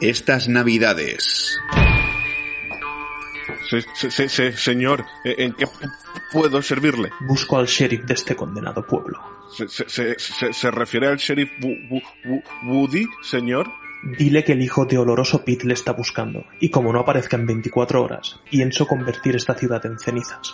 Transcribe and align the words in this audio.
Estas 0.00 0.48
Navidades. 0.48 1.58
Se- 3.68 3.82
se- 3.94 4.10
se- 4.10 4.28
se- 4.28 4.56
señor, 4.56 5.04
¿en 5.24 5.52
qué 5.52 5.66
pu- 5.66 5.92
puedo 6.32 6.62
servirle? 6.62 7.10
Busco 7.20 7.58
al 7.58 7.66
sheriff 7.66 8.04
de 8.04 8.14
este 8.14 8.34
condenado 8.34 8.86
pueblo. 8.86 9.20
¿Se, 9.54 9.68
se- 9.68 9.88
se- 9.88 10.18
se- 10.18 10.52
se 10.52 10.70
refiere 10.70 11.08
al 11.08 11.16
sheriff 11.16 11.50
Bu- 11.60 11.88
Bu- 11.88 12.02
Bu- 12.24 12.42
Woody, 12.64 13.06
señor? 13.22 13.70
Dile 14.16 14.44
que 14.44 14.52
el 14.52 14.62
hijo 14.62 14.86
de 14.86 14.96
Oloroso 14.96 15.44
Pete 15.44 15.66
le 15.66 15.74
está 15.74 15.92
buscando, 15.92 16.46
y 16.60 16.70
como 16.70 16.92
no 16.92 17.00
aparezca 17.00 17.36
en 17.36 17.46
24 17.46 18.02
horas, 18.02 18.38
pienso 18.48 18.86
convertir 18.86 19.34
esta 19.34 19.54
ciudad 19.54 19.84
en 19.84 19.98
cenizas. 19.98 20.52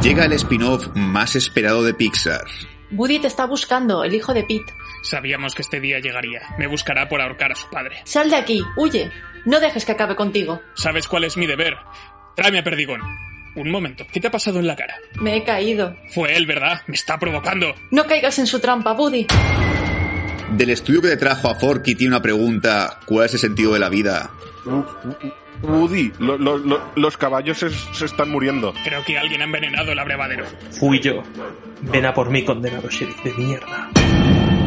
Llega 0.00 0.24
el 0.24 0.32
spin-off 0.34 0.86
más 0.94 1.34
esperado 1.34 1.82
de 1.82 1.92
Pixar. 1.94 2.44
Woody 2.92 3.20
te 3.20 3.26
está 3.28 3.46
buscando, 3.46 4.02
el 4.04 4.14
hijo 4.14 4.34
de 4.34 4.42
Pete. 4.42 4.72
Sabíamos 5.02 5.54
que 5.54 5.62
este 5.62 5.80
día 5.80 6.00
llegaría. 6.00 6.42
Me 6.58 6.66
buscará 6.66 7.08
por 7.08 7.20
ahorcar 7.20 7.52
a 7.52 7.56
su 7.56 7.68
padre. 7.70 8.00
Sal 8.04 8.30
de 8.30 8.36
aquí, 8.36 8.62
huye. 8.76 9.10
No 9.44 9.60
dejes 9.60 9.84
que 9.84 9.92
acabe 9.92 10.16
contigo. 10.16 10.60
¿Sabes 10.74 11.08
cuál 11.08 11.24
es 11.24 11.36
mi 11.36 11.46
deber? 11.46 11.76
Tráeme 12.36 12.58
a 12.58 12.64
Perdigón. 12.64 13.00
Un 13.56 13.70
momento, 13.70 14.06
¿qué 14.12 14.20
te 14.20 14.28
ha 14.28 14.30
pasado 14.30 14.60
en 14.60 14.66
la 14.66 14.76
cara? 14.76 14.96
Me 15.20 15.36
he 15.36 15.44
caído. 15.44 15.96
Fue 16.14 16.36
él, 16.36 16.46
¿verdad? 16.46 16.82
Me 16.86 16.94
está 16.94 17.18
provocando. 17.18 17.74
No 17.90 18.04
caigas 18.06 18.38
en 18.38 18.46
su 18.46 18.60
trampa, 18.60 18.92
Woody. 18.92 19.26
Del 20.52 20.70
estudio 20.70 21.00
que 21.02 21.08
te 21.08 21.16
trajo 21.16 21.48
a 21.48 21.54
Forky 21.54 21.94
tiene 21.94 22.14
una 22.14 22.22
pregunta. 22.22 23.00
¿Cuál 23.06 23.26
es 23.26 23.34
el 23.34 23.40
sentido 23.40 23.72
de 23.72 23.78
la 23.78 23.88
vida? 23.88 24.30
Woody, 25.62 26.12
lo- 26.18 26.38
lo- 26.38 26.58
lo- 26.58 26.80
los 26.96 27.16
caballos 27.16 27.58
se, 27.58 27.70
se 27.70 28.04
están 28.06 28.30
muriendo. 28.30 28.72
Creo 28.84 29.04
que 29.04 29.18
alguien 29.18 29.40
ha 29.42 29.44
envenenado 29.44 29.92
el 29.92 29.98
abrevadero. 29.98 30.44
Fui 30.78 31.00
yo. 31.00 31.22
Ven 31.82 32.06
a 32.06 32.14
por 32.14 32.30
mí, 32.30 32.44
condenado 32.44 32.88
sheriff 32.88 33.22
de 33.22 33.32
mierda. 33.34 33.90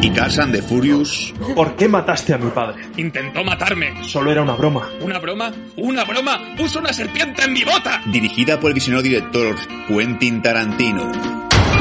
Y 0.00 0.10
Carson 0.10 0.52
de 0.52 0.60
Furious. 0.60 1.32
¿Por 1.54 1.76
qué 1.76 1.88
mataste 1.88 2.34
a 2.34 2.38
mi 2.38 2.50
padre? 2.50 2.82
Intentó 2.96 3.42
matarme. 3.42 4.04
Solo 4.04 4.30
era 4.30 4.42
una 4.42 4.52
broma. 4.54 4.88
¿Una 5.00 5.18
broma? 5.18 5.50
¡Una 5.76 6.04
broma! 6.04 6.54
¡Puso 6.58 6.78
una 6.78 6.92
serpiente 6.92 7.42
en 7.44 7.54
mi 7.54 7.64
bota! 7.64 8.02
Dirigida 8.06 8.60
por 8.60 8.68
el 8.70 8.74
visionario 8.74 9.02
director 9.10 9.56
Quentin 9.88 10.42
Tarantino. 10.42 11.10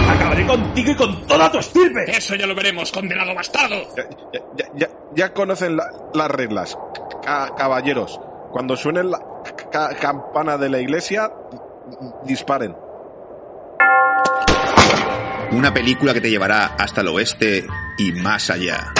Acabaré 0.09 0.45
contigo 0.45 0.91
y 0.91 0.95
con 0.95 1.28
toda 1.28 1.52
tu 1.52 1.58
estirpe. 1.58 2.06
Eso 2.11 2.36
ya 2.36 2.47
lo 2.47 2.56
veremos, 2.56 2.91
condenado 2.91 3.34
bastardo. 3.36 3.75
Ya, 3.97 4.03
ya- 4.31 4.39
ya- 4.58 4.66
ya- 4.75 4.89
ya 5.16 5.34
conocen 5.34 5.75
la- 5.75 5.91
las 6.14 6.31
reglas. 6.31 6.78
Ca- 7.23 7.53
caballeros, 7.58 8.19
cuando 8.54 8.78
suene 8.78 9.04
la 9.04 9.20
ca- 9.72 9.96
campana 10.00 10.58
de 10.58 10.70
la 10.70 10.80
iglesia, 10.80 11.30
disparen. 12.23 12.73
Una 15.52 15.73
película 15.73 16.14
que 16.14 16.22
te 16.22 16.30
llevará 16.30 16.76
hasta 16.78 17.02
el 17.02 17.08
oeste 17.09 17.66
y 17.98 18.12
más 18.14 18.50
allá. 18.50 18.94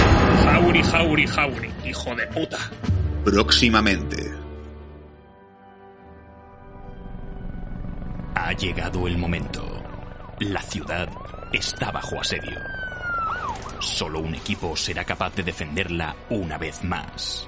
Jauri, 0.44 0.84
jauri, 0.84 1.28
jauri, 1.28 1.72
hijo 1.86 2.16
de 2.16 2.28
puta. 2.28 2.58
Próximamente. 3.24 4.18
Ha 8.36 8.52
llegado 8.54 9.08
el 9.08 9.18
momento. 9.18 9.64
La 10.40 10.62
ciudad 10.62 11.08
está 11.54 11.92
bajo 11.92 12.20
asedio. 12.20 12.60
Solo 13.80 14.20
un 14.20 14.36
equipo 14.36 14.76
será 14.76 15.04
capaz 15.06 15.36
de 15.36 15.44
defenderla 15.44 16.16
una 16.30 16.58
vez 16.58 16.84
más. 16.84 17.48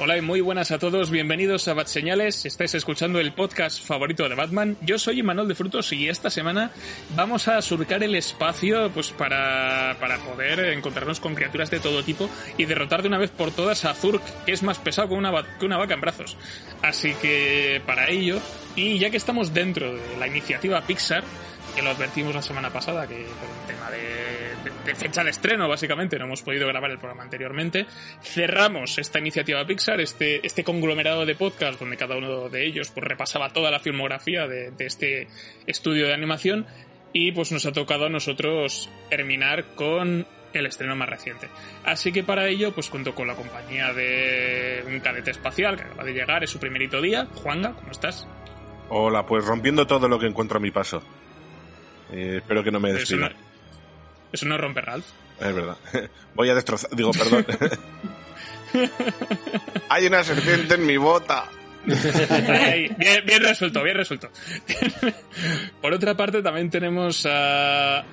Hola 0.00 0.16
y 0.16 0.20
muy 0.20 0.40
buenas 0.40 0.70
a 0.70 0.78
todos, 0.78 1.10
bienvenidos 1.10 1.66
a 1.66 1.74
Bat 1.74 1.88
Señales. 1.88 2.46
Estáis 2.46 2.72
escuchando 2.76 3.18
el 3.18 3.32
podcast 3.32 3.84
favorito 3.84 4.28
de 4.28 4.36
Batman. 4.36 4.76
Yo 4.80 4.96
soy 4.96 5.18
Imanol 5.18 5.48
de 5.48 5.56
Frutos 5.56 5.92
y 5.92 6.08
esta 6.08 6.30
semana 6.30 6.70
vamos 7.16 7.48
a 7.48 7.60
surcar 7.62 8.04
el 8.04 8.14
espacio 8.14 8.92
pues 8.94 9.10
para, 9.10 9.96
para 9.98 10.18
poder 10.18 10.60
encontrarnos 10.72 11.18
con 11.18 11.34
criaturas 11.34 11.68
de 11.72 11.80
todo 11.80 12.04
tipo 12.04 12.30
y 12.56 12.66
derrotar 12.66 13.02
de 13.02 13.08
una 13.08 13.18
vez 13.18 13.30
por 13.32 13.50
todas 13.50 13.84
a 13.84 13.92
Zurk, 13.92 14.22
que 14.44 14.52
es 14.52 14.62
más 14.62 14.78
pesado 14.78 15.08
que 15.08 15.14
una 15.14 15.76
vaca 15.76 15.94
en 15.94 16.00
brazos. 16.00 16.36
Así 16.80 17.14
que 17.14 17.82
para 17.84 18.08
ello, 18.08 18.38
y 18.76 19.00
ya 19.00 19.10
que 19.10 19.16
estamos 19.16 19.52
dentro 19.52 19.94
de 19.94 20.16
la 20.16 20.28
iniciativa 20.28 20.80
Pixar, 20.82 21.24
que 21.78 21.84
lo 21.84 21.90
advertimos 21.90 22.34
la 22.34 22.42
semana 22.42 22.70
pasada, 22.70 23.06
que 23.06 23.14
por 23.14 23.48
un 23.48 23.66
tema 23.68 23.88
de, 23.88 24.94
fecha 24.96 25.22
de 25.22 25.30
estreno, 25.30 25.68
básicamente, 25.68 26.18
no 26.18 26.24
hemos 26.24 26.42
podido 26.42 26.66
grabar 26.66 26.90
el 26.90 26.98
programa 26.98 27.22
anteriormente. 27.22 27.86
Cerramos 28.20 28.98
esta 28.98 29.20
iniciativa 29.20 29.64
Pixar, 29.64 30.00
este, 30.00 30.44
este 30.44 30.64
conglomerado 30.64 31.24
de 31.24 31.36
podcast, 31.36 31.78
donde 31.78 31.96
cada 31.96 32.16
uno 32.16 32.48
de 32.48 32.66
ellos 32.66 32.90
pues, 32.90 33.06
repasaba 33.06 33.50
toda 33.50 33.70
la 33.70 33.78
filmografía 33.78 34.48
de, 34.48 34.72
de 34.72 34.86
este 34.86 35.28
estudio 35.68 36.08
de 36.08 36.14
animación. 36.14 36.66
Y 37.12 37.30
pues 37.30 37.52
nos 37.52 37.64
ha 37.64 37.70
tocado 37.70 38.06
a 38.06 38.08
nosotros 38.08 38.90
terminar 39.08 39.76
con 39.76 40.26
el 40.52 40.66
estreno 40.66 40.96
más 40.96 41.08
reciente. 41.08 41.46
Así 41.84 42.10
que 42.10 42.24
para 42.24 42.48
ello, 42.48 42.74
pues 42.74 42.90
cuento 42.90 43.14
con 43.14 43.28
la 43.28 43.36
compañía 43.36 43.92
de 43.92 44.82
un 44.84 44.98
cadete 44.98 45.30
espacial 45.30 45.76
que 45.76 45.84
acaba 45.84 46.02
de 46.02 46.12
llegar, 46.12 46.42
es 46.42 46.50
su 46.50 46.58
primerito 46.58 47.00
día. 47.00 47.28
Juanga, 47.36 47.74
¿cómo 47.74 47.92
estás? 47.92 48.26
Hola, 48.88 49.24
pues 49.26 49.44
rompiendo 49.44 49.86
todo 49.86 50.08
lo 50.08 50.18
que 50.18 50.26
encuentro 50.26 50.58
a 50.58 50.60
mi 50.60 50.72
paso. 50.72 51.04
Eh, 52.12 52.36
espero 52.38 52.62
que 52.64 52.70
no 52.70 52.80
me 52.80 52.90
Eso 52.90 53.16
no, 53.16 53.28
despidan. 53.28 53.32
eso 54.32 54.46
no 54.46 54.58
rompe 54.58 54.80
Ralph. 54.80 55.06
Es 55.40 55.54
verdad. 55.54 55.76
Voy 56.34 56.48
a 56.50 56.54
destrozar. 56.54 56.90
Digo, 56.94 57.12
perdón. 57.12 57.46
Hay 59.88 60.06
una 60.06 60.22
serpiente 60.24 60.74
en 60.74 60.86
mi 60.86 60.96
bota. 60.96 61.46
Bien, 61.84 63.24
bien 63.24 63.42
resuelto, 63.42 63.82
bien 63.82 63.96
resuelto. 63.96 64.30
Por 65.80 65.92
otra 65.94 66.14
parte, 66.16 66.42
también 66.42 66.68
tenemos 66.70 67.24
a. 67.26 68.04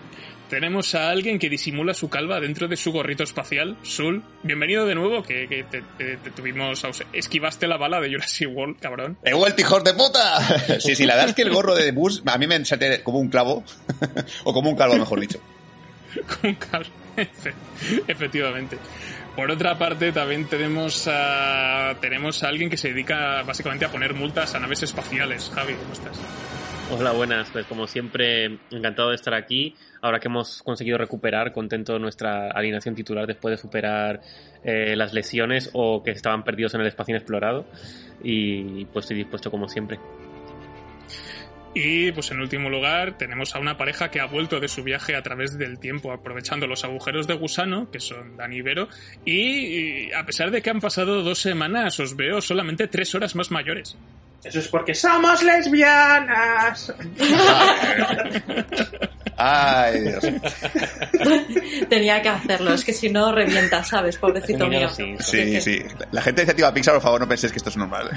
Tenemos 0.50 0.94
a 0.94 1.10
alguien 1.10 1.40
que 1.40 1.50
disimula 1.50 1.94
su 1.96 2.08
calva 2.10 2.40
dentro 2.40 2.68
de 2.68 2.78
su 2.78 2.92
gorrito 2.92 3.24
espacial. 3.24 3.78
Sul, 3.82 4.22
bienvenido 4.44 4.86
de 4.86 4.94
nuevo, 4.94 5.24
que, 5.24 5.48
que 5.48 5.64
te, 5.64 5.82
te- 5.98 6.18
te 6.18 6.32
tuvimos. 6.32 6.84
ause- 6.86 7.06
Esquivaste 7.14 7.68
la 7.68 7.78
bala 7.78 8.00
de 8.00 8.10
Jurassic 8.12 8.48
World, 8.56 8.78
cabrón. 8.80 9.18
¡He 9.24 9.34
vuelto, 9.34 9.62
hijos 9.62 9.84
de 9.84 9.94
puta! 9.96 10.38
Sí, 10.80 10.96
sí, 10.96 11.06
la 11.06 11.16
verdad 11.16 11.30
es 11.30 11.36
que 11.36 11.42
el 11.42 11.50
gorro 11.52 11.74
de 11.74 11.92
Bus 11.92 12.22
a 12.28 12.38
mí 12.38 12.46
me 12.46 12.56
ensate 12.56 13.02
como 13.02 13.20
un 13.20 13.30
clavo. 13.30 13.64
o 14.44 14.54
como 14.54 14.70
un 14.70 14.76
calvo, 14.76 14.96
mejor 14.98 15.20
dicho. 15.20 15.40
Con 16.42 16.54
cal- 16.56 16.86
Efe- 17.18 17.54
Efectivamente. 18.08 18.78
Por 19.36 19.50
otra 19.52 19.78
parte, 19.78 20.12
también 20.12 20.46
tenemos 20.46 21.08
a. 21.08 21.96
Tenemos 22.00 22.44
a 22.44 22.50
alguien 22.50 22.70
que 22.70 22.78
se 22.78 22.90
dedica 22.90 23.42
básicamente 23.44 23.86
a 23.86 23.90
poner 23.92 24.14
multas 24.14 24.54
a 24.54 24.60
naves 24.60 24.84
espaciales. 24.84 25.52
Javi, 25.54 25.74
¿cómo 25.74 25.94
estás? 25.94 26.18
Hola, 26.92 27.14
buenas. 27.14 27.50
Pues 27.50 27.66
como 27.66 27.88
siempre, 27.88 28.60
encantado 28.70 29.10
de 29.10 29.16
estar 29.16 29.34
aquí. 29.34 29.76
Ahora 30.02 30.20
que 30.20 30.28
hemos 30.28 30.62
conseguido 30.62 31.00
recuperar, 31.00 31.52
contento 31.52 31.98
nuestra 31.98 32.52
alineación 32.52 32.94
titular 32.94 33.26
después 33.26 33.54
de 33.54 33.58
superar 33.58 34.22
eh, 34.64 34.96
las 34.96 35.12
lesiones 35.12 35.72
o 35.74 36.04
que 36.04 36.12
estaban 36.12 36.44
perdidos 36.44 36.76
en 36.76 36.82
el 36.82 36.88
espacio 36.88 37.14
inexplorado. 37.14 37.66
Y 38.24 38.86
pues 38.86 39.06
estoy 39.06 39.18
dispuesto 39.18 39.50
como 39.50 39.68
siempre. 39.68 40.00
Y 41.74 42.12
pues 42.12 42.30
en 42.32 42.40
último 42.40 42.70
lugar 42.70 43.18
tenemos 43.18 43.56
a 43.56 43.60
una 43.60 43.76
pareja 43.78 44.12
que 44.12 44.22
ha 44.22 44.28
vuelto 44.28 44.60
de 44.60 44.68
su 44.68 44.84
viaje 44.84 45.16
a 45.16 45.24
través 45.24 45.58
del 45.58 45.80
tiempo 45.80 46.12
aprovechando 46.12 46.68
los 46.68 46.86
agujeros 46.86 47.26
de 47.26 47.34
gusano, 47.34 47.90
que 47.92 48.00
son 48.00 48.38
Dani 48.38 48.62
y 49.26 49.32
y 49.32 50.14
a 50.14 50.24
pesar 50.26 50.52
de 50.52 50.62
que 50.62 50.70
han 50.70 50.80
pasado 50.80 51.24
dos 51.24 51.40
semanas 51.40 52.00
os 52.00 52.16
veo 52.16 52.40
solamente 52.42 52.88
tres 52.88 53.14
horas 53.16 53.36
más 53.36 53.52
mayores. 53.52 53.98
Eso 54.46 54.60
es 54.60 54.68
porque 54.68 54.94
somos 54.94 55.42
lesbianas. 55.42 56.94
Ay, 59.38 60.02
Dios. 60.02 60.24
Tenía 61.90 62.22
que 62.22 62.30
hacerlo, 62.30 62.74
es 62.74 62.86
que 62.86 62.94
si 62.94 63.10
no 63.10 63.34
revienta, 63.34 63.84
¿sabes? 63.84 64.18
Pobrecito 64.18 64.68
mío. 64.68 64.88
así, 64.88 65.16
Sí, 65.20 65.60
sí. 65.60 65.84
La 66.12 66.22
gente 66.22 66.42
de 66.42 66.44
iniciativa 66.44 66.74
Pixar, 66.74 66.94
por 66.94 67.04
favor, 67.04 67.22
no 67.22 67.28
penséis 67.28 67.52
que 67.52 67.58
esto 67.58 67.70
es 67.70 67.78
normal. 67.78 68.10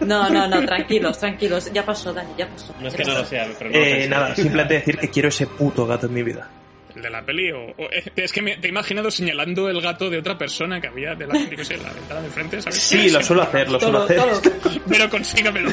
No, 0.00 0.30
no, 0.30 0.46
no, 0.46 0.64
tranquilos, 0.64 1.18
tranquilos. 1.18 1.70
Ya 1.72 1.84
pasó, 1.84 2.12
Dani, 2.12 2.30
ya 2.38 2.48
pasó. 2.48 2.74
No 2.80 2.88
es 2.88 2.94
que 2.94 3.04
no 3.04 3.14
lo 3.14 3.24
sea, 3.26 3.46
pero 3.58 3.70
no 3.70 3.78
lo 3.78 3.84
Eh, 3.84 4.08
nada, 4.08 4.34
simplemente 4.34 4.74
decir 4.74 4.96
que 4.98 5.10
quiero 5.10 5.28
ese 5.28 5.46
puto 5.46 5.86
gato 5.86 6.06
en 6.06 6.14
mi 6.14 6.22
vida. 6.22 6.48
¿El 6.96 7.02
de 7.02 7.10
la 7.10 7.22
peli? 7.24 7.52
O, 7.52 7.58
o- 7.76 7.90
eh, 7.92 8.10
es 8.16 8.32
que 8.32 8.40
me, 8.42 8.56
te 8.56 8.66
he 8.66 8.70
imaginado 8.70 9.10
señalando 9.10 9.68
el 9.68 9.80
gato 9.80 10.08
de 10.10 10.18
otra 10.18 10.36
persona 10.38 10.80
que 10.80 10.88
había 10.88 11.14
de 11.14 11.26
la, 11.26 11.38
yo 11.38 11.50
qué 11.56 11.64
sé, 11.64 11.76
la 11.76 11.92
ventana 11.92 12.20
de 12.22 12.26
enfrente, 12.26 12.62
¿sabes? 12.62 12.78
Sí, 12.80 13.10
lo 13.10 13.22
suelo 13.22 13.42
hacer, 13.42 13.70
lo 13.70 13.78
suelo 13.78 14.06
Todo, 14.06 14.32
hacer. 14.32 14.40
todo. 14.60 14.72
Pero 14.88 15.10
consígamelo. 15.10 15.70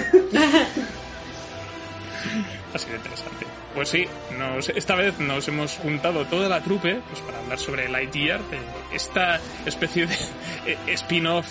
Ha 2.74 2.78
sido 2.78 2.96
interesante. 2.96 3.46
Pues 3.76 3.90
sí, 3.90 4.06
nos, 4.38 4.70
esta 4.70 4.96
vez 4.96 5.18
nos 5.20 5.48
hemos 5.48 5.78
juntado 5.78 6.26
toda 6.26 6.48
la 6.50 6.62
trupe 6.62 7.00
pues, 7.10 7.22
para 7.22 7.40
hablar 7.40 7.58
sobre 7.60 7.90
Lightyear, 7.90 8.40
de 8.50 8.58
esta 8.94 9.40
especie 9.66 10.06
de 10.08 10.14
eh, 10.68 10.78
spin-off, 10.94 11.48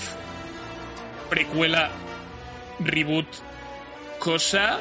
precuela, 1.31 1.91
reboot, 2.81 3.27
cosa 4.19 4.79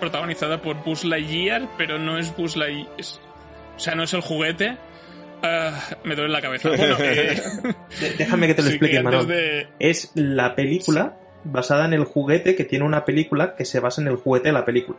protagonizada 0.00 0.60
por 0.60 0.82
Buzz 0.82 1.04
Lightyear, 1.04 1.68
pero 1.78 1.98
no 1.98 2.18
es 2.18 2.34
Buzz 2.36 2.56
Lightyear. 2.56 2.88
es- 2.98 3.20
o 3.80 3.82
sea, 3.82 3.94
no 3.94 4.02
es 4.02 4.12
el 4.12 4.20
juguete. 4.20 4.76
Ah, 5.42 5.72
me 6.04 6.14
duele 6.14 6.30
la 6.34 6.42
cabeza. 6.42 6.68
Bueno, 6.68 6.96
eh, 7.00 7.40
Déjame 8.18 8.46
que 8.46 8.52
te 8.54 8.60
lo 8.60 8.68
sí 8.68 8.74
explique, 8.74 9.02
de- 9.26 9.68
Es 9.78 10.10
la 10.14 10.54
película 10.54 11.16
basada 11.44 11.86
en 11.86 11.94
el 11.94 12.04
juguete 12.04 12.54
que 12.54 12.64
tiene 12.64 12.84
una 12.84 13.06
película 13.06 13.54
que 13.56 13.64
se 13.64 13.80
basa 13.80 14.02
en 14.02 14.08
el 14.08 14.16
juguete 14.16 14.48
de 14.48 14.52
la 14.52 14.66
película. 14.66 14.98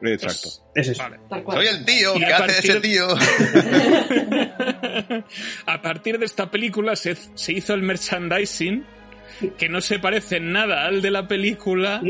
Exacto. 0.00 0.48
Es 0.74 0.88
eso. 0.88 1.02
Vale. 1.02 1.18
Soy 1.52 1.66
el 1.66 1.84
tío, 1.84 2.14
¿qué 2.14 2.32
a 2.32 2.36
hace 2.38 2.58
ese 2.60 2.72
partir- 2.72 2.80
tío? 2.80 3.08
a 5.66 5.82
partir 5.82 6.18
de 6.18 6.24
esta 6.24 6.50
película 6.50 6.96
se, 6.96 7.14
se 7.34 7.52
hizo 7.52 7.74
el 7.74 7.82
merchandising 7.82 8.86
que 9.58 9.68
no 9.68 9.82
se 9.82 9.98
parece 9.98 10.36
en 10.36 10.50
nada 10.52 10.86
al 10.86 11.02
de 11.02 11.10
la 11.10 11.28
película 11.28 12.00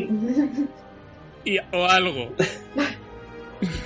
y, 1.45 1.59
o 1.73 1.87
algo. 1.87 2.33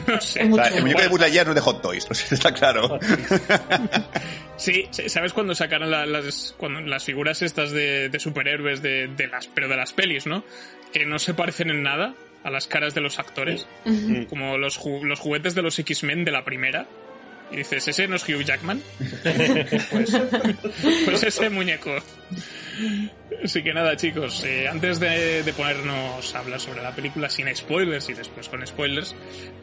No 0.08 0.20
sé. 0.20 0.40
El 0.40 0.49
muñeco 0.82 1.00
de. 1.02 1.08
Buzz 1.08 1.20
Lightyear 1.20 1.46
no 1.46 1.52
es 1.52 1.56
de 1.56 1.60
Hot 1.60 1.82
Toys, 1.82 2.08
no 2.08 2.14
sé 2.14 2.26
si 2.26 2.34
está 2.34 2.52
claro. 2.52 2.99
Sí, 4.56 4.88
¿sabes 5.06 5.32
cuando 5.32 5.55
sacaron 5.55 5.90
la- 5.90 6.06
las, 6.06 6.55
cuando, 6.56 6.81
las 6.81 7.05
figuras 7.05 7.43
estas 7.43 7.70
de, 7.70 8.08
de 8.08 8.19
superhéroes 8.20 8.82
de, 8.82 9.06
de 9.08 9.26
las, 9.28 9.46
pero 9.46 9.69
de 9.69 9.76
las 9.76 9.93
pelis, 9.93 10.26
¿no? 10.26 10.43
Que 10.93 11.06
no 11.06 11.19
se 11.19 11.34
parecen 11.34 11.70
en 11.70 11.82
nada 11.82 12.14
a 12.43 12.50
las 12.50 12.66
caras 12.66 12.94
de 12.94 13.00
los 13.00 13.19
actores, 13.19 13.66
como 14.28 14.58
los, 14.58 14.78
ju- 14.81 15.02
los 15.05 15.20
juguetes 15.20 15.55
de 15.55 15.62
los 15.62 15.78
X-Men 15.78 16.25
de 16.25 16.31
la 16.32 16.44
primera. 16.44 16.87
Y 17.50 17.56
dices, 17.56 17.88
¿ese 17.88 18.06
no 18.08 18.16
es 18.16 18.28
Hugh 18.28 18.44
Jackman? 18.44 18.82
pues, 19.90 20.20
pues 21.04 21.22
ese 21.22 21.50
muñeco. 21.50 21.96
Así 23.42 23.62
que 23.62 23.72
nada, 23.72 23.96
chicos, 23.96 24.44
eh, 24.44 24.68
antes 24.68 25.00
de, 25.00 25.42
de 25.42 25.52
ponernos 25.52 26.34
a 26.34 26.38
hablar 26.38 26.60
sobre 26.60 26.82
la 26.82 26.92
película 26.92 27.30
sin 27.30 27.54
spoilers 27.54 28.08
y 28.08 28.14
después 28.14 28.48
con 28.48 28.66
spoilers, 28.66 29.14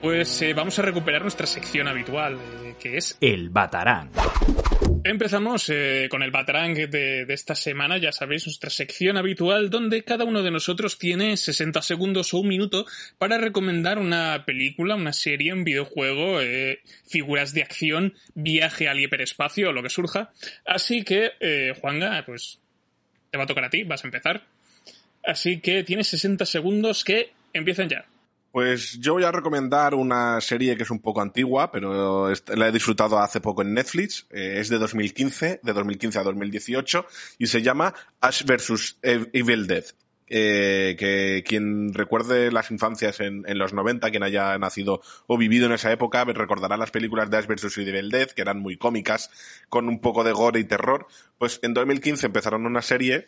pues 0.02 0.42
eh, 0.42 0.54
vamos 0.54 0.78
a 0.80 0.82
recuperar 0.82 1.22
nuestra 1.22 1.46
sección 1.46 1.88
habitual, 1.88 2.36
eh, 2.36 2.76
que 2.80 2.98
es 2.98 3.18
El 3.20 3.50
Batarán. 3.50 4.12
Empezamos 5.04 5.70
eh, 5.70 6.08
con 6.10 6.24
el 6.24 6.32
Batarang 6.32 6.74
de, 6.74 7.26
de 7.26 7.34
esta 7.34 7.54
semana, 7.54 8.00
ya 8.00 8.12
sabéis, 8.12 8.48
nuestra 8.48 8.72
sección 8.72 9.18
habitual 9.18 9.70
donde 9.70 10.04
cada 10.04 10.26
uno 10.26 10.42
de 10.42 10.50
nosotros 10.50 10.98
tiene 10.98 11.38
60 11.38 11.82
segundos 11.84 12.34
o 12.34 12.40
un 12.40 12.48
minuto 12.48 12.88
para 13.20 13.38
recomendar 13.38 14.00
una 14.00 14.46
película, 14.46 14.96
una 14.96 15.14
serie, 15.14 15.54
un 15.54 15.64
videojuego, 15.64 16.42
eh, 16.42 16.80
figuras 17.08 17.54
de 17.54 17.62
acción, 17.62 18.16
viaje 18.34 18.90
al 18.90 19.00
hiperespacio 19.00 19.70
o 19.70 19.74
lo 19.74 19.84
que 19.84 19.92
surja. 19.92 20.32
Así 20.66 21.04
que, 21.04 21.34
eh, 21.40 21.76
Juanga, 21.80 22.24
pues 22.26 22.60
te 23.30 23.38
va 23.38 23.44
a 23.44 23.48
tocar 23.48 23.66
a 23.66 23.70
ti, 23.70 23.84
vas 23.84 24.04
a 24.04 24.08
empezar. 24.08 24.44
Así 25.24 25.60
que 25.60 25.84
tienes 25.84 26.08
60 26.08 26.48
segundos 26.48 27.04
que 27.04 27.32
empiezan 27.54 27.90
ya. 27.90 28.06
Pues 28.56 28.98
yo 29.02 29.12
voy 29.16 29.26
a 29.26 29.34
recomendar 29.34 29.96
una 29.96 30.40
serie 30.40 30.78
que 30.78 30.84
es 30.84 30.90
un 30.90 31.02
poco 31.02 31.20
antigua, 31.20 31.74
pero 31.74 32.30
la 32.56 32.70
he 32.70 32.72
disfrutado 32.72 33.20
hace 33.20 33.42
poco 33.42 33.64
en 33.64 33.74
Netflix. 33.74 34.28
Eh, 34.30 34.60
es 34.62 34.70
de 34.70 34.78
2015, 34.78 35.60
de 35.62 35.74
2015 35.74 36.20
a 36.20 36.24
2018, 36.24 37.06
y 37.38 37.48
se 37.48 37.62
llama 37.62 37.94
Ash 38.22 38.46
vs. 38.46 38.98
Ev- 39.02 39.30
Evil 39.34 39.68
Dead. 39.68 39.84
Eh, 40.28 40.96
que 40.98 41.44
quien 41.46 41.94
recuerde 41.94 42.50
las 42.50 42.72
infancias 42.72 43.20
en 43.20 43.44
los 43.58 43.74
90, 43.74 44.10
quien 44.10 44.24
haya 44.24 44.58
nacido 44.58 45.02
o 45.28 45.38
vivido 45.38 45.66
en 45.66 45.74
esa 45.74 45.92
época, 45.92 46.24
recordará 46.24 46.78
las 46.78 46.92
películas 46.92 47.30
de 47.30 47.36
Ash 47.36 47.48
vs. 47.48 47.78
Evil 47.80 48.10
Dead, 48.10 48.30
que 48.30 48.42
eran 48.42 48.62
muy 48.62 48.78
cómicas, 48.78 49.32
con 49.68 49.90
un 49.90 50.00
poco 50.00 50.24
de 50.24 50.32
gore 50.32 50.62
y 50.62 50.64
terror. 50.64 51.08
Pues 51.38 51.60
en 51.62 51.74
2015 51.74 52.28
empezaron 52.28 52.66
una 52.66 52.82
serie 52.82 53.28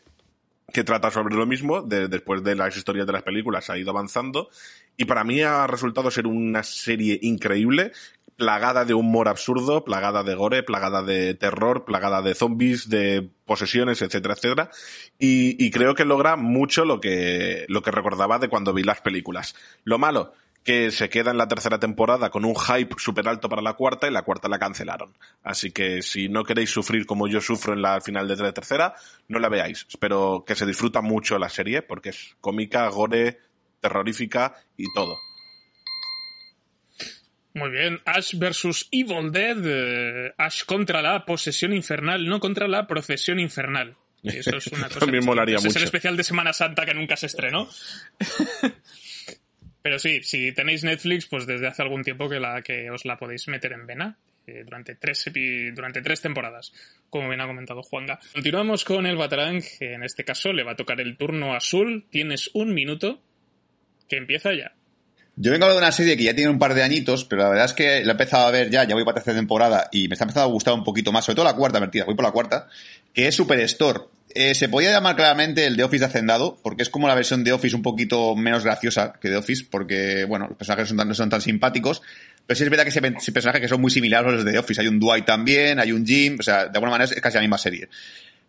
que 0.72 0.84
trata 0.84 1.12
sobre 1.12 1.36
lo 1.36 1.46
mismo, 1.46 1.82
de- 1.82 2.08
después 2.08 2.44
de 2.44 2.56
las 2.56 2.76
historias 2.76 3.08
de 3.08 3.14
las 3.14 3.24
películas 3.24 3.70
ha 3.70 3.78
ido 3.78 3.92
avanzando, 3.92 4.50
y 4.98 5.06
para 5.06 5.24
mí 5.24 5.42
ha 5.42 5.66
resultado 5.68 6.12
ser 6.12 6.28
una 6.28 6.64
serie 6.64 7.20
increíble, 7.22 7.92
plagada 8.36 8.86
de 8.86 8.94
humor 8.94 9.30
absurdo, 9.30 9.84
plagada 9.84 10.22
de 10.24 10.36
gore, 10.36 10.62
plagada 10.62 11.02
de 11.02 11.34
terror, 11.34 11.86
plagada 11.86 12.22
de 12.22 12.36
zombies, 12.36 12.90
de 12.90 13.28
posesiones, 13.46 14.02
etcétera, 14.02 14.36
etcétera, 14.36 14.70
y, 15.18 15.64
y 15.66 15.72
creo 15.72 15.96
que 15.96 16.06
logra 16.06 16.36
mucho 16.36 16.86
lo 16.86 17.00
que, 17.00 17.66
lo 17.70 17.82
que 17.82 17.92
recordaba 17.92 18.38
de 18.38 18.50
cuando 18.50 18.74
vi 18.74 18.84
las 18.84 19.02
películas. 19.02 19.56
Lo 19.86 19.98
malo, 19.98 20.34
que 20.68 20.92
se 20.92 21.08
queda 21.08 21.32
en 21.32 21.38
la 21.38 21.48
tercera 21.48 21.80
temporada 21.80 22.30
con 22.30 22.44
un 22.44 22.54
hype 22.54 22.94
súper 22.98 23.30
alto 23.30 23.48
para 23.48 23.62
la 23.62 23.76
cuarta 23.76 24.06
y 24.06 24.12
la 24.12 24.24
cuarta 24.24 24.50
la 24.50 24.60
cancelaron. 24.60 25.18
Así 25.42 25.72
que 25.72 26.02
si 26.02 26.28
no 26.28 26.44
queréis 26.44 26.72
sufrir 26.72 27.06
como 27.06 27.30
yo 27.30 27.40
sufro 27.40 27.72
en 27.72 27.82
la 27.82 28.02
final 28.02 28.28
de 28.28 28.36
la 28.36 28.52
tercera, 28.52 28.94
no 29.30 29.40
la 29.40 29.48
veáis. 29.48 29.86
Espero 29.88 30.44
que 30.46 30.56
se 30.56 30.66
disfruta 30.66 31.00
mucho 31.00 31.40
la 31.40 31.48
serie 31.48 31.84
porque 31.84 32.10
es 32.10 32.36
cómica, 32.42 32.86
gore, 32.90 33.40
terrorífica 33.80 34.56
y 34.76 34.84
todo. 34.94 35.16
Muy 37.54 37.70
bien, 37.70 38.02
Ash 38.04 38.38
versus 38.38 38.90
Evil 38.92 39.32
Dead, 39.32 39.58
eh, 39.64 40.34
Ash 40.38 40.66
contra 40.66 41.02
la 41.02 41.24
posesión 41.24 41.72
infernal, 41.72 42.28
no 42.28 42.42
contra 42.42 42.68
la 42.68 42.88
procesión 42.88 43.40
infernal. 43.40 43.96
Eso 44.22 44.58
es 44.58 44.68
una 44.68 44.88
cosa 44.90 45.00
También 45.00 45.24
molaría 45.24 45.56
Ese 45.56 45.70
Es 45.70 45.76
el 45.78 45.80
mucho. 45.80 45.86
especial 45.86 46.18
de 46.18 46.26
Semana 46.26 46.52
Santa 46.52 46.86
que 46.86 46.94
nunca 46.94 47.16
se 47.16 47.28
estrenó. 47.28 47.70
Pero 49.88 50.00
sí, 50.00 50.22
si 50.22 50.52
tenéis 50.52 50.84
Netflix, 50.84 51.28
pues 51.28 51.48
desde 51.48 51.66
hace 51.66 51.82
algún 51.82 52.04
tiempo 52.04 52.28
que, 52.28 52.42
la, 52.42 52.62
que 52.62 52.92
os 52.92 53.06
la 53.06 53.18
podéis 53.18 53.48
meter 53.48 53.72
en 53.72 53.88
vena 53.88 54.18
eh, 54.46 54.64
durante, 54.66 54.96
tres 54.96 55.24
durante 55.74 56.02
tres 56.02 56.20
temporadas, 56.20 56.74
como 57.10 57.30
bien 57.30 57.40
ha 57.40 57.48
comentado 57.48 57.82
Juanga. 57.84 58.20
Continuamos 58.34 58.84
con 58.84 59.06
el 59.06 59.16
Batarang, 59.16 59.64
que 59.80 59.94
en 59.94 60.04
este 60.04 60.26
caso 60.26 60.52
le 60.52 60.64
va 60.64 60.74
a 60.74 60.76
tocar 60.76 61.00
el 61.00 61.16
turno 61.16 61.56
azul. 61.56 62.06
Tienes 62.10 62.50
un 62.54 62.74
minuto 62.74 63.22
que 64.10 64.18
empieza 64.18 64.54
ya. 64.54 64.74
Yo 65.38 65.54
vengo 65.54 65.70
de 65.70 65.78
una 65.78 65.94
serie 65.94 66.18
que 66.18 66.24
ya 66.24 66.36
tiene 66.36 66.52
un 66.52 66.60
par 66.60 66.74
de 66.74 66.84
añitos, 66.84 67.24
pero 67.24 67.44
la 67.44 67.50
verdad 67.50 67.66
es 67.68 67.74
que 67.74 68.04
la 68.04 68.12
he 68.12 68.16
empezado 68.16 68.46
a 68.46 68.52
ver 68.52 68.70
ya, 68.70 68.84
ya 68.84 68.94
voy 68.94 69.06
para 69.06 69.16
tercera 69.16 69.38
temporada 69.38 69.88
y 69.94 70.10
me 70.10 70.16
está 70.16 70.26
empezando 70.26 70.50
a 70.50 70.52
gustar 70.52 70.74
un 70.74 70.84
poquito 70.84 71.14
más, 71.14 71.24
sobre 71.24 71.38
todo 71.38 71.46
la 71.46 71.56
cuarta, 71.56 71.80
mentira, 71.80 72.04
voy 72.04 72.16
por 72.16 72.26
la 72.26 72.32
cuarta, 72.32 72.68
que 73.14 73.30
es 73.30 73.36
Superstore. 73.36 74.02
Eh, 74.40 74.54
se 74.54 74.70
podía 74.70 74.92
llamar 74.92 75.16
claramente 75.16 75.66
el 75.66 75.76
de 75.78 75.84
Office 75.84 76.02
de 76.02 76.06
Hacendado, 76.06 76.60
porque 76.62 76.84
es 76.84 76.90
como 76.92 77.08
la 77.08 77.16
versión 77.16 77.44
de 77.44 77.54
Office 77.54 77.76
un 77.76 77.82
poquito 77.82 78.36
menos 78.36 78.64
graciosa 78.64 79.14
que 79.20 79.30
de 79.30 79.38
Office, 79.38 79.66
porque, 79.70 80.26
bueno, 80.26 80.48
los 80.48 80.58
personajes 80.58 80.90
son 80.90 80.98
tan- 80.98 81.08
no 81.08 81.16
son 81.16 81.30
tan 81.30 81.42
simpáticos, 81.42 82.04
pero 82.46 82.56
sí 82.56 82.64
es 82.64 82.70
verdad 82.70 82.84
que 82.84 82.90
ese, 82.90 83.02
ese 83.18 83.32
personaje 83.32 83.60
que 83.60 83.68
son 83.68 83.82
muy 83.82 83.90
similares 83.90 84.28
a 84.32 84.36
los 84.36 84.46
de 84.46 84.52
The 84.52 84.60
Office. 84.60 84.80
Hay 84.82 84.88
un 84.88 85.00
Dwight 85.00 85.26
también, 85.26 85.80
hay 85.80 85.92
un 85.92 86.06
Jim, 86.06 86.38
o 86.40 86.44
sea, 86.44 86.66
de 86.66 86.72
alguna 86.76 86.92
manera 86.92 87.12
es 87.12 87.20
casi 87.20 87.36
la 87.36 87.42
misma 87.42 87.58
serie. 87.58 87.90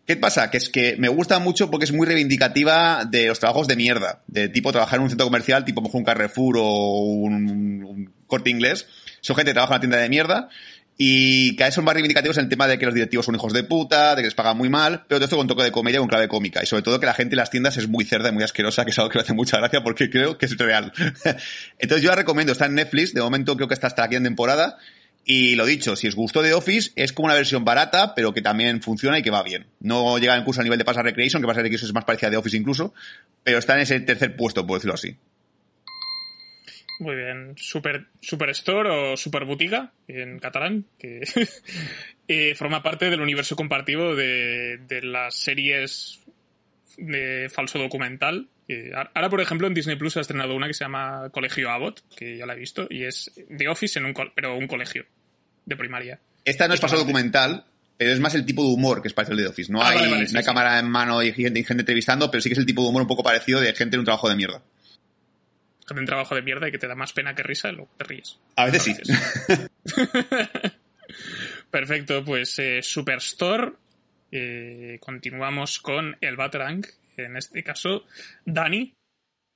¿Qué 0.05 0.15
pasa? 0.15 0.51
Que 0.51 0.57
es 0.57 0.69
que 0.69 0.95
me 0.97 1.07
gusta 1.09 1.39
mucho 1.39 1.71
porque 1.71 1.85
es 1.85 1.91
muy 1.91 2.05
reivindicativa 2.07 3.05
de 3.05 3.27
los 3.27 3.39
trabajos 3.39 3.67
de 3.67 3.75
mierda. 3.75 4.21
De 4.27 4.47
tipo 4.49 4.71
trabajar 4.71 4.97
en 4.97 5.03
un 5.03 5.09
centro 5.09 5.25
comercial, 5.25 5.65
tipo 5.65 5.81
mejor 5.81 5.99
un 5.99 6.05
Carrefour 6.05 6.57
o 6.59 6.99
un, 7.01 7.33
un 7.83 8.13
corte 8.27 8.49
inglés. 8.49 8.87
Son 9.21 9.35
gente 9.35 9.51
que 9.51 9.53
trabaja 9.53 9.73
en 9.73 9.77
una 9.77 9.81
tienda 9.81 9.97
de 9.97 10.09
mierda. 10.09 10.49
Y 11.01 11.55
cada 11.55 11.69
vez 11.69 11.75
son 11.75 11.85
más 11.85 11.93
reivindicativos 11.93 12.35
en 12.35 12.43
el 12.43 12.49
tema 12.49 12.67
de 12.67 12.77
que 12.77 12.85
los 12.85 12.93
directivos 12.93 13.25
son 13.25 13.33
hijos 13.33 13.53
de 13.53 13.63
puta, 13.63 14.17
de 14.17 14.21
que 14.21 14.27
les 14.27 14.35
pagan 14.35 14.57
muy 14.57 14.67
mal, 14.67 15.05
pero 15.07 15.17
todo 15.17 15.23
esto 15.23 15.37
con 15.37 15.47
toque 15.47 15.63
de 15.63 15.71
comedia 15.71 15.99
con 15.99 16.09
clave 16.09 16.27
cómica. 16.27 16.61
Y 16.61 16.65
sobre 16.65 16.83
todo 16.83 16.99
que 16.99 17.05
la 17.05 17.13
gente 17.13 17.35
en 17.35 17.37
las 17.37 17.49
tiendas 17.49 17.77
es 17.77 17.87
muy 17.87 18.03
cerda 18.03 18.27
y 18.27 18.31
muy 18.33 18.43
asquerosa, 18.43 18.83
que 18.83 18.91
es 18.91 18.99
algo 18.99 19.09
que 19.09 19.17
me 19.17 19.21
hace 19.21 19.33
mucha 19.33 19.55
gracia 19.59 19.81
porque 19.81 20.09
creo 20.09 20.37
que 20.37 20.45
es 20.45 20.57
real. 20.57 20.91
Entonces 21.79 22.03
yo 22.03 22.09
la 22.09 22.17
recomiendo, 22.17 22.51
está 22.51 22.65
en 22.65 22.75
Netflix, 22.75 23.13
de 23.13 23.21
momento 23.21 23.55
creo 23.55 23.69
que 23.69 23.75
está 23.75 23.87
hasta 23.87 24.03
aquí 24.03 24.17
en 24.17 24.23
temporada. 24.23 24.77
Y 25.23 25.55
lo 25.55 25.65
dicho, 25.65 25.95
si 25.95 26.09
os 26.09 26.15
gustó 26.15 26.41
de 26.41 26.53
Office, 26.53 26.91
es 26.97 27.13
como 27.13 27.27
una 27.27 27.35
versión 27.35 27.63
barata, 27.63 28.13
pero 28.13 28.33
que 28.33 28.41
también 28.41 28.81
funciona 28.81 29.19
y 29.19 29.23
que 29.23 29.31
va 29.31 29.41
bien. 29.41 29.67
No 29.79 30.17
llega 30.17 30.37
incluso 30.37 30.59
a 30.59 30.65
nivel 30.65 30.79
de 30.79 30.83
Pasa 30.83 31.01
Recreation, 31.01 31.41
que 31.41 31.47
Pasa 31.47 31.61
Recreation 31.61 31.87
es 31.87 31.93
más 31.93 32.03
parecida 32.03 32.27
a 32.27 32.31
The 32.31 32.37
Office 32.37 32.57
incluso, 32.57 32.93
pero 33.41 33.57
está 33.57 33.75
en 33.75 33.81
ese 33.83 34.01
tercer 34.01 34.35
puesto, 34.35 34.67
por 34.67 34.79
decirlo 34.79 34.95
así. 34.95 35.15
Muy 36.99 37.15
bien, 37.15 37.53
Super, 37.57 38.05
Superstore 38.21 38.89
o 38.89 39.17
Super 39.17 39.45
Boutiga 39.45 39.93
en 40.07 40.37
catalán, 40.39 40.85
que 40.99 41.21
eh, 42.27 42.55
forma 42.55 42.83
parte 42.83 43.09
del 43.09 43.21
universo 43.21 43.55
compartido 43.55 44.15
de, 44.15 44.79
de 44.87 45.01
las 45.01 45.35
series 45.35 46.19
de 46.97 47.49
falso 47.49 47.79
documental 47.79 48.47
Eh, 48.67 48.91
ahora, 48.93 49.29
por 49.29 49.41
ejemplo, 49.41 49.65
en 49.65 49.73
Disney 49.73 49.95
Plus 49.95 50.15
ha 50.17 50.21
estrenado 50.21 50.53
una 50.55 50.67
que 50.67 50.75
se 50.75 50.83
llama 50.83 51.29
Colegio 51.31 51.71
Abbott, 51.71 52.01
que 52.15 52.37
ya 52.37 52.45
la 52.45 52.53
he 52.53 52.59
visto, 52.59 52.85
y 52.89 53.03
es 53.03 53.31
The 53.57 53.67
Office, 53.67 53.97
en 53.97 54.05
un 54.05 54.13
pero 54.35 54.55
un 54.57 54.67
colegio 54.67 55.05
de 55.65 55.75
primaria. 55.75 56.19
Esta 56.45 56.67
no 56.67 56.75
es 56.75 56.79
paso 56.79 56.95
documental, 56.95 57.65
pero 57.97 58.11
es 58.11 58.19
más 58.19 58.35
el 58.35 58.45
tipo 58.45 58.61
de 58.63 58.69
humor 58.69 59.01
que 59.01 59.07
es 59.07 59.13
parecido 59.15 59.37
al 59.37 59.43
de 59.43 59.49
Office. 59.49 59.71
No 59.71 59.81
Ah, 59.81 59.89
hay 59.89 59.95
vale, 59.97 60.11
vale, 60.11 60.27
sí, 60.27 60.33
una 60.33 60.41
sí. 60.41 60.45
cámara 60.45 60.77
en 60.77 60.87
mano 60.87 61.23
y 61.23 61.33
gente, 61.33 61.59
y 61.59 61.63
gente 61.63 61.81
entrevistando, 61.81 62.29
pero 62.29 62.41
sí 62.41 62.49
que 62.49 62.53
es 62.53 62.59
el 62.59 62.67
tipo 62.67 62.83
de 62.83 62.89
humor 62.89 63.01
un 63.01 63.07
poco 63.07 63.23
parecido 63.23 63.59
de 63.59 63.73
gente 63.73 63.95
en 63.95 64.01
un 64.01 64.05
trabajo 64.05 64.29
de 64.29 64.35
mierda. 64.35 64.61
Un 65.97 66.05
trabajo 66.05 66.35
de 66.35 66.41
mierda 66.41 66.67
y 66.67 66.71
que 66.71 66.77
te 66.77 66.87
da 66.87 66.95
más 66.95 67.13
pena 67.13 67.35
que 67.35 67.43
risa, 67.43 67.71
luego 67.71 67.91
te 67.97 68.03
ríes. 68.03 68.39
A 68.55 68.65
veces 68.65 68.83
sí. 68.83 68.95
Perfecto, 71.71 72.23
pues 72.23 72.57
eh, 72.59 72.81
Superstore. 72.81 73.73
eh, 74.31 74.97
continuamos 75.01 75.79
con 75.79 76.17
el 76.21 76.35
Batarang. 76.35 76.85
En 77.17 77.35
este 77.35 77.63
caso, 77.63 78.05
Dani, 78.45 78.93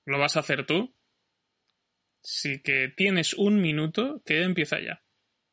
lo 0.05 0.19
vas 0.19 0.35
a 0.35 0.41
hacer 0.41 0.65
tú. 0.65 0.93
Sí 2.23 2.59
que 2.59 2.89
tienes 2.95 3.33
un 3.33 3.61
minuto 3.61 4.21
que 4.25 4.43
empieza 4.43 4.79
ya. 4.79 5.01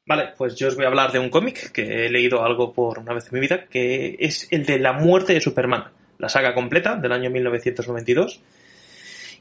Vale, 0.07 0.33
pues 0.37 0.57
yo 0.57 0.69
os 0.69 0.77
voy 0.77 0.85
a 0.87 0.89
hablar 0.89 1.13
de 1.13 1.19
un 1.19 1.31
cómic 1.31 1.71
que 1.73 2.07
he 2.07 2.11
leído 2.11 2.45
algo 2.45 2.73
por 2.73 2.99
una 2.99 3.15
vez 3.15 3.27
en 3.27 3.35
mi 3.35 3.41
vida, 3.41 3.67
que 3.67 4.17
es 4.19 4.49
el 4.51 4.65
de 4.67 4.79
la 4.79 4.93
muerte 4.93 5.35
de 5.35 5.41
Superman, 5.41 5.93
la 6.19 6.29
saga 6.29 6.55
completa 6.55 6.97
del 6.97 7.13
año 7.13 7.31
1992. 7.31 8.41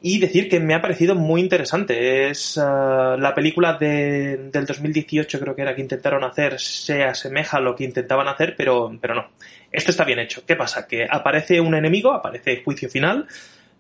Y 0.02 0.20
decir 0.20 0.48
que 0.48 0.62
me 0.62 0.76
ha 0.76 0.82
parecido 0.82 1.14
muy 1.14 1.42
interesante. 1.42 2.30
Es 2.30 2.58
ah, 2.58 3.18
la 3.20 3.36
película 3.36 3.74
de- 3.74 4.50
del 4.52 4.66
2018, 4.66 5.40
creo 5.40 5.56
que 5.56 5.62
era 5.62 5.76
que 5.76 5.82
intentaron 5.82 6.24
hacer, 6.24 6.58
se 6.60 7.04
asemeja 7.04 7.58
a 7.58 7.62
lo 7.62 7.76
que 7.76 7.84
intentaban 7.84 8.28
hacer, 8.30 8.56
pero, 8.56 8.98
pero 9.02 9.14
no. 9.16 9.28
Esto 9.72 9.92
está 9.92 10.06
bien 10.06 10.20
hecho. 10.20 10.46
¿Qué 10.46 10.56
pasa? 10.56 10.88
Que 10.88 11.06
aparece 11.10 11.60
un 11.60 11.76
enemigo, 11.76 12.14
aparece 12.14 12.62
juicio 12.64 12.90
final, 12.90 13.28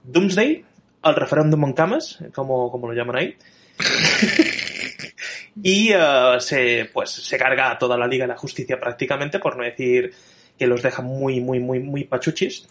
Doomsday, 0.03 0.65
al 1.03 1.15
referéndum 1.15 1.63
en 1.63 1.73
camas, 1.73 2.19
como, 2.33 2.69
como 2.69 2.88
lo 2.88 2.93
llaman 2.93 3.15
ahí. 3.15 3.35
y 5.63 5.91
eh, 5.93 6.35
se, 6.39 6.89
pues, 6.93 7.11
se 7.11 7.38
carga 7.38 7.71
a 7.71 7.77
toda 7.77 7.97
la 7.97 8.07
Liga 8.07 8.25
de 8.25 8.33
la 8.33 8.38
Justicia 8.38 8.79
prácticamente, 8.79 9.39
por 9.39 9.55
no 9.57 9.63
decir 9.63 10.13
que 10.57 10.67
los 10.67 10.81
deja 10.81 11.01
muy, 11.01 11.39
muy, 11.39 11.59
muy, 11.59 11.79
muy 11.79 12.03
pachuchis. 12.03 12.67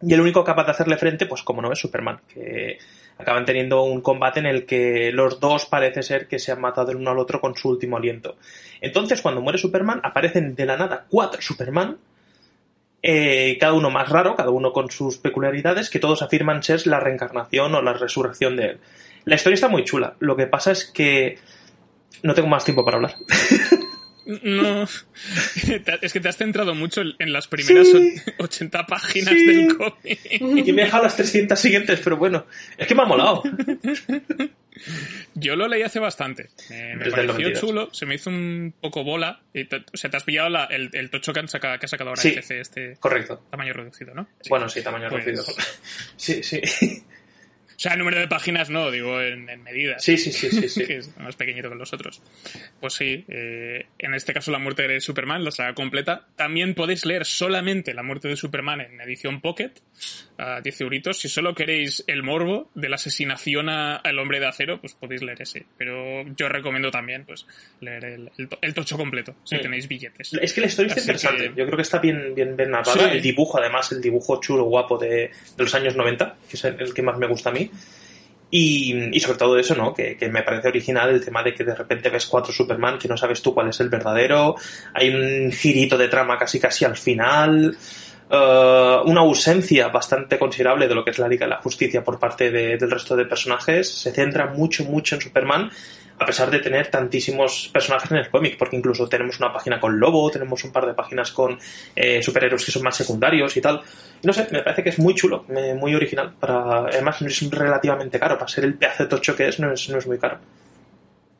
Y 0.00 0.14
el 0.14 0.20
único 0.20 0.44
capaz 0.44 0.64
de 0.64 0.70
hacerle 0.70 0.96
frente, 0.96 1.26
pues 1.26 1.42
como 1.42 1.60
no 1.60 1.72
es 1.72 1.78
Superman, 1.78 2.20
que 2.32 2.78
acaban 3.18 3.44
teniendo 3.44 3.82
un 3.82 4.00
combate 4.00 4.38
en 4.38 4.46
el 4.46 4.64
que 4.64 5.10
los 5.12 5.40
dos 5.40 5.66
parece 5.66 6.02
ser 6.02 6.28
que 6.28 6.38
se 6.38 6.52
han 6.52 6.60
matado 6.60 6.92
el 6.92 6.98
uno 6.98 7.10
al 7.10 7.18
otro 7.18 7.40
con 7.40 7.56
su 7.56 7.68
último 7.68 7.96
aliento. 7.96 8.36
Entonces, 8.80 9.20
cuando 9.20 9.40
muere 9.40 9.58
Superman, 9.58 10.00
aparecen 10.04 10.54
de 10.54 10.66
la 10.66 10.76
nada 10.76 11.06
cuatro 11.08 11.42
Superman, 11.42 11.98
eh, 13.02 13.56
cada 13.58 13.72
uno 13.72 13.90
más 13.90 14.08
raro, 14.08 14.36
cada 14.36 14.50
uno 14.50 14.72
con 14.72 14.90
sus 14.90 15.18
peculiaridades, 15.18 15.90
que 15.90 15.98
todos 15.98 16.22
afirman 16.22 16.62
ser 16.62 16.86
la 16.86 17.00
reencarnación 17.00 17.74
o 17.74 17.82
la 17.82 17.92
resurrección 17.92 18.56
de 18.56 18.66
él. 18.66 18.80
La 19.24 19.34
historia 19.34 19.54
está 19.54 19.68
muy 19.68 19.84
chula. 19.84 20.14
Lo 20.20 20.36
que 20.36 20.46
pasa 20.46 20.70
es 20.70 20.84
que 20.84 21.38
no 22.22 22.34
tengo 22.34 22.48
más 22.48 22.64
tiempo 22.64 22.84
para 22.84 22.96
hablar. 22.96 23.14
No, 24.42 24.82
es 26.02 26.12
que 26.12 26.20
te 26.20 26.28
has 26.28 26.36
centrado 26.36 26.74
mucho 26.74 27.00
en 27.18 27.32
las 27.32 27.48
primeras 27.48 27.88
Sí. 27.88 28.14
o- 28.38 28.44
80 28.44 28.84
páginas 28.86 29.32
Sí. 29.34 29.46
del 29.46 29.76
cómic. 29.76 30.20
Y 30.30 30.72
me 30.72 30.82
he 30.82 30.84
dejado 30.84 31.04
las 31.04 31.16
300 31.16 31.58
siguientes, 31.58 31.98
pero 32.04 32.18
bueno, 32.18 32.46
es 32.76 32.86
que 32.86 32.94
me 32.94 33.02
ha 33.02 33.06
molado. 33.06 33.42
Yo 35.34 35.56
lo 35.56 35.66
leí 35.66 35.82
hace 35.82 35.98
bastante. 35.98 36.48
Me, 36.70 36.96
me 36.96 37.10
pareció 37.10 37.22
92. 37.32 37.60
chulo, 37.60 37.88
se 37.94 38.06
me 38.06 38.14
hizo 38.16 38.30
un 38.30 38.74
poco 38.80 39.02
bola. 39.02 39.40
Y 39.54 39.64
te- 39.64 39.76
o 39.92 39.96
sea, 39.96 40.10
te 40.10 40.16
has 40.18 40.24
pillado 40.24 40.48
la- 40.50 40.64
el, 40.66 40.90
el 40.92 41.10
tocho 41.10 41.32
que, 41.32 41.40
han 41.40 41.48
sacado, 41.48 41.78
que 41.78 41.86
ha 41.86 41.88
sacado 41.88 42.10
ahora 42.10 42.22
Sí. 42.22 42.28
el 42.28 42.34
TC, 42.36 42.60
este 42.60 42.96
Correcto. 43.00 43.42
tamaño 43.50 43.72
reducido, 43.72 44.14
¿no? 44.14 44.28
Sí. 44.40 44.50
Bueno, 44.50 44.68
sí, 44.68 44.82
tamaño 44.82 45.08
Pues- 45.08 45.24
reducido. 45.24 45.56
Sí, 46.16 46.42
sí. 46.42 46.60
O 47.78 47.80
sea, 47.80 47.92
el 47.92 48.00
número 48.00 48.18
de 48.18 48.26
páginas 48.26 48.70
no, 48.70 48.90
digo 48.90 49.20
en, 49.22 49.48
en 49.48 49.62
medidas. 49.62 50.02
Sí, 50.02 50.18
sí, 50.18 50.32
sí, 50.32 50.50
sí, 50.50 50.68
sí. 50.68 50.84
que 50.88 50.96
es 50.96 51.16
más 51.16 51.36
pequeñito 51.36 51.68
que 51.68 51.76
los 51.76 51.92
otros. 51.92 52.20
Pues 52.80 52.94
sí, 52.94 53.24
eh, 53.28 53.86
en 54.00 54.14
este 54.14 54.32
caso 54.32 54.50
la 54.50 54.58
muerte 54.58 54.88
de 54.88 55.00
Superman, 55.00 55.44
la 55.44 55.52
saga 55.52 55.74
completa. 55.74 56.26
También 56.34 56.74
podéis 56.74 57.06
leer 57.06 57.24
solamente 57.24 57.94
la 57.94 58.02
muerte 58.02 58.26
de 58.26 58.34
Superman 58.34 58.80
en 58.80 59.00
edición 59.00 59.40
Pocket, 59.40 59.70
a 60.38 60.60
10 60.60 60.80
euritos. 60.80 61.20
Si 61.20 61.28
solo 61.28 61.54
queréis 61.54 62.02
el 62.08 62.24
morbo 62.24 62.68
de 62.74 62.88
la 62.88 62.96
asesinación 62.96 63.68
a- 63.68 63.94
al 63.94 64.18
hombre 64.18 64.40
de 64.40 64.46
acero, 64.48 64.80
pues 64.80 64.94
podéis 64.94 65.22
leer 65.22 65.40
ese. 65.42 65.64
Pero 65.76 66.24
yo 66.34 66.48
recomiendo 66.48 66.90
también 66.90 67.24
pues 67.24 67.46
leer 67.80 68.04
el, 68.06 68.30
el 68.38 68.48
to- 68.48 68.58
el 68.60 68.74
tocho 68.74 68.96
completo, 68.96 69.36
si 69.44 69.54
Sí. 69.54 69.62
tenéis 69.62 69.86
billetes. 69.86 70.34
Es 70.34 70.52
que 70.52 70.62
la 70.62 70.66
historia 70.66 70.88
está 70.88 71.00
Así 71.00 71.10
interesante. 71.10 71.50
que- 71.54 71.60
Yo 71.60 71.64
creo 71.64 71.76
que 71.76 71.82
está 71.82 71.98
bien, 72.00 72.34
bien, 72.34 72.56
bien 72.56 72.72
narrada. 72.72 73.08
Sí. 73.08 73.16
El 73.18 73.22
dibujo, 73.22 73.58
además, 73.60 73.92
el 73.92 74.00
dibujo 74.00 74.40
chulo, 74.40 74.64
guapo 74.64 74.98
de, 74.98 75.08
de 75.08 75.30
los 75.58 75.72
años 75.76 75.94
90, 75.94 76.36
que 76.50 76.56
es 76.56 76.64
el, 76.64 76.80
el 76.80 76.92
que 76.92 77.02
más 77.02 77.16
me 77.16 77.28
gusta 77.28 77.50
a 77.50 77.52
mí. 77.52 77.67
Y, 78.50 79.20
sobre 79.20 79.36
todo 79.38 79.58
eso, 79.58 79.74
¿no? 79.74 79.92
Que, 79.92 80.16
me 80.32 80.42
parece 80.42 80.68
original 80.68 81.10
el 81.10 81.22
tema 81.22 81.42
de 81.42 81.52
que 81.52 81.64
de 81.64 81.74
repente 81.74 82.08
ves 82.08 82.24
cuatro 82.26 82.50
Superman 82.52 82.98
que 82.98 83.06
no 83.06 83.16
sabes 83.16 83.42
tú 83.42 83.52
cuál 83.52 83.68
es 83.68 83.80
el 83.80 83.90
verdadero. 83.90 84.54
Hay 84.94 85.10
un 85.10 85.52
girito 85.52 85.98
de 85.98 86.08
trama 86.08 86.38
casi 86.38 86.58
casi 86.58 86.84
al 86.84 86.96
final. 86.96 87.76
eh, 88.30 88.98
una 89.06 89.20
ausencia 89.22 89.88
bastante 89.88 90.38
considerable 90.38 90.86
de 90.86 90.94
lo 90.94 91.02
que 91.02 91.12
es 91.12 91.18
la 91.18 91.28
Liga 91.28 91.46
de 91.46 91.50
la 91.50 91.62
Justicia 91.62 92.04
por 92.04 92.18
parte 92.18 92.50
de- 92.50 92.76
del 92.76 92.90
resto 92.90 93.16
de 93.16 93.24
personajes. 93.24 93.90
Se 93.90 94.12
centra 94.12 94.46
mucho, 94.48 94.84
mucho 94.84 95.14
en 95.14 95.22
Superman, 95.22 95.70
a 96.18 96.26
pesar 96.26 96.50
de 96.50 96.58
tener 96.58 96.88
tantísimos 96.88 97.70
personajes 97.72 98.10
en 98.10 98.18
el 98.18 98.30
cómic, 98.30 98.56
porque 98.58 98.76
incluso 98.76 99.08
tenemos 99.08 99.38
una 99.38 99.52
página 99.52 99.78
con 99.78 99.98
Lobo, 99.98 100.30
tenemos 100.30 100.64
un 100.64 100.72
par 100.72 100.86
de 100.86 100.94
páginas 100.94 101.30
con 101.30 101.58
eh, 101.94 102.22
superhéroes 102.22 102.64
que 102.64 102.72
son 102.72 102.82
más 102.82 102.96
secundarios 102.96 103.56
y 103.56 103.60
tal. 103.60 103.80
No 104.22 104.32
sé, 104.32 104.48
me 104.50 104.62
parece 104.62 104.82
que 104.82 104.88
es 104.90 104.98
muy 104.98 105.14
chulo, 105.14 105.46
eh, 105.48 105.74
muy 105.74 105.94
original. 105.94 106.34
Para, 106.38 106.86
además, 106.86 107.22
es 107.22 107.50
relativamente 107.50 108.18
caro. 108.18 108.36
Para 108.36 108.48
ser 108.48 108.64
el 108.64 108.74
pedazo 108.74 109.04
de 109.04 109.08
tocho 109.08 109.36
que 109.36 109.48
es, 109.48 109.60
no 109.60 109.72
es, 109.72 109.88
no 109.88 109.98
es 109.98 110.06
muy 110.06 110.18
caro. 110.18 110.38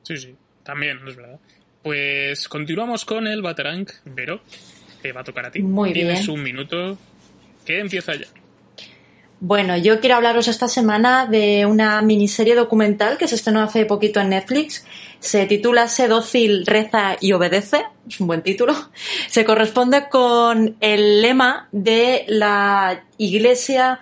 Sí, 0.02 0.16
sí, 0.16 0.36
también, 0.62 1.00
es 1.06 1.16
verdad. 1.16 1.38
Pues 1.82 2.48
continuamos 2.48 3.04
con 3.04 3.26
el 3.26 3.42
Batarang, 3.42 3.86
Vero. 4.04 4.40
Te 5.02 5.12
va 5.12 5.20
a 5.20 5.24
tocar 5.24 5.46
a 5.46 5.50
ti. 5.50 5.62
Muy 5.62 5.92
Tienes 5.92 6.26
bien. 6.26 6.30
un 6.30 6.42
minuto 6.42 6.98
que 7.64 7.80
empieza 7.80 8.14
ya. 8.14 8.26
Bueno, 9.40 9.76
yo 9.76 10.00
quiero 10.00 10.16
hablaros 10.16 10.48
esta 10.48 10.66
semana 10.66 11.26
de 11.26 11.64
una 11.64 12.02
miniserie 12.02 12.56
documental 12.56 13.18
que 13.18 13.28
se 13.28 13.36
estrenó 13.36 13.62
hace 13.62 13.86
poquito 13.86 14.18
en 14.18 14.30
Netflix. 14.30 14.84
Se 15.20 15.46
titula 15.46 15.86
Sé 15.86 16.08
dócil, 16.08 16.66
reza 16.66 17.16
y 17.20 17.32
obedece. 17.32 17.86
Es 18.08 18.18
un 18.18 18.26
buen 18.26 18.42
título. 18.42 18.74
Se 19.28 19.44
corresponde 19.44 20.08
con 20.08 20.76
el 20.80 21.22
lema 21.22 21.68
de 21.70 22.24
la 22.26 23.04
Iglesia 23.16 24.00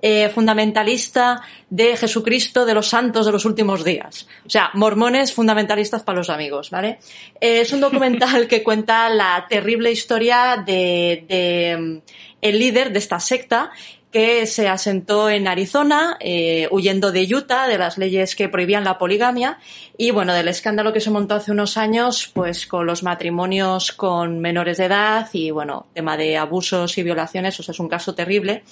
eh, 0.00 0.30
fundamentalista 0.30 1.42
de 1.68 1.96
Jesucristo 1.96 2.64
de 2.64 2.72
los 2.72 2.88
santos 2.88 3.26
de 3.26 3.32
los 3.32 3.44
últimos 3.44 3.84
días. 3.84 4.26
O 4.46 4.50
sea, 4.50 4.70
mormones 4.72 5.34
fundamentalistas 5.34 6.02
para 6.02 6.18
los 6.18 6.30
amigos, 6.30 6.70
¿vale? 6.70 6.98
Eh, 7.40 7.60
es 7.60 7.72
un 7.72 7.80
documental 7.80 8.46
que 8.46 8.62
cuenta 8.62 9.10
la 9.10 9.44
terrible 9.50 9.90
historia 9.90 10.62
de, 10.64 11.24
de, 11.28 11.76
mm, 11.76 11.98
el 12.40 12.58
líder 12.58 12.92
de 12.92 13.00
esta 13.00 13.18
secta 13.18 13.72
que 14.10 14.46
se 14.46 14.68
asentó 14.68 15.28
en 15.28 15.46
Arizona, 15.48 16.16
eh, 16.20 16.66
huyendo 16.70 17.12
de 17.12 17.22
Utah, 17.34 17.68
de 17.68 17.76
las 17.76 17.98
leyes 17.98 18.34
que 18.34 18.48
prohibían 18.48 18.84
la 18.84 18.96
poligamia, 18.96 19.58
y 19.98 20.12
bueno, 20.12 20.32
del 20.32 20.48
escándalo 20.48 20.92
que 20.92 21.00
se 21.00 21.10
montó 21.10 21.34
hace 21.34 21.50
unos 21.50 21.76
años, 21.76 22.30
pues 22.32 22.66
con 22.66 22.86
los 22.86 23.02
matrimonios 23.02 23.92
con 23.92 24.38
menores 24.38 24.78
de 24.78 24.84
edad 24.84 25.28
y 25.32 25.50
bueno, 25.50 25.86
tema 25.92 26.16
de 26.16 26.36
abusos 26.36 26.96
y 26.98 27.02
violaciones, 27.02 27.58
o 27.58 27.62
sea, 27.62 27.72
es 27.72 27.80
un 27.80 27.88
caso 27.88 28.14
terrible. 28.14 28.62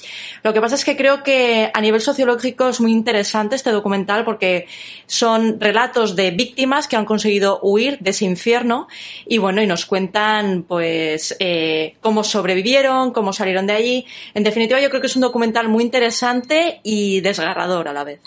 Lo 0.42 0.54
que 0.54 0.60
pasa 0.60 0.76
es 0.76 0.84
que 0.84 0.96
creo 0.96 1.22
que 1.22 1.70
a 1.74 1.80
nivel 1.80 2.00
sociológico 2.00 2.68
es 2.68 2.80
muy 2.80 2.92
interesante 2.92 3.56
este 3.56 3.72
documental 3.72 4.24
porque 4.24 4.68
son 5.06 5.60
relatos 5.60 6.16
de 6.16 6.30
víctimas 6.30 6.86
que 6.86 6.96
han 6.96 7.04
conseguido 7.04 7.58
huir 7.60 7.98
de 7.98 8.10
ese 8.10 8.24
infierno 8.24 8.86
y 9.26 9.38
bueno, 9.38 9.60
y 9.60 9.66
nos 9.66 9.84
cuentan 9.84 10.62
pues 10.62 11.36
eh, 11.40 11.96
cómo 12.00 12.22
sobrevivieron, 12.22 13.12
cómo 13.12 13.32
salieron 13.32 13.66
de 13.66 13.72
allí. 13.72 14.06
En 14.32 14.44
definitiva, 14.44 14.80
yo 14.80 14.88
creo 14.90 15.00
que 15.00 15.08
es 15.08 15.16
un 15.16 15.22
documental 15.26 15.68
muy 15.68 15.84
interesante 15.84 16.80
y 16.82 17.20
desgarrador 17.20 17.88
a 17.88 17.92
la 17.92 18.04
vez. 18.04 18.20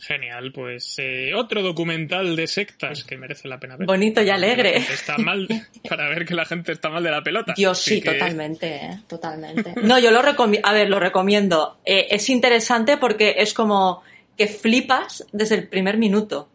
Genial, 0.00 0.52
pues 0.52 0.94
eh, 0.98 1.32
otro 1.34 1.60
documental 1.60 2.34
de 2.34 2.46
sectas 2.46 3.04
que 3.04 3.18
merece 3.18 3.46
la 3.48 3.58
pena 3.60 3.76
ver. 3.76 3.86
Bonito 3.86 4.22
y 4.22 4.30
alegre. 4.30 4.76
Está 4.76 5.18
mal 5.18 5.46
para 5.88 6.08
ver 6.08 6.24
que 6.24 6.34
la 6.34 6.46
gente 6.46 6.72
está 6.72 6.88
mal 6.88 7.02
de 7.02 7.10
la 7.10 7.22
pelota. 7.22 7.52
Dios, 7.56 7.78
Así 7.78 7.96
sí, 7.96 8.00
que- 8.00 8.12
totalmente, 8.12 8.76
¿eh? 8.76 9.00
totalmente. 9.06 9.74
No, 9.82 9.98
yo 9.98 10.10
lo 10.10 10.22
recomiendo, 10.22 10.66
a 10.66 10.72
ver, 10.72 10.88
lo 10.88 10.98
recomiendo. 11.00 11.78
Eh, 11.84 12.06
es 12.10 12.30
interesante 12.30 12.96
porque 12.96 13.34
es 13.38 13.52
como 13.52 14.02
que 14.36 14.46
flipas 14.46 15.26
desde 15.32 15.56
el 15.56 15.68
primer 15.68 15.98
minuto. 15.98 16.48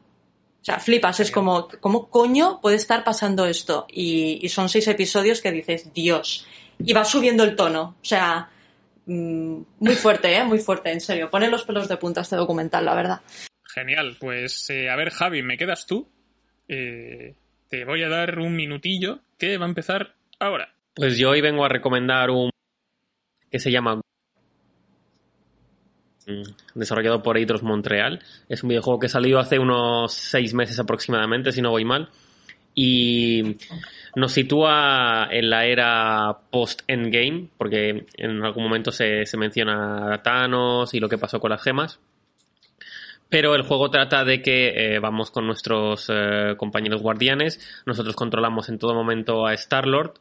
O 0.62 0.66
sea, 0.66 0.80
flipas, 0.80 1.20
es 1.20 1.30
como, 1.30 1.68
¿cómo 1.82 2.10
coño 2.10 2.60
puede 2.62 2.78
estar 2.78 3.04
pasando 3.04 3.46
esto? 3.46 3.86
Y, 3.92 4.40
y 4.42 4.48
son 4.50 4.70
seis 4.70 4.88
episodios 4.88 5.42
que 5.42 5.52
dices, 5.52 5.94
Dios. 5.94 6.48
Y 6.80 6.94
va 6.94 7.06
subiendo 7.06 7.44
el 7.44 7.56
tono. 7.56 7.96
O 8.02 8.06
sea, 8.06 8.50
mm, 9.06 9.62
muy 9.80 9.96
fuerte, 9.96 10.36
¿eh? 10.36 10.44
Muy 10.44 10.60
fuerte, 10.60 10.92
en 10.92 11.02
serio. 11.02 11.30
Pone 11.30 11.50
los 11.50 11.64
pelos 11.64 11.88
de 11.88 11.98
punta 11.98 12.22
este 12.22 12.36
documental, 12.36 12.86
la 12.86 12.96
verdad. 12.96 13.22
Genial, 13.74 14.16
pues 14.20 14.70
eh, 14.70 14.90
a 14.90 14.96
ver 14.96 15.10
Javi, 15.10 15.42
¿me 15.42 15.58
quedas 15.58 15.88
tú? 15.88 16.08
Eh, 16.68 17.34
te 17.70 17.86
voy 17.86 18.04
a 18.04 18.10
dar 18.10 18.38
un 18.38 18.56
minutillo 18.56 19.22
que 19.38 19.58
va 19.58 19.66
a 19.66 19.70
empezar 19.70 20.16
ahora. 20.40 20.74
Pues 20.94 21.18
yo 21.18 21.32
hoy 21.32 21.42
vengo 21.42 21.66
a 21.66 21.70
recomendar 21.70 22.30
un 22.30 22.52
que 23.50 23.60
se 23.60 23.72
llama 23.72 24.02
mm, 26.28 26.44
desarrollado 26.76 27.24
por 27.24 27.38
Eidos 27.38 27.64
Montreal. 27.64 28.22
Es 28.48 28.62
un 28.62 28.70
videojuego 28.70 29.00
que 29.00 29.10
salió 29.10 29.40
hace 29.40 29.58
unos 29.58 30.14
seis 30.14 30.54
meses 30.54 30.80
aproximadamente, 30.80 31.52
si 31.52 31.62
no 31.62 31.72
voy 31.72 31.86
mal. 31.86 32.10
Y 32.76 33.58
nos 34.16 34.32
sitúa 34.32 35.28
en 35.32 35.50
la 35.50 35.66
era 35.66 36.38
post-endgame, 36.50 37.50
porque 37.58 38.06
en 38.18 38.44
algún 38.44 38.64
momento 38.64 38.92
se, 38.92 39.26
se 39.26 39.38
menciona 39.38 40.14
a 40.14 40.24
Thanos 40.24 40.94
y 40.94 41.00
lo 41.00 41.10
que 41.10 41.18
pasó 41.18 41.40
con 41.40 41.52
las 41.52 41.62
gemas. 41.62 42.00
Pero 43.34 43.56
el 43.56 43.64
juego 43.64 43.90
trata 43.90 44.24
de 44.24 44.44
que 44.44 44.68
eh, 44.76 45.00
vamos 45.00 45.32
con 45.32 45.48
nuestros 45.48 46.08
eh, 46.08 46.54
compañeros 46.56 47.02
guardianes, 47.02 47.82
nosotros 47.84 48.16
controlamos 48.16 48.70
en 48.70 48.78
todo 48.78 48.94
momento 48.94 49.48
a 49.48 49.56
Star-Lord. 49.56 50.20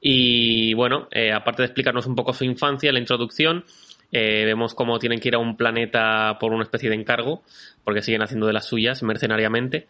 Y 0.00 0.72
bueno, 0.74 1.08
eh, 1.10 1.32
aparte 1.32 1.62
de 1.62 1.66
explicarnos 1.66 2.06
un 2.06 2.14
poco 2.14 2.32
su 2.32 2.44
infancia, 2.44 2.92
la 2.92 3.00
introducción, 3.00 3.64
vemos 4.12 4.74
cómo 4.74 5.00
tienen 5.00 5.18
que 5.18 5.26
ir 5.26 5.34
a 5.34 5.38
un 5.38 5.56
planeta 5.56 6.38
por 6.38 6.52
una 6.52 6.62
especie 6.62 6.88
de 6.88 6.94
encargo, 6.94 7.42
porque 7.82 8.00
siguen 8.00 8.22
haciendo 8.22 8.46
de 8.46 8.52
las 8.52 8.66
suyas 8.66 9.02
mercenariamente. 9.02 9.88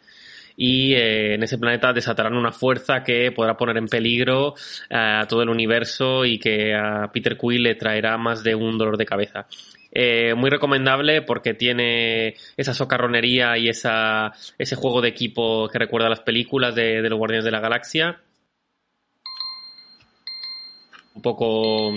Y 0.63 0.93
eh, 0.93 1.37
en 1.37 1.43
ese 1.43 1.57
planeta 1.57 1.91
desatarán 1.95 2.35
una 2.35 2.53
fuerza 2.53 3.03
que 3.03 3.33
podrá 3.33 3.57
poner 3.57 3.79
en 3.79 3.87
peligro 3.89 4.55
eh, 4.91 4.95
a 5.23 5.27
todo 5.27 5.43
el 5.43 5.49
universo 5.49 6.27
y 6.27 6.39
que 6.39 6.75
a 6.75 7.11
Peter 7.11 7.39
Quill 7.39 7.63
le 7.63 7.77
traerá 7.77 8.19
más 8.19 8.43
de 8.43 8.55
un 8.55 8.77
dolor 8.77 8.99
de 8.99 9.07
cabeza. 9.07 9.47
Eh, 9.91 10.35
muy 10.35 10.51
recomendable 10.51 11.23
porque 11.23 11.55
tiene 11.55 12.35
esa 12.59 12.75
socarronería 12.75 13.57
y 13.57 13.71
esa, 13.71 14.33
ese 14.59 14.77
juego 14.77 15.01
de 15.01 15.09
equipo 15.09 15.67
que 15.71 15.79
recuerda 15.79 16.09
a 16.09 16.11
las 16.11 16.21
películas 16.21 16.75
de, 16.75 17.01
los 17.09 17.19
Guardianes 17.19 17.47
de 17.47 17.53
la 17.53 17.61
Galaxia. 17.61 18.21
Un 21.15 21.23
poco, 21.23 21.95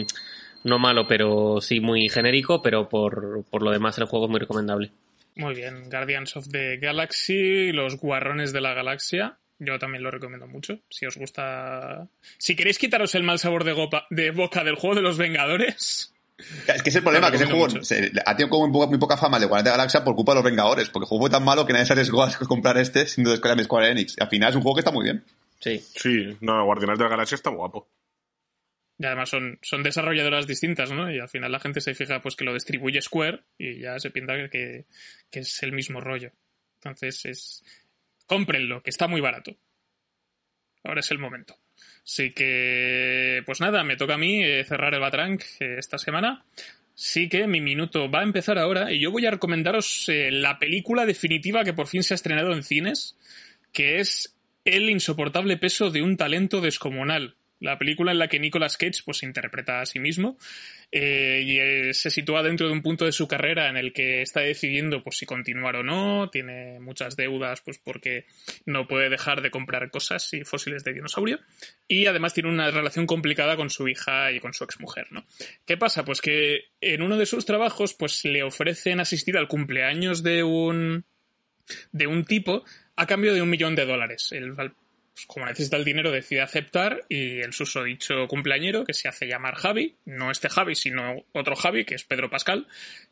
no 0.64 0.80
malo, 0.80 1.06
pero 1.06 1.60
sí 1.60 1.82
muy 1.82 2.08
genérico, 2.08 2.62
pero 2.62 2.88
por 2.88 3.62
lo 3.62 3.72
demás 3.72 3.98
el 3.98 4.06
juego 4.06 4.28
es 4.28 4.32
muy 4.32 4.40
recomendable. 4.40 4.94
Muy 5.36 5.56
bien, 5.56 5.90
Guardians 5.90 6.36
of 6.38 6.48
the 6.50 6.78
Galaxy, 6.78 7.72
los 7.72 7.98
guarrones 7.98 8.54
de 8.54 8.62
la 8.62 8.74
galaxia. 8.74 9.38
Yo 9.60 9.80
también 9.80 10.04
lo 10.04 10.12
recomiendo 10.12 10.48
mucho. 10.48 10.80
Si 10.90 11.06
os 11.06 11.16
gusta. 11.18 12.08
Si 12.38 12.56
queréis 12.56 12.78
quitaros 12.78 13.16
el 13.16 13.24
mal 13.24 13.40
sabor 13.40 13.64
de, 13.64 13.74
gopa- 13.74 14.06
de 14.10 14.32
boca 14.32 14.64
del 14.64 14.76
juego 14.76 14.96
de 14.96 15.02
los 15.02 15.18
Vengadores. 15.18 16.14
Es 16.68 16.82
que 16.84 16.90
es 16.90 16.96
el 16.96 17.04
problema, 17.04 17.30
que 17.30 17.38
ese 17.38 17.46
juego 17.46 17.70
se- 17.70 18.12
ha 18.26 18.36
tenido 18.36 18.50
como 18.50 18.68
muy 18.68 18.74
poca, 18.74 18.88
muy 18.90 18.98
poca 19.00 19.18
fama 19.18 19.40
de 19.40 19.46
Guardianes 19.46 19.66
de 19.66 19.70
la 19.72 19.78
Galaxia 19.78 20.04
por 20.04 20.16
culpa 20.16 20.34
de 20.34 20.38
los 20.38 20.44
Vengadores, 20.44 20.90
porque 20.90 21.04
el 21.06 21.08
juego 21.08 21.24
fue 21.24 21.30
tan 21.30 21.44
malo 21.46 21.66
que 21.66 21.74
nadie 21.74 21.86
se 21.86 21.94
arriesgó 21.94 22.24
a 22.24 22.32
comprar 22.48 22.78
este 22.78 23.08
siendo 23.08 23.32
de 23.32 23.38
Square 23.38 23.90
Enix. 23.92 24.16
Y 24.20 24.24
al 24.24 24.30
final 24.30 24.50
es 24.50 24.56
un 24.56 24.62
juego 24.64 24.76
que 24.76 24.80
está 24.82 24.92
muy 24.92 25.04
bien. 25.06 25.24
Sí. 25.60 25.80
Sí, 25.96 26.38
no, 26.42 26.66
Guardianes 26.66 26.98
de 26.98 27.04
la 27.06 27.10
Galaxia 27.12 27.36
está 27.36 27.50
guapo. 27.52 27.88
Y 29.04 29.06
además 29.06 29.32
son, 29.32 29.60
son 29.62 29.84
desarrolladoras 29.84 30.48
distintas, 30.48 30.90
¿no? 30.94 31.12
Y 31.12 31.20
al 31.20 31.28
final 31.28 31.52
la 31.52 31.60
gente 31.60 31.82
se 31.82 31.94
fija 31.94 32.22
pues 32.22 32.38
que 32.38 32.46
lo 32.46 32.54
distribuye 32.54 33.02
Square 33.02 33.42
y 33.58 33.82
ya 33.82 34.00
se 34.00 34.12
piensa 34.12 34.48
que, 34.50 34.86
que 35.30 35.40
es 35.42 35.62
el 35.62 35.74
mismo 35.74 36.00
rollo. 36.00 36.32
Entonces 36.76 37.26
es. 37.26 37.64
Cómprenlo, 38.26 38.82
que 38.82 38.92
está 38.92 39.10
muy 39.10 39.20
barato. 39.20 39.58
Ahora 40.86 41.02
es 41.02 41.12
el 41.12 41.20
momento. 41.20 41.58
Así 42.06 42.32
que, 42.32 43.44
pues 43.46 43.60
nada, 43.60 43.84
me 43.84 43.98
toca 43.98 44.14
a 44.14 44.18
mí 44.18 44.42
eh, 44.42 44.64
cerrar 44.64 44.94
el 44.94 45.02
Batrank 45.02 45.42
eh, 45.60 45.76
esta 45.80 45.98
semana. 45.98 46.46
Sí 46.96 47.28
que 47.28 47.46
mi 47.46 47.60
minuto 47.60 48.10
va 48.10 48.22
a 48.22 48.24
empezar 48.24 48.58
ahora 48.58 48.94
y 48.94 49.02
yo 49.02 49.12
voy 49.12 49.26
a 49.26 49.32
recomendaros 49.32 50.08
eh, 50.08 50.32
la 50.32 50.60
película 50.60 51.06
definitiva 51.06 51.66
que 51.66 51.74
por 51.74 51.88
fin 51.88 52.04
se 52.04 52.14
ha 52.14 52.16
estrenado 52.16 52.54
en 52.54 52.64
cines, 52.64 53.18
que 53.74 54.00
es 54.00 54.34
El 54.64 54.90
insoportable 54.90 55.58
peso 55.58 55.90
de 55.90 56.02
un 56.02 56.16
talento 56.16 56.62
descomunal. 56.62 57.36
La 57.64 57.78
película 57.80 58.12
en 58.12 58.20
la 58.20 58.28
que 58.28 58.40
Nicolas 58.40 58.76
Cage 58.76 59.02
pues 59.06 59.24
interpreta 59.24 59.80
a 59.80 59.86
sí 59.86 59.98
mismo 59.98 60.38
eh, 60.92 61.42
y 61.46 61.60
eh, 61.60 61.94
se 61.94 62.10
sitúa 62.10 62.44
dentro 62.44 62.68
de 62.68 62.74
un 62.74 62.82
punto 62.82 63.06
de 63.06 63.14
su 63.14 63.26
carrera 63.26 63.70
en 63.70 63.78
el 63.78 63.94
que 63.94 64.22
está 64.22 64.42
decidiendo 64.42 65.02
pues 65.02 65.18
si 65.18 65.26
continuar 65.26 65.78
o 65.78 65.84
no, 65.84 66.30
tiene 66.30 66.82
muchas 66.82 67.16
deudas 67.16 67.62
pues 67.62 67.80
porque 67.80 68.26
no 68.66 68.86
puede 68.86 69.10
dejar 69.10 69.42
de 69.42 69.50
comprar 69.50 69.90
cosas 69.92 70.34
y 70.34 70.44
fósiles 70.44 70.84
de 70.84 70.92
dinosaurio 70.92 71.40
y 71.88 72.06
además 72.06 72.34
tiene 72.34 72.50
una 72.50 72.70
relación 72.70 73.08
complicada 73.08 73.56
con 73.56 73.70
su 73.70 73.88
hija 73.88 74.34
y 74.34 74.42
con 74.42 74.54
su 74.54 74.66
exmujer, 74.66 75.08
¿no? 75.12 75.26
¿Qué 75.66 75.78
pasa? 75.78 76.04
Pues 76.04 76.20
que 76.20 76.66
en 76.82 77.02
uno 77.02 77.16
de 77.16 77.26
sus 77.26 77.46
trabajos 77.46 77.94
pues 77.94 78.26
le 78.26 78.44
ofrecen 78.44 79.00
asistir 79.00 79.38
al 79.38 79.48
cumpleaños 79.48 80.22
de 80.22 80.44
un 80.44 81.06
de 81.94 82.08
un 82.08 82.26
tipo 82.26 82.66
a 82.98 83.08
cambio 83.08 83.34
de 83.34 83.42
un 83.42 83.50
millón 83.50 83.76
de 83.76 83.86
dólares. 83.86 84.34
Él, 84.34 84.54
pues, 85.14 85.26
como 85.28 85.46
necesita 85.46 85.78
el 85.78 85.84
dinero, 85.86 86.12
decide 86.12 86.42
aceptar 86.42 87.04
y 87.08 87.40
el 87.42 87.54
susodicho 87.54 88.28
cumpleañero, 88.28 88.84
que 88.84 88.94
se 88.94 89.08
hace 89.08 89.28
llamar 89.28 89.56
Javi, 89.56 89.96
no 90.06 90.32
este 90.32 90.50
Javi, 90.50 90.76
sino 90.76 91.24
otro 91.34 91.56
Javi, 91.56 91.86
que 91.86 91.96
es 91.96 92.04
Pedro 92.04 92.30
Pascal, 92.30 92.68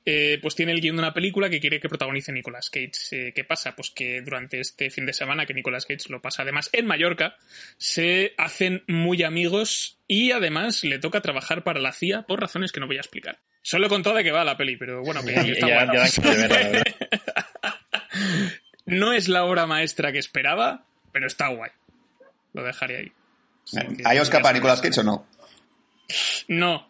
eh, 0.05 0.39
pues 0.41 0.55
tiene 0.55 0.71
el 0.71 0.81
guion 0.81 0.95
de 0.95 1.01
una 1.03 1.13
película 1.13 1.49
que 1.49 1.59
quiere 1.59 1.79
que 1.79 1.89
protagonice 1.89 2.31
Nicolas 2.31 2.69
Cage. 2.71 2.91
Eh, 3.11 3.33
¿Qué 3.35 3.43
pasa? 3.43 3.75
Pues 3.75 3.91
que 3.91 4.21
durante 4.21 4.59
este 4.59 4.89
fin 4.89 5.05
de 5.05 5.13
semana, 5.13 5.45
que 5.45 5.53
Nicolas 5.53 5.85
Cage 5.85 6.09
lo 6.09 6.21
pasa 6.21 6.41
además 6.41 6.69
en 6.73 6.87
Mallorca, 6.87 7.35
se 7.77 8.33
hacen 8.37 8.83
muy 8.87 9.21
amigos 9.23 9.99
y 10.07 10.31
además 10.31 10.83
le 10.83 10.97
toca 10.99 11.21
trabajar 11.21 11.63
para 11.63 11.79
la 11.79 11.91
CIA 11.93 12.23
por 12.23 12.41
razones 12.41 12.71
que 12.71 12.79
no 12.79 12.87
voy 12.87 12.97
a 12.97 13.01
explicar. 13.01 13.39
Solo 13.61 13.85
he 13.85 13.89
contado 13.89 14.15
de 14.15 14.23
qué 14.23 14.31
va 14.31 14.43
la 14.43 14.57
peli, 14.57 14.75
pero 14.75 15.03
bueno, 15.03 15.23
que 15.23 15.33
está 15.51 15.67
Ya- 15.67 15.85
ya 15.93 16.21
que 16.21 16.27
ver, 16.29 16.49
verdad. 16.49 16.83
No 18.85 19.13
es 19.13 19.29
la 19.29 19.45
obra 19.45 19.67
maestra 19.67 20.11
que 20.11 20.17
esperaba, 20.19 20.85
pero 21.11 21.27
está 21.27 21.47
guay. 21.49 21.69
Lo 22.53 22.63
dejaré 22.63 22.97
ahí. 22.97 23.11
¿Hay 24.05 24.19
Oscar 24.19 24.41
para. 24.41 24.53
Nicolas 24.53 24.81
Cage 24.81 24.99
o 25.01 25.03
no? 25.03 25.27
No. 26.47 26.89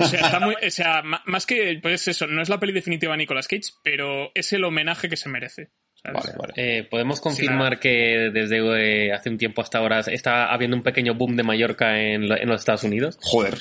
O 0.00 0.04
sea, 0.06 0.20
está 0.20 0.40
muy, 0.40 0.54
o 0.54 0.70
sea, 0.70 1.02
más 1.26 1.46
que 1.46 1.78
pues 1.80 2.08
eso, 2.08 2.26
no 2.26 2.42
es 2.42 2.48
la 2.48 2.58
peli 2.58 2.72
definitiva 2.72 3.12
de 3.12 3.18
Nicolas 3.18 3.46
Cage, 3.46 3.70
pero 3.84 4.32
es 4.34 4.52
el 4.52 4.64
homenaje 4.64 5.08
que 5.08 5.16
se 5.16 5.28
merece. 5.28 5.70
¿sabes? 6.02 6.22
Vale, 6.24 6.36
vale. 6.38 6.52
Eh, 6.56 6.84
Podemos 6.84 7.20
confirmar 7.20 7.78
que 7.78 8.30
desde 8.32 9.06
eh, 9.06 9.12
hace 9.12 9.30
un 9.30 9.38
tiempo 9.38 9.62
hasta 9.62 9.78
ahora 9.78 10.00
está 10.00 10.52
habiendo 10.52 10.76
un 10.76 10.82
pequeño 10.82 11.14
boom 11.14 11.36
de 11.36 11.42
Mallorca 11.44 12.00
en, 12.00 12.28
lo- 12.28 12.36
en 12.36 12.48
los 12.48 12.60
Estados 12.60 12.82
Unidos. 12.84 13.16
Joder. 13.22 13.58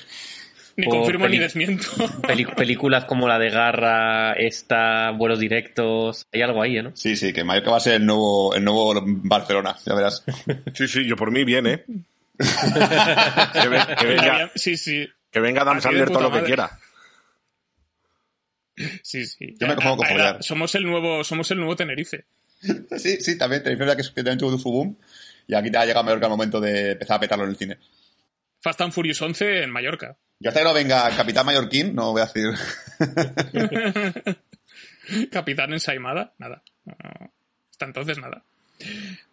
Ni 0.75 0.87
confirmo 0.87 1.27
ni 1.27 1.37
desmiento. 1.37 1.85
Películas 2.57 3.05
como 3.05 3.27
la 3.27 3.37
de 3.37 3.49
Garra, 3.51 4.33
esta, 4.33 5.11
vuelos 5.11 5.39
directos, 5.39 6.25
hay 6.33 6.41
algo 6.41 6.61
ahí, 6.63 6.77
¿eh, 6.77 6.83
¿no? 6.83 6.95
Sí, 6.95 7.15
sí, 7.15 7.31
que 7.31 7.43
Mallorca 7.43 7.71
va 7.71 7.77
a 7.77 7.81
ser 7.81 7.93
el 7.95 8.05
nuevo, 8.05 8.55
el 8.55 8.63
nuevo 8.63 8.93
Barcelona, 9.05 9.75
ya 9.85 9.93
verás. 9.93 10.23
Sí, 10.73 10.87
sí, 10.87 11.05
yo 11.05 11.15
por 11.15 11.29
mí 11.31 11.43
bien, 11.43 11.67
¿eh? 11.67 11.83
que, 12.39 13.67
ve- 13.69 13.95
que 13.99 14.05
venga, 14.07 14.51
Sí, 14.55 14.75
sí. 14.77 15.07
que 15.31 15.39
venga 15.39 15.61
Adam 15.61 15.79
Sandler 15.79 16.07
todo 16.09 16.21
lo 16.21 16.29
que 16.29 16.35
madre. 16.37 16.47
quiera. 16.47 16.79
Sí, 19.03 19.25
sí. 19.27 19.55
Yo 19.59 19.67
me 19.67 19.75
con 19.75 19.85
Ah, 19.85 20.07
follar. 20.09 20.37
somos 20.43 20.73
el 20.75 20.83
nuevo, 20.85 21.23
somos 21.23 21.49
el 21.51 21.57
nuevo 21.57 21.75
Tenerife. 21.75 22.25
Sí, 22.97 23.17
sí, 23.21 23.37
también, 23.37 23.61
tenéis 23.61 23.77
verdad 23.79 23.95
que 23.95 24.01
es- 24.01 24.09
que 24.09 24.23
también 24.23 24.39
tuvo 24.39 24.57
su 24.57 24.71
boom. 24.71 24.97
Y 25.47 25.53
aquí 25.53 25.69
te 25.69 25.77
ha 25.77 25.85
llegado 25.85 26.03
Mallorca 26.03 26.25
el 26.25 26.31
momento 26.31 26.59
de 26.59 26.91
empezar 26.93 27.17
a 27.17 27.19
petarlo 27.19 27.43
en 27.43 27.51
el 27.51 27.57
cine. 27.57 27.77
Fast 28.63 28.79
and 28.79 28.93
Furious 28.93 29.21
11 29.21 29.63
en 29.63 29.71
Mallorca. 29.71 30.15
Yo 30.39 30.49
hasta 30.49 30.61
que 30.61 30.65
no 30.65 30.73
venga 30.73 31.09
Capitán 31.15 31.45
Mallorquín, 31.45 31.93
no 31.93 32.13
voy 32.13 32.21
a 32.21 32.25
decir. 32.25 32.51
Capitán 35.31 35.73
ensaimada, 35.73 36.33
nada. 36.37 36.63
Hasta 37.69 37.85
entonces 37.85 38.17
nada. 38.19 38.45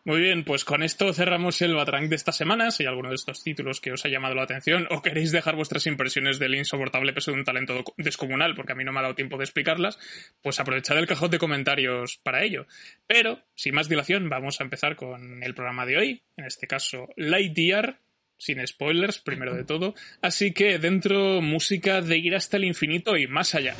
Muy 0.05 0.21
bien, 0.21 0.45
pues 0.45 0.65
con 0.65 0.83
esto 0.83 1.13
cerramos 1.13 1.63
el 1.63 1.75
Batrank 1.75 2.09
de 2.09 2.17
esta 2.17 2.33
semana. 2.33 2.73
Si 2.73 2.83
hay 2.83 2.89
alguno 2.89 3.11
de 3.11 3.15
estos 3.15 3.45
títulos 3.45 3.81
que 3.81 3.93
os 3.93 4.05
ha 4.05 4.09
llamado 4.09 4.35
la 4.35 4.43
atención 4.43 4.89
o 4.91 5.01
queréis 5.01 5.31
dejar 5.31 5.55
vuestras 5.55 5.87
impresiones 5.87 6.41
del 6.41 6.57
insoportable 6.57 7.13
peso 7.13 7.31
de 7.31 7.39
un 7.39 7.45
talento 7.45 7.85
descomunal, 7.99 8.57
porque 8.57 8.73
a 8.73 8.75
mí 8.75 8.83
no 8.83 8.93
me 8.93 8.99
ha 8.99 9.03
dado 9.03 9.15
tiempo 9.15 9.39
de 9.39 9.45
explicarlas, 9.45 9.99
pues 10.43 10.59
aprovechad 10.59 10.99
el 10.99 11.07
cajón 11.07 11.31
de 11.31 11.39
comentarios 11.39 12.19
para 12.23 12.43
ello. 12.43 12.67
Pero, 13.07 13.43
sin 13.55 13.75
más 13.75 13.89
dilación, 13.89 14.29
vamos 14.29 14.61
a 14.61 14.65
empezar 14.65 14.97
con 14.97 15.43
el 15.43 15.55
programa 15.55 15.87
de 15.87 15.99
hoy. 15.99 16.23
En 16.37 16.47
este 16.47 16.67
caso, 16.67 17.09
Lightyear, 17.17 17.99
sin 18.41 18.67
spoilers, 18.67 19.19
primero 19.19 19.55
de 19.55 19.65
todo. 19.65 19.95
Así 20.23 20.53
que 20.53 20.79
dentro, 20.79 21.41
música 21.43 22.01
de 22.01 22.17
ir 22.19 22.35
hasta 22.35 22.57
el 22.57 22.65
infinito 22.65 23.17
y 23.17 23.27
más 23.27 23.55
allá. 23.55 23.77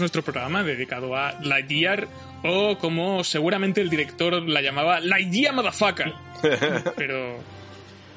Nuestro 0.00 0.22
programa 0.22 0.62
dedicado 0.62 1.16
a 1.16 1.38
Lightyear, 1.42 2.08
o 2.42 2.78
como 2.78 3.22
seguramente 3.24 3.80
el 3.80 3.90
director 3.90 4.42
la 4.48 4.60
llamaba, 4.60 5.00
Lightyear 5.00 5.54
Motherfucker. 5.54 6.12
Pero. 6.96 7.38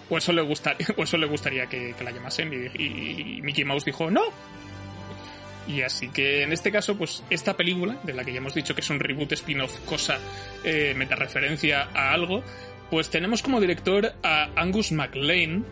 O 0.10 0.18
eso 0.18 0.34
le, 0.34 0.42
gusta- 0.42 0.76
o 0.98 1.04
eso 1.04 1.18
le 1.18 1.26
gustaría 1.26 1.68
que, 1.68 1.94
que 1.98 2.04
la 2.04 2.12
llamasen, 2.12 2.52
y, 2.78 3.38
y 3.38 3.42
Mickey 3.42 3.64
Mouse 3.64 3.86
dijo 3.86 4.12
no. 4.12 4.22
Y 5.68 5.84
así 5.84 6.10
que 6.10 6.42
en 6.44 6.52
este 6.52 6.72
caso, 6.72 6.98
pues 6.98 7.24
esta 7.30 7.56
película, 7.56 7.98
de 8.04 8.14
la 8.14 8.26
que 8.26 8.32
ya 8.34 8.40
hemos 8.40 8.54
dicho 8.54 8.74
que 8.76 8.82
es 8.82 8.90
un 8.90 9.00
reboot 9.00 9.32
spin-off, 9.34 9.78
cosa, 9.86 10.18
eh, 10.66 10.94
metareferencia 10.98 11.88
a 11.94 12.12
algo, 12.14 12.44
pues 12.90 13.10
tenemos 13.10 13.42
como 13.42 13.62
director 13.62 14.12
a 14.24 14.50
Angus 14.56 14.92
MacLean, 14.92 15.64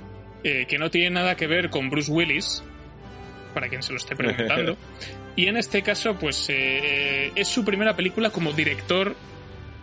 eh, 0.44 0.66
que 0.70 0.78
no 0.78 0.90
tiene 0.90 1.10
nada 1.10 1.36
que 1.36 1.48
ver 1.48 1.70
con 1.70 1.90
Bruce 1.90 2.10
Willis, 2.12 2.64
para 3.54 3.68
quien 3.68 3.82
se 3.84 3.92
lo 3.92 3.98
esté 3.98 4.16
preguntando. 4.16 4.78
y 5.36 5.48
en 5.48 5.58
este 5.58 5.82
caso, 5.82 6.18
pues 6.18 6.48
eh, 6.50 7.32
es 7.36 7.48
su 7.48 7.64
primera 7.64 7.96
película 7.96 8.30
como 8.30 8.54
director 8.54 9.16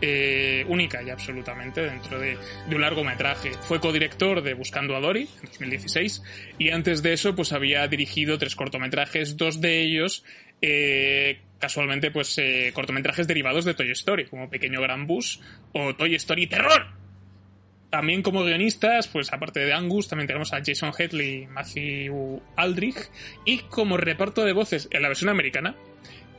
eh, 0.00 0.64
única 0.68 1.02
y 1.02 1.10
absolutamente 1.10 1.80
dentro 1.80 2.18
de, 2.18 2.36
de 2.68 2.74
un 2.74 2.82
largometraje. 2.82 3.52
Fue 3.62 3.80
codirector 3.80 4.42
de 4.42 4.54
Buscando 4.54 4.94
a 4.94 5.00
Dory 5.00 5.22
en 5.22 5.48
2016 5.48 6.22
y 6.58 6.70
antes 6.70 7.02
de 7.02 7.14
eso 7.14 7.34
pues 7.34 7.52
había 7.52 7.86
dirigido 7.88 8.36
tres 8.36 8.56
cortometrajes, 8.56 9.36
dos 9.36 9.60
de 9.60 9.80
ellos 9.82 10.24
eh, 10.62 11.40
casualmente 11.58 12.10
pues 12.10 12.36
eh, 12.38 12.70
cortometrajes 12.74 13.26
derivados 13.26 13.64
de 13.64 13.74
Toy 13.74 13.90
Story, 13.90 14.26
como 14.26 14.48
Pequeño 14.48 14.80
Gran 14.80 15.06
Bus 15.06 15.40
o 15.72 15.94
Toy 15.94 16.14
Story 16.14 16.46
Terror. 16.46 16.86
También 17.90 18.22
como 18.22 18.44
guionistas, 18.44 19.08
pues 19.08 19.32
aparte 19.32 19.60
de 19.60 19.72
Angus, 19.72 20.08
también 20.08 20.26
tenemos 20.26 20.52
a 20.52 20.60
Jason 20.64 20.92
Headley 20.96 21.42
y 21.42 21.46
Matthew 21.46 22.42
Aldrich. 22.56 23.10
Y 23.44 23.58
como 23.58 23.96
reparto 23.96 24.44
de 24.44 24.52
voces 24.52 24.88
en 24.90 25.02
la 25.02 25.08
versión 25.08 25.30
americana, 25.30 25.76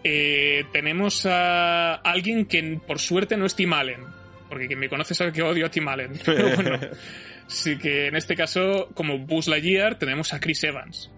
eh, 0.04 0.66
tenemos 0.72 1.26
a 1.26 1.96
alguien 1.96 2.46
que 2.46 2.80
por 2.86 3.00
suerte 3.00 3.38
no 3.38 3.46
es 3.46 3.56
Tim 3.56 3.74
Allen. 3.74 4.02
Porque 4.50 4.68
quien 4.68 4.80
me 4.80 4.90
conoce 4.90 5.14
sabe 5.14 5.32
que 5.32 5.42
odio 5.42 5.66
a 5.66 5.72
Tim 5.72 5.88
Allen. 5.88 6.14
Pero 6.26 6.56
bueno, 6.56 6.80
sí 7.48 7.78
que 7.78 8.08
en 8.08 8.16
este 8.16 8.36
caso, 8.36 8.90
como 8.94 9.18
Buzz 9.18 9.48
Lightyear, 9.48 9.98
tenemos 9.98 10.34
a 10.34 10.40
Chris 10.40 10.64
Evans. 10.64 11.12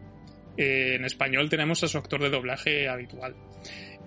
Eh, 0.57 0.95
en 0.95 1.05
español 1.05 1.49
tenemos 1.49 1.83
a 1.83 1.87
su 1.87 1.97
actor 1.97 2.21
de 2.21 2.29
doblaje 2.29 2.87
habitual. 2.87 3.35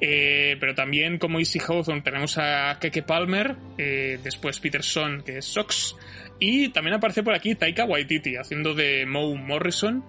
Eh, 0.04 0.56
pero 0.58 0.74
también 0.74 1.18
como 1.18 1.38
Easy 1.38 1.60
Hawthorne 1.60 2.02
tenemos 2.02 2.36
a 2.36 2.76
Keke 2.80 3.02
Palmer, 3.02 3.54
eh, 3.78 4.18
después 4.22 4.58
Peterson, 4.58 5.22
que 5.22 5.38
es 5.38 5.44
Sox, 5.44 5.94
y 6.40 6.70
también 6.70 6.94
aparece 6.94 7.22
por 7.22 7.34
aquí 7.34 7.54
Taika 7.54 7.84
Waititi, 7.84 8.34
haciendo 8.34 8.74
de 8.74 9.06
Moe 9.06 9.36
Morrison, 9.36 10.04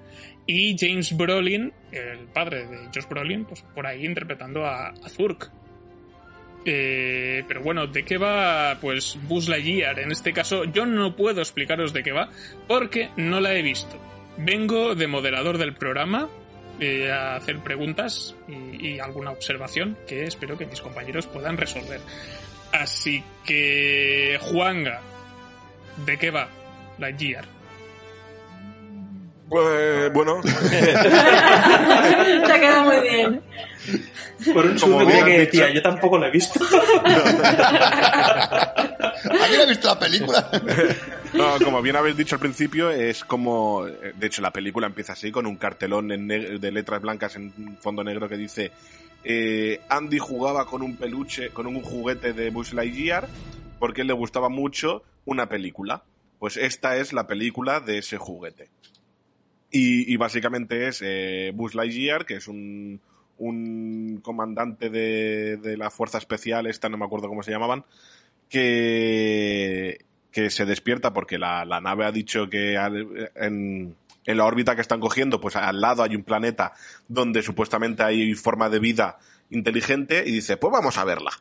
y 0.47 0.75
James 0.77 1.15
Brolin, 1.15 1.71
el 1.91 2.25
padre 2.33 2.65
de 2.65 2.77
Josh 2.87 3.07
Brolin, 3.07 3.45
pues 3.45 3.61
por 3.75 3.85
ahí 3.85 4.03
interpretando 4.03 4.65
a, 4.65 4.93
Zurk. 5.07 5.51
Eh, 6.65 7.43
pero 7.47 7.61
bueno, 7.61 7.87
¿de 7.87 8.03
qué 8.03 8.17
va 8.17 8.77
pues 8.81 9.17
Buzz 9.27 9.47
Lightyear? 9.47 9.99
En 9.99 10.11
este 10.11 10.33
caso 10.33 10.63
yo 10.63 10.85
no 10.85 11.15
puedo 11.15 11.41
explicaros 11.41 11.93
de 11.93 12.03
qué 12.03 12.13
va 12.13 12.29
porque 12.67 13.09
no 13.15 13.39
la 13.39 13.53
he 13.53 13.61
visto. 13.61 13.99
Vengo 14.37 14.95
de 14.95 15.07
moderador 15.07 15.57
del 15.57 15.75
programa 15.75 16.29
eh, 16.79 17.11
a 17.11 17.35
hacer 17.35 17.59
preguntas 17.59 18.35
y, 18.47 18.99
alguna 18.99 19.31
observación 19.31 19.97
que 20.07 20.25
espero 20.25 20.57
que 20.57 20.65
mis 20.65 20.81
compañeros 20.81 21.27
puedan 21.27 21.57
resolver. 21.57 22.01
Así 22.71 23.23
que, 23.45 24.39
Juanga, 24.41 25.01
¿de 26.05 26.17
qué 26.17 26.31
va 26.31 26.49
Lightyear? 26.97 27.45
Pues, 29.49 30.11
bueno, 30.13 30.41
Te 30.69 32.51
ha 32.51 32.59
quedado 32.59 32.83
muy 32.85 33.01
bien. 33.01 33.41
Por 34.53 34.65
un 34.65 34.79
segundo 34.79 35.05
creía 35.05 35.25
que 35.25 35.39
decía, 35.39 35.73
yo 35.73 35.81
tampoco 35.81 36.17
lo 36.17 36.25
he 36.25 36.31
visto. 36.31 36.59
¿Alguien 39.41 39.61
ha 39.61 39.65
visto 39.65 39.87
la 39.87 39.99
película? 39.99 40.49
no, 41.33 41.59
como 41.63 41.81
bien 41.81 41.95
habéis 41.95 42.17
dicho 42.17 42.35
al 42.35 42.41
principio, 42.41 42.89
es 42.89 43.23
como. 43.23 43.85
De 43.85 44.27
hecho, 44.27 44.41
la 44.41 44.51
película 44.51 44.87
empieza 44.87 45.13
así, 45.13 45.31
con 45.31 45.45
un 45.45 45.55
cartelón 45.57 46.11
en 46.11 46.27
de 46.27 46.71
letras 46.71 47.01
blancas 47.01 47.35
en 47.35 47.53
un 47.57 47.77
fondo 47.79 48.03
negro 48.03 48.27
que 48.27 48.37
dice: 48.37 48.71
eh, 49.23 49.81
Andy 49.89 50.19
jugaba 50.19 50.65
con 50.65 50.81
un 50.81 50.97
peluche, 50.97 51.49
con 51.49 51.67
un 51.67 51.81
juguete 51.81 52.33
de 52.33 52.49
Buzz 52.49 52.73
Lightyear, 52.73 53.27
porque 53.79 54.03
le 54.03 54.13
gustaba 54.13 54.49
mucho 54.49 55.03
una 55.25 55.47
película. 55.47 56.03
Pues 56.39 56.57
esta 56.57 56.97
es 56.97 57.13
la 57.13 57.25
película 57.27 57.79
de 57.79 57.99
ese 57.99 58.17
juguete. 58.17 58.69
Y, 59.75 60.13
y 60.13 60.17
básicamente 60.17 60.87
es 60.87 61.01
eh, 61.03 61.51
Buzz 61.53 61.73
Lightyear, 61.73 62.25
que 62.27 62.35
es 62.35 62.47
un, 62.47 63.01
un 63.39 64.19
comandante 64.21 64.89
de, 64.91 65.57
de 65.57 65.77
la 65.77 65.89
fuerza 65.89 66.19
especial, 66.19 66.67
esta 66.67 66.89
no 66.89 66.97
me 66.97 67.05
acuerdo 67.05 67.27
cómo 67.27 67.41
se 67.41 67.49
llamaban, 67.51 67.83
que, 68.49 70.05
que 70.31 70.49
se 70.49 70.65
despierta 70.65 71.11
porque 71.13 71.37
la, 71.39 71.65
la 71.65 71.81
nave 71.81 72.05
ha 72.05 72.11
dicho 72.11 72.49
que 72.49 72.75
en, 72.75 73.95
en 74.25 74.37
la 74.37 74.45
órbita 74.45 74.75
que 74.75 74.81
están 74.81 74.99
cogiendo, 74.99 75.41
pues 75.41 75.55
al 75.55 75.81
lado 75.81 76.03
hay 76.03 76.15
un 76.15 76.23
planeta 76.23 76.73
donde 77.07 77.41
supuestamente 77.41 78.03
hay 78.03 78.35
forma 78.35 78.69
de 78.69 78.79
vida 78.79 79.17
inteligente 79.49 80.23
y 80.25 80.31
dice, 80.33 80.57
pues 80.57 80.71
vamos 80.71 80.97
a 80.99 81.03
verla. 81.03 81.31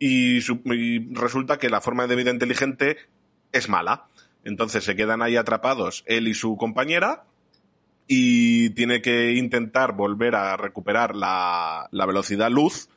Y, 0.00 0.40
su- 0.40 0.62
y 0.64 1.14
resulta 1.14 1.58
que 1.58 1.70
la 1.70 1.80
forma 1.80 2.08
de 2.08 2.16
vida 2.16 2.30
inteligente 2.32 2.96
es 3.52 3.68
mala. 3.68 4.06
Entonces 4.44 4.82
se 4.82 4.96
quedan 4.96 5.22
ahí 5.22 5.36
atrapados 5.36 6.02
él 6.06 6.26
y 6.26 6.34
su 6.34 6.56
compañera 6.56 7.22
y 8.06 8.70
tiene 8.70 9.00
que 9.00 9.32
intentar 9.32 9.92
volver 9.92 10.34
a 10.34 10.56
recuperar 10.56 11.14
la, 11.14 11.88
la 11.90 12.06
velocidad 12.06 12.50
luz 12.50 12.88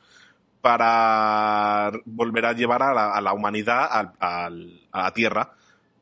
para 0.60 1.92
volver 2.04 2.46
a 2.46 2.52
llevar 2.52 2.82
a 2.82 2.92
la, 2.92 3.12
a 3.14 3.20
la 3.20 3.32
humanidad 3.32 3.86
al- 3.90 4.12
al- 4.18 4.80
a 4.92 5.02
la 5.04 5.14
Tierra. 5.14 5.52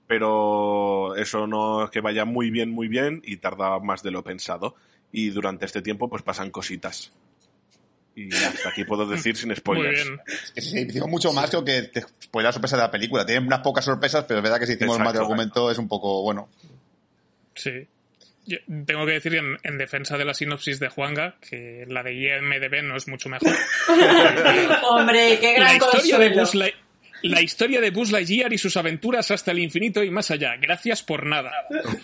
Pero 0.07 1.15
eso 1.17 1.47
no 1.47 1.85
es 1.85 1.91
que 1.91 2.01
vaya 2.01 2.25
muy 2.25 2.51
bien, 2.51 2.71
muy 2.71 2.89
bien 2.89 3.23
y 3.25 3.39
tarda 3.39 3.79
más 3.81 4.03
de 4.03 4.11
lo 4.11 4.23
pensado. 4.23 4.75
Y 5.13 5.31
durante 5.31 5.65
este 5.67 5.83
tiempo 5.83 6.09
pues 6.09 6.23
pasan 6.23 6.51
cositas. 6.51 7.13
Y 8.17 8.33
hasta 8.35 8.69
aquí 8.69 8.85
puedo 8.85 9.07
decir 9.07 9.37
sin 9.37 9.49
Muy 9.49 9.57
spoilers. 9.57 10.05
bien. 10.05 10.21
Es 10.27 10.53
que 10.53 10.61
si 10.61 10.79
hicimos 10.81 11.09
mucho 11.09 11.33
más 11.33 11.51
creo 11.51 11.65
que 11.65 11.83
te 11.83 12.05
fue 12.33 12.43
la 12.43 12.53
sorpresa 12.53 12.77
de 12.77 12.83
la 12.83 12.91
película. 12.91 13.25
Tiene 13.27 13.47
unas 13.47 13.61
pocas 13.61 13.85
sorpresas, 13.85 14.25
pero 14.27 14.39
es 14.39 14.43
verdad 14.45 14.59
que 14.61 14.67
si 14.67 14.75
hicimos 14.75 14.99
más 14.99 15.13
de 15.13 15.19
argumento 15.21 15.71
es 15.71 15.79
un 15.79 15.89
poco, 15.89 16.23
bueno. 16.23 16.49
Sí. 17.55 17.87
Yo 18.47 18.59
tengo 18.87 19.07
que 19.07 19.13
decir 19.13 19.35
en, 19.37 19.57
en 19.63 19.79
defensa 19.79 20.19
de 20.19 20.25
la 20.25 20.35
sinopsis 20.35 20.79
de 20.81 20.89
Juanga 20.89 21.37
que 21.49 21.85
la 21.89 22.03
de 22.03 22.13
IMDB 22.15 22.83
no 22.83 22.97
es 22.97 23.09
mucho 23.09 23.29
mejor. 23.29 23.53
Hombre, 24.91 25.39
qué 25.41 25.59
la 25.59 25.65
gran 25.65 25.77
historia 25.77 26.19
de. 26.19 26.29
Buzz 26.31 26.55
Light- 26.55 26.75
la 27.23 27.41
historia 27.41 27.81
de 27.81 27.91
Buzz 27.91 28.11
Lightyear 28.13 28.53
y 28.53 28.59
sus 28.59 28.77
aventuras 28.77 29.31
hasta 29.31 29.51
el 29.53 29.59
infinito 29.61 30.03
y 30.05 30.11
más 30.11 30.31
allá. 30.31 30.57
Gracias 30.61 31.03
por 31.03 31.25
nada. 31.25 31.53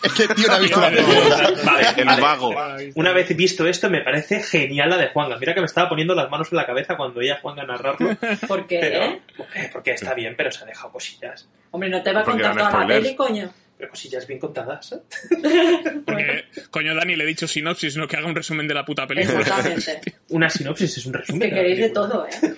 Es 0.03 0.13
que 0.15 0.23
el 0.23 0.29
tío 0.35 0.47
no 0.47 0.55
ha 0.55 0.59
visto 0.61 0.81
la 0.81 0.89
película. 0.89 1.53
Vale, 1.63 1.87
El 1.99 2.07
vale. 2.07 2.23
vago. 2.23 2.55
Una 2.95 3.13
vez 3.13 3.37
visto 3.37 3.67
esto, 3.67 3.91
me 3.91 4.01
parece 4.01 4.43
genial 4.43 4.89
la 4.89 4.97
de 4.97 5.09
Juanga. 5.09 5.37
Mira 5.39 5.53
que 5.53 5.61
me 5.61 5.67
estaba 5.67 5.91
poniendo 5.91 6.15
las 6.15 6.31
manos 6.31 6.49
en 6.53 6.57
la 6.57 6.65
cabeza 6.65 6.97
cuando 6.97 7.21
oía 7.21 7.35
a 7.35 7.41
Juanga 7.41 7.65
narrarlo. 7.65 8.17
¿Por 8.49 8.67
qué? 8.67 8.79
Pero, 8.81 9.05
eh? 9.05 9.69
porque 9.71 9.91
está 9.91 10.15
bien, 10.15 10.35
pero 10.39 10.51
se 10.51 10.63
ha 10.65 10.67
dejado 10.67 10.91
cosillas. 10.91 11.47
Hombre, 11.73 11.91
no 11.91 12.03
te 12.03 12.15
va 12.15 12.21
a 12.21 12.25
contar 12.25 12.57
toda 12.57 12.71
la 12.81 12.87
peli, 12.87 13.15
coño. 13.15 13.53
Pero 13.81 13.91
cosillas 13.93 14.27
bien 14.27 14.39
contadas. 14.39 14.93
¿eh? 14.93 14.99
Porque, 16.05 16.45
coño, 16.71 16.95
Dani, 16.95 17.17
le 17.17 17.25
he 17.25 17.27
dicho 17.27 17.49
sinopsis, 17.49 17.97
no 17.97 18.07
que 18.07 18.17
haga 18.19 18.27
un 18.27 18.35
resumen 18.35 18.69
de 18.69 18.75
la 18.75 18.85
puta 18.85 19.07
película. 19.07 19.41
Exactamente. 19.41 20.17
Una 20.29 20.51
sinopsis 20.51 20.99
es 20.99 21.07
un 21.07 21.15
Es 21.15 21.21
resumen. 21.23 21.41
que 21.41 21.47
de 21.47 21.51
la 21.51 21.57
queréis 21.63 21.79
de 21.81 21.89
todo, 21.89 22.27
¿eh? 22.27 22.55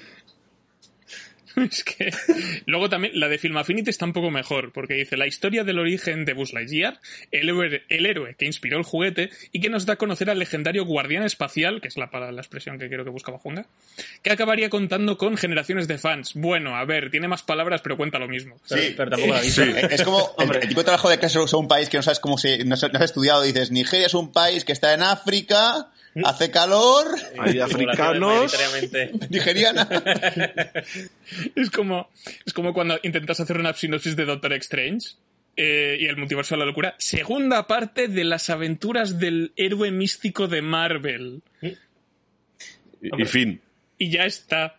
Es 1.72 1.84
que 1.84 2.12
luego 2.66 2.88
también 2.88 3.18
la 3.18 3.28
de 3.28 3.38
Film 3.38 3.56
Affinity 3.56 3.90
está 3.90 4.04
un 4.04 4.12
poco 4.12 4.30
mejor, 4.30 4.72
porque 4.72 4.94
dice 4.94 5.16
la 5.16 5.26
historia 5.26 5.64
del 5.64 5.78
origen 5.78 6.24
de 6.24 6.32
Buzz 6.32 6.52
Lightyear, 6.52 7.00
el 7.30 7.48
héroe, 7.48 7.82
el 7.88 8.06
héroe 8.06 8.34
que 8.36 8.46
inspiró 8.46 8.78
el 8.78 8.84
juguete 8.84 9.30
y 9.52 9.60
que 9.60 9.68
nos 9.68 9.86
da 9.86 9.94
a 9.94 9.96
conocer 9.96 10.30
al 10.30 10.38
legendario 10.38 10.84
guardián 10.84 11.24
espacial, 11.24 11.80
que 11.80 11.88
es 11.88 11.96
la, 11.96 12.10
la 12.12 12.40
expresión 12.40 12.78
que 12.78 12.88
creo 12.88 13.04
que 13.04 13.10
buscaba 13.10 13.38
Juanga, 13.38 13.66
que 14.22 14.30
acabaría 14.30 14.70
contando 14.70 15.18
con 15.18 15.36
generaciones 15.36 15.88
de 15.88 15.98
fans. 15.98 16.32
Bueno, 16.34 16.76
a 16.76 16.84
ver, 16.84 17.10
tiene 17.10 17.28
más 17.28 17.42
palabras, 17.42 17.80
pero 17.82 17.96
cuenta 17.96 18.18
lo 18.18 18.28
mismo. 18.28 18.56
Sí. 18.64 18.94
pero 18.96 19.10
tampoco 19.10 19.32
la. 19.32 19.42
Sí. 19.42 19.62
Es 19.90 20.02
como 20.02 20.18
el, 20.38 20.44
Hombre. 20.44 20.60
el 20.62 20.68
tipo 20.68 20.80
de 20.80 20.84
trabajo 20.84 21.08
de 21.08 21.18
que 21.18 21.26
es 21.26 21.36
un 21.36 21.68
país 21.68 21.88
que 21.88 21.96
no 21.96 22.02
sabes 22.02 22.20
cómo 22.20 22.38
se. 22.38 22.64
No 22.64 22.74
has 22.74 22.82
estudiado. 22.82 23.42
Dices, 23.42 23.70
Nigeria 23.70 24.06
es 24.06 24.14
un 24.14 24.32
país 24.32 24.64
que 24.64 24.72
está 24.72 24.94
en 24.94 25.02
África, 25.02 25.90
hace 26.24 26.50
calor, 26.50 27.06
Hay 27.38 27.60
africanos. 27.60 28.54
Nigeriana. 29.30 29.88
Es 31.56 31.70
como, 31.70 32.10
es 32.44 32.52
como 32.52 32.74
cuando 32.74 32.98
intentas 33.02 33.40
hacer 33.40 33.56
una 33.56 33.72
sinopsis 33.72 34.16
de 34.16 34.26
Doctor 34.26 34.52
Strange 34.54 35.16
eh, 35.56 35.96
y 35.98 36.06
el 36.06 36.16
multiverso 36.16 36.54
de 36.54 36.60
la 36.60 36.66
locura. 36.66 36.94
Segunda 36.98 37.66
parte 37.66 38.08
de 38.08 38.24
las 38.24 38.50
aventuras 38.50 39.18
del 39.18 39.52
héroe 39.56 39.90
místico 39.90 40.48
de 40.48 40.62
Marvel. 40.62 41.42
Y, 41.62 43.22
y 43.22 43.24
fin. 43.24 43.60
Y 43.98 44.10
ya 44.10 44.26
está. 44.26 44.76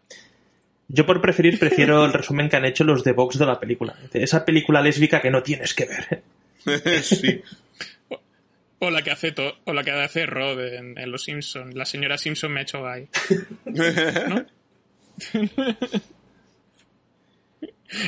Yo 0.88 1.06
por 1.06 1.22
preferir 1.22 1.58
prefiero 1.58 2.06
el 2.06 2.14
resumen 2.14 2.50
que 2.50 2.58
han 2.58 2.66
hecho 2.66 2.84
los 2.84 3.04
de 3.04 3.14
Vox 3.14 3.40
de 3.40 3.46
la 3.46 3.60
película. 3.60 3.96
Esa 4.14 4.46
película 4.46 4.82
lésbica 4.82 5.22
que 5.22 5.32
no 5.32 5.42
tienes 5.42 5.74
que 5.74 5.86
ver. 5.86 6.24
sí. 7.04 7.42
O 8.86 8.92
la 8.92 9.02
que 9.02 9.12
hace, 9.12 9.32
to- 9.32 9.58
o 9.66 9.74
la 9.74 9.84
que 9.84 9.92
hace 9.92 10.26
Rod 10.26 10.60
en, 10.62 10.98
en 10.98 11.12
Los 11.12 11.24
Simpson. 11.24 11.72
La 11.74 11.86
señora 11.86 12.18
Simpson 12.18 12.52
me 12.52 12.60
ha 12.60 12.64
hecho 12.64 12.84
gay. 12.84 13.08
¿No? 13.66 14.46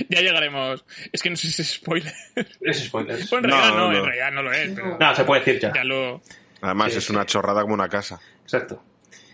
ya 0.10 0.22
llegaremos. 0.22 0.84
Es 1.12 1.22
que 1.22 1.30
no 1.30 1.36
sé 1.36 1.48
si 1.50 1.62
es 1.62 1.70
spoiler. 1.76 2.14
Es 2.62 2.84
spoiler. 2.86 3.20
En 3.20 3.26
No, 3.30 3.40
realidad 3.42 3.70
no, 3.78 3.92
no. 3.92 3.98
en 3.98 4.06
realidad 4.06 4.32
no 4.32 4.42
lo 4.44 4.52
es. 4.54 4.72
Pero 4.74 4.98
No, 5.00 5.16
se 5.16 5.24
puede 5.24 5.42
decir 5.44 5.62
ya. 5.62 5.72
ya 5.74 5.84
lo. 5.84 6.22
Además, 6.62 6.92
Sí, 6.92 6.98
es 6.98 7.06
sí. 7.06 7.14
una 7.14 7.26
chorrada 7.26 7.62
como 7.62 7.74
una 7.74 7.88
casa. 7.90 8.20
Exacto. 8.44 8.84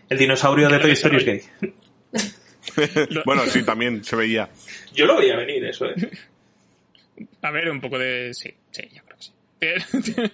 El 0.10 0.18
dinosaurio 0.18 0.68
de 0.70 0.80
Toy 0.80 0.92
Story 0.92 1.18
es 1.18 1.26
gay. 1.26 1.42
Bueno, 3.26 3.44
sí, 3.48 3.64
también 3.64 4.04
se 4.04 4.16
veía. 4.16 4.48
Yo 4.94 5.06
lo 5.08 5.18
veía 5.18 5.36
venir, 5.36 5.66
eso, 5.66 5.88
¿eh? 5.88 5.96
A 7.42 7.50
ver, 7.52 7.70
un 7.72 7.82
poco 7.82 7.98
de. 7.98 8.32
Sí, 8.36 8.54
sí, 8.70 8.84
yo 8.94 9.02
creo 9.04 9.18
que 9.18 9.80
sí. 9.80 10.32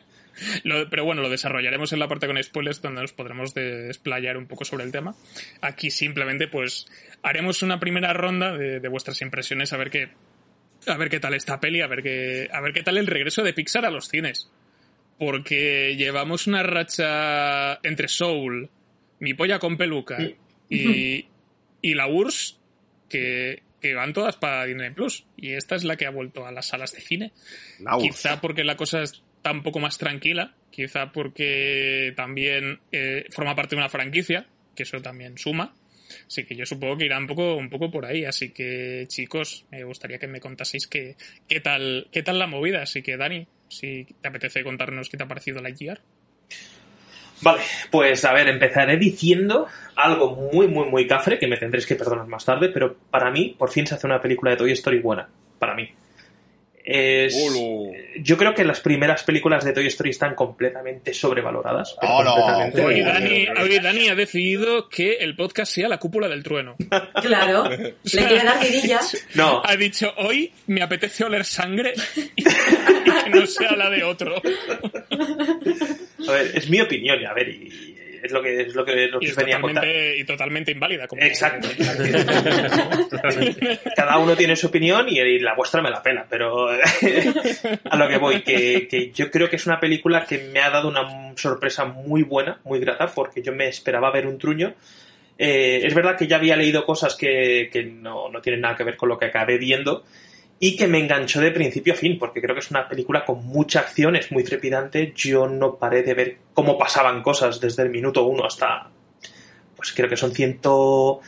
Lo- 0.63 0.89
pero 0.89 1.05
bueno, 1.05 1.21
lo 1.21 1.29
desarrollaremos 1.29 1.93
en 1.93 1.99
la 1.99 2.07
parte 2.07 2.27
con 2.27 2.41
spoilers 2.41 2.81
donde 2.81 3.01
nos 3.01 3.13
podremos 3.13 3.53
desplayar 3.53 4.37
un 4.37 4.47
poco 4.47 4.65
sobre 4.65 4.83
el 4.83 4.91
tema. 4.91 5.15
Aquí 5.61 5.91
simplemente 5.91 6.47
pues 6.47 6.87
haremos 7.23 7.61
una 7.63 7.79
primera 7.79 8.13
ronda 8.13 8.55
de, 8.57 8.79
de 8.79 8.87
vuestras 8.89 9.21
impresiones 9.21 9.73
a 9.73 9.77
ver 9.77 9.89
qué 9.89 10.09
a 10.85 10.95
ver 10.97 11.09
qué 11.09 11.19
tal 11.19 11.33
esta 11.33 11.59
peli, 11.59 11.81
a 11.81 11.87
ver 11.87 12.01
qué 12.03 12.47
a 12.51 12.61
ver 12.61 12.71
qué 12.73 12.83
tal 12.83 12.97
el 12.97 13.07
regreso 13.07 13.43
de 13.43 13.53
Pixar 13.53 13.85
a 13.85 13.89
los 13.91 14.07
cines. 14.07 14.49
Porque 15.19 15.95
llevamos 15.97 16.45
una 16.47 16.61
racha 16.63 17.79
entre 17.83 18.07
Soul, 18.07 18.69
Mi 19.19 19.33
polla 19.33 19.57
con 19.57 19.75
peluca 19.77 20.17
y, 20.69 21.25
y 21.81 21.93
la 21.95 22.07
URSS 22.07 22.59
que, 23.09 23.63
que 23.81 23.95
van 23.95 24.13
todas 24.13 24.35
para 24.35 24.65
Disney 24.65 24.91
Plus. 24.91 25.25
Y 25.35 25.53
esta 25.53 25.75
es 25.75 25.83
la 25.85 25.95
que 25.95 26.05
ha 26.05 26.11
vuelto 26.11 26.45
a 26.45 26.51
las 26.51 26.67
salas 26.67 26.91
de 26.93 27.01
cine. 27.01 27.31
La. 27.79 27.97
Quizá 27.97 28.39
porque 28.41 28.63
la 28.63 28.77
cosa 28.77 29.01
está 29.37 29.51
un 29.51 29.63
poco 29.63 29.79
más 29.79 29.97
tranquila, 29.97 30.53
quizá 30.71 31.11
porque 31.11 32.13
también 32.15 32.79
eh, 32.91 33.25
forma 33.31 33.55
parte 33.55 33.75
de 33.75 33.81
una 33.81 33.89
franquicia, 33.89 34.45
que 34.75 34.83
eso 34.83 35.01
también 35.01 35.37
suma. 35.37 35.73
Así 36.25 36.45
que 36.45 36.55
yo 36.55 36.65
supongo 36.65 36.97
que 36.97 37.05
irá 37.05 37.17
un 37.17 37.27
poco, 37.27 37.55
un 37.55 37.69
poco 37.69 37.91
por 37.91 38.05
ahí. 38.05 38.25
Así 38.25 38.51
que, 38.51 39.05
chicos, 39.07 39.65
me 39.71 39.83
gustaría 39.83 40.17
que 40.17 40.27
me 40.27 40.39
contaseis 40.39 40.87
qué, 40.87 41.15
qué, 41.47 41.59
tal, 41.59 42.07
qué 42.11 42.23
tal 42.23 42.39
la 42.39 42.47
movida. 42.47 42.81
Así 42.81 43.01
que, 43.01 43.17
Dani, 43.17 43.47
si 43.67 44.05
te 44.21 44.27
apetece 44.27 44.63
contarnos 44.63 45.09
qué 45.09 45.17
te 45.17 45.23
ha 45.23 45.27
parecido 45.27 45.61
la 45.61 45.71
GR. 45.71 45.99
Vale, 47.41 47.61
pues 47.91 48.25
a 48.25 48.33
ver, 48.33 48.47
empezaré 48.47 48.97
diciendo 48.97 49.67
algo 49.95 50.49
muy, 50.51 50.67
muy, 50.67 50.89
muy 50.89 51.05
cafre, 51.05 51.37
que 51.37 51.47
me 51.47 51.57
tendréis 51.57 51.85
que 51.85 51.95
perdonar 51.95 52.25
más 52.25 52.45
tarde, 52.45 52.69
pero 52.69 52.97
para 53.11 53.29
mí, 53.29 53.55
por 53.57 53.69
fin 53.69 53.85
se 53.85 53.95
hace 53.95 54.07
una 54.07 54.21
película 54.21 54.51
de 54.51 54.57
Toy 54.57 54.71
Story 54.71 54.99
buena. 54.99 55.29
Para 55.59 55.75
mí. 55.75 55.87
Es... 56.89 57.35
Olo. 57.35 57.91
Yo 58.21 58.37
creo 58.37 58.55
que 58.55 58.63
las 58.63 58.79
primeras 58.79 59.21
películas 59.23 59.65
de 59.65 59.73
Toy 59.73 59.87
Story 59.87 60.11
están 60.11 60.35
completamente 60.35 61.13
sobrevaloradas. 61.13 61.97
completamente. 61.99 62.81
Hoy 62.81 63.01
Dani, 63.01 63.47
hoy 63.59 64.07
ha 64.07 64.15
decido 64.15 64.87
que 64.87 65.15
el 65.15 65.35
podcast 65.35 65.73
sea 65.73 65.89
la 65.89 65.97
cúpula 65.97 66.29
del 66.29 66.43
trueno. 66.43 66.77
Claro. 67.21 67.69
Le 67.69 67.93
quiere 68.03 68.41
dar 68.41 68.63
vidillas. 68.63 69.27
No, 69.35 69.61
Ha 69.65 69.75
dicho, 69.75 70.13
hoy 70.17 70.53
me 70.67 70.81
apetece 70.81 71.25
oler 71.25 71.43
sangre 71.43 71.93
y 72.37 72.43
que 72.43 73.29
no 73.31 73.45
sea 73.45 73.75
la 73.75 73.89
de 73.89 74.05
otro. 74.05 74.35
a 74.37 76.31
ver, 76.31 76.51
es 76.55 76.69
mi 76.69 76.79
opinión, 76.79 77.25
a 77.25 77.33
ver, 77.33 77.49
y 77.49 77.96
es 78.27 78.31
lo 78.31 78.41
que, 78.41 78.61
es 78.61 78.75
lo 78.75 78.85
que, 78.85 78.93
que 78.93 79.09
Y, 79.21 79.31
venía 79.31 79.57
a 79.57 79.61
totalmente, 79.61 80.17
y 80.17 80.23
totalmente 80.23 80.71
inválida. 80.71 81.07
Como, 81.07 81.21
Exacto. 81.21 81.67
Cada 83.95 84.19
uno 84.19 84.35
tiene 84.35 84.55
su 84.55 84.67
opinión 84.67 85.07
y, 85.09 85.19
y 85.19 85.39
la 85.39 85.55
vuestra 85.55 85.81
me 85.81 85.89
la 85.89 86.03
pela, 86.03 86.25
pero 86.29 86.69
a 86.69 87.97
lo 87.97 88.07
que 88.07 88.17
voy, 88.17 88.41
que, 88.41 88.87
que 88.87 89.11
yo 89.11 89.31
creo 89.31 89.49
que 89.49 89.55
es 89.55 89.65
una 89.65 89.79
película 89.79 90.25
que 90.25 90.37
me 90.37 90.59
ha 90.59 90.69
dado 90.69 90.89
una 90.89 91.35
sorpresa 91.35 91.85
muy 91.85 92.23
buena, 92.23 92.59
muy 92.63 92.79
grata, 92.79 93.07
porque 93.07 93.41
yo 93.41 93.53
me 93.53 93.67
esperaba 93.67 94.11
ver 94.11 94.27
un 94.27 94.37
truño. 94.37 94.75
Eh, 95.39 95.81
es 95.83 95.93
verdad 95.93 96.17
que 96.17 96.27
ya 96.27 96.37
había 96.37 96.55
leído 96.55 96.85
cosas 96.85 97.15
que, 97.15 97.69
que 97.71 97.83
no, 97.83 98.29
no 98.29 98.41
tienen 98.41 98.61
nada 98.61 98.75
que 98.75 98.83
ver 98.83 98.97
con 98.97 99.09
lo 99.09 99.17
que 99.17 99.25
acabé 99.25 99.57
viendo 99.57 100.03
y 100.59 100.75
que 100.75 100.87
me 100.87 100.99
enganchó 100.99 101.39
de 101.41 101.51
principio 101.51 101.93
a 101.93 101.95
fin, 101.95 102.17
porque 102.17 102.41
creo 102.41 102.55
que 102.55 102.61
es 102.61 102.71
una 102.71 102.87
película 102.89 103.25
con 103.25 103.45
mucha 103.45 103.81
acción, 103.81 104.15
es 104.15 104.31
muy 104.31 104.43
trepidante. 104.43 105.13
Yo 105.15 105.47
no 105.47 105.75
paré 105.75 106.01
de 106.03 106.13
ver 106.13 106.37
cómo 106.53 106.77
pasaban 106.77 107.21
cosas 107.21 107.59
desde 107.59 107.83
el 107.83 107.89
minuto 107.89 108.23
uno 108.25 108.45
hasta, 108.45 108.89
pues 109.75 109.91
creo 109.93 110.09
que 110.09 110.17
son 110.17 110.31
ciento... 110.33 111.21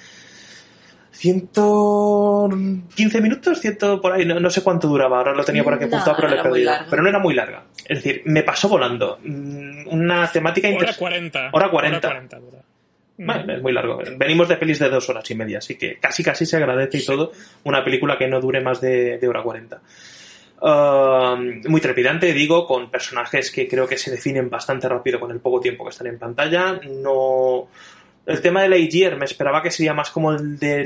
115 1.11 3.21
minutos, 3.21 3.59
ciento 3.59 4.01
por 4.01 4.13
ahí, 4.13 4.25
no, 4.25 4.39
no 4.39 4.49
sé 4.49 4.63
cuánto 4.63 4.87
duraba, 4.87 5.17
ahora 5.17 5.33
lo 5.33 5.43
tenía 5.43 5.63
por 5.63 5.73
aquí 5.73 5.83
No, 5.85 5.89
apuntado, 5.97 6.15
pero 6.15 6.29
lo 6.29 6.35
he 6.39 6.43
perdido. 6.43 6.71
Pero 6.89 7.01
no 7.03 7.09
era 7.09 7.19
muy 7.19 7.33
larga. 7.33 7.63
Es 7.85 8.01
decir, 8.03 8.21
me 8.25 8.43
pasó 8.43 8.69
volando. 8.69 9.19
Mm, 9.23 9.87
Una 9.89 10.31
temática 10.31 10.67
Hora 10.69 10.77
inter- 10.79 10.95
40. 10.97 11.49
Hora 11.51 11.69
40. 11.69 12.07
dura. 12.39 12.63
Bueno, 13.25 13.53
es 13.53 13.61
muy 13.61 13.73
largo. 13.73 13.99
Venimos 14.17 14.47
de 14.47 14.55
pelis 14.57 14.79
de 14.79 14.89
dos 14.89 15.09
horas 15.09 15.29
y 15.29 15.35
media, 15.35 15.57
así 15.59 15.75
que 15.77 15.97
casi 15.97 16.23
casi 16.23 16.45
se 16.45 16.55
agradece 16.57 16.97
y 16.99 17.05
todo 17.05 17.31
una 17.65 17.83
película 17.83 18.17
que 18.17 18.27
no 18.27 18.39
dure 18.39 18.61
más 18.61 18.79
de, 18.81 19.17
de 19.17 19.27
hora 19.27 19.43
40. 19.43 19.81
Um, 20.61 21.61
muy 21.69 21.79
trepidante, 21.79 22.33
digo, 22.33 22.65
con 22.65 22.91
personajes 22.91 23.49
que 23.51 23.67
creo 23.67 23.87
que 23.87 23.97
se 23.97 24.11
definen 24.11 24.49
bastante 24.49 24.89
rápido 24.89 25.19
con 25.19 25.31
el 25.31 25.39
poco 25.39 25.59
tiempo 25.61 25.85
que 25.85 25.91
están 25.91 26.07
en 26.07 26.19
pantalla. 26.19 26.79
No. 26.89 27.67
El 28.25 28.41
tema 28.41 28.61
de 28.61 28.69
Lightyear 28.69 29.15
me 29.17 29.25
esperaba 29.25 29.61
que 29.63 29.71
sería 29.71 29.93
más 29.93 30.11
como 30.11 30.31
el 30.33 30.59
de 30.59 30.85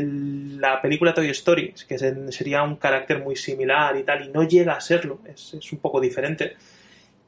la 0.59 0.81
película 0.81 1.13
Toy 1.13 1.29
Story, 1.31 1.73
que 1.87 1.97
se- 1.97 2.31
sería 2.31 2.61
un 2.63 2.75
carácter 2.77 3.19
muy 3.19 3.35
similar 3.35 3.97
y 3.97 4.03
tal, 4.03 4.25
y 4.25 4.29
no 4.29 4.43
llega 4.47 4.73
a 4.73 4.81
serlo, 4.81 5.19
es, 5.25 5.55
es 5.55 5.71
un 5.73 5.79
poco 5.79 5.99
diferente. 5.99 6.55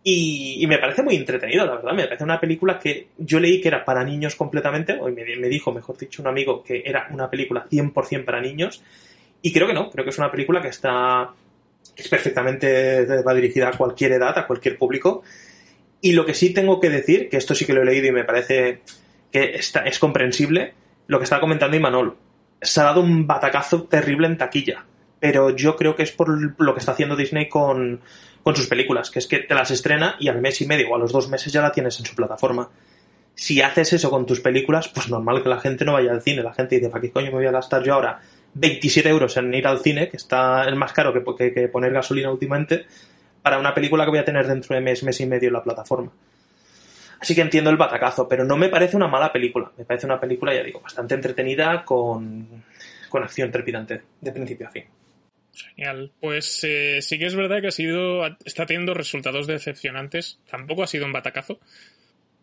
Y, 0.08 0.64
y 0.64 0.68
me 0.68 0.78
parece 0.78 1.02
muy 1.02 1.16
entretenido, 1.16 1.66
la 1.66 1.78
verdad. 1.78 1.94
Me 1.94 2.06
parece 2.06 2.24
una 2.24 2.40
película 2.40 2.78
que 2.78 3.08
yo 3.18 3.40
leí 3.40 3.60
que 3.60 3.70
era 3.70 3.84
para 3.84 4.04
niños 4.04 4.36
completamente, 4.36 4.94
o 5.02 5.10
me, 5.10 5.24
dijo, 5.50 5.74
mejor 5.74 5.98
dicho, 5.98 6.22
un 6.22 6.28
amigo 6.28 6.64
que 6.64 6.84
era 6.86 7.08
una 7.10 7.28
película 7.28 7.66
100% 7.68 8.24
para 8.24 8.40
niños. 8.40 8.84
Y 9.42 9.52
creo 9.52 9.66
que 9.66 9.74
no, 9.74 9.90
creo 9.90 10.06
que 10.06 10.12
es 10.12 10.18
una 10.20 10.30
película 10.30 10.62
que 10.62 10.68
está. 10.68 11.34
que 11.96 12.04
es 12.04 12.08
perfectamente. 12.08 13.24
va 13.24 13.34
dirigida 13.34 13.70
a 13.70 13.72
cualquier 13.72 14.12
edad, 14.12 14.38
a 14.38 14.46
cualquier 14.46 14.78
público. 14.78 15.24
Y 16.02 16.12
lo 16.12 16.24
que 16.24 16.36
sí 16.36 16.54
tengo 16.54 16.80
que 16.80 16.92
decir, 16.92 17.28
que 17.28 17.38
esto 17.38 17.56
sí 17.56 17.66
que 17.66 17.74
lo 17.74 17.82
he 17.82 17.86
leído 17.86 18.06
y 18.06 18.12
me 18.12 18.26
parece 18.26 18.82
que 19.32 19.56
está, 19.56 19.80
es 19.86 19.98
comprensible, 19.98 20.76
lo 21.08 21.18
que 21.18 21.24
estaba 21.24 21.42
comentando 21.42 21.78
Imanol. 21.78 22.16
Se 22.62 22.80
ha 22.80 22.84
dado 22.84 23.02
un 23.02 23.26
batacazo 23.26 23.86
terrible 23.86 24.28
en 24.28 24.38
taquilla. 24.38 24.86
Pero 25.20 25.56
yo 25.56 25.76
creo 25.76 25.96
que 25.96 26.04
es 26.04 26.12
por 26.12 26.62
lo 26.62 26.74
que 26.76 26.80
está 26.80 26.92
haciendo 26.92 27.16
Disney 27.16 27.50
con, 27.50 28.02
con 28.46 28.56
sus 28.56 28.68
películas, 28.68 29.10
que 29.10 29.18
es 29.18 29.26
que 29.26 29.40
te 29.40 29.56
las 29.56 29.72
estrena 29.72 30.18
y 30.20 30.28
al 30.28 30.40
mes 30.40 30.62
y 30.62 30.68
medio 30.68 30.92
o 30.92 30.96
a 30.96 31.00
los 31.00 31.12
dos 31.12 31.28
meses 31.30 31.52
ya 31.52 31.64
la 31.64 31.72
tienes 31.72 32.00
en 32.00 32.06
su 32.06 32.14
plataforma. 32.14 32.70
Si 33.34 33.60
haces 33.60 33.94
eso 33.94 34.12
con 34.12 34.28
tus 34.28 34.40
películas, 34.40 34.88
pues 34.88 35.10
normal 35.10 35.42
que 35.42 35.50
la 35.50 35.60
gente 35.60 35.84
no 35.84 35.94
vaya 35.94 36.12
al 36.12 36.22
cine. 36.22 36.44
La 36.44 36.54
gente 36.54 36.76
dice, 36.76 36.90
¿para 36.92 37.02
qué 37.02 37.10
coño 37.10 37.32
me 37.32 37.38
voy 37.38 37.48
a 37.48 37.52
gastar 37.52 37.82
yo 37.82 37.96
ahora 37.96 38.20
27 38.54 39.10
euros 39.10 39.36
en 39.38 39.52
ir 39.52 39.66
al 39.66 39.80
cine, 39.80 40.10
que 40.10 40.18
está 40.18 40.64
el 40.66 40.76
más 40.76 40.94
caro 40.94 41.12
que, 41.12 41.24
que, 41.36 41.54
que 41.56 41.68
poner 41.70 41.92
gasolina 41.92 42.32
últimamente, 42.32 42.86
para 43.42 43.58
una 43.58 43.74
película 43.74 44.04
que 44.04 44.12
voy 44.12 44.20
a 44.20 44.26
tener 44.26 44.46
dentro 44.46 44.76
de 44.76 44.82
mes, 44.82 45.02
mes 45.02 45.20
y 45.22 45.26
medio 45.26 45.48
en 45.48 45.54
la 45.54 45.64
plataforma? 45.64 46.12
Así 47.20 47.34
que 47.34 47.42
entiendo 47.42 47.72
el 47.72 47.78
batacazo, 47.78 48.28
pero 48.28 48.46
no 48.46 48.58
me 48.58 48.70
parece 48.70 48.96
una 48.96 49.08
mala 49.08 49.34
película. 49.34 49.72
Me 49.76 49.86
parece 49.86 50.06
una 50.06 50.20
película, 50.20 50.54
ya 50.54 50.62
digo, 50.62 50.82
bastante 50.82 51.16
entretenida 51.16 51.84
con, 51.84 52.64
con 53.10 53.24
acción 53.24 53.50
trepidante, 53.50 54.04
de 54.22 54.32
principio 54.32 54.68
a 54.68 54.70
fin. 54.70 54.84
Genial. 55.56 56.12
Pues 56.20 56.64
eh, 56.64 57.02
sí 57.02 57.18
que 57.18 57.26
es 57.26 57.36
verdad 57.36 57.62
que 57.62 57.68
ha 57.68 57.72
sido, 57.72 58.26
está 58.46 58.66
teniendo 58.66 58.94
resultados 58.94 59.48
decepcionantes. 59.48 60.40
Tampoco 60.50 60.84
ha 60.84 60.88
sido 60.88 61.06
un 61.06 61.14
batacazo, 61.14 61.60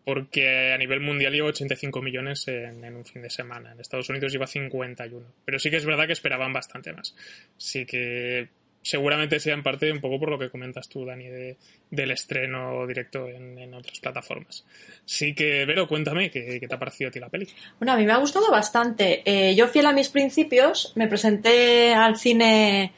porque 0.05 0.73
a 0.73 0.77
nivel 0.77 0.99
mundial 0.99 1.33
lleva 1.33 1.49
85 1.49 2.01
millones 2.01 2.47
en, 2.47 2.83
un 2.95 3.05
fin 3.05 3.21
de 3.21 3.29
semana. 3.29 3.71
En 3.71 3.79
Estados 3.79 4.09
Unidos 4.09 4.31
lleva 4.31 4.47
51. 4.47 5.25
Pero 5.45 5.59
sí 5.59 5.69
que 5.69 5.77
es 5.77 5.85
verdad 5.85 6.07
que 6.07 6.13
esperaban 6.13 6.53
bastante 6.53 6.93
más. 6.93 7.15
Así 7.57 7.85
que 7.85 8.49
seguramente 8.81 9.39
sea 9.39 9.53
en 9.53 9.63
parte 9.63 9.91
un 9.91 10.01
poco 10.01 10.19
por 10.19 10.29
lo 10.29 10.37
que 10.37 10.49
comentas 10.49 10.89
tú, 10.89 11.05
Dani, 11.05 11.27
de, 11.27 11.57
del 11.89 12.11
estreno 12.11 12.85
directo 12.85 13.29
en, 13.29 13.57
en 13.57 13.73
otras 13.73 13.99
plataformas. 13.99 14.65
Sí 15.05 15.33
que, 15.33 15.65
Vero, 15.65 15.87
cuéntame 15.87 16.29
qué, 16.29 16.59
qué 16.59 16.67
te 16.67 16.75
ha 16.75 16.79
parecido 16.79 17.07
a 17.07 17.11
ti 17.11 17.19
la 17.19 17.29
peli. 17.29 17.47
Bueno, 17.79 17.93
a 17.93 17.97
mí 17.97 18.05
me 18.05 18.11
ha 18.11 18.17
gustado 18.17 18.51
bastante. 18.51 19.21
Eh, 19.25 19.55
yo, 19.55 19.67
fiel 19.69 19.85
a 19.85 19.93
mis 19.93 20.09
principios, 20.09 20.91
me 20.95 21.07
presenté 21.07 21.93
al 21.93 22.17
cine 22.17 22.91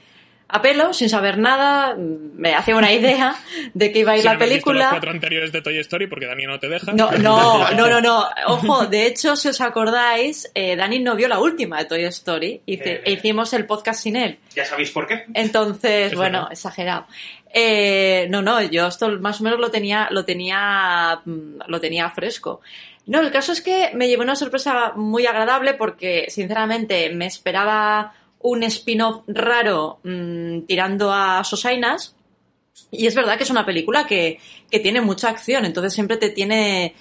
a 0.47 0.61
pelo, 0.61 0.93
sin 0.93 1.09
saber 1.09 1.37
nada, 1.37 1.95
me 1.97 2.53
hacía 2.53 2.75
una 2.75 2.91
idea 2.93 3.35
de 3.73 3.91
que 3.91 3.99
iba 3.99 4.11
a 4.11 4.15
ir 4.15 4.21
Si 4.21 4.25
la 4.27 4.33
no 4.35 4.43
has 4.43 4.49
visto 4.49 4.71
los 4.73 4.79
película. 4.79 4.89
cuatro 4.91 5.11
anteriores 5.11 5.51
de 5.51 5.61
Toy 5.61 5.77
Story, 5.79 6.07
porque 6.07 6.27
Dani 6.27 6.45
no 6.45 6.59
te 6.59 6.69
deja. 6.69 6.93
No, 6.93 7.11
no, 7.11 7.71
no, 7.71 7.87
no, 7.89 7.99
no. 8.01 8.25
Ojo, 8.47 8.85
de 8.85 9.07
hecho, 9.07 9.35
si 9.35 9.47
os 9.49 9.59
acordáis, 9.61 10.49
eh, 10.53 10.75
Dani 10.75 10.99
no 10.99 11.15
vio 11.15 11.27
la 11.27 11.39
última 11.39 11.79
de 11.79 11.85
Toy 11.85 12.03
Story 12.05 12.61
y 12.65 12.75
Eh. 12.79 13.01
hicimos 13.07 13.53
el 13.53 13.65
podcast 13.65 14.03
sin 14.03 14.15
él. 14.15 14.37
¿Ya 14.55 14.65
sabéis 14.65 14.91
por 14.91 15.07
qué? 15.07 15.25
Entonces, 15.33 16.11
Es 16.11 16.15
bueno, 16.17 16.39
verdad. 16.39 16.51
exagerado. 16.53 17.07
Eh, 17.57 18.27
no, 18.29 18.41
no, 18.41 18.61
yo 18.61 18.87
esto 18.87 19.09
más 19.19 19.39
o 19.41 19.43
menos 19.43 19.59
lo 19.59 19.71
tenía, 19.71 20.07
lo 20.11 20.25
tenía, 20.25 21.21
mm, 21.25 21.61
lo 21.67 21.79
tenía 21.79 22.09
fresco. 22.11 22.61
No, 23.07 23.21
el 23.21 23.31
caso 23.31 23.51
es 23.51 23.61
que 23.61 23.91
me 23.93 24.07
llevó 24.07 24.23
una 24.23 24.35
sorpresa 24.35 24.93
muy 24.95 25.25
agradable 25.25 25.73
porque, 25.75 26.25
sinceramente, 26.29 27.09
me 27.11 27.27
esperaba 27.27 28.13
un 28.47 28.63
spin-off 28.63 29.23
raro 29.27 29.99
mm, 30.03 30.61
tirando 30.67 31.11
a 31.11 31.43
Sosainas. 31.43 32.15
Y 32.91 33.07
es 33.07 33.15
verdad 33.15 33.37
que 33.37 33.43
es 33.43 33.49
una 33.49 33.65
película 33.65 34.05
que, 34.05 34.39
que 34.69 34.79
tiene 34.79 35.01
mucha 35.01 35.29
acción, 35.29 35.65
entonces 35.65 35.93
siempre 35.93 36.17
te 36.17 36.29
tiene. 36.29 36.93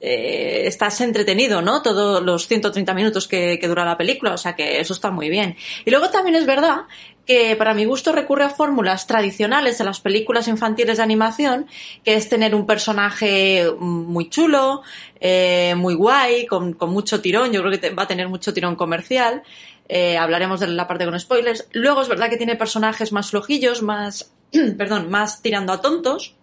eh, 0.00 0.62
estás 0.66 1.00
entretenido, 1.00 1.60
¿no? 1.62 1.82
Todos 1.82 2.22
los 2.22 2.46
130 2.46 2.94
minutos 2.94 3.28
que, 3.28 3.58
que 3.58 3.68
dura 3.68 3.84
la 3.84 3.96
película, 3.96 4.34
o 4.34 4.38
sea 4.38 4.54
que 4.54 4.80
eso 4.80 4.92
está 4.94 5.10
muy 5.10 5.28
bien. 5.30 5.56
Y 5.84 5.90
luego 5.90 6.10
también 6.10 6.36
es 6.36 6.46
verdad 6.46 6.82
que 7.26 7.54
para 7.56 7.72
mi 7.74 7.84
gusto 7.84 8.10
recurre 8.12 8.44
a 8.44 8.50
fórmulas 8.50 9.06
tradicionales 9.06 9.78
de 9.78 9.84
las 9.84 10.00
películas 10.00 10.48
infantiles 10.48 10.96
de 10.96 11.02
animación, 11.04 11.66
que 12.04 12.14
es 12.14 12.28
tener 12.28 12.54
un 12.54 12.66
personaje 12.66 13.66
muy 13.78 14.28
chulo, 14.28 14.82
eh, 15.20 15.74
muy 15.76 15.94
guay, 15.94 16.46
con, 16.46 16.72
con 16.74 16.90
mucho 16.90 17.20
tirón, 17.20 17.52
yo 17.52 17.62
creo 17.62 17.78
que 17.78 17.90
va 17.90 18.02
a 18.04 18.08
tener 18.08 18.28
mucho 18.28 18.52
tirón 18.52 18.74
comercial. 18.76 19.42
Eh, 19.88 20.16
hablaremos 20.16 20.60
de 20.60 20.68
la 20.68 20.86
parte 20.88 21.04
con 21.04 21.18
spoilers. 21.18 21.68
Luego 21.72 22.02
es 22.02 22.08
verdad 22.08 22.30
que 22.30 22.36
tiene 22.36 22.56
personajes 22.56 23.12
más 23.12 23.30
flojillos, 23.30 23.82
más, 23.82 24.32
perdón, 24.78 25.10
más 25.10 25.42
tirando 25.42 25.72
a 25.72 25.80
tontos. 25.80 26.34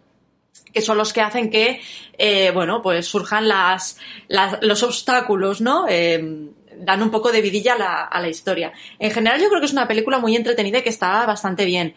que 0.74 0.82
son 0.82 0.98
los 0.98 1.14
que 1.14 1.22
hacen 1.22 1.50
que, 1.50 1.82
eh, 2.18 2.52
bueno, 2.52 2.82
pues 2.84 3.08
surjan 3.08 3.48
las, 3.48 3.98
las- 4.28 4.60
los 4.62 4.84
obstáculos, 4.84 5.62
¿no? 5.62 5.86
Eh, 5.90 6.50
dan 6.82 7.02
un 7.02 7.10
poco 7.12 7.32
de 7.32 7.42
vidilla 7.42 7.74
a 7.74 7.78
la, 7.78 8.04
a 8.04 8.22
la 8.22 8.30
historia. 8.30 8.72
En 9.00 9.12
general 9.12 9.42
yo 9.42 9.50
creo 9.50 9.60
que 9.60 9.66
es 9.66 9.74
una 9.74 9.88
película 9.88 10.20
muy 10.20 10.36
entretenida 10.36 10.78
y 10.80 10.82
que 10.84 10.90
está 10.90 11.26
bastante 11.26 11.66
bien. 11.66 11.96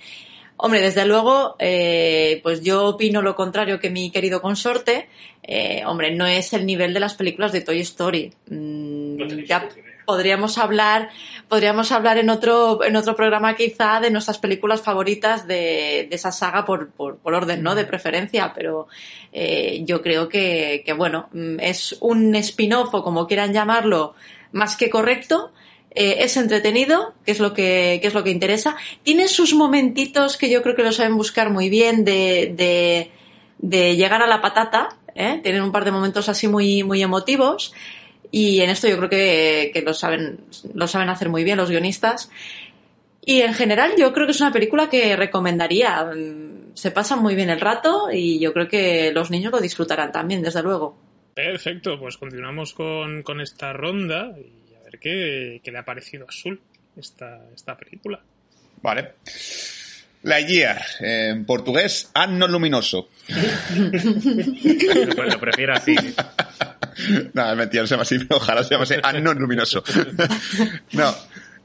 Hombre, 0.56 0.80
desde 0.80 1.04
luego, 1.06 1.56
eh, 1.58 2.40
pues 2.42 2.62
yo 2.62 2.86
opino 2.86 3.20
lo 3.20 3.34
contrario 3.36 3.78
que 3.80 3.90
mi 3.90 4.10
querido 4.10 4.40
consorte. 4.40 5.08
Eh, 5.42 5.82
hombre, 5.86 6.10
no 6.14 6.26
es 6.26 6.52
el 6.52 6.64
nivel 6.66 6.94
de 6.94 7.00
las 7.00 7.14
películas 7.14 7.52
de 7.52 7.60
Toy 7.62 7.80
Story. 7.80 8.32
Mm, 8.48 9.16
No 9.16 9.26
tenéis 9.28 9.48
ya 9.48 9.60
discusión. 9.60 9.91
Podríamos 10.04 10.58
hablar, 10.58 11.10
podríamos 11.48 11.92
hablar 11.92 12.18
en 12.18 12.30
otro, 12.30 12.82
en 12.84 12.96
otro 12.96 13.14
programa 13.16 13.54
quizá 13.56 14.00
de 14.00 14.10
nuestras 14.10 14.38
películas 14.38 14.82
favoritas 14.82 15.46
de, 15.46 16.06
de 16.08 16.16
esa 16.16 16.32
saga 16.32 16.64
por, 16.64 16.90
por, 16.90 17.18
por 17.18 17.34
orden, 17.34 17.62
¿no? 17.62 17.74
De 17.74 17.84
preferencia, 17.84 18.52
pero 18.54 18.88
eh, 19.32 19.82
yo 19.84 20.02
creo 20.02 20.28
que, 20.28 20.82
que, 20.84 20.92
bueno, 20.92 21.28
mm, 21.32 21.60
es 21.60 21.96
un 22.00 22.34
spin-off 22.36 22.94
o 22.94 23.02
como 23.02 23.26
quieran 23.26 23.52
llamarlo, 23.52 24.14
más 24.52 24.76
que 24.76 24.90
correcto. 24.90 25.52
Eh, 25.94 26.24
es 26.24 26.38
entretenido, 26.38 27.12
que 27.24 27.32
es 27.32 27.38
lo 27.38 27.52
que, 27.52 27.98
que 28.00 28.08
es 28.08 28.14
lo 28.14 28.24
que 28.24 28.30
interesa. 28.30 28.76
Tiene 29.02 29.28
sus 29.28 29.54
momentitos 29.54 30.38
que 30.38 30.48
yo 30.48 30.62
creo 30.62 30.74
que 30.74 30.82
lo 30.82 30.92
saben 30.92 31.16
buscar 31.16 31.50
muy 31.50 31.68
bien 31.68 32.04
de, 32.04 33.10
de, 33.58 33.96
llegar 33.96 34.22
a 34.22 34.26
la 34.26 34.40
patata, 34.40 34.96
¿eh? 35.14 35.40
Tienen 35.42 35.62
un 35.62 35.70
par 35.70 35.84
de 35.84 35.92
momentos 35.92 36.30
así 36.30 36.48
muy, 36.48 36.82
muy 36.82 37.02
emotivos. 37.02 37.74
Y 38.32 38.60
en 38.62 38.70
esto 38.70 38.88
yo 38.88 38.96
creo 38.96 39.08
que, 39.10 39.70
que 39.72 39.82
lo 39.82 39.94
saben, 39.94 40.40
lo 40.74 40.88
saben 40.88 41.10
hacer 41.10 41.28
muy 41.28 41.44
bien 41.44 41.58
los 41.58 41.70
guionistas. 41.70 42.30
Y 43.24 43.42
en 43.42 43.54
general 43.54 43.92
yo 43.96 44.12
creo 44.12 44.26
que 44.26 44.32
es 44.32 44.40
una 44.40 44.50
película 44.50 44.88
que 44.88 45.14
recomendaría. 45.14 46.02
Mm, 46.04 46.72
Se 46.74 46.90
pasa 46.90 47.14
muy 47.14 47.34
bien 47.36 47.50
el 47.50 47.60
rato 47.60 48.08
y 48.12 48.40
yo 48.40 48.52
creo 48.52 48.66
que 48.66 49.12
los 49.12 49.30
niños 49.30 49.52
lo 49.52 49.60
disfrutarán 49.60 50.10
también, 50.10 50.42
desde 50.42 50.62
luego. 50.62 50.98
Perfecto, 51.34 51.98
pues 52.00 52.16
continuamos 52.16 52.72
con, 52.74 53.22
con 53.22 53.40
esta 53.40 53.72
ronda 53.74 54.32
y 54.38 54.74
a 54.74 54.82
ver 54.84 54.98
qué, 54.98 55.60
qué 55.62 55.70
le 55.70 55.78
ha 55.78 55.84
parecido 55.84 56.24
a 56.24 56.28
Azul 56.28 56.58
esta, 56.96 57.38
esta 57.54 57.76
película. 57.76 58.18
Vale. 58.82 59.12
La 60.22 60.40
Year, 60.40 60.80
en 61.00 61.44
portugués, 61.44 62.10
Anno 62.14 62.48
Luminoso. 62.48 63.08
Lo, 63.76 65.24
lo 65.24 65.40
prefiero 65.40 65.74
así. 65.74 65.94
no, 67.34 67.50
es 67.50 67.56
mentira, 67.56 67.82
no 67.82 67.86
se 67.86 67.94
llama 67.94 68.02
así, 68.02 68.18
pero 68.18 68.36
ojalá 68.36 68.64
se 68.64 68.70
llamase 68.74 69.00
Anno 69.02 69.34
Luminoso. 69.34 69.82
no, 70.92 71.14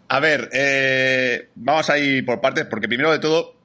a 0.10 0.20
ver, 0.20 0.50
eh, 0.54 1.50
vamos 1.56 1.90
a 1.90 1.98
ir 1.98 2.26
por 2.26 2.40
partes, 2.40 2.66
porque 2.66 2.88
primero 2.88 3.12
de 3.12 3.20
todo, 3.20 3.58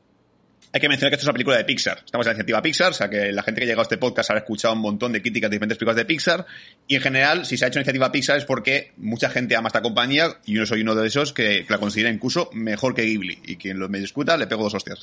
hay 0.75 0.81
que 0.81 0.88
mencionar 0.88 1.11
que 1.11 1.17
esto 1.17 1.25
es 1.25 1.27
una 1.27 1.35
película 1.35 1.57
de 1.59 1.65
Pixar. 1.65 1.99
Estamos 2.05 2.27
en 2.27 2.31
la 2.31 2.33
iniciativa 2.33 2.62
Pixar, 2.62 2.91
o 2.91 2.95
sea 2.95 3.11
que 3.11 3.31
la 3.31 3.43
gente 3.43 3.61
que 3.61 3.65
ha 3.65 3.67
llegado 3.67 3.83
a 3.83 3.85
este 3.85 3.99
podcast 3.99 4.31
habrá 4.31 4.41
escuchado 4.41 4.73
un 4.73 4.81
montón 4.81 5.12
de 5.12 5.21
críticas 5.21 5.51
de 5.51 5.57
diferentes 5.57 5.77
películas 5.77 5.97
de 5.97 6.05
Pixar. 6.07 6.47
Y 6.88 6.97
en 6.97 7.03
general, 7.03 7.45
si 7.45 7.59
se 7.59 7.67
ha 7.67 7.69
hecho 7.69 7.79
iniciativa 7.79 8.11
Pixar 8.11 8.38
es 8.38 8.47
porque 8.47 8.93
mucha 8.97 9.29
gente 9.29 9.55
ama 9.55 9.69
esta 9.69 9.83
compañía 9.83 10.38
y 10.47 10.55
yo 10.55 10.65
soy 10.65 10.81
uno 10.81 10.95
de 10.95 11.07
esos 11.07 11.35
que, 11.35 11.67
la 11.69 11.77
considera 11.77 12.11
incluso 12.11 12.49
mejor 12.55 12.95
que 12.95 13.03
Ghibli. 13.03 13.41
Y 13.45 13.57
quien 13.57 13.79
lo 13.79 13.91
me 13.91 13.99
discuta 13.99 14.37
le 14.38 14.47
pego 14.47 14.62
dos 14.62 14.75
hostias. 14.75 15.01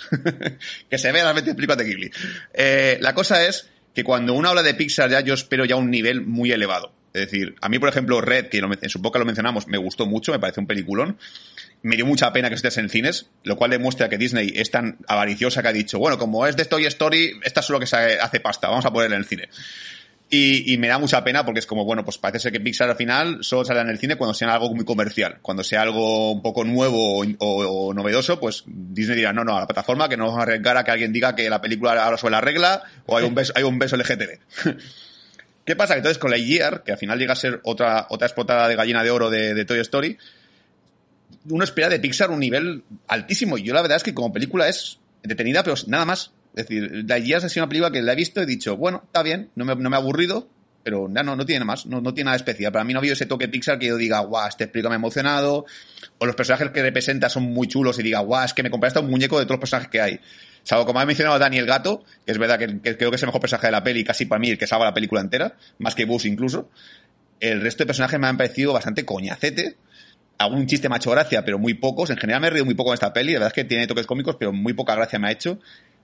que 0.90 0.98
se 0.98 1.12
vea 1.12 1.24
las 1.24 1.36
20 1.36 1.54
películas 1.54 1.78
de 1.78 1.86
Ghibli. 1.86 2.12
Eh, 2.54 2.98
la 3.00 3.14
cosa 3.14 3.46
es 3.46 3.70
que 3.94 4.04
cuando 4.04 4.34
uno 4.34 4.50
habla 4.50 4.64
de 4.64 4.74
Pixar 4.74 5.10
ya 5.10 5.22
yo 5.22 5.34
espero 5.34 5.66
ya 5.66 5.76
un 5.76 5.90
nivel 5.92 6.22
muy 6.22 6.52
elevado. 6.52 6.94
Es 7.14 7.22
decir, 7.22 7.56
a 7.62 7.70
mí, 7.70 7.80
por 7.80 7.90
ejemplo, 7.90 8.22
Red, 8.22 8.50
que 8.50 8.62
lo- 8.62 8.70
en 8.72 8.90
su 8.90 9.00
boca 9.00 9.18
lo 9.18 9.26
mencionamos, 9.26 9.68
me 9.68 9.78
gustó 9.80 10.06
mucho, 10.06 10.32
me 10.32 10.40
parece 10.40 10.60
un 10.60 10.68
peliculón. 10.68 11.18
Me 11.82 11.96
dio 11.96 12.06
mucha 12.06 12.32
pena 12.34 12.50
que 12.50 12.56
estés 12.56 12.78
en 12.78 12.90
cines, 12.90 13.30
lo 13.44 13.56
cual 13.56 13.72
demuestra 13.72 14.10
que 14.10 14.18
Disney 14.18 14.52
es 14.56 14.70
tan 14.70 14.98
avariciosa 15.08 15.62
que 15.64 15.70
ha 15.70 15.74
dicho, 15.74 15.98
bueno, 15.98 16.18
como 16.20 16.46
es 16.46 16.56
de 16.56 16.66
Toy 16.66 16.86
Story, 16.86 17.40
esta 17.44 17.62
es 17.62 17.66
solo 17.66 17.80
que 17.80 17.88
se 17.88 17.96
hace 18.20 18.40
pasta, 18.42 18.68
vamos 18.68 18.86
a 18.86 18.92
ponerla 18.92 19.16
en 19.16 19.22
el 19.24 19.28
cine. 19.28 19.50
Y, 20.32 20.78
me 20.78 20.88
da 20.88 21.00
mucha 21.00 21.24
pena 21.24 21.44
porque 21.44 21.60
es 21.60 21.66
como, 21.66 21.86
bueno, 21.86 22.06
pues 22.06 22.20
parece 22.20 22.40
ser 22.40 22.52
que 22.52 22.60
Pixar 22.60 22.88
al 22.88 22.96
final 22.96 23.40
solo 23.42 23.66
sale 23.66 23.82
en 23.82 23.90
el 23.90 23.98
cine 23.98 24.16
cuando 24.16 24.36
sea 24.36 24.54
algo 24.54 24.74
muy 24.76 24.86
comercial. 24.86 25.40
Cuando 25.42 25.64
sea 25.64 25.82
algo 25.82 26.34
un 26.34 26.44
poco 26.44 26.64
nuevo 26.64 27.24
o 27.40 27.94
novedoso, 27.96 28.40
pues 28.40 28.64
Disney 28.68 29.18
dirá, 29.18 29.34
no, 29.34 29.44
no, 29.44 29.58
a 29.58 29.62
la 29.62 29.68
plataforma 29.68 30.08
que 30.08 30.18
no 30.18 30.26
vamos 30.26 30.40
a 30.40 30.44
arriesgar 30.44 30.78
a 30.78 30.84
que 30.84 30.92
alguien 30.92 31.12
diga 31.12 31.36
que 31.36 31.50
la 31.50 31.62
película 31.62 32.04
ahora 32.04 32.18
sobre 32.18 32.34
la 32.34 32.42
regla 32.42 32.84
o 33.08 33.18
hay 33.18 33.26
un 33.26 33.34
beso, 33.34 33.54
hay 33.56 33.64
un 33.64 33.80
beso 33.80 33.98
LGTB. 33.98 34.78
¿Qué 35.66 35.76
pasa? 35.76 35.96
Que 35.96 36.00
entonces 36.00 36.20
con 36.20 36.30
la 36.30 36.38
Year, 36.38 36.84
que 36.84 36.92
al 36.92 37.00
final 37.00 37.18
llega 37.18 37.34
a 37.34 37.36
ser 37.36 37.60
otra, 37.64 38.06
otra 38.10 38.28
explotada 38.28 38.68
de 38.68 38.76
gallina 38.76 39.04
de 39.04 39.10
oro 39.10 39.32
de, 39.32 39.56
de 39.56 39.66
Toy 39.66 39.80
Story, 39.80 40.16
uno 41.50 41.64
espera 41.64 41.90
de 41.90 42.00
Pixar 42.00 42.30
un 42.30 42.40
nivel 42.40 42.84
altísimo. 43.08 43.58
Y 43.58 43.64
yo 43.64 43.74
la 43.74 43.82
verdad 43.82 43.98
es 43.98 44.04
que 44.04 44.14
como 44.14 44.32
película 44.32 44.68
es 44.68 45.00
detenida, 45.24 45.64
pero 45.64 45.76
nada 45.88 46.06
más. 46.06 46.32
Es 46.56 46.68
decir, 46.68 47.06
la 47.08 47.18
Year 47.18 47.44
ha 47.44 47.50
sido 47.50 47.64
una 47.64 47.70
película 47.70 47.92
que 47.92 48.02
la 48.02 48.14
he 48.14 48.16
visto 48.16 48.40
y 48.40 48.44
he 48.44 48.46
dicho, 48.48 48.76
bueno, 48.76 49.04
está 49.06 49.24
bien, 49.24 49.50
no 49.56 49.66
me, 49.66 49.76
no 49.76 49.90
me 49.90 49.96
ha 49.96 50.00
aburrido, 50.00 50.50
pero 50.84 51.10
ya 51.14 51.24
no, 51.24 51.36
no 51.36 51.46
tiene 51.46 51.66
más, 51.66 51.86
no, 51.86 52.02
no 52.02 52.14
tiene 52.14 52.26
nada 52.26 52.38
especial. 52.38 52.72
Para 52.72 52.84
mí 52.84 52.94
no 52.94 53.00
ha 53.00 53.02
habido 53.02 53.14
ese 53.14 53.26
toque 53.26 53.48
Pixar 53.48 53.78
que 53.78 53.88
yo 53.88 53.98
diga, 53.98 54.20
guau, 54.20 54.48
este 54.48 54.68
película 54.68 54.90
me 54.90 54.96
ha 54.96 54.98
emocionado, 54.98 55.66
o 56.18 56.26
los 56.26 56.36
personajes 56.36 56.72
que 56.72 56.82
representa 56.82 57.30
son 57.30 57.44
muy 57.44 57.68
chulos 57.68 58.00
y 58.00 58.04
diga, 58.04 58.20
guau, 58.20 58.46
es 58.46 58.54
que 58.54 58.64
me 58.64 58.70
compré 58.70 58.88
hasta 58.88 59.00
un 59.00 59.10
muñeco 59.10 59.38
de 59.40 59.46
todos 59.46 59.58
los 59.58 59.60
personajes 59.60 59.90
que 59.90 60.02
hay. 60.02 60.20
Salvo 60.64 60.86
como 60.86 61.00
ha 61.00 61.06
mencionado 61.06 61.40
Dani 61.40 61.58
el 61.58 61.66
gato, 61.66 62.04
que 62.26 62.32
es 62.32 62.38
verdad 62.38 62.60
que, 62.60 62.82
que 62.82 62.98
creo 62.98 63.10
que 63.10 63.16
es 63.16 63.24
el 63.24 63.28
mejor 63.28 63.42
personaje 63.42 63.68
de 63.68 63.72
la 63.72 63.84
peli, 63.84 64.04
casi 64.04 64.26
para 64.26 64.40
mí 64.40 64.50
el 64.50 64.58
que 64.58 64.68
salva 64.68 64.86
la 64.86 64.94
película 64.94 65.22
entera, 65.22 65.56
más 65.78 65.96
que 65.96 66.06
Buzz 66.06 66.26
incluso. 66.26 66.70
El 67.40 67.62
resto 67.62 67.84
de 67.84 67.88
personajes 67.88 68.20
me 68.20 68.28
han 68.28 68.38
parecido 68.38 68.74
bastante 68.74 69.06
coñacete. 69.06 69.78
Algún 70.38 70.68
chiste 70.68 70.90
macho 70.90 71.12
gracia, 71.12 71.44
pero 71.44 71.60
muy 71.60 71.74
pocos. 71.74 72.10
En 72.10 72.18
general 72.18 72.42
me 72.42 72.48
he 72.48 72.50
reído 72.50 72.66
muy 72.66 72.76
poco 72.76 72.92
en 72.92 72.96
esta 72.96 73.12
peli. 73.14 73.34
La 73.34 73.40
verdad 73.40 73.48
es 73.48 73.54
que 73.54 73.64
tiene 73.64 73.88
toques 73.88 74.06
cómicos, 74.06 74.36
pero 74.38 74.52
muy 74.54 74.74
poca 74.74 74.96
gracia 74.96 75.20
me 75.20 75.28
ha 75.28 75.32
hecho. 75.32 75.60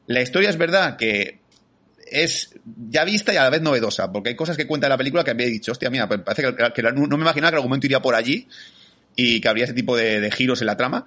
La 0.08 0.22
historia 0.22 0.50
es 0.50 0.58
verdad 0.58 0.98
que 0.98 1.40
es 2.06 2.52
ya 2.90 3.04
vista 3.04 3.34
y 3.34 3.38
a 3.38 3.44
la 3.44 3.50
vez 3.50 3.62
novedosa, 3.62 4.12
porque 4.12 4.30
hay 4.30 4.36
cosas 4.36 4.58
que 4.58 4.68
cuenta 4.68 4.88
en 4.88 4.92
la 4.92 4.98
película 4.98 5.24
que 5.24 5.32
había 5.32 5.48
dicho, 5.48 5.72
hostia, 5.72 5.90
mira, 5.90 6.08
pues 6.08 6.22
parece 6.22 6.54
que, 6.74 6.84
no 6.84 7.18
me 7.18 7.24
imaginaba 7.24 7.52
que 7.52 7.56
el 7.56 7.60
argumento 7.60 7.88
iría 7.88 8.02
por 8.02 8.16
allí 8.16 8.48
y 9.16 9.42
que 9.42 9.48
habría 9.48 9.66
ese 9.66 9.74
tipo 9.74 9.96
de, 9.96 10.30
giros 10.32 10.62
en 10.62 10.68
la 10.68 10.78
trama. 10.78 11.06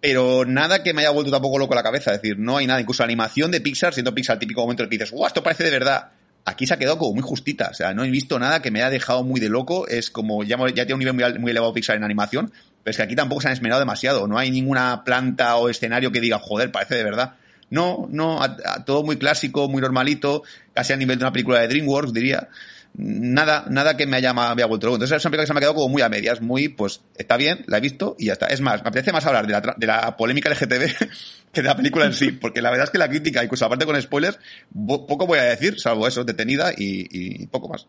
Pero 0.00 0.44
nada 0.44 0.82
que 0.82 0.92
me 0.92 1.02
haya 1.02 1.10
vuelto 1.10 1.30
tampoco 1.30 1.58
loco 1.58 1.74
la 1.76 1.82
cabeza. 1.82 2.12
Es 2.12 2.20
decir, 2.20 2.36
no 2.36 2.56
hay 2.56 2.66
nada. 2.66 2.80
Incluso 2.80 3.04
la 3.04 3.06
animación 3.06 3.52
de 3.52 3.60
Pixar, 3.60 3.94
siendo 3.94 4.12
Pixar 4.12 4.34
el 4.34 4.40
típico 4.40 4.60
momento 4.62 4.82
en 4.82 4.86
el 4.86 4.90
que 4.90 4.98
dices, 4.98 5.12
¡guau! 5.12 5.28
Esto 5.28 5.44
parece 5.44 5.62
de 5.62 5.70
verdad. 5.70 6.10
Aquí 6.44 6.66
se 6.66 6.74
ha 6.74 6.76
quedado 6.76 6.98
como 6.98 7.14
muy 7.14 7.22
justita. 7.22 7.68
O 7.70 7.74
sea, 7.74 7.94
no 7.94 8.02
he 8.02 8.10
visto 8.10 8.36
nada 8.36 8.60
que 8.60 8.72
me 8.72 8.80
haya 8.80 8.90
dejado 8.90 9.22
muy 9.22 9.38
de 9.38 9.48
loco. 9.48 9.86
Es 9.86 10.10
como, 10.10 10.42
ya, 10.42 10.56
ya 10.74 10.86
tiene 10.86 10.94
un 10.94 10.98
nivel 10.98 11.14
muy, 11.14 11.38
muy 11.38 11.50
elevado 11.52 11.72
Pixar 11.72 11.94
en 11.94 12.02
animación. 12.02 12.52
Pero 12.82 12.90
es 12.90 12.96
que 12.96 13.02
aquí 13.04 13.14
tampoco 13.14 13.42
se 13.42 13.46
han 13.46 13.52
esmerado 13.52 13.78
demasiado. 13.78 14.26
No 14.26 14.38
hay 14.38 14.50
ninguna 14.50 15.04
planta 15.04 15.54
o 15.54 15.68
escenario 15.68 16.10
que 16.10 16.20
diga, 16.20 16.40
joder, 16.40 16.72
parece 16.72 16.96
de 16.96 17.04
verdad. 17.04 17.36
No, 17.72 18.06
no, 18.10 18.42
a- 18.42 18.84
todo 18.84 19.02
muy 19.02 19.16
clásico, 19.16 19.66
muy 19.66 19.80
normalito, 19.80 20.42
casi 20.74 20.92
a 20.92 20.96
nivel 20.96 21.18
de 21.18 21.24
una 21.24 21.32
película 21.32 21.58
de 21.60 21.68
DreamWorks, 21.68 22.12
diría. 22.12 22.48
Nada, 22.94 23.64
nada 23.70 23.96
que 23.96 24.06
me 24.06 24.18
haya, 24.18 24.34
me 24.34 24.64
vuelto 24.64 24.86
loco. 24.86 24.96
Entonces 24.96 25.16
es 25.16 25.24
una 25.24 25.30
película 25.30 25.44
que 25.44 25.46
se 25.46 25.54
me 25.54 25.58
ha 25.58 25.62
quedado 25.62 25.76
como 25.76 25.88
muy 25.88 26.02
a 26.02 26.10
medias, 26.10 26.42
muy, 26.42 26.68
pues, 26.68 27.00
está 27.16 27.38
bien, 27.38 27.64
la 27.66 27.78
he 27.78 27.80
visto 27.80 28.14
y 28.18 28.26
ya 28.26 28.34
está. 28.34 28.48
Es 28.48 28.60
más, 28.60 28.82
me 28.82 28.90
apetece 28.90 29.10
más 29.10 29.24
hablar 29.24 29.46
de 29.46 29.54
la, 29.54 29.74
de 29.74 29.86
la 29.86 30.14
polémica 30.18 30.50
LGTB 30.50 31.08
que 31.52 31.62
de 31.62 31.68
la 31.68 31.74
película 31.74 32.04
en 32.04 32.12
sí, 32.12 32.32
porque 32.32 32.60
la 32.60 32.68
verdad 32.68 32.84
es 32.84 32.90
que 32.90 32.98
la 32.98 33.08
crítica, 33.08 33.42
incluso 33.42 33.64
aparte 33.64 33.86
con 33.86 34.00
spoilers, 34.00 34.38
poco 34.86 35.26
voy 35.26 35.38
a 35.38 35.44
decir, 35.44 35.80
salvo 35.80 36.06
eso, 36.06 36.24
detenida 36.24 36.72
y, 36.76 37.46
poco 37.46 37.70
más. 37.70 37.86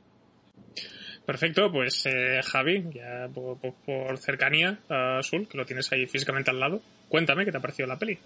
Perfecto, 1.26 1.70
pues 1.72 2.06
eh, 2.06 2.40
Javi, 2.42 2.86
ya 2.94 3.28
por, 3.34 4.18
cercanía 4.18 4.80
a 4.90 5.20
Azul, 5.20 5.50
que 5.50 5.58
lo 5.58 5.66
tienes 5.66 5.92
ahí 5.92 6.06
físicamente 6.06 6.52
al 6.52 6.60
lado, 6.62 6.82
cuéntame 7.10 7.44
qué 7.44 7.52
te 7.52 7.58
ha 7.58 7.62
parecido 7.62 7.88
la 7.88 8.00
peli. 8.00 8.18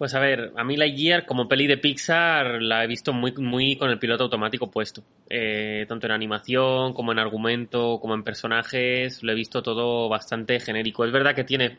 Pues 0.00 0.14
a 0.14 0.18
ver, 0.18 0.54
a 0.56 0.64
mí 0.64 0.78
Lightyear 0.78 1.26
como 1.26 1.46
peli 1.46 1.66
de 1.66 1.76
Pixar 1.76 2.62
la 2.62 2.82
he 2.82 2.86
visto 2.86 3.12
muy, 3.12 3.34
muy 3.34 3.76
con 3.76 3.90
el 3.90 3.98
piloto 3.98 4.24
automático 4.24 4.70
puesto. 4.70 5.02
Eh, 5.28 5.84
tanto 5.86 6.06
en 6.06 6.12
animación, 6.12 6.94
como 6.94 7.12
en 7.12 7.18
argumento, 7.18 7.98
como 8.00 8.14
en 8.14 8.22
personajes, 8.22 9.22
lo 9.22 9.30
he 9.30 9.34
visto 9.34 9.62
todo 9.62 10.08
bastante 10.08 10.58
genérico. 10.58 11.04
Es 11.04 11.12
verdad 11.12 11.34
que 11.34 11.44
tiene, 11.44 11.76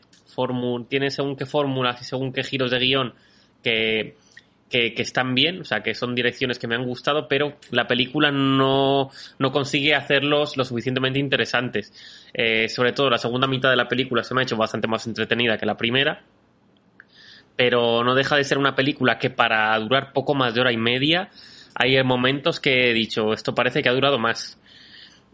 tiene 0.88 1.10
según 1.10 1.34
qué 1.34 1.46
fórmulas 1.46 2.00
y 2.00 2.04
según 2.04 2.32
qué 2.32 2.44
giros 2.44 2.70
de 2.70 2.78
guion 2.78 3.12
que, 3.60 4.14
que, 4.70 4.94
que 4.94 5.02
están 5.02 5.34
bien, 5.34 5.62
o 5.62 5.64
sea, 5.64 5.82
que 5.82 5.92
son 5.92 6.14
direcciones 6.14 6.60
que 6.60 6.68
me 6.68 6.76
han 6.76 6.84
gustado, 6.84 7.26
pero 7.26 7.56
la 7.72 7.88
película 7.88 8.30
no, 8.30 9.10
no 9.40 9.50
consigue 9.50 9.96
hacerlos 9.96 10.56
lo 10.56 10.64
suficientemente 10.64 11.18
interesantes. 11.18 11.92
Eh, 12.32 12.68
sobre 12.68 12.92
todo 12.92 13.10
la 13.10 13.18
segunda 13.18 13.48
mitad 13.48 13.68
de 13.68 13.74
la 13.74 13.88
película 13.88 14.22
se 14.22 14.32
me 14.32 14.42
ha 14.42 14.44
hecho 14.44 14.56
bastante 14.56 14.86
más 14.86 15.08
entretenida 15.08 15.58
que 15.58 15.66
la 15.66 15.76
primera 15.76 16.22
pero 17.56 18.02
no 18.04 18.14
deja 18.14 18.36
de 18.36 18.44
ser 18.44 18.58
una 18.58 18.74
película 18.74 19.18
que 19.18 19.30
para 19.30 19.78
durar 19.78 20.12
poco 20.12 20.34
más 20.34 20.54
de 20.54 20.60
hora 20.60 20.72
y 20.72 20.76
media 20.76 21.30
hay 21.74 22.02
momentos 22.02 22.60
que 22.60 22.90
he 22.90 22.92
dicho, 22.92 23.32
esto 23.32 23.54
parece 23.54 23.82
que 23.82 23.88
ha 23.88 23.92
durado 23.92 24.18
más. 24.18 24.58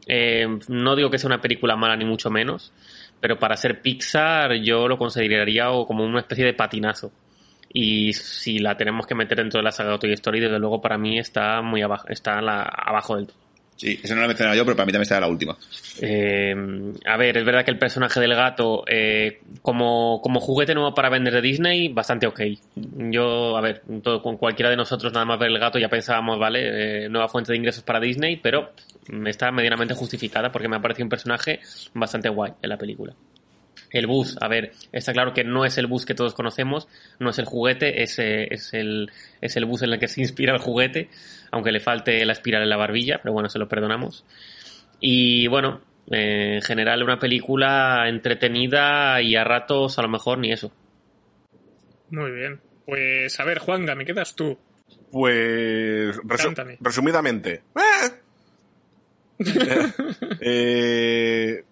Eh, 0.06 0.46
no 0.68 0.96
digo 0.96 1.10
que 1.10 1.18
sea 1.18 1.28
una 1.28 1.40
película 1.40 1.76
mala 1.76 1.96
ni 1.96 2.04
mucho 2.04 2.30
menos, 2.30 2.72
pero 3.20 3.38
para 3.38 3.56
ser 3.56 3.82
Pixar 3.82 4.54
yo 4.54 4.88
lo 4.88 4.96
consideraría 4.98 5.66
como 5.86 6.04
una 6.04 6.20
especie 6.20 6.44
de 6.44 6.54
patinazo. 6.54 7.12
Y 7.70 8.14
si 8.14 8.60
la 8.60 8.76
tenemos 8.78 9.06
que 9.06 9.14
meter 9.14 9.36
dentro 9.38 9.58
de 9.58 9.64
la 9.64 9.72
saga 9.72 9.92
de 9.92 9.98
Toy 9.98 10.12
Story, 10.14 10.40
desde 10.40 10.58
luego 10.58 10.80
para 10.80 10.96
mí 10.96 11.18
está 11.18 11.60
muy 11.60 11.82
abajo, 11.82 12.08
está 12.08 12.40
la- 12.40 12.62
abajo 12.62 13.16
del. 13.16 13.28
Sí, 13.78 13.96
ese 14.02 14.12
no 14.12 14.20
lo 14.20 14.24
he 14.24 14.28
mencionado 14.28 14.56
yo, 14.56 14.64
pero 14.64 14.76
para 14.76 14.86
mí 14.86 14.92
también 14.92 15.04
está 15.04 15.20
la 15.20 15.28
última. 15.28 15.56
Eh, 16.00 16.52
a 17.06 17.16
ver, 17.16 17.36
es 17.36 17.44
verdad 17.44 17.64
que 17.64 17.70
el 17.70 17.78
personaje 17.78 18.18
del 18.18 18.34
gato, 18.34 18.82
eh, 18.88 19.40
como, 19.62 20.20
como 20.20 20.40
juguete 20.40 20.74
nuevo 20.74 20.92
para 20.94 21.08
vender 21.08 21.32
de 21.34 21.40
Disney, 21.40 21.88
bastante 21.88 22.26
ok. 22.26 22.40
Yo, 22.74 23.56
a 23.56 23.60
ver, 23.60 23.82
con 24.02 24.36
cualquiera 24.36 24.70
de 24.70 24.76
nosotros 24.76 25.12
nada 25.12 25.24
más 25.24 25.38
ver 25.38 25.50
el 25.50 25.60
gato 25.60 25.78
ya 25.78 25.88
pensábamos, 25.88 26.40
vale, 26.40 27.04
eh, 27.04 27.08
nueva 27.08 27.28
fuente 27.28 27.52
de 27.52 27.58
ingresos 27.58 27.84
para 27.84 28.00
Disney, 28.00 28.36
pero 28.36 28.72
está 29.26 29.52
medianamente 29.52 29.94
justificada 29.94 30.50
porque 30.50 30.68
me 30.68 30.74
ha 30.74 30.80
parecido 30.80 31.04
un 31.04 31.10
personaje 31.10 31.60
bastante 31.94 32.28
guay 32.28 32.54
en 32.60 32.70
la 32.70 32.78
película. 32.78 33.14
El 33.90 34.06
bus, 34.06 34.36
a 34.40 34.48
ver, 34.48 34.72
está 34.92 35.12
claro 35.12 35.32
que 35.32 35.44
no 35.44 35.64
es 35.64 35.78
el 35.78 35.86
bus 35.86 36.04
que 36.04 36.14
todos 36.14 36.34
conocemos, 36.34 36.88
no 37.18 37.30
es 37.30 37.38
el 37.38 37.46
juguete, 37.46 38.02
es, 38.02 38.18
eh, 38.18 38.48
es, 38.50 38.74
el, 38.74 39.10
es 39.40 39.56
el 39.56 39.64
bus 39.64 39.82
en 39.82 39.92
el 39.92 39.98
que 39.98 40.08
se 40.08 40.20
inspira 40.20 40.52
el 40.52 40.60
juguete, 40.60 41.08
aunque 41.50 41.72
le 41.72 41.80
falte 41.80 42.24
la 42.24 42.32
espiral 42.32 42.62
en 42.62 42.70
la 42.70 42.76
barbilla, 42.76 43.20
pero 43.22 43.32
bueno, 43.32 43.48
se 43.48 43.58
lo 43.58 43.68
perdonamos. 43.68 44.24
Y 45.00 45.46
bueno, 45.46 45.80
eh, 46.10 46.56
en 46.56 46.62
general 46.62 47.02
una 47.02 47.18
película 47.18 48.08
entretenida 48.08 49.20
y 49.22 49.36
a 49.36 49.44
ratos 49.44 49.98
a 49.98 50.02
lo 50.02 50.08
mejor 50.08 50.38
ni 50.38 50.52
eso. 50.52 50.72
Muy 52.10 52.30
bien. 52.30 52.60
Pues 52.86 53.38
a 53.38 53.44
ver, 53.44 53.58
Juanga, 53.58 53.94
¿me 53.94 54.06
quedas 54.06 54.34
tú? 54.34 54.58
Pues 55.10 56.16
resu 56.24 56.46
Cántame. 56.46 56.78
resumidamente. 56.80 57.62
Eh, 59.38 59.38
eh, 60.40 61.64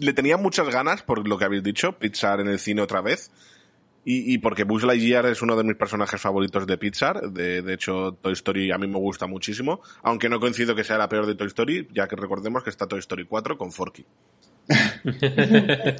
le 0.00 0.12
tenía 0.12 0.36
muchas 0.36 0.68
ganas 0.68 1.02
por 1.02 1.26
lo 1.26 1.38
que 1.38 1.44
habéis 1.44 1.62
dicho, 1.62 1.92
Pixar 1.98 2.40
en 2.40 2.48
el 2.48 2.58
cine 2.58 2.82
otra 2.82 3.00
vez. 3.00 3.30
Y, 4.04 4.34
y 4.34 4.38
porque 4.38 4.64
Buzz 4.64 4.84
Lightyear 4.84 5.26
es 5.26 5.42
uno 5.42 5.54
de 5.56 5.64
mis 5.64 5.76
personajes 5.76 6.20
favoritos 6.20 6.66
de 6.66 6.78
Pixar. 6.78 7.30
De, 7.30 7.62
de 7.62 7.74
hecho, 7.74 8.12
Toy 8.22 8.32
Story 8.32 8.70
a 8.70 8.78
mí 8.78 8.86
me 8.86 8.98
gusta 8.98 9.26
muchísimo. 9.26 9.80
Aunque 10.02 10.28
no 10.28 10.40
coincido 10.40 10.74
que 10.74 10.84
sea 10.84 10.96
la 10.96 11.08
peor 11.08 11.26
de 11.26 11.34
Toy 11.34 11.48
Story, 11.48 11.88
ya 11.92 12.08
que 12.08 12.16
recordemos 12.16 12.62
que 12.62 12.70
está 12.70 12.86
Toy 12.86 13.00
Story 13.00 13.26
4 13.26 13.58
con 13.58 13.70
Forky. 13.70 14.06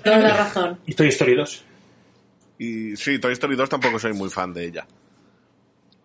Toda 0.05 0.19
la 0.19 0.37
razón. 0.37 0.79
Y 0.87 0.95
Toy 0.95 1.09
Story 1.09 1.35
2. 1.35 1.65
Y 2.59 2.97
sí, 2.97 3.19
Toy 3.19 3.33
Story 3.33 3.57
2 3.57 3.69
tampoco 3.69 3.99
soy 3.99 4.13
muy 4.13 4.31
fan 4.31 4.53
de 4.53 4.67
ella. 4.67 4.87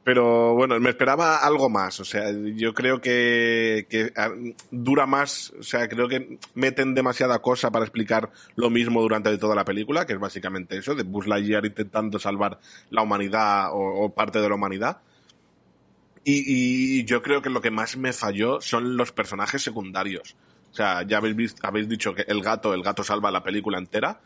Pero 0.04 0.54
bueno, 0.54 0.80
me 0.80 0.90
esperaba 0.90 1.38
algo 1.38 1.70
más. 1.70 2.00
O 2.00 2.06
sea, 2.06 2.30
yo 2.32 2.74
creo 2.74 3.00
que, 3.00 3.88
que 3.90 4.12
ah, 4.18 4.32
dura 4.70 5.06
más. 5.06 5.54
O 5.58 5.64
sea, 5.64 5.88
creo 5.88 6.10
que 6.10 6.40
meten 6.56 6.94
demasiada 6.94 7.40
cosa 7.40 7.72
para 7.72 7.86
explicar 7.86 8.30
lo 8.56 8.70
mismo 8.70 9.02
durante 9.02 9.38
toda 9.38 9.56
la 9.56 9.64
película, 9.64 10.06
que 10.06 10.14
es 10.14 10.20
básicamente 10.20 10.78
eso, 10.78 10.94
de 10.94 11.04
Buzz 11.04 11.28
Lightyear 11.28 11.66
intentando 11.66 12.20
salvar 12.20 12.60
la 12.90 13.02
humanidad 13.02 13.72
o, 13.72 14.06
o 14.06 14.14
parte 14.14 14.40
de 14.40 14.50
la 14.50 14.56
humanidad. 14.56 14.98
Y, 16.26 17.00
y 17.00 17.06
yo 17.06 17.22
creo 17.22 17.42
que 17.42 17.50
lo 17.50 17.62
que 17.62 17.72
más 17.72 17.96
me 17.98 18.12
falló 18.14 18.60
son 18.62 18.98
los 18.98 19.12
personajes 19.12 19.62
secundarios. 19.62 20.36
O 20.72 20.76
sea, 20.76 21.04
ya 21.04 21.18
habéis, 21.18 21.36
visto, 21.36 21.66
habéis 21.66 21.88
dicho 21.88 22.16
que 22.16 22.24
el 22.28 22.42
gato, 22.42 22.74
el 22.74 22.82
gato 22.82 23.04
salva 23.04 23.30
la 23.32 23.44
película 23.44 23.78
entera. 23.78 24.20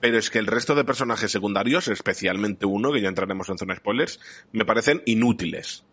Pero 0.00 0.18
es 0.18 0.30
que 0.30 0.38
el 0.38 0.46
resto 0.46 0.74
de 0.74 0.84
personajes 0.84 1.30
secundarios, 1.30 1.88
especialmente 1.88 2.66
uno, 2.66 2.92
que 2.92 3.00
ya 3.00 3.08
entraremos 3.08 3.48
en 3.48 3.58
zona 3.58 3.76
spoilers, 3.76 4.20
me 4.52 4.64
parecen 4.64 5.02
inútiles. 5.06 5.84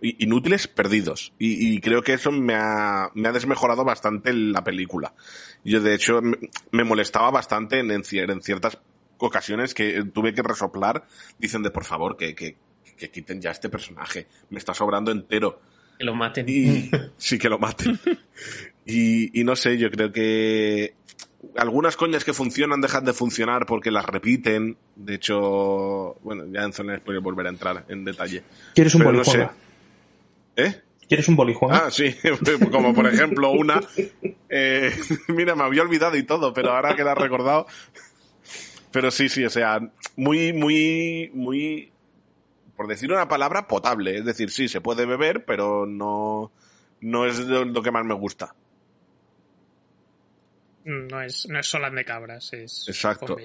Inútiles 0.00 0.66
perdidos. 0.66 1.34
Y, 1.38 1.74
y 1.74 1.80
creo 1.80 2.02
que 2.02 2.14
eso 2.14 2.32
me 2.32 2.54
ha, 2.54 3.10
me 3.14 3.28
ha 3.28 3.32
desmejorado 3.32 3.84
bastante 3.84 4.32
la 4.32 4.64
película. 4.64 5.14
Yo, 5.64 5.80
de 5.80 5.94
hecho, 5.94 6.20
me, 6.70 6.84
molestaba 6.84 7.30
bastante 7.30 7.80
en, 7.80 7.90
en 7.90 8.02
cier- 8.02 8.32
en 8.32 8.40
ciertas 8.40 8.78
ocasiones 9.18 9.74
que 9.74 10.02
tuve 10.12 10.32
que 10.32 10.42
resoplar 10.42 11.04
diciendo, 11.38 11.70
por 11.72 11.84
favor, 11.84 12.16
que, 12.16 12.34
que, 12.34 12.56
que 12.96 13.10
quiten 13.10 13.40
ya 13.42 13.50
este 13.50 13.68
personaje. 13.68 14.26
Me 14.48 14.58
está 14.58 14.72
sobrando 14.72 15.10
entero. 15.10 15.60
Que 15.98 16.04
lo 16.04 16.14
maten. 16.14 16.46
Y 16.48 16.90
sí 17.18 17.38
que 17.38 17.48
lo 17.48 17.58
maten. 17.58 17.98
Y, 18.86 19.40
y 19.40 19.44
no 19.44 19.56
sé, 19.56 19.78
yo 19.78 19.90
creo 19.90 20.12
que 20.12 20.94
algunas 21.56 21.96
coñas 21.96 22.24
que 22.24 22.32
funcionan 22.32 22.80
dejan 22.80 23.04
de 23.04 23.12
funcionar 23.12 23.66
porque 23.66 23.90
las 23.90 24.04
repiten. 24.04 24.76
De 24.96 25.14
hecho, 25.14 26.16
bueno, 26.22 26.44
ya 26.50 26.62
en 26.62 26.72
zona 26.72 26.98
de 26.98 27.18
volver 27.18 27.46
a 27.46 27.50
entrar 27.50 27.84
en 27.88 28.04
detalle. 28.04 28.42
¿Quieres 28.74 28.94
un 28.94 29.00
Pero 29.00 29.12
no 29.12 29.24
sé. 29.24 29.48
¿Eh? 30.56 30.80
¿Quieres 31.08 31.28
un 31.28 31.36
boli, 31.36 31.54
Juanma? 31.54 31.84
Ah, 31.86 31.90
sí, 31.90 32.14
como 32.70 32.94
por 32.94 33.06
ejemplo 33.06 33.50
una. 33.50 33.80
eh, 34.48 34.92
mira, 35.28 35.54
me 35.54 35.64
había 35.64 35.82
olvidado 35.82 36.16
y 36.16 36.22
todo, 36.22 36.52
pero 36.52 36.72
ahora 36.72 36.96
queda 36.96 37.14
recordado. 37.14 37.66
Pero 38.90 39.10
sí, 39.10 39.28
sí, 39.28 39.44
o 39.44 39.50
sea, 39.50 39.80
muy, 40.16 40.52
muy, 40.52 41.30
muy. 41.34 41.90
Por 42.76 42.86
decir 42.86 43.12
una 43.12 43.28
palabra, 43.28 43.68
potable. 43.68 44.18
Es 44.18 44.24
decir, 44.24 44.50
sí, 44.50 44.68
se 44.68 44.80
puede 44.80 45.06
beber, 45.06 45.44
pero 45.44 45.86
no, 45.86 46.52
no 47.00 47.26
es 47.26 47.38
lo 47.40 47.82
que 47.82 47.90
más 47.90 48.04
me 48.04 48.14
gusta. 48.14 48.54
No 50.84 51.20
es, 51.22 51.46
no 51.48 51.58
es 51.58 51.66
Solán 51.66 51.94
de 51.94 52.04
Cabras, 52.04 52.52
es 52.52 52.84
Exacto. 52.88 53.36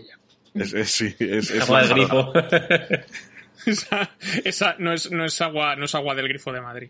Es, 0.53 0.73
es- 0.73 0.91
sí, 0.91 1.15
es, 1.19 1.51
es 1.51 1.61
Agua 1.61 1.81
del 1.83 1.93
grifo. 1.93 2.33
Esa, 3.65 4.09
esa 4.45 4.75
no, 4.79 4.93
es, 4.93 5.11
no, 5.11 5.25
es 5.25 5.41
agua, 5.41 5.75
no 5.75 5.83
es 5.85 5.93
agua 5.93 6.15
del 6.15 6.29
grifo 6.29 6.51
de 6.53 6.61
Madrid. 6.61 6.89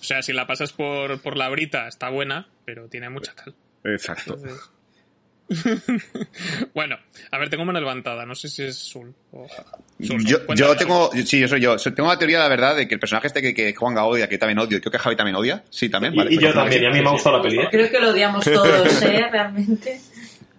O 0.00 0.06
sea, 0.06 0.22
si 0.22 0.32
la 0.34 0.46
pasas 0.46 0.72
por, 0.74 1.20
por 1.22 1.36
la 1.36 1.48
brita 1.48 1.88
está 1.88 2.10
buena, 2.10 2.46
pero 2.66 2.88
tiene 2.88 3.08
mucha 3.08 3.34
cal. 3.34 3.54
Exacto. 3.84 4.34
Entonces- 4.34 4.70
bueno, 6.74 6.96
a 7.30 7.38
ver, 7.38 7.50
tengo 7.50 7.64
mano 7.64 7.78
levantada, 7.80 8.24
no 8.24 8.34
sé 8.34 8.48
si 8.48 8.62
es 8.62 8.76
Sul 8.76 9.14
o 9.32 9.46
Sul, 10.00 10.24
Yo, 10.24 10.76
tengo, 10.76 11.10
sí, 11.24 11.38
yo 11.40 11.48
soy 11.48 11.60
yo. 11.60 11.76
Tengo 11.76 12.08
la 12.08 12.18
teoría, 12.18 12.38
la 12.38 12.48
verdad, 12.48 12.76
de 12.76 12.88
que 12.88 12.94
el 12.94 13.00
personaje 13.00 13.26
este 13.26 13.42
que, 13.42 13.54
que 13.54 13.74
Juanga 13.74 14.04
odia, 14.04 14.28
que 14.28 14.38
también 14.38 14.58
odio, 14.58 14.80
creo 14.80 14.90
que 14.92 14.98
Javi 14.98 15.16
también 15.16 15.36
odia. 15.36 15.62
Sí, 15.70 15.88
también, 15.88 16.14
Y- 16.14 16.16
vale. 16.16 16.34
y, 16.34 16.38
yo 16.38 16.52
también, 16.52 16.82
y 16.82 16.86
a 16.86 16.90
mí 16.90 17.00
me 17.00 17.08
ha 17.08 17.12
gustado 17.12 17.36
la 17.38 17.42
peli. 17.42 17.58
¿eh? 17.60 17.68
Creo 17.70 17.90
que 17.90 18.00
lo 18.00 18.10
odiamos 18.10 18.44
todos, 18.44 19.02
¿eh? 19.02 19.26
Realmente. 19.30 20.00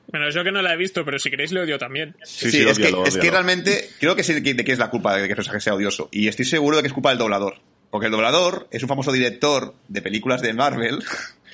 Bueno, 0.08 0.30
yo 0.30 0.44
que 0.44 0.52
no 0.52 0.62
la 0.62 0.74
he 0.74 0.78
visto, 0.78 1.04
pero 1.04 1.20
si 1.20 1.30
queréis 1.30 1.52
le 1.52 1.62
odio 1.62 1.78
también. 1.78 2.16
Sí, 2.24 2.50
Sí, 2.52 2.64
sí, 2.64 2.70
es, 2.70 2.78
que, 2.80 2.94
es 3.06 3.18
que 3.18 3.32
realmente 3.32 3.90
creo 4.00 4.16
que 4.16 4.24
sé 4.24 4.40
de 4.40 4.64
qué 4.64 4.72
es 4.72 4.80
la 4.80 4.90
culpa 4.90 5.16
de 5.16 5.24
que 5.24 5.32
el 5.32 5.36
personaje 5.36 5.60
sea 5.62 5.74
odioso. 5.76 6.08
Y 6.12 6.28
estoy 6.28 6.46
seguro 6.46 6.78
de 6.78 6.84
que 6.84 6.88
es 6.88 6.94
culpa 6.94 7.10
del 7.10 7.18
doblador. 7.18 7.56
Porque 7.90 8.06
el 8.06 8.12
doblador 8.12 8.68
es 8.72 8.82
un 8.84 8.90
famoso 8.90 9.12
director 9.12 9.74
de 9.88 10.02
películas 10.02 10.42
de 10.42 10.54
Marvel 10.54 11.00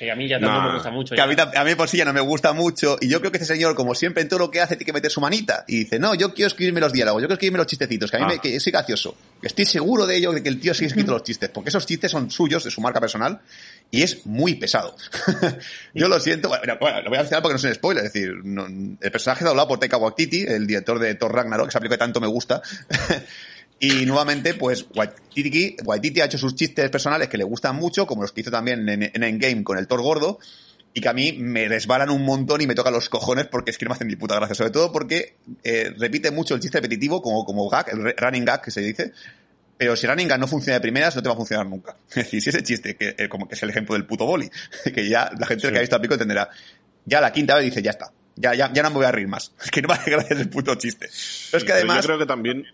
Que 0.02 0.10
a 0.12 0.16
mí 0.16 0.28
ya 0.28 0.40
tampoco 0.40 0.62
Nah. 0.62 0.68
me 0.70 0.74
gusta 0.74 0.90
mucho. 0.90 1.14
que 1.14 1.22
a 1.22 1.28
mí, 1.28 1.36
tam- 1.36 1.56
a 1.56 1.64
mí 1.64 1.76
por 1.76 1.88
sí 1.88 1.98
ya 1.98 2.06
no 2.06 2.12
me 2.12 2.22
gusta 2.22 2.54
mucho. 2.54 2.98
Y 3.02 3.08
yo 3.08 3.20
creo 3.20 3.32
que 3.32 3.38
este 3.38 3.46
señor, 3.54 3.76
como 3.76 3.94
siempre 3.94 4.24
en 4.24 4.30
todo 4.30 4.40
lo 4.40 4.50
que 4.50 4.60
hace, 4.60 4.76
tiene 4.76 4.86
que 4.88 4.94
meter 4.94 5.12
su 5.12 5.22
manita. 5.22 5.64
Y 5.68 5.78
dice, 5.78 6.00
no, 6.00 6.16
yo 6.16 6.34
quiero 6.34 6.48
escribirme 6.48 6.80
los 6.82 6.92
diálogos, 6.92 7.22
yo 7.22 7.28
quiero 7.28 7.36
escribirme 7.36 7.60
los 7.60 7.68
chistecitos, 7.68 8.10
que 8.10 8.18
a 8.18 8.20
mí 8.22 8.26
Ah. 8.28 8.34
me, 8.34 8.40
que 8.40 8.60
soy 8.60 8.72
gracioso. 8.72 9.16
Estoy 9.44 9.66
seguro 9.66 10.08
de 10.08 10.18
ello, 10.18 10.32
de 10.32 10.42
que 10.42 10.50
el 10.50 10.60
tío 10.60 10.74
sigue 10.74 10.88
escrito 11.06 11.12
los 11.12 11.22
chistes, 11.24 11.52
porque 11.52 11.70
esos 11.70 11.86
chistes 11.86 12.10
son 12.10 12.32
suyos, 12.32 12.64
de 12.64 12.72
su 12.72 12.82
marca 12.82 13.00
personal, 13.00 13.42
y 13.92 14.02
es 14.02 14.26
muy 14.26 14.56
pesado. 14.56 14.96
yo 15.94 16.08
lo 16.08 16.20
siento, 16.20 16.48
bueno, 16.50 16.78
bueno, 16.82 17.02
lo 17.04 17.10
voy 17.10 17.18
a 17.18 17.22
mencionar 17.22 17.44
porque 17.44 17.54
no 17.54 17.58
es 17.60 17.64
un 17.66 17.74
spoiler, 17.76 18.04
es 18.06 18.12
decir, 18.12 18.34
no- 18.44 18.66
el 18.66 19.12
personaje 19.12 19.46
doblado 19.46 19.68
por 19.68 19.80
Taika 19.80 19.98
Waititi, 19.98 20.46
el 20.48 20.66
director 20.66 20.98
de 20.98 21.14
Thor 21.14 21.32
Ragnarok, 21.32 21.68
esa 21.70 21.80
película 21.80 21.98
que 21.98 22.04
tanto 22.06 22.20
me 22.20 22.26
gusta. 22.28 22.60
Y 23.84 24.06
nuevamente, 24.06 24.54
pues, 24.54 24.86
Waititi, 24.94 25.76
Waititi 25.84 26.22
ha 26.22 26.26
hecho 26.26 26.38
sus 26.38 26.54
chistes 26.54 26.88
personales 26.92 27.30
que 27.30 27.38
le 27.38 27.44
gustan 27.44 27.76
mucho, 27.76 28.06
como 28.06 28.22
los 28.22 28.32
que 28.32 28.42
hizo 28.42 28.52
también 28.52 28.88
en, 28.88 29.02
en 29.02 29.24
Endgame 29.24 29.64
con 29.64 29.80
el 29.80 29.88
Thor 29.88 30.04
gordo, 30.04 30.38
y 30.94 31.02
que 31.02 31.10
a 31.10 31.14
mí 31.14 31.34
me 31.34 31.68
resbalan 31.68 32.12
un 32.12 32.24
montón 32.24 32.62
y 32.62 32.68
me 32.68 32.76
tocan 32.76 32.94
los 32.94 33.10
cojones 33.10 33.48
porque 33.48 33.72
es 33.72 33.80
que 33.80 33.86
no 33.86 33.90
me 33.90 33.96
hacen 33.96 34.08
ni 34.08 34.16
puta 34.16 34.36
gracia. 34.36 34.54
Sobre 34.54 34.70
todo 34.70 34.92
porque 34.92 35.38
eh, 35.64 35.94
repite 35.98 36.30
mucho 36.30 36.54
el 36.54 36.60
chiste 36.60 36.78
repetitivo 36.78 37.24
como, 37.24 37.44
como 37.44 37.68
gag, 37.70 37.90
el 37.90 38.16
running 38.16 38.46
gag 38.46 38.62
que 38.62 38.70
se 38.70 38.82
dice. 38.82 39.14
Pero 39.78 39.96
si 39.96 40.06
running 40.06 40.28
gag 40.28 40.40
no 40.40 40.48
funciona 40.48 40.76
de 40.76 40.82
primeras, 40.82 41.16
no 41.16 41.24
te 41.24 41.30
va 41.30 41.34
a 41.34 41.38
funcionar 41.38 41.66
nunca. 41.66 41.96
Es 42.10 42.16
decir, 42.16 42.42
si 42.42 42.50
ese 42.50 42.62
chiste, 42.62 42.96
que 42.96 43.16
eh, 43.18 43.30
como 43.30 43.48
que 43.48 43.56
es 43.56 43.64
el 43.64 43.70
ejemplo 43.70 43.96
del 43.96 44.06
puto 44.06 44.26
boli, 44.26 44.50
que 44.94 45.10
ya 45.10 45.32
la 45.40 45.48
gente 45.48 45.72
que 45.72 45.78
ha 45.78 45.82
visto 45.82 45.96
la 45.96 46.02
película 46.02 46.16
entenderá. 46.16 46.50
Ya 47.06 47.20
la 47.20 47.32
quinta 47.32 47.56
vez 47.56 47.66
dice, 47.66 47.82
ya 47.82 47.92
está. 47.92 48.12
Ya, 48.36 48.54
ya, 48.54 48.72
ya 48.72 48.84
no 48.84 48.90
me 48.90 48.96
voy 48.98 49.06
a 49.06 49.12
reír 49.12 49.28
más. 49.28 49.54
Es 49.64 49.72
que 49.72 49.82
no 49.82 49.88
me 49.88 49.96
hace 49.96 50.12
gracia 50.12 50.36
el 50.36 50.50
puto 50.50 50.76
chiste. 50.76 51.08
Pero 51.08 51.58
es 51.58 51.64
que 51.64 51.68
Pero 51.68 51.76
además... 51.76 51.98
Yo 51.98 52.08
creo 52.08 52.20
que 52.20 52.26
también, 52.26 52.66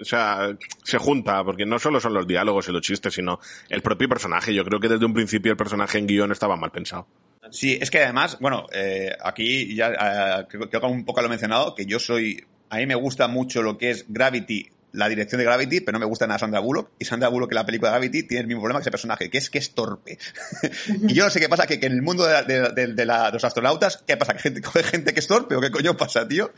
o 0.00 0.04
sea, 0.04 0.56
se 0.82 0.98
junta, 0.98 1.42
porque 1.44 1.66
no 1.66 1.78
solo 1.78 2.00
son 2.00 2.14
los 2.14 2.26
diálogos 2.26 2.68
y 2.68 2.72
los 2.72 2.82
chistes, 2.82 3.14
sino 3.14 3.40
el 3.68 3.82
propio 3.82 4.08
personaje. 4.08 4.54
Yo 4.54 4.64
creo 4.64 4.80
que 4.80 4.88
desde 4.88 5.06
un 5.06 5.14
principio 5.14 5.52
el 5.52 5.56
personaje 5.56 5.98
en 5.98 6.06
guion 6.06 6.32
estaba 6.32 6.56
mal 6.56 6.70
pensado. 6.70 7.06
Sí, 7.50 7.78
es 7.80 7.90
que 7.90 8.02
además, 8.02 8.38
bueno, 8.40 8.66
eh, 8.72 9.14
aquí 9.22 9.74
ya 9.74 9.88
eh, 9.88 10.46
creo, 10.48 10.68
que 10.68 10.78
un 10.78 11.04
poco 11.04 11.20
lo 11.20 11.26
he 11.26 11.30
mencionado, 11.30 11.74
que 11.74 11.86
yo 11.86 11.98
soy, 11.98 12.44
a 12.70 12.78
mí 12.78 12.86
me 12.86 12.94
gusta 12.94 13.28
mucho 13.28 13.62
lo 13.62 13.76
que 13.76 13.90
es 13.90 14.06
Gravity, 14.08 14.70
la 14.94 15.08
dirección 15.08 15.38
de 15.38 15.44
Gravity, 15.44 15.80
pero 15.80 15.92
no 15.94 15.98
me 16.00 16.06
gusta 16.06 16.26
nada 16.26 16.38
Sandra 16.38 16.60
Bullock. 16.60 16.90
Y 16.98 17.04
Sandra 17.04 17.28
Bullock 17.28 17.52
en 17.52 17.56
la 17.56 17.66
película 17.66 17.90
de 17.90 17.98
Gravity 17.98 18.22
tiene 18.22 18.40
el 18.42 18.46
mismo 18.46 18.62
problema 18.62 18.78
que 18.80 18.84
ese 18.84 18.90
personaje, 18.90 19.28
que 19.28 19.38
es 19.38 19.50
que 19.50 19.58
es 19.58 19.74
torpe. 19.74 20.18
y 21.08 21.14
yo 21.14 21.24
no 21.24 21.30
sé 21.30 21.40
qué 21.40 21.48
pasa, 21.48 21.66
que, 21.66 21.78
que 21.80 21.86
en 21.86 21.92
el 21.92 22.02
mundo 22.02 22.24
de, 22.26 22.32
la- 22.32 22.42
de- 22.42 22.68
de- 22.70 22.94
de 22.94 23.04
la- 23.06 23.30
los 23.30 23.44
astronautas, 23.44 24.02
¿qué 24.06 24.16
pasa? 24.16 24.34
¿Que 24.34 24.40
gente 24.40 24.62
coge 24.62 24.82
gente 24.82 25.12
que 25.12 25.20
es 25.20 25.26
torpe 25.26 25.56
o 25.56 25.60
qué 25.60 25.70
coño 25.70 25.96
pasa, 25.96 26.26
tío? 26.26 26.52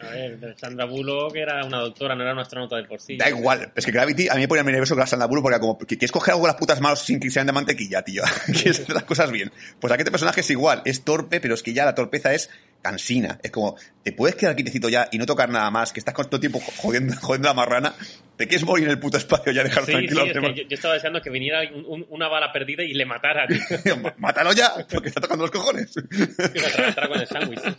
A 0.00 0.08
ver, 0.10 0.56
Sandra 0.58 0.84
Bullock 0.86 1.36
era 1.36 1.64
una 1.64 1.78
doctora, 1.78 2.14
no 2.14 2.22
era 2.22 2.32
una 2.32 2.42
astronauta 2.42 2.76
de 2.76 2.84
por 2.84 3.00
sí. 3.00 3.16
Da 3.16 3.28
igual, 3.28 3.72
es 3.74 3.84
que 3.84 3.92
Gravity 3.92 4.28
a 4.28 4.34
mí 4.34 4.40
me 4.40 4.48
pone 4.48 4.62
nervioso 4.64 4.94
con 4.94 5.00
la 5.00 5.06
Sandra 5.06 5.26
Bullock 5.26 5.42
porque 5.44 5.60
como 5.60 5.78
que 5.78 5.86
quieres 5.98 6.12
coger 6.12 6.32
algo 6.34 6.46
de 6.46 6.52
las 6.52 6.60
putas 6.60 6.80
manos 6.80 7.00
sin 7.00 7.20
que 7.20 7.30
sean 7.30 7.46
de 7.46 7.52
mantequilla, 7.52 8.02
tío. 8.02 8.22
quieres 8.46 8.80
hacer 8.80 8.94
las 8.94 9.04
cosas 9.04 9.30
bien. 9.30 9.52
Pues 9.80 9.92
aquí 9.92 10.00
este 10.00 10.10
personaje 10.10 10.40
es 10.40 10.50
igual, 10.50 10.82
es 10.84 11.02
torpe, 11.04 11.40
pero 11.40 11.54
es 11.54 11.62
que 11.62 11.72
ya 11.72 11.84
la 11.84 11.94
torpeza 11.94 12.32
es 12.34 12.50
cansina. 12.88 13.38
Es 13.42 13.50
como, 13.50 13.76
¿te 14.02 14.12
puedes 14.12 14.36
quedar 14.36 14.54
quietecito 14.56 14.88
ya 14.88 15.08
y 15.10 15.18
no 15.18 15.26
tocar 15.26 15.48
nada 15.48 15.70
más? 15.70 15.92
Que 15.92 16.00
estás 16.00 16.14
con 16.14 16.26
todo 16.26 16.36
el 16.36 16.40
tiempo 16.40 16.60
jodiendo, 16.76 17.14
jodiendo 17.20 17.48
la 17.48 17.54
marrana. 17.54 17.94
¿Te 18.36 18.46
quieres 18.46 18.66
morir 18.66 18.84
en 18.84 18.90
el 18.90 18.98
puto 19.00 19.16
espacio 19.16 19.50
ya 19.52 19.62
dejar 19.64 19.84
Sí, 19.86 19.92
tranquilo 19.92 20.22
sí, 20.24 20.28
es 20.30 20.34
que 20.38 20.54
yo, 20.54 20.62
yo 20.68 20.74
estaba 20.74 20.94
deseando 20.94 21.20
que 21.22 21.30
viniera 21.30 21.60
un- 21.74 21.84
un- 21.86 22.06
una 22.10 22.28
bala 22.28 22.52
perdida 22.52 22.82
y 22.82 22.92
le 22.94 23.04
matara. 23.06 23.46
Mátalo 24.18 24.52
ya, 24.52 24.72
porque 24.90 25.08
está 25.08 25.20
tocando 25.20 25.44
los 25.44 25.50
cojones. 25.50 25.92
Con 25.94 27.20
el 27.20 27.26
sándwich. 27.26 27.60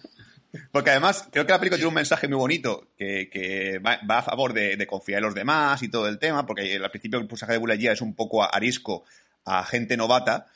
Porque 0.72 0.90
además, 0.92 1.28
creo 1.32 1.46
que 1.46 1.52
la 1.52 1.60
película 1.60 1.78
tiene 1.78 1.90
un 1.90 1.94
mensaje 1.94 2.28
muy 2.28 2.38
bonito 2.38 2.88
que, 2.98 3.30
que 3.30 3.80
va, 3.80 4.00
va 4.10 4.20
a 4.20 4.24
favor 4.24 4.54
de, 4.54 4.78
de 4.78 4.88
confiar 4.88 5.20
en 5.20 5.26
los 5.26 5.36
demás 5.36 5.84
y 5.84 5.90
todo 5.90 6.08
el 6.08 6.18
tema, 6.20 6.46
porque 6.46 6.78
al 6.82 6.90
principio 6.90 7.20
el 7.20 7.28
personaje 7.28 7.54
de 7.54 7.60
Bula 7.60 7.76
es 7.76 8.02
un 8.02 8.16
poco 8.16 8.44
arisco 8.44 9.04
a 9.46 9.64
gente 9.66 9.98
novata, 9.98 10.48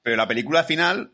pero 0.00 0.16
la 0.16 0.28
película 0.28 0.60
al 0.60 0.66
final, 0.66 1.10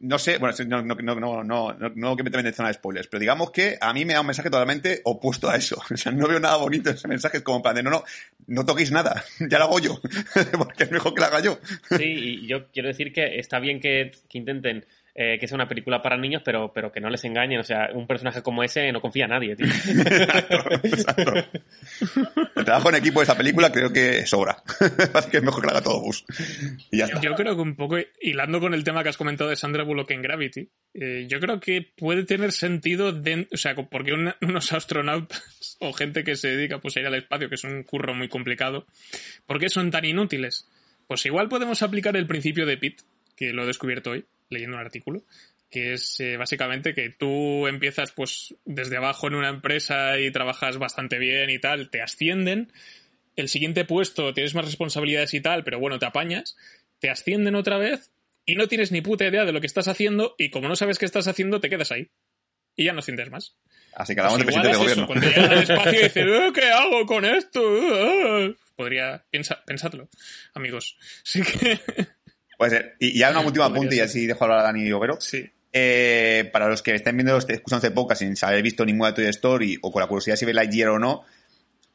no 0.00 0.18
sé, 0.18 0.38
bueno, 0.38 0.54
no, 0.66 0.82
no, 0.82 0.94
no, 1.14 1.44
no, 1.44 1.76
no, 1.94 2.16
que 2.16 2.22
me 2.22 2.30
en 2.30 2.54
zona 2.54 2.68
de 2.68 2.74
spoilers, 2.74 3.08
pero 3.08 3.20
digamos 3.20 3.50
que 3.50 3.78
a 3.80 3.92
mí 3.92 4.04
me 4.04 4.14
da 4.14 4.20
un 4.20 4.26
mensaje 4.26 4.50
totalmente 4.50 5.00
opuesto 5.04 5.48
a 5.48 5.56
eso. 5.56 5.80
O 5.96 5.96
sea, 5.96 6.12
no 6.12 6.28
veo 6.28 6.38
nada 6.38 6.56
bonito 6.56 6.90
ese 6.90 7.08
mensaje, 7.08 7.38
es 7.38 7.42
como 7.42 7.62
plan 7.62 7.74
de, 7.74 7.82
no, 7.82 7.90
no, 7.90 8.04
no 8.48 8.66
toquéis 8.66 8.90
nada, 8.90 9.24
ya 9.50 9.58
lo 9.58 9.64
hago 9.64 9.78
yo, 9.78 10.00
porque 10.58 10.84
es 10.84 10.90
mejor 10.90 11.14
que 11.14 11.20
lo 11.20 11.26
haga 11.26 11.40
yo. 11.40 11.58
Sí, 11.96 12.04
y 12.04 12.46
yo 12.46 12.68
quiero 12.70 12.88
decir 12.88 13.12
que 13.12 13.38
está 13.38 13.58
bien 13.58 13.80
que 13.80 14.12
intenten 14.32 14.84
eh, 15.18 15.38
que 15.40 15.48
sea 15.48 15.54
una 15.54 15.66
película 15.66 16.02
para 16.02 16.18
niños, 16.18 16.42
pero, 16.44 16.70
pero 16.74 16.92
que 16.92 17.00
no 17.00 17.08
les 17.08 17.24
engañen. 17.24 17.58
O 17.58 17.64
sea, 17.64 17.88
un 17.94 18.06
personaje 18.06 18.42
como 18.42 18.62
ese 18.62 18.92
no 18.92 19.00
confía 19.00 19.24
a 19.24 19.28
nadie, 19.28 19.56
tío. 19.56 19.66
Exacto. 20.82 21.32
El 22.56 22.64
trabajo 22.64 22.88
en 22.90 22.96
equipo 22.96 23.20
de 23.20 23.24
esa 23.24 23.36
película 23.36 23.72
creo 23.72 23.92
que 23.92 24.26
sobra. 24.26 24.62
Así 25.14 25.30
que 25.30 25.38
es 25.38 25.42
mejor 25.42 25.62
que 25.62 25.66
la 25.66 25.72
haga 25.72 25.82
todo 25.82 26.00
Gus. 26.00 26.24
Y 26.90 26.98
ya 26.98 27.06
está. 27.06 27.20
Yo 27.20 27.34
creo 27.34 27.56
que 27.56 27.62
un 27.62 27.76
poco, 27.76 27.96
hilando 28.20 28.60
con 28.60 28.74
el 28.74 28.84
tema 28.84 29.02
que 29.02 29.08
has 29.08 29.16
comentado 29.16 29.50
de 29.50 29.56
Sandra 29.56 29.84
Bullock 29.84 30.10
en 30.10 30.22
Gravity, 30.22 30.68
eh, 30.94 31.26
yo 31.28 31.40
creo 31.40 31.60
que 31.60 31.82
puede 31.96 32.24
tener 32.24 32.52
sentido, 32.52 33.08
o 33.52 33.56
sea, 33.56 33.74
porque 33.74 34.12
una- 34.12 34.36
unos 34.42 34.72
astronautas 34.72 35.76
o 35.80 35.92
gente 35.92 36.24
que 36.24 36.36
se 36.36 36.48
dedica 36.48 36.78
pues, 36.78 36.96
a 36.96 37.00
ir 37.00 37.06
al 37.06 37.14
espacio, 37.14 37.48
que 37.48 37.54
es 37.54 37.64
un 37.64 37.82
curro 37.84 38.14
muy 38.14 38.28
complicado, 38.28 38.86
¿por 39.46 39.58
qué 39.58 39.68
son 39.68 39.90
tan 39.90 40.04
inútiles? 40.04 40.68
Pues 41.06 41.24
igual 41.26 41.48
podemos 41.48 41.82
aplicar 41.82 42.16
el 42.16 42.26
principio 42.26 42.66
de 42.66 42.76
Pitt, 42.76 43.00
que 43.36 43.52
lo 43.52 43.62
he 43.62 43.66
descubierto 43.66 44.10
hoy, 44.10 44.24
leyendo 44.48 44.76
un 44.76 44.82
artículo, 44.82 45.24
que 45.70 45.94
es 45.94 46.20
eh, 46.20 46.36
básicamente 46.36 46.94
que 46.94 47.10
tú 47.10 47.66
empiezas 47.66 48.12
pues 48.12 48.54
desde 48.64 48.96
abajo 48.96 49.26
en 49.26 49.34
una 49.34 49.48
empresa 49.48 50.18
y 50.18 50.30
trabajas 50.30 50.78
bastante 50.78 51.18
bien 51.18 51.50
y 51.50 51.58
tal, 51.58 51.90
te 51.90 52.02
ascienden, 52.02 52.72
el 53.36 53.48
siguiente 53.48 53.84
puesto 53.84 54.32
tienes 54.32 54.54
más 54.54 54.64
responsabilidades 54.64 55.34
y 55.34 55.40
tal, 55.40 55.64
pero 55.64 55.78
bueno, 55.78 55.98
te 55.98 56.06
apañas, 56.06 56.56
te 57.00 57.10
ascienden 57.10 57.54
otra 57.54 57.76
vez 57.78 58.10
y 58.46 58.54
no 58.54 58.68
tienes 58.68 58.92
ni 58.92 59.00
puta 59.00 59.26
idea 59.26 59.44
de 59.44 59.52
lo 59.52 59.60
que 59.60 59.66
estás 59.66 59.88
haciendo 59.88 60.34
y 60.38 60.50
como 60.50 60.68
no 60.68 60.76
sabes 60.76 60.98
qué 60.98 61.04
estás 61.04 61.26
haciendo, 61.26 61.60
te 61.60 61.68
quedas 61.68 61.90
ahí. 61.92 62.08
Y 62.76 62.84
ya 62.84 62.92
no 62.92 63.00
asciendes 63.00 63.30
más. 63.30 63.56
Así 63.94 64.14
que 64.14 64.20
Pues 64.22 64.36
de 64.38 64.44
presidente 64.44 64.68
de 64.68 64.72
eso, 64.72 64.80
gobierno. 64.82 65.06
cuando 65.06 65.26
llegas 65.26 65.50
al 65.50 65.58
espacio 65.62 65.92
y 65.92 65.96
dices, 66.04 66.26
"Eh, 66.26 66.50
¿qué 66.54 66.64
hago 66.70 67.06
con 67.06 67.24
esto? 67.24 67.60
Eh". 68.46 68.54
Podría, 68.76 69.24
pensadlo, 69.66 70.08
amigos. 70.52 70.98
Sí 71.24 71.40
que, 71.42 71.78
Puede 72.56 72.70
ser. 72.70 72.96
Y 72.98 73.08
y 73.08 73.18
ya 73.18 73.30
una 73.30 73.40
última 73.40 73.66
apunte 73.66 73.96
y 73.96 74.00
así 74.00 74.26
dejo 74.26 74.44
hablar 74.44 74.60
a 74.60 74.62
Dani 74.64 74.90
Overo. 74.92 75.18
sí. 75.20 75.50
Eh, 75.78 76.48
para 76.54 76.68
los 76.68 76.80
que 76.80 76.94
estén 76.94 77.18
viendo, 77.18 77.36
escuchando 77.36 77.86
este 77.86 77.90
podcast 77.90 78.22
sin 78.22 78.34
haber 78.40 78.62
visto 78.62 78.82
ninguna 78.82 79.10
de 79.10 79.16
Toy 79.16 79.26
Story 79.26 79.78
o 79.82 79.92
con 79.92 80.00
la 80.00 80.06
curiosidad 80.06 80.36
si 80.36 80.46
ve 80.46 80.54
Lightyear 80.54 80.88
o 80.88 80.98
no, 80.98 81.24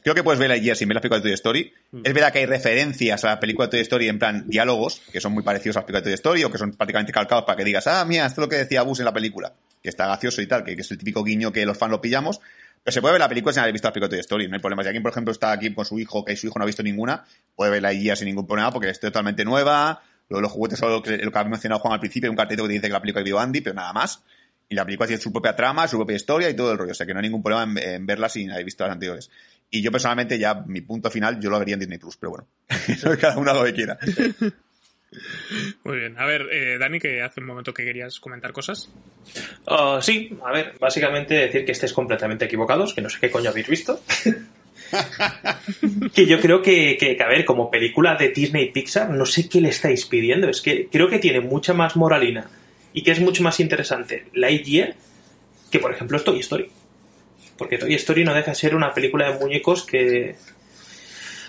creo 0.03 0.13
que 0.13 0.21
puedes 0.21 0.39
ver 0.39 0.49
Lightyear 0.49 0.77
sin 0.77 0.87
ver 0.87 0.95
las 0.95 1.01
películas 1.01 1.23
de 1.23 1.29
Toy 1.29 1.33
Story. 1.33 1.73
Mm. 1.89 2.01
Es 2.03 2.13
verdad 2.13 2.31
que 2.31 2.39
hay 2.39 2.45
referencias 2.45 3.23
a 3.23 3.27
la 3.27 3.39
película 3.39 3.65
de 3.65 3.71
Toy 3.71 3.79
Story 3.79 4.07
en 4.07 4.19
plan 4.19 4.47
diálogos, 4.47 5.01
que 5.11 5.19
son 5.19 5.33
muy 5.33 5.41
parecidos 5.41 5.77
a 5.77 5.79
las 5.79 5.85
películas 5.85 6.03
de 6.03 6.09
Toy 6.11 6.13
Story 6.13 6.43
o 6.43 6.51
que 6.51 6.59
son 6.59 6.73
prácticamente 6.73 7.11
calcados 7.11 7.43
para 7.45 7.57
que 7.57 7.63
digas, 7.63 7.87
ah, 7.87 8.05
mira, 8.05 8.27
esto 8.27 8.41
es 8.41 8.45
lo 8.45 8.49
que 8.49 8.57
decía 8.57 8.83
Bus 8.83 8.99
en 8.99 9.05
la 9.05 9.13
película, 9.13 9.51
que 9.81 9.89
está 9.89 10.05
gracioso 10.05 10.43
y 10.43 10.45
tal, 10.45 10.63
que, 10.63 10.75
que 10.75 10.81
es 10.81 10.91
el 10.91 10.99
típico 10.99 11.23
guiño 11.23 11.51
que 11.51 11.65
los 11.65 11.75
fans 11.75 11.89
lo 11.89 12.01
pillamos. 12.01 12.39
Pero 12.83 12.93
se 12.93 13.01
puede 13.01 13.13
ver 13.13 13.21
la 13.21 13.29
película 13.29 13.51
sin 13.51 13.61
haber 13.61 13.73
visto 13.73 13.87
las 13.87 13.93
películas 13.93 14.11
de 14.11 14.17
Toy 14.17 14.21
Story, 14.21 14.47
no 14.47 14.55
hay 14.55 14.61
problema. 14.61 14.83
Si 14.83 14.89
alguien, 14.89 15.01
por 15.01 15.11
ejemplo, 15.11 15.31
está 15.31 15.53
aquí 15.53 15.73
con 15.73 15.85
su 15.85 15.97
hijo, 15.97 16.23
que 16.23 16.35
su 16.35 16.45
hijo 16.45 16.59
no 16.59 16.63
ha 16.63 16.67
visto 16.67 16.83
ninguna, 16.83 17.25
puede 17.55 17.71
ver 17.71 17.81
Lightyear 17.81 18.15
sin 18.15 18.27
ningún 18.27 18.45
problema 18.45 18.71
porque 18.71 18.89
es 18.89 18.99
totalmente 18.99 19.43
nueva. 19.43 20.03
Lo 20.31 20.37
de 20.37 20.43
los 20.43 20.51
juguetes 20.53 20.79
son 20.79 20.91
lo 20.91 21.03
que, 21.03 21.17
lo 21.17 21.29
que 21.29 21.39
ha 21.39 21.43
mencionado 21.43 21.81
Juan 21.81 21.93
al 21.93 21.99
principio, 21.99 22.31
un 22.31 22.37
cartelito 22.37 22.65
que 22.65 22.71
dice 22.71 22.87
que 22.87 22.93
la 22.93 23.01
película 23.01 23.21
vivió 23.21 23.37
Andy, 23.37 23.59
pero 23.59 23.75
nada 23.75 23.91
más. 23.91 24.23
Y 24.69 24.75
la 24.75 24.85
película 24.85 25.05
tiene 25.05 25.21
su 25.21 25.29
propia 25.33 25.57
trama, 25.57 25.89
su 25.89 25.97
propia 25.97 26.15
historia 26.15 26.49
y 26.49 26.55
todo 26.55 26.71
el 26.71 26.77
rollo. 26.77 26.93
O 26.93 26.95
sea 26.95 27.05
que 27.05 27.13
no 27.13 27.19
hay 27.19 27.23
ningún 27.23 27.43
problema 27.43 27.81
en, 27.81 27.89
en 27.89 28.05
verla 28.05 28.29
sin 28.29 28.49
haber 28.49 28.63
visto 28.63 28.85
las 28.85 28.93
anteriores. 28.93 29.29
Y 29.69 29.81
yo 29.81 29.91
personalmente 29.91 30.39
ya, 30.39 30.53
mi 30.55 30.79
punto 30.79 31.11
final, 31.11 31.37
yo 31.41 31.49
lo 31.49 31.59
vería 31.59 31.73
en 31.73 31.81
Disney 31.81 31.97
Plus, 31.97 32.15
pero 32.15 32.29
bueno. 32.29 32.47
Eso 32.87 33.11
cada 33.19 33.37
uno 33.37 33.53
lo 33.53 33.65
que 33.65 33.73
quiera. 33.73 33.99
Muy 35.83 35.97
bien. 35.97 36.17
A 36.17 36.25
ver, 36.25 36.47
eh, 36.49 36.77
Dani, 36.77 36.97
que 36.97 37.21
hace 37.21 37.41
un 37.41 37.47
momento 37.47 37.73
que 37.73 37.83
querías 37.83 38.21
comentar 38.21 38.53
cosas. 38.53 38.89
Ah, 39.67 39.99
sí, 40.01 40.37
a 40.45 40.53
ver, 40.53 40.75
básicamente 40.79 41.33
decir 41.33 41.65
que 41.65 41.73
estéis 41.73 41.91
completamente 41.91 42.45
equivocados, 42.45 42.93
que 42.93 43.01
no 43.01 43.09
sé 43.09 43.19
qué 43.19 43.29
coño 43.29 43.49
habéis 43.49 43.67
visto. 43.67 44.01
que 46.13 46.25
yo 46.25 46.39
creo 46.39 46.61
que, 46.61 46.97
que, 46.99 47.15
que, 47.15 47.23
a 47.23 47.27
ver, 47.27 47.45
como 47.45 47.71
película 47.71 48.15
de 48.15 48.29
Disney 48.29 48.65
y 48.65 48.71
Pixar, 48.71 49.09
no 49.09 49.25
sé 49.25 49.47
qué 49.49 49.61
le 49.61 49.69
estáis 49.69 50.05
pidiendo. 50.05 50.49
Es 50.49 50.61
que 50.61 50.87
creo 50.91 51.09
que 51.09 51.19
tiene 51.19 51.39
mucha 51.39 51.73
más 51.73 51.95
moralina 51.95 52.49
y 52.93 53.03
que 53.03 53.11
es 53.11 53.19
mucho 53.19 53.43
más 53.43 53.59
interesante 53.59 54.25
Lightyear 54.33 54.95
que, 55.71 55.79
por 55.79 55.91
ejemplo, 55.91 56.19
Toy 56.19 56.39
Story. 56.41 56.69
Porque 57.57 57.77
Toy 57.77 57.93
Story 57.95 58.23
no 58.23 58.33
deja 58.33 58.51
de 58.51 58.55
ser 58.55 58.75
una 58.75 58.93
película 58.93 59.31
de 59.31 59.39
muñecos 59.39 59.83
que. 59.85 60.35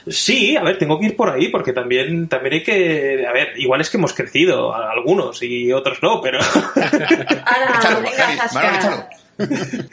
Sí, 0.06 0.56
a 0.56 0.62
ver, 0.62 0.78
tengo 0.78 0.98
que 0.98 1.06
ir 1.06 1.16
por 1.16 1.30
ahí 1.30 1.48
porque 1.48 1.72
también, 1.72 2.28
también 2.28 2.54
hay 2.54 2.62
que. 2.62 3.26
A 3.26 3.32
ver, 3.32 3.52
igual 3.56 3.80
es 3.80 3.90
que 3.90 3.96
hemos 3.96 4.12
crecido, 4.12 4.74
algunos 4.74 5.42
y 5.42 5.72
otros 5.72 5.98
no, 6.02 6.20
pero. 6.20 6.38
Ahora, 6.40 8.00
venga, 8.00 9.08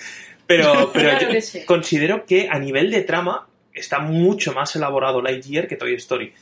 Pero, 0.50 0.90
pero 0.94 1.10
Claro 1.12 1.26
yo 1.28 1.30
que 1.30 1.42
sí. 1.42 1.64
considero 1.64 2.26
que 2.26 2.50
a 2.50 2.58
nivel 2.58 2.90
de 2.90 3.04
trama 3.04 3.48
está 3.72 4.00
mucho 4.00 4.52
más 4.52 4.76
elaborado 4.76 5.22
Lightyear 5.22 5.68
que 5.68 5.76
Toy 5.76 5.94
Story. 5.94 6.34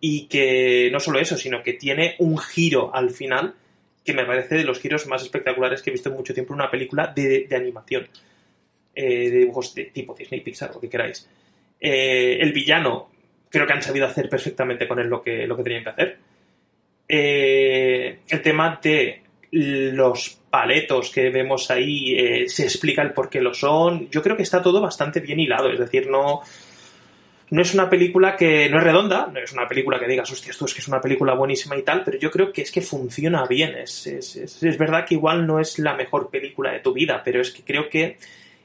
Y 0.00 0.26
que 0.26 0.90
no 0.92 1.00
solo 1.00 1.18
eso, 1.18 1.38
sino 1.38 1.62
que 1.62 1.72
tiene 1.72 2.14
un 2.18 2.36
giro 2.36 2.94
al 2.94 3.08
final 3.10 3.54
que 4.04 4.12
me 4.12 4.26
parece 4.26 4.56
de 4.56 4.64
los 4.64 4.78
giros 4.80 5.06
más 5.06 5.22
espectaculares 5.22 5.80
que 5.80 5.88
he 5.88 5.92
visto 5.94 6.10
en 6.10 6.16
mucho 6.16 6.34
tiempo 6.34 6.52
en 6.52 6.60
una 6.60 6.70
película 6.70 7.06
de, 7.16 7.46
de 7.48 7.56
animación. 7.56 8.06
Eh, 8.94 9.30
de 9.30 9.38
dibujos 9.38 9.74
de 9.74 9.84
tipo 9.86 10.14
Disney, 10.14 10.40
Pixar, 10.42 10.74
lo 10.74 10.80
que 10.80 10.90
queráis. 10.90 11.26
Eh, 11.80 12.36
el 12.38 12.52
villano, 12.52 13.08
creo 13.48 13.66
que 13.66 13.72
han 13.72 13.82
sabido 13.82 14.06
hacer 14.06 14.28
perfectamente 14.28 14.86
con 14.86 14.98
él 14.98 15.08
lo 15.08 15.22
que, 15.22 15.46
lo 15.46 15.56
que 15.56 15.62
tenían 15.62 15.84
que 15.84 15.90
hacer. 15.90 16.18
Eh, 17.08 18.18
el 18.28 18.42
tema 18.42 18.78
de 18.82 19.22
los 19.54 20.38
paletos 20.50 21.10
que 21.10 21.30
vemos 21.30 21.70
ahí, 21.70 22.14
eh, 22.16 22.48
se 22.48 22.64
explica 22.64 23.02
el 23.02 23.12
por 23.12 23.28
qué 23.28 23.40
lo 23.40 23.54
son. 23.54 24.08
Yo 24.10 24.22
creo 24.22 24.36
que 24.36 24.42
está 24.42 24.62
todo 24.62 24.80
bastante 24.80 25.20
bien 25.20 25.40
hilado, 25.40 25.70
es 25.70 25.78
decir, 25.78 26.08
no, 26.08 26.42
no 27.50 27.62
es 27.62 27.74
una 27.74 27.88
película 27.88 28.36
que 28.36 28.68
no 28.68 28.78
es 28.78 28.84
redonda, 28.84 29.28
no 29.32 29.38
es 29.38 29.52
una 29.52 29.68
película 29.68 29.98
que 29.98 30.06
digas, 30.06 30.30
hostia, 30.30 30.50
esto 30.50 30.64
es 30.64 30.74
que 30.74 30.80
es 30.80 30.88
una 30.88 31.00
película 31.00 31.34
buenísima 31.34 31.76
y 31.76 31.82
tal, 31.82 32.02
pero 32.04 32.18
yo 32.18 32.30
creo 32.30 32.52
que 32.52 32.62
es 32.62 32.72
que 32.72 32.80
funciona 32.80 33.46
bien. 33.46 33.74
Es, 33.76 34.06
es, 34.06 34.36
es, 34.36 34.62
es 34.62 34.78
verdad 34.78 35.04
que 35.06 35.14
igual 35.14 35.46
no 35.46 35.60
es 35.60 35.78
la 35.78 35.94
mejor 35.94 36.30
película 36.30 36.72
de 36.72 36.80
tu 36.80 36.92
vida, 36.92 37.22
pero 37.24 37.40
es 37.40 37.50
que 37.50 37.62
creo 37.62 37.88
que 37.88 38.16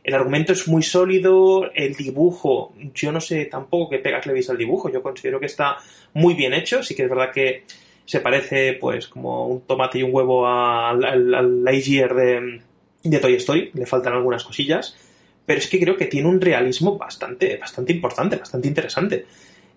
el 0.04 0.14
argumento 0.16 0.54
es 0.54 0.68
muy 0.68 0.82
sólido, 0.82 1.72
el 1.74 1.94
dibujo, 1.96 2.74
yo 2.96 3.12
no 3.12 3.20
sé 3.20 3.46
tampoco 3.46 3.92
qué 3.92 4.00
pegas 4.00 4.26
le 4.26 4.40
al 4.50 4.58
dibujo, 4.58 4.90
yo 4.90 5.04
considero 5.04 5.40
que 5.40 5.46
está 5.46 5.78
muy 6.14 6.34
bien 6.34 6.54
hecho, 6.54 6.82
sí 6.82 6.96
que 6.96 7.04
es 7.04 7.10
verdad 7.10 7.32
que 7.32 7.64
se 8.10 8.22
parece 8.22 8.74
pues 8.74 9.08
como 9.08 9.46
un 9.46 9.62
tomate 9.68 10.00
y 10.00 10.04
un 10.04 10.10
huevo 10.12 10.48
al, 10.48 11.06
al, 11.06 11.64
de, 11.64 13.20
Toy 13.20 13.36
Story, 13.36 13.70
le 13.76 13.86
faltan 13.86 14.14
algunas 14.14 14.44
cosillas, 14.44 14.98
pero 15.46 15.60
es 15.60 15.68
que 15.68 15.80
creo 15.80 15.96
que 15.96 16.08
tiene 16.08 16.28
un 16.28 16.42
realismo 16.42 16.98
bastante, 16.98 17.58
bastante 17.58 17.94
importante, 17.94 18.38
bastante 18.38 18.68
interesante. 18.68 19.26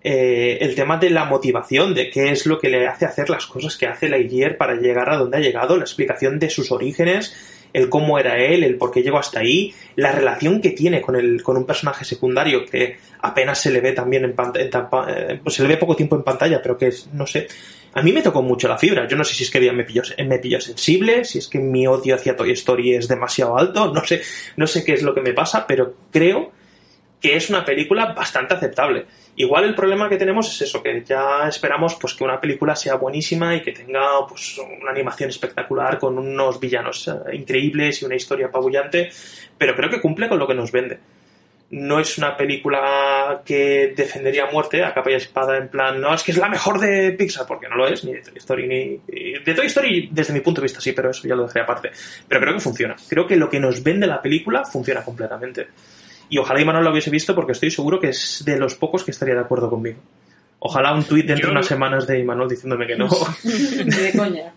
Eh, 0.02 0.56
el 0.62 0.74
tema 0.74 0.96
de 0.96 1.10
la 1.10 1.26
motivación, 1.26 1.92
de 1.92 2.08
qué 2.08 2.30
es 2.30 2.46
lo 2.46 2.58
que 2.58 2.70
le 2.70 2.86
hace 2.86 3.04
hacer 3.04 3.28
las 3.28 3.44
cosas 3.44 3.76
que 3.76 3.86
hace 3.86 4.08
Lightyear 4.08 4.56
para 4.56 4.76
llegar 4.76 5.10
a 5.10 5.18
donde 5.18 5.36
ha 5.36 5.40
llegado, 5.40 5.76
la 5.76 5.84
explicación 5.84 6.38
de 6.38 6.48
sus 6.48 6.72
orígenes, 6.72 7.36
el 7.74 7.90
cómo 7.90 8.18
era 8.18 8.38
él, 8.38 8.64
el 8.64 8.76
por 8.76 8.92
qué 8.92 9.02
llegó 9.02 9.18
hasta 9.18 9.40
ahí, 9.40 9.74
la 9.96 10.10
relación 10.10 10.62
que 10.62 10.70
tiene 10.70 11.02
con, 11.02 11.16
el, 11.16 11.42
con 11.42 11.58
un 11.58 11.66
personaje 11.66 12.06
secundario 12.06 12.64
que 12.64 12.96
apenas 13.20 13.60
se 13.60 13.70
le 13.70 13.82
ve 13.82 13.92
también 13.92 14.24
en 14.24 14.32
pantalla, 14.32 14.88
pues 15.42 15.54
se 15.54 15.62
le 15.62 15.68
ve 15.68 15.76
poco 15.76 15.94
tiempo 15.94 16.16
en 16.16 16.22
pantalla, 16.22 16.62
pero 16.62 16.78
que 16.78 16.86
es, 16.86 17.10
no 17.12 17.26
sé, 17.26 17.46
a 17.94 18.02
mí 18.02 18.12
me 18.12 18.22
tocó 18.22 18.42
mucho 18.42 18.68
la 18.68 18.78
fibra. 18.78 19.06
Yo 19.06 19.16
no 19.16 19.24
sé 19.24 19.34
si 19.34 19.44
es 19.44 19.50
que 19.50 19.60
me 19.72 19.84
pilló, 19.84 20.02
me 20.26 20.38
pilló 20.38 20.60
sensible, 20.60 21.24
si 21.24 21.38
es 21.38 21.48
que 21.48 21.58
mi 21.58 21.86
odio 21.86 22.14
hacia 22.14 22.36
Toy 22.36 22.52
Story 22.52 22.94
es 22.94 23.08
demasiado 23.08 23.56
alto, 23.56 23.92
no 23.92 24.04
sé, 24.04 24.22
no 24.56 24.66
sé 24.66 24.84
qué 24.84 24.94
es 24.94 25.02
lo 25.02 25.14
que 25.14 25.20
me 25.20 25.32
pasa, 25.32 25.66
pero 25.66 25.94
creo 26.10 26.52
que 27.20 27.36
es 27.36 27.48
una 27.50 27.64
película 27.64 28.06
bastante 28.12 28.54
aceptable. 28.54 29.06
Igual 29.36 29.64
el 29.64 29.74
problema 29.74 30.08
que 30.08 30.16
tenemos 30.16 30.48
es 30.48 30.62
eso, 30.62 30.82
que 30.82 31.04
ya 31.04 31.46
esperamos 31.48 31.94
pues 31.94 32.14
que 32.14 32.24
una 32.24 32.40
película 32.40 32.74
sea 32.74 32.96
buenísima 32.96 33.54
y 33.54 33.62
que 33.62 33.72
tenga 33.72 34.26
pues 34.28 34.58
una 34.58 34.90
animación 34.90 35.30
espectacular 35.30 35.98
con 35.98 36.18
unos 36.18 36.58
villanos 36.58 37.08
eh, 37.08 37.36
increíbles 37.36 38.02
y 38.02 38.04
una 38.04 38.16
historia 38.16 38.46
apabullante, 38.46 39.10
pero 39.56 39.76
creo 39.76 39.88
que 39.88 40.00
cumple 40.00 40.28
con 40.28 40.38
lo 40.38 40.48
que 40.48 40.54
nos 40.54 40.72
vende. 40.72 40.98
No 41.72 41.98
es 41.98 42.18
una 42.18 42.36
película 42.36 43.40
que 43.46 43.94
defendería 43.96 44.44
a 44.44 44.50
muerte 44.50 44.84
a 44.84 44.92
capa 44.92 45.10
y 45.10 45.14
espada 45.14 45.56
en 45.56 45.68
plan, 45.68 46.00
no, 46.00 46.14
es 46.14 46.22
que 46.22 46.32
es 46.32 46.36
la 46.36 46.48
mejor 46.48 46.78
de 46.78 47.12
Pixar, 47.12 47.46
porque 47.46 47.66
no 47.66 47.76
lo 47.76 47.88
es, 47.88 48.04
ni 48.04 48.12
de 48.12 48.20
Toy 48.20 48.36
Story, 48.36 48.66
ni... 48.66 49.00
De 49.42 49.54
Toy 49.54 49.66
Story 49.66 50.10
desde 50.12 50.34
mi 50.34 50.40
punto 50.40 50.60
de 50.60 50.66
vista 50.66 50.82
sí, 50.82 50.92
pero 50.92 51.10
eso 51.10 51.26
ya 51.26 51.34
lo 51.34 51.44
dejaré 51.44 51.62
aparte. 51.62 51.90
Pero 52.28 52.40
creo 52.42 52.54
que 52.54 52.60
funciona. 52.60 52.94
Creo 53.08 53.26
que 53.26 53.36
lo 53.36 53.48
que 53.48 53.58
nos 53.58 53.82
vende 53.82 54.06
la 54.06 54.20
película 54.20 54.66
funciona 54.66 55.02
completamente. 55.02 55.68
Y 56.28 56.36
ojalá 56.36 56.60
Imanol 56.60 56.84
lo 56.84 56.90
hubiese 56.90 57.10
visto 57.10 57.34
porque 57.34 57.52
estoy 57.52 57.70
seguro 57.70 57.98
que 57.98 58.10
es 58.10 58.42
de 58.44 58.58
los 58.58 58.74
pocos 58.74 59.02
que 59.02 59.10
estaría 59.10 59.34
de 59.34 59.40
acuerdo 59.40 59.70
conmigo. 59.70 59.98
Ojalá 60.58 60.92
un 60.94 61.04
tuit 61.04 61.26
dentro 61.26 61.48
de 61.48 61.52
unas 61.52 61.66
semanas 61.66 62.06
de 62.06 62.18
Imanol 62.18 62.50
diciéndome 62.50 62.86
que 62.86 62.96
no. 62.96 63.08
de 63.44 64.12
coña. 64.14 64.52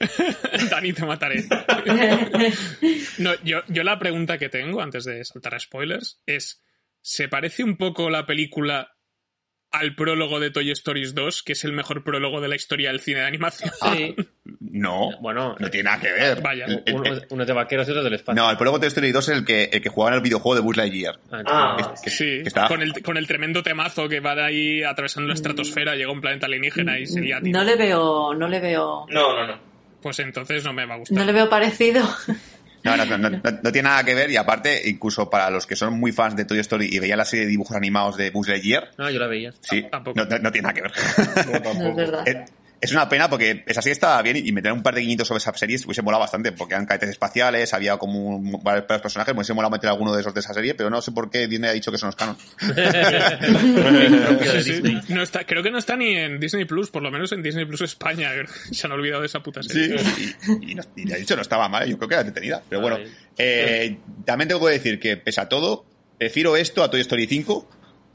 Dani, 0.70 0.92
te 0.92 1.04
mataré. 1.06 1.44
No, 3.18 3.32
yo, 3.42 3.60
yo 3.68 3.82
la 3.82 3.98
pregunta 3.98 4.38
que 4.38 4.48
tengo, 4.48 4.80
antes 4.80 5.04
de 5.04 5.24
saltar 5.24 5.54
a 5.54 5.60
spoilers, 5.60 6.20
es: 6.26 6.62
¿se 7.00 7.28
parece 7.28 7.64
un 7.64 7.76
poco 7.76 8.10
la 8.10 8.26
película 8.26 8.94
al 9.70 9.94
prólogo 9.94 10.40
de 10.40 10.50
Toy 10.50 10.70
Stories 10.70 11.14
2, 11.14 11.42
que 11.42 11.52
es 11.52 11.62
el 11.64 11.72
mejor 11.72 12.02
prólogo 12.02 12.40
de 12.40 12.48
la 12.48 12.56
historia 12.56 12.90
del 12.90 13.00
cine 13.00 13.20
de 13.20 13.26
animación? 13.26 13.70
Sí. 13.82 14.16
No, 14.60 15.10
Bueno, 15.20 15.56
no 15.58 15.68
tiene 15.70 15.90
nada 15.90 16.00
que 16.00 16.10
ver. 16.12 16.40
Vaya. 16.40 16.64
El- 16.64 16.82
el- 16.86 17.26
uno, 17.30 17.44
de 17.44 17.52
vaqueros 17.52 17.86
y 17.88 17.90
otro 17.90 18.02
del 18.04 18.14
espacio. 18.14 18.40
no, 18.42 18.50
el 18.50 18.56
prólogo 18.56 18.78
de 18.78 18.82
Toy 18.82 18.88
Story 18.88 19.12
2 19.12 19.28
es 19.28 19.36
el 19.36 19.44
que, 19.44 19.64
el 19.64 19.82
que 19.82 19.88
jugaba 19.88 20.12
en 20.12 20.16
el 20.18 20.22
videojuego 20.22 20.54
de 20.54 20.60
Buzz 20.62 20.76
Lightyear. 20.76 21.18
Ah, 21.30 21.42
Ah. 21.46 21.94
Que- 22.02 22.10
Sí, 22.10 22.24
que 22.42 22.48
está- 22.48 22.66
con, 22.68 22.80
el, 22.82 23.02
con 23.02 23.16
el 23.18 23.26
tremendo 23.26 23.62
temazo 23.62 24.08
que 24.08 24.20
va 24.20 24.34
de 24.34 24.42
ahí 24.42 24.82
atravesando 24.84 25.28
la 25.28 25.34
estratosfera, 25.34 25.96
llega 25.96 26.12
un 26.12 26.20
planeta 26.20 26.46
alienígena 26.46 26.98
y 26.98 27.06
sería 27.06 27.40
No 27.40 27.62
le 27.64 27.76
veo, 27.76 28.32
no 28.34 28.48
le 28.48 28.60
veo, 28.60 29.06
No, 29.10 29.34
no, 29.36 29.46
no. 29.46 29.67
Pues 30.02 30.18
entonces 30.20 30.64
no 30.64 30.72
me 30.72 30.86
va 30.86 30.94
a 30.94 30.98
gustar. 30.98 31.18
no 31.18 31.24
le 31.24 31.32
veo 31.32 31.48
parecido. 31.48 32.08
No, 32.84 32.96
no, 32.96 33.04
no, 33.04 33.18
no, 33.18 33.30
no- 33.30 33.40
no 33.62 33.72
tiene 33.72 33.88
nada 33.88 34.04
que 34.04 34.14
ver 34.14 34.30
y 34.30 34.36
aparte, 34.36 34.88
incluso 34.88 35.28
para 35.28 35.50
los 35.50 35.66
que 35.66 35.74
son 35.76 35.98
muy 35.98 36.12
fans 36.12 36.36
de 36.36 36.44
Toy 36.44 36.60
Story 36.60 36.88
y 36.90 36.98
veían 37.00 37.18
la 37.18 37.24
serie 37.24 37.44
de 37.44 37.50
dibujos 37.50 37.76
animados 37.76 38.16
de 38.16 38.30
Buzz 38.30 38.48
Lightyear, 38.48 38.92
Ah, 38.98 39.10
yo 39.10 39.18
la 39.18 39.26
veía. 39.26 39.52
sí, 39.60 39.84
tampoco. 39.90 40.18
no, 40.18 40.24
no- 40.26 40.38
no 40.38 40.52
tiene 40.52 40.68
nada 40.68 40.74
que 40.74 40.82
ver. 40.82 40.92
No 41.76 41.88
es 41.90 41.96
verdad. 41.96 42.24
Es 42.80 42.92
una 42.92 43.08
pena 43.08 43.28
porque 43.28 43.64
esa 43.66 43.82
serie 43.82 43.94
estaba 43.94 44.22
bien 44.22 44.36
y 44.36 44.52
meter 44.52 44.70
un 44.72 44.84
par 44.84 44.94
de 44.94 45.00
guiñitos 45.00 45.26
sobre 45.26 45.38
esa 45.38 45.52
serie 45.54 45.76
hubiese 45.84 46.00
molado 46.02 46.20
bastante 46.20 46.52
porque 46.52 46.74
eran 46.74 46.86
cadetes 46.86 47.10
espaciales, 47.10 47.74
había 47.74 47.96
como 47.96 48.36
un- 48.36 48.60
varios 48.62 48.84
personajes, 48.84 49.34
me 49.34 49.38
hubiese 49.40 49.52
molado 49.52 49.72
meter 49.72 49.90
alguno 49.90 50.14
de 50.14 50.20
esos 50.20 50.32
de 50.32 50.38
esa 50.40 50.54
serie, 50.54 50.74
pero 50.74 50.88
no 50.88 51.02
sé 51.02 51.10
por 51.10 51.28
qué 51.28 51.48
Disney 51.48 51.70
ha 51.70 51.72
dicho 51.72 51.90
que 51.90 51.96
eso 51.96 52.06
no 52.06 52.10
es 52.10 52.16
canon. 52.16 52.36
Sí, 54.62 54.62
sí. 54.62 54.98
No 55.08 55.22
está, 55.22 55.44
creo 55.44 55.62
que 55.62 55.70
no 55.70 55.78
está 55.78 55.96
ni 55.96 56.16
en 56.16 56.38
Disney 56.40 56.64
Plus, 56.64 56.90
por 56.90 57.02
lo 57.02 57.10
menos 57.10 57.32
en 57.32 57.42
Disney 57.42 57.64
Plus 57.64 57.80
España. 57.82 58.30
Se 58.70 58.86
han 58.86 58.92
olvidado 58.92 59.20
de 59.22 59.26
esa 59.26 59.40
puta 59.40 59.62
serie. 59.62 59.98
Sí, 59.98 60.34
y, 60.62 60.72
y, 60.72 60.74
no- 60.74 60.82
y 60.96 61.04
de 61.04 61.20
hecho 61.20 61.36
no 61.36 61.42
estaba 61.42 61.68
mal, 61.68 61.88
yo 61.88 61.96
creo 61.96 62.08
que 62.08 62.14
era 62.14 62.22
entretenida. 62.22 62.62
Pero 62.68 62.80
bueno, 62.82 62.98
eh, 63.36 63.96
también 64.24 64.48
tengo 64.48 64.64
que 64.66 64.72
decir 64.72 64.98
que, 65.00 65.16
pese 65.16 65.40
a 65.40 65.48
todo, 65.48 65.84
prefiero 66.18 66.56
esto 66.56 66.82
a 66.82 66.90
Toy 66.90 67.00
Story 67.00 67.26
5 67.26 67.68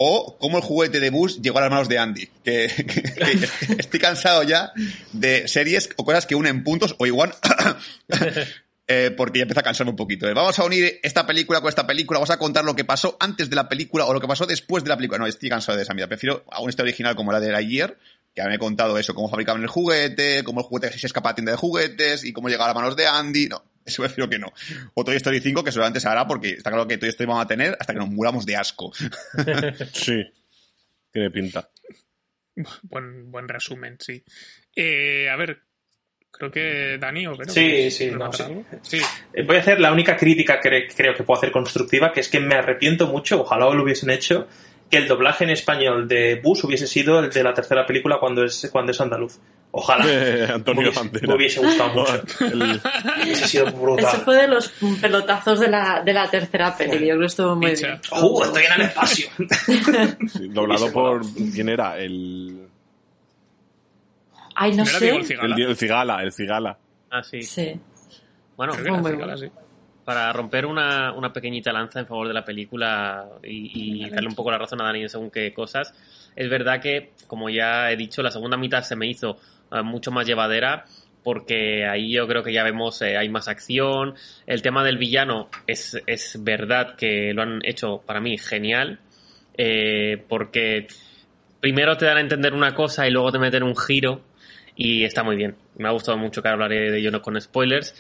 o 0.06 0.38
cómo 0.38 0.58
el 0.58 0.64
juguete 0.64 1.00
de 1.00 1.10
Buzz 1.10 1.40
llegó 1.42 1.60
a 1.60 1.62
las 1.62 1.70
manos 1.70 1.88
de 1.88 1.98
Andy. 1.98 2.28
Que, 2.44 2.68
que- 2.76 3.04
que 3.04 3.74
estoy 3.80 4.00
cansado 4.00 4.44
ya 4.44 4.74
de 5.14 5.48
series 5.48 5.90
o 5.96 6.04
cosas 6.04 6.26
que 6.26 6.36
unen 6.36 6.64
puntos 6.64 6.96
o 7.00 7.06
igual... 7.06 7.34
eh, 8.88 9.12
porque 9.16 9.40
ya 9.40 9.44
empieza 9.44 9.62
a 9.62 9.64
cansarme 9.64 9.92
un 9.92 9.96
poquito. 9.96 10.28
Eh, 10.28 10.34
Vamos 10.34 10.58
a 10.60 10.64
unir 10.66 11.00
esta 11.04 11.26
película 11.26 11.62
con 11.62 11.70
esta 11.70 11.88
película, 11.88 12.20
vamos 12.20 12.30
a 12.32 12.38
contar 12.38 12.66
lo 12.66 12.76
que 12.76 12.84
pasó 12.84 13.16
antes 13.20 13.50
de 13.50 13.56
la 13.56 13.70
película 13.70 14.06
o 14.06 14.14
lo 14.14 14.20
que 14.20 14.28
pasó 14.28 14.46
después 14.46 14.84
de 14.84 14.90
la 14.90 14.98
película. 14.98 15.20
No, 15.20 15.28
estoy 15.28 15.50
cansado 15.50 15.78
de 15.78 15.84
esa 15.84 15.94
mierda. 15.94 16.10
Prefiero 16.10 16.44
a 16.52 16.60
una 16.62 16.70
historia 16.70 16.90
original 16.90 17.16
como 17.16 17.32
la 17.32 17.40
de 17.40 17.52
Lightyear, 17.52 17.98
que 18.36 18.44
me 18.44 18.56
he 18.56 18.60
contado 18.60 18.98
eso, 18.98 19.14
cómo 19.16 19.30
fabricaban 19.30 19.62
el 19.62 19.68
juguete, 19.70 20.44
cómo 20.44 20.60
el 20.62 20.66
juguete 20.66 20.98
se 20.98 21.08
escapa 21.08 21.30
a 21.30 21.36
tienda 21.36 21.52
de 21.52 21.58
juguetes 21.58 22.24
y 22.26 22.34
cómo 22.34 22.50
llega 22.50 22.66
a 22.66 22.68
las 22.68 22.76
manos 22.76 22.96
de 22.96 23.08
Andy. 23.08 23.48
No, 23.48 23.64
eso 23.86 24.02
prefiero 24.04 24.30
que 24.30 24.40
no. 24.40 24.52
O 24.94 25.04
Toy 25.04 25.16
Story 25.18 25.40
5, 25.40 25.64
que 25.64 25.72
seguramente 25.72 26.00
se 26.00 26.08
hará 26.08 26.26
porque 26.28 26.50
está 26.52 26.70
claro 26.70 26.88
que 26.88 26.98
Toy 26.98 27.10
Story 27.10 27.28
vamos 27.28 27.44
a 27.44 27.48
tener 27.48 27.76
hasta 27.80 27.94
que 27.94 28.00
nos 28.00 28.10
muramos 28.10 28.46
de 28.46 28.56
asco. 28.56 28.92
Sí. 29.94 30.24
Tiene 31.12 31.30
pinta. 31.30 31.70
Buen, 32.84 33.32
buen 33.32 33.48
resumen, 33.48 33.98
sí. 34.00 34.24
Eh, 34.76 35.30
a 35.30 35.36
ver, 35.36 35.60
creo 36.32 36.52
que 36.52 36.98
Dani 37.00 37.28
o 37.28 37.36
Vero, 37.38 37.52
Sí, 37.52 37.60
¿quieres 37.62 37.96
sí, 37.98 38.12
no, 38.12 38.32
sí. 38.34 38.44
Sí, 38.82 39.00
Eh, 39.34 39.44
Voy 39.44 39.58
a 39.58 39.60
hacer 39.60 39.80
la 39.80 39.92
única 39.92 40.16
crítica 40.18 40.60
que 40.60 40.70
cre- 40.70 40.94
creo 40.96 41.16
que 41.16 41.24
puedo 41.24 41.38
hacer 41.40 41.52
constructiva, 41.52 42.12
que 42.12 42.20
es 42.22 42.30
que 42.30 42.40
me 42.40 42.56
arrepiento 42.56 43.08
mucho, 43.08 43.42
ojalá 43.42 43.70
lo 43.74 43.84
hubiesen 43.84 44.10
hecho, 44.12 44.48
que 44.94 45.00
el 45.00 45.08
doblaje 45.08 45.44
en 45.44 45.50
español 45.50 46.08
de 46.08 46.36
Bus 46.44 46.64
hubiese 46.64 46.86
sido 46.86 47.20
el 47.20 47.32
de 47.32 47.44
la 47.44 47.54
tercera 47.54 47.86
película 47.86 48.18
cuando 48.20 48.44
es, 48.46 48.70
cuando 48.72 48.92
es 48.92 49.02
andaluz. 49.02 49.40
Ojalá. 49.72 50.06
Eh, 50.08 50.48
Antonio 50.54 50.84
me, 50.94 51.00
hubiese, 51.02 51.28
me 51.28 51.34
hubiese 51.36 51.60
gustado 51.62 51.94
mucho. 51.96 52.14
El- 52.46 52.62
Hubiese 53.24 53.48
sido 53.48 53.68
Ese 53.68 53.76
brutal. 53.76 54.22
fue 54.24 54.36
de 54.38 54.48
los 54.48 54.70
pelotazos 55.02 55.60
de 55.60 55.68
la, 55.68 56.04
de 56.06 56.14
la 56.14 56.30
tercera 56.30 56.78
peli. 56.78 57.00
Yo 57.00 57.16
creo 57.16 57.20
que 57.22 57.26
estuvo 57.26 57.56
muy 57.56 57.72
Picha. 57.72 57.88
bien. 57.88 58.02
¡Uh, 58.22 58.44
estoy 58.44 58.64
en 58.66 58.74
el 58.74 58.82
espacio! 58.82 59.28
sí, 60.32 60.48
doblado 60.50 60.92
por. 60.92 61.22
¿Quién 61.54 61.70
era? 61.70 61.98
El. 61.98 62.68
Ay, 64.56 64.72
no 64.76 64.84
¿No 64.84 64.90
era 64.92 65.00
Diego 65.00 65.18
el 65.18 65.24
sé. 65.26 65.28
Cigala? 65.34 65.56
El, 65.56 65.62
el 65.64 65.76
Cigala, 65.76 66.24
el 66.24 66.32
Cigala. 66.32 66.78
Ah, 67.10 67.24
sí. 67.24 67.42
Sí. 67.42 67.80
Bueno, 68.56 68.74
Creo 68.74 68.84
que 68.86 68.90
era 68.92 69.02
Muy 69.02 69.12
Cigala, 69.12 69.34
bueno. 69.34 69.38
sí. 69.38 69.52
Para 70.04 70.32
romper 70.34 70.66
una, 70.66 71.14
una 71.14 71.32
pequeñita 71.32 71.72
lanza 71.72 72.00
en 72.00 72.08
favor 72.08 72.28
de 72.28 72.34
la 72.34 72.44
película 72.44 73.26
y, 73.44 74.06
y 74.06 74.10
darle 74.10 74.30
un 74.30 74.36
poco 74.36 74.52
la 74.52 74.58
razón 74.58 74.82
a 74.82 74.86
Dani 74.86 75.04
en 75.04 75.10
según 75.10 75.32
qué 75.32 75.54
cosas, 75.54 75.94
es 76.36 76.50
verdad 76.50 76.82
que, 76.82 77.12
como 77.28 77.50
ya 77.50 77.92
he 77.92 77.96
dicho, 77.96 78.22
la 78.22 78.32
segunda 78.32 78.58
mitad 78.58 78.84
se 78.84 78.96
me 78.96 79.08
hizo 79.08 79.38
eh, 79.72 79.82
mucho 79.82 80.12
más 80.12 80.26
llevadera 80.26 80.86
porque 81.24 81.86
ahí 81.86 82.12
yo 82.12 82.28
creo 82.28 82.44
que 82.44 82.54
ya 82.54 82.64
vemos, 82.64 83.02
eh, 83.02 83.18
hay 83.18 83.30
más 83.30 83.48
acción. 83.48 84.16
El 84.46 84.62
tema 84.62 84.84
del 84.84 84.98
villano 84.98 85.50
es, 85.68 85.98
es 86.06 86.44
verdad 86.44 86.96
que 86.96 87.34
lo 87.34 87.44
han 87.44 87.62
hecho 87.64 88.04
para 88.06 88.20
mí 88.20 88.38
genial, 88.38 89.00
eh, 89.58 90.22
porque 90.28 90.88
primero 91.62 91.96
te 91.96 92.06
dan 92.06 92.18
a 92.18 92.22
entender 92.22 92.54
una 92.54 92.76
cosa 92.76 93.08
y 93.08 93.12
luego 93.12 93.32
te 93.32 93.40
meten 93.40 93.64
un 93.64 93.78
giro 93.78 94.22
y 94.76 95.06
está 95.06 95.24
muy 95.24 95.38
bien. 95.38 95.56
Me 95.78 95.88
ha 95.88 95.92
gustado 95.92 96.18
mucho 96.18 96.42
que 96.42 96.50
hablaré 96.50 96.92
de 96.92 97.00
ello 97.00 97.12
no 97.12 97.22
con 97.22 97.40
spoilers. 97.40 97.96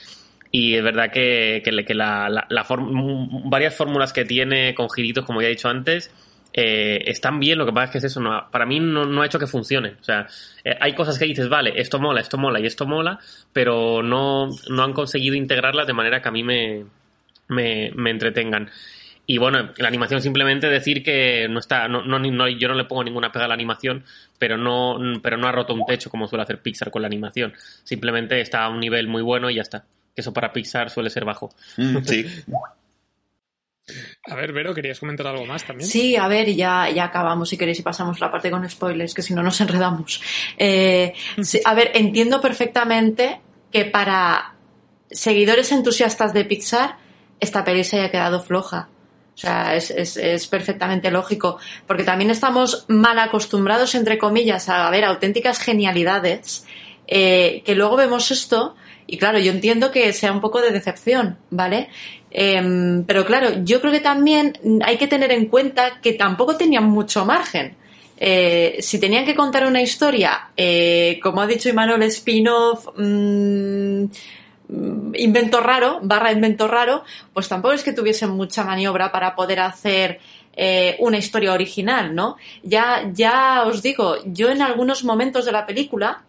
Y 0.56 0.76
es 0.76 0.84
verdad 0.84 1.12
que, 1.12 1.62
que, 1.66 1.84
que 1.84 1.96
la, 1.96 2.30
la- 2.30 2.46
la 2.48 2.66
varias 2.70 3.76
fórmulas 3.76 4.14
que 4.14 4.24
tiene 4.24 4.76
con 4.76 4.88
giritos, 4.90 5.26
como 5.26 5.42
ya 5.42 5.48
he 5.48 5.52
dicho 5.52 5.68
antes, 5.68 6.12
eh, 6.54 7.02
están 7.08 7.40
bien. 7.40 7.58
Lo 7.58 7.66
que 7.66 7.74
pasa 7.74 7.86
es 7.86 7.92
que 7.92 7.98
es 7.98 8.04
eso, 8.04 8.20
no- 8.22 8.50
para 8.52 8.66
mí 8.68 8.80
no, 8.80 9.22
ha 9.22 9.26
hecho 9.26 9.40
que 9.40 9.48
funcionen. 9.48 9.98
O 10.00 10.04
sea, 10.04 10.28
eh, 10.64 10.78
hay 10.80 10.94
cosas 10.94 11.18
que 11.18 11.26
dices, 11.26 11.50
vale, 11.50 11.74
esto 11.82 12.00
mola, 12.00 12.22
esto 12.22 12.38
mola 12.38 12.60
y 12.60 12.68
esto 12.68 12.86
mola, 12.86 13.20
pero 13.52 14.04
no, 14.04 14.50
no 14.70 14.84
han 14.84 14.94
conseguido 14.94 15.36
integrarlas 15.36 15.88
de 15.88 15.94
manera 15.94 16.22
que 16.22 16.30
a 16.30 16.32
mí 16.32 16.44
me, 16.44 16.86
me, 17.48 17.92
me 17.96 18.12
entretengan. 18.12 18.70
Y 19.26 19.38
bueno, 19.40 19.72
la 19.78 19.88
animación 19.88 20.22
simplemente 20.22 20.70
decir 20.70 21.02
que 21.04 21.48
no 21.50 21.60
está, 21.60 21.88
no, 21.88 22.04
no, 22.04 22.20
no- 22.20 22.48
yo 22.50 22.68
no 22.68 22.76
le 22.76 22.84
pongo 22.86 23.04
ninguna 23.04 23.32
pega 23.32 23.46
a 23.46 23.48
la 23.48 23.54
animación, 23.56 24.04
pero 24.38 24.58
no, 24.58 25.00
pero 25.24 25.38
no 25.38 25.48
ha 25.48 25.52
roto 25.52 25.74
un 25.74 25.86
techo 25.88 26.12
como 26.12 26.28
suele 26.28 26.44
hacer 26.44 26.62
Pixar 26.62 26.92
con 26.92 27.02
la 27.02 27.08
animación. 27.08 27.54
Simplemente 27.84 28.40
está 28.42 28.66
a 28.66 28.70
un 28.70 28.80
nivel 28.80 29.08
muy 29.08 29.24
bueno 29.24 29.50
y 29.50 29.56
ya 29.56 29.64
está. 29.64 29.86
Que 30.16 30.22
eso 30.22 30.34
para 30.34 30.54
Pixar 30.54 30.90
suele 30.90 31.10
ser 31.10 31.26
bajo. 31.26 31.50
Mm, 31.78 31.98
sí. 32.04 32.26
A 34.30 34.36
ver, 34.36 34.54
Vero, 34.54 34.74
¿querías 34.74 35.00
comentar 35.00 35.28
algo 35.28 35.46
más 35.46 35.66
también? 35.66 35.90
Sí, 35.90 36.16
a 36.16 36.28
ver, 36.28 36.54
ya, 36.56 36.90
ya 36.90 37.06
acabamos 37.06 37.50
si 37.50 37.58
queréis 37.58 37.80
y 37.80 37.84
pasamos 37.84 38.20
la 38.22 38.32
parte 38.32 38.50
con 38.50 38.68
spoilers, 38.70 39.14
que 39.14 39.22
si 39.22 39.34
no 39.34 39.44
nos 39.44 39.60
enredamos. 39.60 40.22
Eh, 40.58 41.14
sí, 41.42 41.60
a 41.66 41.74
ver, 41.74 41.92
entiendo 41.94 42.40
perfectamente 42.40 43.42
que 43.72 43.86
para 43.86 44.56
seguidores 45.12 45.72
entusiastas 45.72 46.34
de 46.34 46.46
Pixar 46.46 46.98
esta 47.40 47.64
peli 47.66 47.84
se 47.84 48.00
haya 48.00 48.12
quedado 48.12 48.42
floja. 48.42 48.88
O 49.36 49.38
sea, 49.38 49.76
es, 49.76 49.90
es, 49.92 50.16
es 50.16 50.48
perfectamente 50.48 51.10
lógico, 51.12 51.58
porque 51.88 52.04
también 52.04 52.30
estamos 52.30 52.86
mal 52.88 53.18
acostumbrados, 53.20 53.96
entre 53.96 54.18
comillas, 54.18 54.70
a 54.70 54.90
ver 54.92 55.04
auténticas 55.04 55.60
genialidades, 55.60 56.66
eh, 57.08 57.64
que 57.66 57.76
luego 57.76 57.98
vemos 57.98 58.32
esto 58.32 58.76
y 59.08 59.18
claro, 59.18 59.40
yo 59.40 59.52
entiendo 59.52 59.92
que 59.92 60.14
sea 60.14 60.32
un 60.32 60.42
poco 60.42 60.62
de 60.62 60.72
decepción, 60.72 61.38
¿vale? 61.50 61.90
Em, 62.32 63.04
pero 63.04 63.26
claro, 63.26 63.64
yo 63.64 63.80
creo 63.80 63.92
que 63.92 64.00
también 64.00 64.58
hay 64.84 64.98
que 64.98 65.08
tener 65.08 65.32
en 65.32 65.46
cuenta 65.46 66.02
que 66.02 66.14
tampoco 66.14 66.58
tenían 66.58 66.86
mucho 66.86 67.26
margen. 67.26 67.76
Eh, 68.18 68.78
si 68.80 69.00
tenían 69.00 69.26
que 69.26 69.36
contar 69.36 69.68
una 69.68 69.82
historia, 69.82 70.50
eh, 70.56 71.20
como 71.22 71.42
ha 71.42 71.48
dicho 71.48 71.70
Imanol, 71.70 72.04
spin-off, 72.04 72.88
mm, 72.98 74.04
mm, 74.70 75.16
invento 75.16 75.60
raro, 75.60 76.00
barra 76.02 76.32
invento 76.32 76.68
raro, 76.68 77.04
pues 77.34 77.48
tampoco 77.48 77.74
es 77.74 77.84
que 77.84 77.94
tuviesen 77.94 78.32
mucha 78.32 78.64
maniobra 78.64 79.12
para 79.12 79.36
poder 79.36 79.60
hacer 79.60 80.20
eh, 80.56 80.96
una 81.00 81.18
historia 81.18 81.54
original, 81.54 82.16
¿no? 82.16 82.38
Ya, 82.64 83.10
ya 83.14 83.64
os 83.66 83.82
digo, 83.82 84.18
yo 84.26 84.50
en 84.50 84.62
algunos 84.62 85.04
momentos 85.04 85.46
de 85.46 85.52
la 85.52 85.66
película 85.66 86.24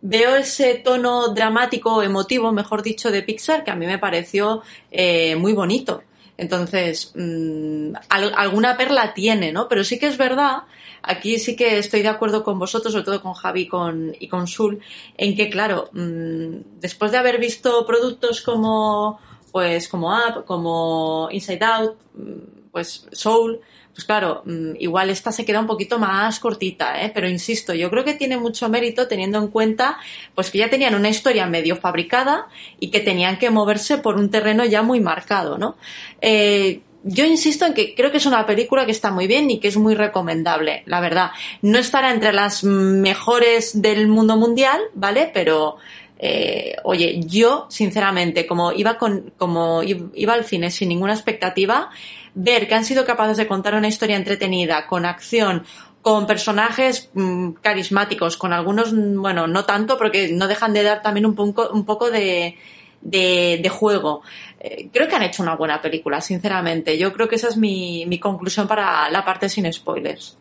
veo 0.00 0.36
ese 0.36 0.74
tono 0.76 1.28
dramático, 1.28 2.02
emotivo, 2.02 2.52
mejor 2.52 2.82
dicho, 2.82 3.10
de 3.10 3.22
Pixar 3.22 3.64
que 3.64 3.70
a 3.70 3.76
mí 3.76 3.86
me 3.86 3.98
pareció 3.98 4.62
eh, 4.90 5.36
muy 5.36 5.52
bonito. 5.52 6.02
Entonces, 6.36 7.12
mm, 7.16 7.94
al- 8.08 8.32
alguna 8.36 8.76
perla 8.76 9.12
tiene, 9.12 9.50
¿no? 9.52 9.68
Pero 9.68 9.82
sí 9.82 9.98
que 9.98 10.06
es 10.06 10.16
verdad, 10.16 10.62
aquí 11.02 11.38
sí 11.40 11.56
que 11.56 11.78
estoy 11.78 12.02
de 12.02 12.08
acuerdo 12.08 12.44
con 12.44 12.58
vosotros, 12.60 12.92
sobre 12.92 13.04
todo 13.04 13.20
con 13.22 13.34
Javi 13.34 13.66
con, 13.66 14.14
y 14.20 14.28
con 14.28 14.46
Sul, 14.46 14.80
en 15.16 15.34
que, 15.36 15.50
claro, 15.50 15.88
mm, 15.92 16.78
después 16.80 17.10
de 17.10 17.18
haber 17.18 17.38
visto 17.38 17.84
productos 17.86 18.40
como 18.42 19.18
pues 19.50 19.88
como 19.88 20.10
Up, 20.14 20.44
como 20.44 21.28
Inside 21.32 21.64
Out, 21.64 21.96
mm, 22.14 22.70
pues 22.70 23.08
Soul, 23.12 23.60
pues 23.98 24.06
claro, 24.06 24.42
mm, 24.44 24.76
igual 24.78 25.10
esta 25.10 25.32
se 25.32 25.44
queda 25.44 25.58
un 25.58 25.66
poquito 25.66 25.98
más 25.98 26.38
cortita, 26.38 27.02
¿eh? 27.02 27.10
pero 27.12 27.28
insisto, 27.28 27.74
yo 27.74 27.90
creo 27.90 28.04
que 28.04 28.14
tiene 28.14 28.36
mucho 28.36 28.68
mérito 28.68 29.08
teniendo 29.08 29.38
en 29.38 29.48
cuenta 29.48 29.98
pues 30.36 30.52
que 30.52 30.58
ya 30.58 30.70
tenían 30.70 30.94
una 30.94 31.08
historia 31.08 31.46
medio 31.46 31.74
fabricada 31.74 32.46
y 32.78 32.92
que 32.92 33.00
tenían 33.00 33.40
que 33.40 33.50
moverse 33.50 33.98
por 33.98 34.14
un 34.14 34.30
terreno 34.30 34.64
ya 34.64 34.82
muy 34.82 35.00
marcado, 35.00 35.58
¿no? 35.58 35.76
Eh, 36.20 36.80
yo 37.02 37.24
insisto 37.24 37.66
en 37.66 37.74
que 37.74 37.96
creo 37.96 38.12
que 38.12 38.18
es 38.18 38.26
una 38.26 38.46
película 38.46 38.86
que 38.86 38.92
está 38.92 39.10
muy 39.10 39.26
bien 39.26 39.50
y 39.50 39.58
que 39.58 39.66
es 39.66 39.76
muy 39.76 39.96
recomendable, 39.96 40.84
la 40.86 41.00
verdad. 41.00 41.32
No 41.60 41.78
estará 41.78 42.12
entre 42.12 42.32
las 42.32 42.62
mejores 42.62 43.82
del 43.82 44.06
mundo 44.06 44.36
mundial, 44.36 44.80
¿vale? 44.94 45.28
Pero, 45.34 45.78
eh, 46.20 46.76
oye, 46.84 47.18
yo, 47.26 47.66
sinceramente, 47.68 48.46
como 48.46 48.70
iba 48.70 48.96
con, 48.96 49.32
como 49.36 49.82
iba 49.82 50.34
al 50.34 50.44
cine 50.44 50.70
sin 50.70 50.88
ninguna 50.88 51.14
expectativa, 51.14 51.90
ver 52.38 52.68
que 52.68 52.74
han 52.74 52.84
sido 52.84 53.04
capaces 53.04 53.36
de 53.36 53.48
contar 53.48 53.74
una 53.74 53.88
historia 53.88 54.16
entretenida, 54.16 54.86
con 54.86 55.04
acción, 55.04 55.64
con 56.02 56.26
personajes 56.26 57.10
mm, 57.14 57.50
carismáticos, 57.60 58.36
con 58.36 58.52
algunos, 58.52 58.92
mm, 58.92 59.20
bueno, 59.20 59.46
no 59.48 59.64
tanto, 59.64 59.98
porque 59.98 60.30
no 60.32 60.46
dejan 60.46 60.72
de 60.72 60.84
dar 60.84 61.02
también 61.02 61.26
un 61.26 61.34
poco, 61.34 61.68
un 61.72 61.84
poco 61.84 62.10
de, 62.10 62.56
de, 63.00 63.68
juego. 63.68 64.22
Eh, 64.60 64.88
creo 64.92 65.08
que 65.08 65.16
han 65.16 65.24
hecho 65.24 65.42
una 65.42 65.56
buena 65.56 65.82
película, 65.82 66.20
sinceramente. 66.20 66.96
Yo 66.96 67.12
creo 67.12 67.28
que 67.28 67.36
esa 67.36 67.48
es 67.48 67.56
mi, 67.56 68.06
mi 68.06 68.20
conclusión 68.20 68.68
para 68.68 69.10
la 69.10 69.24
parte 69.24 69.48
sin 69.48 69.70
spoilers. 69.72 70.38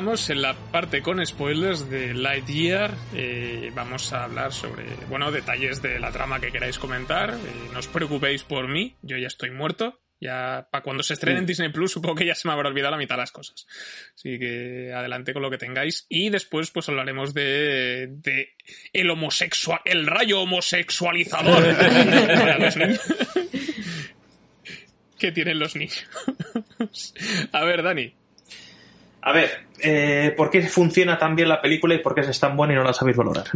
En 0.00 0.40
la 0.40 0.54
parte 0.54 1.02
con 1.02 1.24
spoilers 1.24 1.90
de 1.90 2.14
Lightyear. 2.14 2.94
Eh, 3.14 3.70
vamos 3.74 4.14
a 4.14 4.24
hablar 4.24 4.50
sobre, 4.50 4.84
bueno, 5.10 5.30
detalles 5.30 5.82
de 5.82 6.00
la 6.00 6.10
trama 6.10 6.40
que 6.40 6.50
queráis 6.50 6.78
comentar. 6.78 7.34
Eh, 7.34 7.36
no 7.70 7.80
os 7.80 7.86
preocupéis 7.86 8.42
por 8.42 8.66
mí, 8.66 8.96
yo 9.02 9.18
ya 9.18 9.26
estoy 9.26 9.50
muerto. 9.50 10.00
Ya, 10.18 10.68
para 10.72 10.82
cuando 10.82 11.02
se 11.02 11.12
estrene 11.12 11.40
en 11.40 11.46
Disney 11.46 11.68
Plus, 11.68 11.92
supongo 11.92 12.14
que 12.14 12.24
ya 12.24 12.34
se 12.34 12.48
me 12.48 12.54
habrá 12.54 12.70
olvidado 12.70 12.92
la 12.92 12.96
mitad 12.96 13.16
de 13.16 13.20
las 13.20 13.30
cosas. 13.30 13.66
Así 14.14 14.38
que 14.38 14.90
adelante 14.94 15.34
con 15.34 15.42
lo 15.42 15.50
que 15.50 15.58
tengáis. 15.58 16.06
Y 16.08 16.30
después, 16.30 16.70
pues 16.70 16.88
hablaremos 16.88 17.34
de, 17.34 18.06
de 18.08 18.54
el 18.94 19.10
homosexual, 19.10 19.80
el 19.84 20.06
rayo 20.06 20.40
homosexualizador. 20.40 21.62
¿Qué 25.18 25.30
tienen 25.30 25.58
los 25.58 25.76
niños? 25.76 26.06
a 27.52 27.64
ver, 27.64 27.82
Dani. 27.82 28.19
A 29.22 29.32
ver, 29.32 29.50
eh, 29.80 30.32
¿por 30.36 30.50
qué 30.50 30.62
funciona 30.62 31.18
tan 31.18 31.36
bien 31.36 31.48
la 31.48 31.60
película 31.60 31.94
y 31.94 31.98
por 31.98 32.14
qué 32.14 32.22
es 32.22 32.40
tan 32.40 32.56
buena 32.56 32.72
y 32.72 32.76
no 32.76 32.84
la 32.84 32.92
sabéis 32.92 33.16
valorar? 33.16 33.44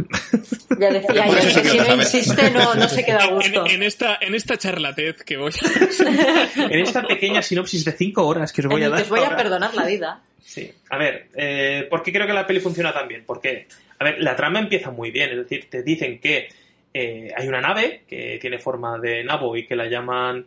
Ya 0.77 0.89
decía 0.91 1.25
yo, 1.25 1.61
que 1.61 1.69
si 1.69 1.77
no 1.77 1.95
insiste 1.95 2.51
no, 2.51 2.75
no 2.75 2.89
se 2.89 3.05
queda 3.05 3.23
a 3.23 3.27
gusto. 3.27 3.65
En, 3.65 3.75
en, 3.75 3.83
esta, 3.83 4.17
en 4.19 4.35
esta 4.35 4.57
charlatez 4.57 5.23
que 5.23 5.37
voy 5.37 5.53
a... 5.53 6.63
en 6.69 6.79
esta 6.81 7.03
pequeña 7.03 7.41
sinopsis 7.41 7.85
de 7.85 7.93
cinco 7.93 8.27
horas 8.27 8.51
que 8.51 8.59
os 8.61 8.67
voy 8.67 8.81
en 8.81 8.87
a 8.87 8.89
dar. 8.89 8.97
Que 8.97 9.03
os 9.03 9.09
voy 9.09 9.19
a 9.19 9.23
ahora. 9.23 9.37
perdonar 9.37 9.73
la 9.73 9.85
vida. 9.85 10.21
Sí. 10.43 10.69
A 10.89 10.97
ver, 10.97 11.29
eh, 11.33 11.87
¿por 11.89 12.03
qué 12.03 12.11
creo 12.11 12.27
que 12.27 12.33
la 12.33 12.45
peli 12.45 12.59
funciona 12.59 12.91
tan 12.91 13.07
bien? 13.07 13.23
Porque, 13.25 13.67
a 13.97 14.03
ver, 14.03 14.19
la 14.19 14.35
trama 14.35 14.59
empieza 14.59 14.91
muy 14.91 15.11
bien. 15.11 15.29
Es 15.29 15.37
decir, 15.37 15.69
te 15.69 15.81
dicen 15.81 16.19
que 16.19 16.49
eh, 16.93 17.31
hay 17.37 17.47
una 17.47 17.61
nave 17.61 18.03
que 18.05 18.37
tiene 18.41 18.59
forma 18.59 18.99
de 18.99 19.23
nabo 19.23 19.55
y 19.55 19.65
que 19.65 19.77
la 19.77 19.85
llaman... 19.85 20.45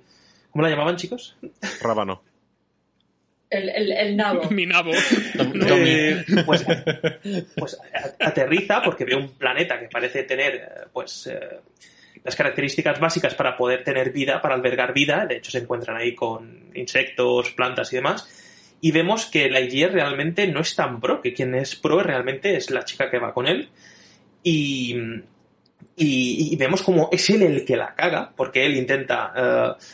¿Cómo 0.50 0.62
la 0.62 0.68
llamaban, 0.68 0.96
chicos? 0.96 1.36
Rábano. 1.80 2.20
El, 3.50 3.68
el, 3.70 3.92
el 3.92 4.16
nabo. 4.16 4.42
Mi 4.50 4.66
nabo. 4.66 4.92
Eh, 4.92 6.24
pues, 6.44 6.64
pues 7.56 7.78
aterriza 8.20 8.82
porque 8.82 9.04
ve 9.04 9.14
un 9.14 9.30
planeta 9.30 9.78
que 9.78 9.88
parece 9.88 10.24
tener 10.24 10.54
eh, 10.54 10.68
pues 10.92 11.28
eh, 11.28 11.60
las 12.24 12.36
características 12.36 13.00
básicas 13.00 13.34
para 13.34 13.56
poder 13.56 13.84
tener 13.84 14.12
vida, 14.12 14.40
para 14.42 14.54
albergar 14.54 14.92
vida. 14.92 15.24
De 15.26 15.36
hecho, 15.36 15.50
se 15.50 15.58
encuentran 15.58 15.96
ahí 15.96 16.14
con 16.14 16.70
insectos, 16.74 17.50
plantas 17.52 17.92
y 17.92 17.96
demás. 17.96 18.28
Y 18.80 18.92
vemos 18.92 19.26
que 19.26 19.50
Lightyear 19.50 19.92
realmente 19.92 20.46
no 20.46 20.60
es 20.60 20.76
tan 20.76 21.00
pro, 21.00 21.20
que 21.20 21.32
quien 21.32 21.54
es 21.54 21.74
pro 21.74 22.00
realmente 22.00 22.56
es 22.56 22.70
la 22.70 22.84
chica 22.84 23.10
que 23.10 23.18
va 23.18 23.32
con 23.32 23.48
él. 23.48 23.70
Y, 24.42 24.94
y, 25.96 26.52
y 26.52 26.56
vemos 26.56 26.82
como 26.82 27.08
es 27.10 27.28
él 27.30 27.42
el 27.42 27.64
que 27.64 27.76
la 27.76 27.94
caga, 27.94 28.32
porque 28.36 28.64
él 28.64 28.76
intenta 28.76 29.32
eh, 29.36 29.84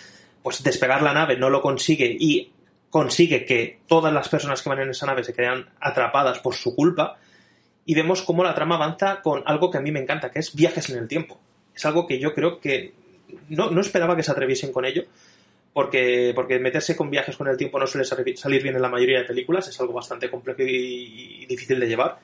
pues 0.42 0.62
despegar 0.62 1.00
la 1.02 1.14
nave, 1.14 1.38
no 1.38 1.48
lo 1.48 1.62
consigue 1.62 2.14
y 2.20 2.52
consigue 2.94 3.44
que 3.44 3.80
todas 3.88 4.12
las 4.12 4.28
personas 4.28 4.62
que 4.62 4.68
van 4.68 4.78
en 4.78 4.90
esa 4.90 5.04
nave 5.04 5.24
se 5.24 5.32
quedan 5.32 5.66
atrapadas 5.80 6.38
por 6.38 6.54
su 6.54 6.76
culpa 6.76 7.16
y 7.84 7.92
vemos 7.92 8.22
cómo 8.22 8.44
la 8.44 8.54
trama 8.54 8.76
avanza 8.76 9.20
con 9.20 9.42
algo 9.46 9.68
que 9.68 9.78
a 9.78 9.80
mí 9.80 9.90
me 9.90 9.98
encanta, 9.98 10.30
que 10.30 10.38
es 10.38 10.54
viajes 10.54 10.90
en 10.90 10.98
el 10.98 11.08
tiempo. 11.08 11.40
Es 11.74 11.84
algo 11.86 12.06
que 12.06 12.20
yo 12.20 12.32
creo 12.32 12.60
que 12.60 12.92
no, 13.48 13.68
no 13.68 13.80
esperaba 13.80 14.14
que 14.14 14.22
se 14.22 14.30
atreviesen 14.30 14.70
con 14.70 14.84
ello, 14.84 15.06
porque, 15.72 16.30
porque 16.36 16.60
meterse 16.60 16.94
con 16.94 17.10
viajes 17.10 17.36
con 17.36 17.48
el 17.48 17.56
tiempo 17.56 17.80
no 17.80 17.86
suele 17.88 18.04
salir 18.04 18.62
bien 18.62 18.76
en 18.76 18.82
la 18.82 18.88
mayoría 18.88 19.18
de 19.18 19.24
películas, 19.24 19.66
es 19.66 19.80
algo 19.80 19.92
bastante 19.92 20.30
complejo 20.30 20.62
y, 20.62 21.46
difícil 21.46 21.80
de 21.80 21.88
llevar. 21.88 22.20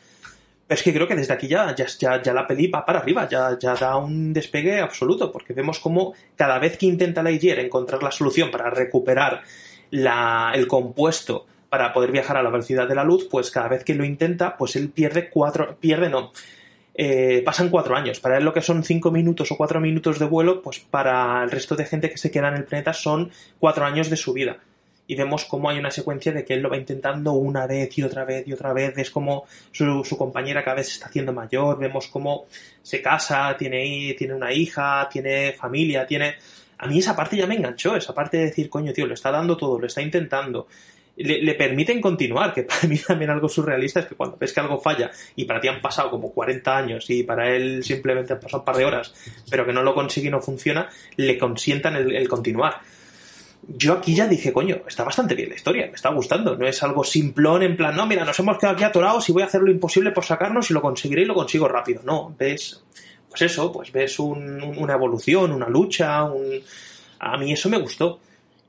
Pero 0.68 0.78
es 0.78 0.84
que 0.84 0.92
creo 0.92 1.08
que 1.08 1.16
desde 1.16 1.32
aquí 1.32 1.48
ya, 1.48 1.74
ya, 1.74 1.86
ya, 1.98 2.22
ya 2.22 2.32
la 2.32 2.46
peli 2.46 2.68
va 2.68 2.86
para 2.86 3.00
arriba, 3.00 3.28
ya, 3.28 3.58
ya 3.58 3.74
da 3.74 3.96
un 3.96 4.32
despegue 4.32 4.78
absoluto, 4.78 5.32
porque 5.32 5.52
vemos 5.52 5.80
cómo 5.80 6.14
cada 6.36 6.60
vez 6.60 6.78
que 6.78 6.86
intenta 6.86 7.24
Lightyear 7.24 7.58
encontrar 7.58 8.04
la 8.04 8.12
solución 8.12 8.52
para 8.52 8.70
recuperar 8.70 9.42
la, 9.90 10.52
el 10.54 10.66
compuesto 10.66 11.46
para 11.68 11.92
poder 11.92 12.10
viajar 12.10 12.36
a 12.36 12.42
la 12.42 12.50
velocidad 12.50 12.88
de 12.88 12.94
la 12.94 13.04
luz, 13.04 13.28
pues 13.30 13.50
cada 13.50 13.68
vez 13.68 13.84
que 13.84 13.94
lo 13.94 14.04
intenta, 14.04 14.56
pues 14.56 14.76
él 14.76 14.90
pierde 14.90 15.30
cuatro, 15.30 15.76
pierde 15.78 16.10
no, 16.10 16.32
eh, 16.94 17.42
pasan 17.44 17.70
cuatro 17.70 17.96
años. 17.96 18.20
Para 18.20 18.36
él 18.36 18.44
lo 18.44 18.52
que 18.52 18.60
son 18.60 18.84
cinco 18.84 19.10
minutos 19.10 19.50
o 19.52 19.56
cuatro 19.56 19.80
minutos 19.80 20.18
de 20.18 20.26
vuelo, 20.26 20.60
pues 20.60 20.80
para 20.80 21.42
el 21.42 21.50
resto 21.50 21.76
de 21.76 21.86
gente 21.86 22.10
que 22.10 22.18
se 22.18 22.30
queda 22.30 22.48
en 22.48 22.56
el 22.56 22.64
planeta 22.64 22.92
son 22.92 23.30
cuatro 23.58 23.84
años 23.84 24.10
de 24.10 24.16
su 24.16 24.32
vida. 24.32 24.58
Y 25.06 25.16
vemos 25.16 25.44
cómo 25.44 25.70
hay 25.70 25.78
una 25.78 25.90
secuencia 25.90 26.30
de 26.30 26.44
que 26.44 26.54
él 26.54 26.60
lo 26.60 26.70
va 26.70 26.76
intentando 26.76 27.32
una 27.32 27.66
vez 27.66 27.96
y 27.98 28.02
otra 28.02 28.24
vez 28.24 28.46
y 28.46 28.52
otra 28.52 28.72
vez. 28.72 28.96
Es 28.98 29.10
como 29.10 29.44
su, 29.72 30.04
compañera 30.16 30.62
cada 30.62 30.76
vez 30.76 30.88
se 30.88 30.94
está 30.94 31.06
haciendo 31.06 31.32
mayor. 31.32 31.78
Vemos 31.78 32.06
cómo 32.08 32.46
se 32.82 33.02
casa, 33.02 33.56
tiene, 33.58 34.14
tiene 34.16 34.34
una 34.34 34.52
hija, 34.52 35.08
tiene 35.10 35.52
familia, 35.52 36.06
tiene 36.06 36.34
a 36.80 36.86
mí 36.86 36.98
esa 36.98 37.14
parte 37.14 37.36
ya 37.36 37.46
me 37.46 37.56
enganchó, 37.56 37.94
esa 37.94 38.14
parte 38.14 38.38
de 38.38 38.44
decir, 38.46 38.70
coño, 38.70 38.92
tío, 38.92 39.06
lo 39.06 39.12
está 39.12 39.30
dando 39.30 39.54
todo, 39.56 39.78
lo 39.78 39.86
está 39.86 40.00
intentando. 40.00 40.66
Le, 41.16 41.54
permiten 41.54 42.00
continuar, 42.00 42.54
que 42.54 42.62
para 42.64 42.88
mí 42.88 42.96
también 42.96 43.30
algo 43.30 43.50
surrealista 43.50 44.00
es 44.00 44.06
que 44.06 44.14
cuando 44.14 44.38
ves 44.38 44.54
que 44.54 44.60
algo 44.60 44.80
falla 44.80 45.10
y 45.36 45.44
para 45.44 45.60
ti 45.60 45.68
han 45.68 45.82
pasado 45.82 46.10
como 46.10 46.32
40 46.32 46.74
años 46.74 47.10
y 47.10 47.22
para 47.22 47.54
él 47.54 47.84
simplemente 47.84 48.32
han 48.32 48.40
pasado 48.40 48.60
un 48.60 48.64
par 48.64 48.76
de 48.76 48.86
horas, 48.86 49.12
pero 49.50 49.66
que 49.66 49.74
no 49.74 49.82
lo 49.82 49.94
consigue 49.94 50.28
y 50.28 50.30
no 50.30 50.40
funciona, 50.40 50.88
le 51.16 51.36
consientan 51.36 51.96
el, 51.96 52.16
el 52.16 52.26
continuar. 52.26 52.80
Yo 53.68 53.92
aquí 53.92 54.14
ya 54.14 54.26
dije, 54.26 54.50
coño, 54.50 54.80
está 54.88 55.04
bastante 55.04 55.34
bien 55.34 55.50
la 55.50 55.56
historia, 55.56 55.86
me 55.86 55.96
está 55.96 56.08
gustando. 56.08 56.56
No 56.56 56.66
es 56.66 56.82
algo 56.82 57.04
simplón 57.04 57.62
en 57.62 57.76
plan, 57.76 57.94
no, 57.94 58.06
mira, 58.06 58.24
nos 58.24 58.38
hemos 58.38 58.56
quedado 58.56 58.76
aquí 58.76 58.84
atorados 58.84 59.28
y 59.28 59.32
voy 59.32 59.42
a 59.42 59.46
hacer 59.46 59.60
lo 59.60 59.70
imposible 59.70 60.12
por 60.12 60.24
sacarnos 60.24 60.70
y 60.70 60.72
lo 60.74 60.80
conseguiré 60.80 61.22
y 61.22 61.26
lo 61.26 61.34
consigo 61.34 61.68
rápido. 61.68 62.00
No, 62.04 62.34
ves 62.38 62.82
pues 63.30 63.42
eso, 63.42 63.72
pues 63.72 63.90
ves 63.92 64.18
un, 64.18 64.62
un, 64.62 64.76
una 64.76 64.94
evolución, 64.94 65.52
una 65.52 65.68
lucha, 65.68 66.24
un... 66.24 66.60
a 67.20 67.36
mí 67.38 67.52
eso 67.52 67.70
me 67.70 67.78
gustó. 67.78 68.20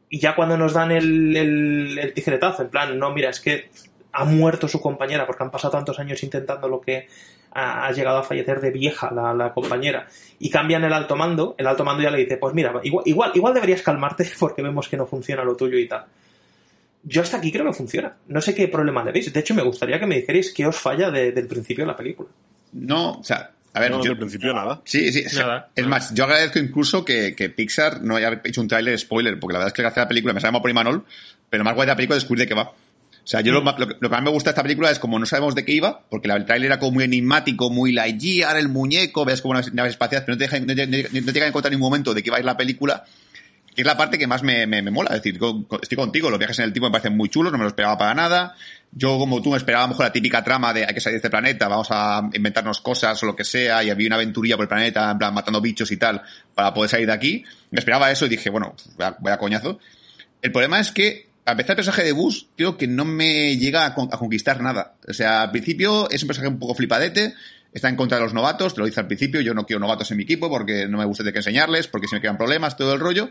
Y 0.09 0.20
ya 0.20 0.36
cuando 0.36 0.57
nos 0.57 0.74
dan 0.74 0.91
el, 0.91 1.36
el, 1.36 1.99
el, 1.99 2.14
tijeretazo, 2.14 2.64
en 2.64 2.70
plan, 2.70 2.97
no, 2.97 3.12
mira, 3.12 3.30
es 3.30 3.39
que 3.39 3.70
ha 4.14 4.26
muerto 4.26 4.68
su 4.68 4.82
compañera 4.82 5.26
porque 5.26 5.43
han 5.43 5.51
pasado 5.51 5.72
tantos 5.72 5.99
años 5.99 6.22
intentando 6.24 6.68
lo 6.68 6.82
que 6.82 7.07
ha, 7.53 7.91
llegado 7.91 8.20
a 8.20 8.24
fallecer 8.24 8.62
de 8.62 8.72
vieja 8.72 9.12
la, 9.12 9.53
compañera 9.53 10.07
y 10.39 10.49
cambian 10.49 10.84
el 10.84 10.93
alto 10.93 11.16
mando, 11.16 11.55
el 11.57 11.68
alto 11.68 11.84
mando 11.84 12.03
ya 12.03 12.12
le 12.12 12.20
dice, 12.20 12.38
pues 12.38 12.53
mira, 12.53 12.74
igual, 12.84 13.03
igual, 13.05 13.32
igual 13.34 13.53
deberías 13.53 13.82
calmarte 13.82 14.30
porque 14.39 14.62
vemos 14.62 14.88
que 14.88 14.97
no 14.97 15.05
funciona 15.05 15.43
lo 15.43 15.55
tuyo 15.55 15.78
y 15.78 15.88
tal. 15.88 16.05
Yo 17.03 17.24
hasta 17.24 17.38
aquí 17.38 17.51
creo 17.51 17.66
que 17.66 17.74
funciona. 17.74 18.16
No 18.28 18.41
sé 18.41 18.53
qué 18.53 18.68
problema 18.68 19.03
le. 19.03 19.12
De 19.12 19.39
hecho, 19.39 19.55
me 19.55 19.64
gustaría 19.64 19.99
que 19.99 20.05
me 20.05 20.18
dijerais 20.18 20.53
qué 20.53 20.68
os 20.68 20.76
falla 20.76 21.09
de, 21.09 21.32
del 21.32 21.47
principio 21.47 21.84
de 21.84 21.88
la 21.88 21.97
película. 21.97 22.30
No, 22.74 23.14
o 23.14 23.24
sea, 23.24 23.49
a 23.74 23.80
ver, 23.80 23.91
no, 23.91 24.03
yo, 24.03 24.11
al 24.11 24.17
principio 24.17 24.53
nada. 24.53 24.82
Sí, 24.84 25.11
sí. 25.13 25.24
Nada. 25.38 25.69
Es 25.76 25.88
más, 25.88 26.13
yo 26.13 26.26
agradezco 26.26 26.59
incluso 26.59 27.05
que, 27.05 27.36
que, 27.36 27.49
Pixar 27.49 28.01
no 28.01 28.17
haya 28.17 28.41
hecho 28.43 28.59
un 28.59 28.67
tráiler 28.67 28.99
spoiler, 28.99 29.39
porque 29.39 29.53
la 29.53 29.59
verdad 29.59 29.69
es 29.69 29.74
que 29.74 29.82
gracias 29.82 29.99
a 29.99 30.05
la 30.05 30.09
película 30.09 30.34
me 30.34 30.41
sabemos 30.41 30.61
por 30.61 30.69
Imanol, 30.69 31.05
pero 31.49 31.63
más 31.63 31.74
guay 31.74 31.86
de 31.86 31.91
la 31.91 31.95
película 31.95 32.17
es 32.17 32.24
descubrir 32.24 32.41
de 32.41 32.47
qué 32.47 32.53
va. 32.53 32.74
O 33.24 33.28
sea, 33.28 33.41
yo 33.41 33.53
lo, 33.53 33.61
lo, 33.61 33.78
lo, 33.78 33.99
que 33.99 34.09
más 34.09 34.24
me 34.24 34.32
gusta 34.32 34.49
de 34.49 34.53
esta 34.53 34.63
película 34.63 34.89
es 34.89 34.99
como 34.99 35.19
no 35.19 35.26
sabemos 35.26 35.55
de 35.55 35.63
qué 35.63 35.74
iba, 35.74 36.01
porque 36.09 36.28
la, 36.28 36.36
el 36.36 36.45
tráiler 36.45 36.67
era 36.67 36.80
como 36.80 36.93
muy 36.93 37.03
enigmático, 37.03 37.69
muy 37.69 37.93
Lightyear, 37.93 38.57
el 38.57 38.67
muñeco, 38.67 39.24
ves 39.24 39.41
como 39.41 39.51
unas 39.51 39.74
naves 39.74 39.91
espaciales, 39.91 40.26
pero 40.26 40.36
no 40.36 40.39
te 40.39 40.45
dejan, 40.45 40.65
no, 40.65 40.74
no, 40.74 41.22
no 41.22 41.26
te 41.26 41.32
dejan 41.32 41.49
encontrar 41.49 41.72
en 41.72 41.78
ningún 41.78 41.91
momento 41.91 42.13
de 42.13 42.24
qué 42.24 42.32
va 42.32 42.38
a 42.38 42.39
ir 42.39 42.45
la 42.45 42.57
película. 42.57 43.05
Que 43.76 43.82
es 43.82 43.86
la 43.88 43.95
parte 43.97 44.17
que 44.17 44.28
más 44.28 44.43
me, 44.43 44.67
me, 44.67 44.82
me 44.82 44.91
mola. 44.91 45.09
Es 45.15 45.24
decir, 45.24 45.39
estoy 45.82 45.95
contigo, 45.95 46.30
los 46.30 46.39
viajes 46.39 46.59
en 46.59 46.65
el 46.65 46.74
tiempo 46.74 46.88
me 46.88 46.91
parecen 46.91 47.15
muy 47.15 47.30
chulos, 47.30 47.51
no 47.51 47.57
me 47.57 47.63
los 47.63 47.72
esperaba 47.72 47.97
para 47.97 48.13
nada. 48.13 48.55
Yo, 48.91 49.17
como 49.17 49.41
tú, 49.41 49.51
me 49.51 49.57
esperaba 49.57 49.84
a 49.86 49.88
lo 49.88 49.93
mejor 49.93 50.05
la 50.07 50.11
típica 50.11 50.43
trama 50.43 50.74
de 50.74 50.86
hay 50.86 50.93
que 50.93 50.99
salir 50.99 51.13
de 51.13 51.17
este 51.17 51.30
planeta, 51.30 51.67
vamos 51.69 51.88
a 51.91 52.30
inventarnos 52.34 52.82
cosas 52.82 53.22
o 53.24 53.26
lo 53.26 53.36
que 53.36 53.45
sea, 53.45 53.84
y 53.84 53.89
había 53.89 54.07
una 54.07 54.17
aventurilla 54.17 54.57
por 54.57 54.63
el 54.65 54.69
planeta, 54.69 55.09
en 55.11 55.17
plan 55.17 55.34
matando 55.34 55.61
bichos 55.61 55.91
y 55.91 55.97
tal, 55.97 56.22
para 56.53 56.74
poder 56.74 56.89
salir 56.89 57.07
de 57.07 57.13
aquí. 57.13 57.43
Me 57.69 57.80
esperaba 57.80 58.11
eso 58.11 58.26
y 58.26 58.30
dije, 58.30 58.49
bueno, 58.49 58.76
vaya, 58.97 59.15
vaya 59.22 59.38
coñazo. 59.38 59.80
El 60.41 60.51
problema 60.51 60.80
es 60.82 60.91
que, 60.91 61.30
a 61.45 61.51
empezar 61.51 61.72
el 61.72 61.76
personaje 61.78 62.03
de 62.03 62.11
Bus, 62.11 62.49
creo 62.57 62.76
que 62.78 62.88
no 62.88 63.05
me 63.05 63.55
llega 63.57 63.86
a, 63.86 63.93
con- 63.95 64.09
a 64.11 64.17
conquistar 64.17 64.59
nada. 64.61 64.95
O 65.07 65.13
sea, 65.13 65.43
al 65.43 65.51
principio 65.51 66.09
es 66.09 66.22
un 66.24 66.28
personaje 66.28 66.53
un 66.53 66.59
poco 66.59 66.76
flipadete, 66.76 67.34
está 67.74 67.88
en 67.88 67.95
contra 67.95 68.17
de 68.17 68.24
los 68.26 68.34
novatos, 68.34 68.74
te 68.74 68.82
lo 68.82 68.86
dice 68.86 68.99
al 68.99 69.07
principio, 69.07 69.39
yo 69.39 69.53
no 69.53 69.65
quiero 69.65 69.80
novatos 69.80 70.11
en 70.11 70.17
mi 70.17 70.24
equipo 70.24 70.49
porque 70.49 70.88
no 70.89 70.97
me 70.97 71.05
gusta 71.05 71.24
de 71.24 71.32
qué 71.32 71.39
enseñarles, 71.39 71.88
porque 71.88 72.07
si 72.09 72.15
me 72.15 72.19
crean 72.19 72.38
problemas, 72.38 72.76
todo 72.76 72.93
el 72.93 72.99
rollo. 72.99 73.30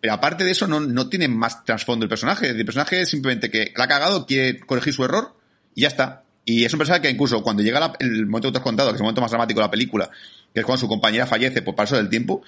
Pero 0.00 0.14
aparte 0.14 0.44
de 0.44 0.50
eso, 0.52 0.66
no, 0.66 0.80
no 0.80 1.08
tiene 1.08 1.28
más 1.28 1.64
trasfondo 1.64 2.04
el 2.04 2.08
personaje. 2.08 2.48
El 2.48 2.64
personaje 2.64 3.02
es 3.02 3.08
simplemente 3.10 3.50
que 3.50 3.72
la 3.76 3.84
ha 3.84 3.88
cagado, 3.88 4.26
quiere 4.26 4.58
corregir 4.60 4.94
su 4.94 5.04
error 5.04 5.36
y 5.74 5.82
ya 5.82 5.88
está. 5.88 6.22
Y 6.46 6.64
es 6.64 6.72
un 6.72 6.78
personaje 6.78 7.02
que 7.02 7.10
incluso 7.10 7.42
cuando 7.42 7.62
llega 7.62 7.78
la- 7.80 7.92
el 8.00 8.24
momento 8.26 8.48
que 8.48 8.52
te 8.52 8.58
has 8.58 8.64
contado, 8.64 8.88
que 8.90 8.94
es 8.94 9.00
el 9.00 9.04
momento 9.04 9.20
más 9.20 9.30
dramático 9.30 9.60
de 9.60 9.66
la 9.66 9.70
película, 9.70 10.10
que 10.54 10.60
es 10.60 10.66
cuando 10.66 10.80
su 10.80 10.88
compañera 10.88 11.26
fallece 11.26 11.60
por 11.62 11.74
paso 11.74 11.96
del 11.96 12.08
tiempo, 12.08 12.42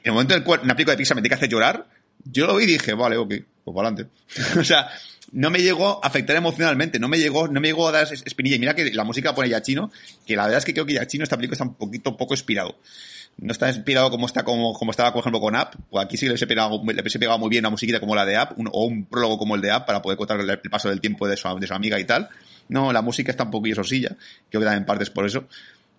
en 0.00 0.08
el 0.08 0.12
momento 0.12 0.34
en 0.34 0.40
el 0.40 0.44
cual 0.44 0.60
una 0.64 0.74
película 0.74 0.92
de 0.92 0.98
Pixar 0.98 1.14
me 1.16 1.22
tiene 1.22 1.30
que 1.30 1.36
hacer 1.36 1.48
llorar, 1.48 1.86
yo 2.24 2.46
lo 2.46 2.56
vi 2.56 2.64
y 2.64 2.66
dije, 2.66 2.92
vale, 2.92 3.16
ok, 3.16 3.28
pues 3.64 3.74
para 3.74 3.88
adelante. 3.88 4.12
o 4.60 4.64
sea, 4.64 4.88
no 5.32 5.48
me 5.48 5.60
llegó 5.60 6.04
a 6.04 6.06
afectar 6.06 6.36
emocionalmente, 6.36 6.98
no 7.00 7.08
me 7.08 7.18
llegó, 7.18 7.48
no 7.48 7.58
me 7.60 7.68
llegó 7.68 7.88
a 7.88 7.92
dar 7.92 8.12
es- 8.12 8.22
espinilla. 8.26 8.56
Y 8.56 8.58
mira 8.58 8.74
que 8.74 8.92
la 8.92 9.04
música 9.04 9.34
pone 9.34 9.48
Yachino, 9.48 9.90
que 10.26 10.36
la 10.36 10.42
verdad 10.44 10.58
es 10.58 10.64
que 10.66 10.74
creo 10.74 10.84
que 10.84 10.92
Yachino 10.92 11.24
esta 11.24 11.36
película 11.36 11.54
está 11.54 11.64
un 11.64 11.74
poquito 11.74 12.16
poco 12.18 12.34
inspirado. 12.34 12.78
No 13.38 13.50
está 13.50 13.68
inspirado 13.68 14.10
como 14.10 14.26
está 14.26 14.44
como, 14.44 14.72
como 14.74 14.90
estaba, 14.90 15.12
por 15.12 15.20
ejemplo, 15.20 15.40
con 15.40 15.56
App. 15.56 15.74
Pues 15.90 16.04
aquí 16.04 16.16
sí 16.16 16.22
que 16.22 16.28
le 16.28 16.32
hubiese 16.32 16.46
pegado, 16.46 16.82
le 16.84 17.00
hubiese 17.00 17.18
pegado 17.18 17.38
muy 17.38 17.48
bien 17.48 17.62
una 17.62 17.70
musiquita 17.70 17.98
como 17.98 18.14
la 18.14 18.24
de 18.24 18.36
App, 18.36 18.52
o 18.58 18.84
un 18.84 19.06
prólogo 19.06 19.38
como 19.38 19.56
el 19.56 19.60
de 19.60 19.70
App, 19.70 19.86
para 19.86 20.00
poder 20.00 20.16
contar 20.16 20.38
el, 20.40 20.58
paso 20.70 20.88
del 20.88 21.00
tiempo 21.00 21.26
de 21.26 21.36
su, 21.36 21.48
de 21.58 21.66
su 21.66 21.74
amiga 21.74 21.98
y 21.98 22.04
tal. 22.04 22.28
No, 22.68 22.92
la 22.92 23.02
música 23.02 23.30
está 23.30 23.44
un 23.44 23.50
poquillo 23.50 23.76
sosilla. 23.76 24.16
Creo 24.48 24.60
que 24.60 24.64
también 24.64 24.82
en 24.82 24.86
parte 24.86 25.04
es 25.04 25.10
por 25.10 25.26
eso. 25.26 25.46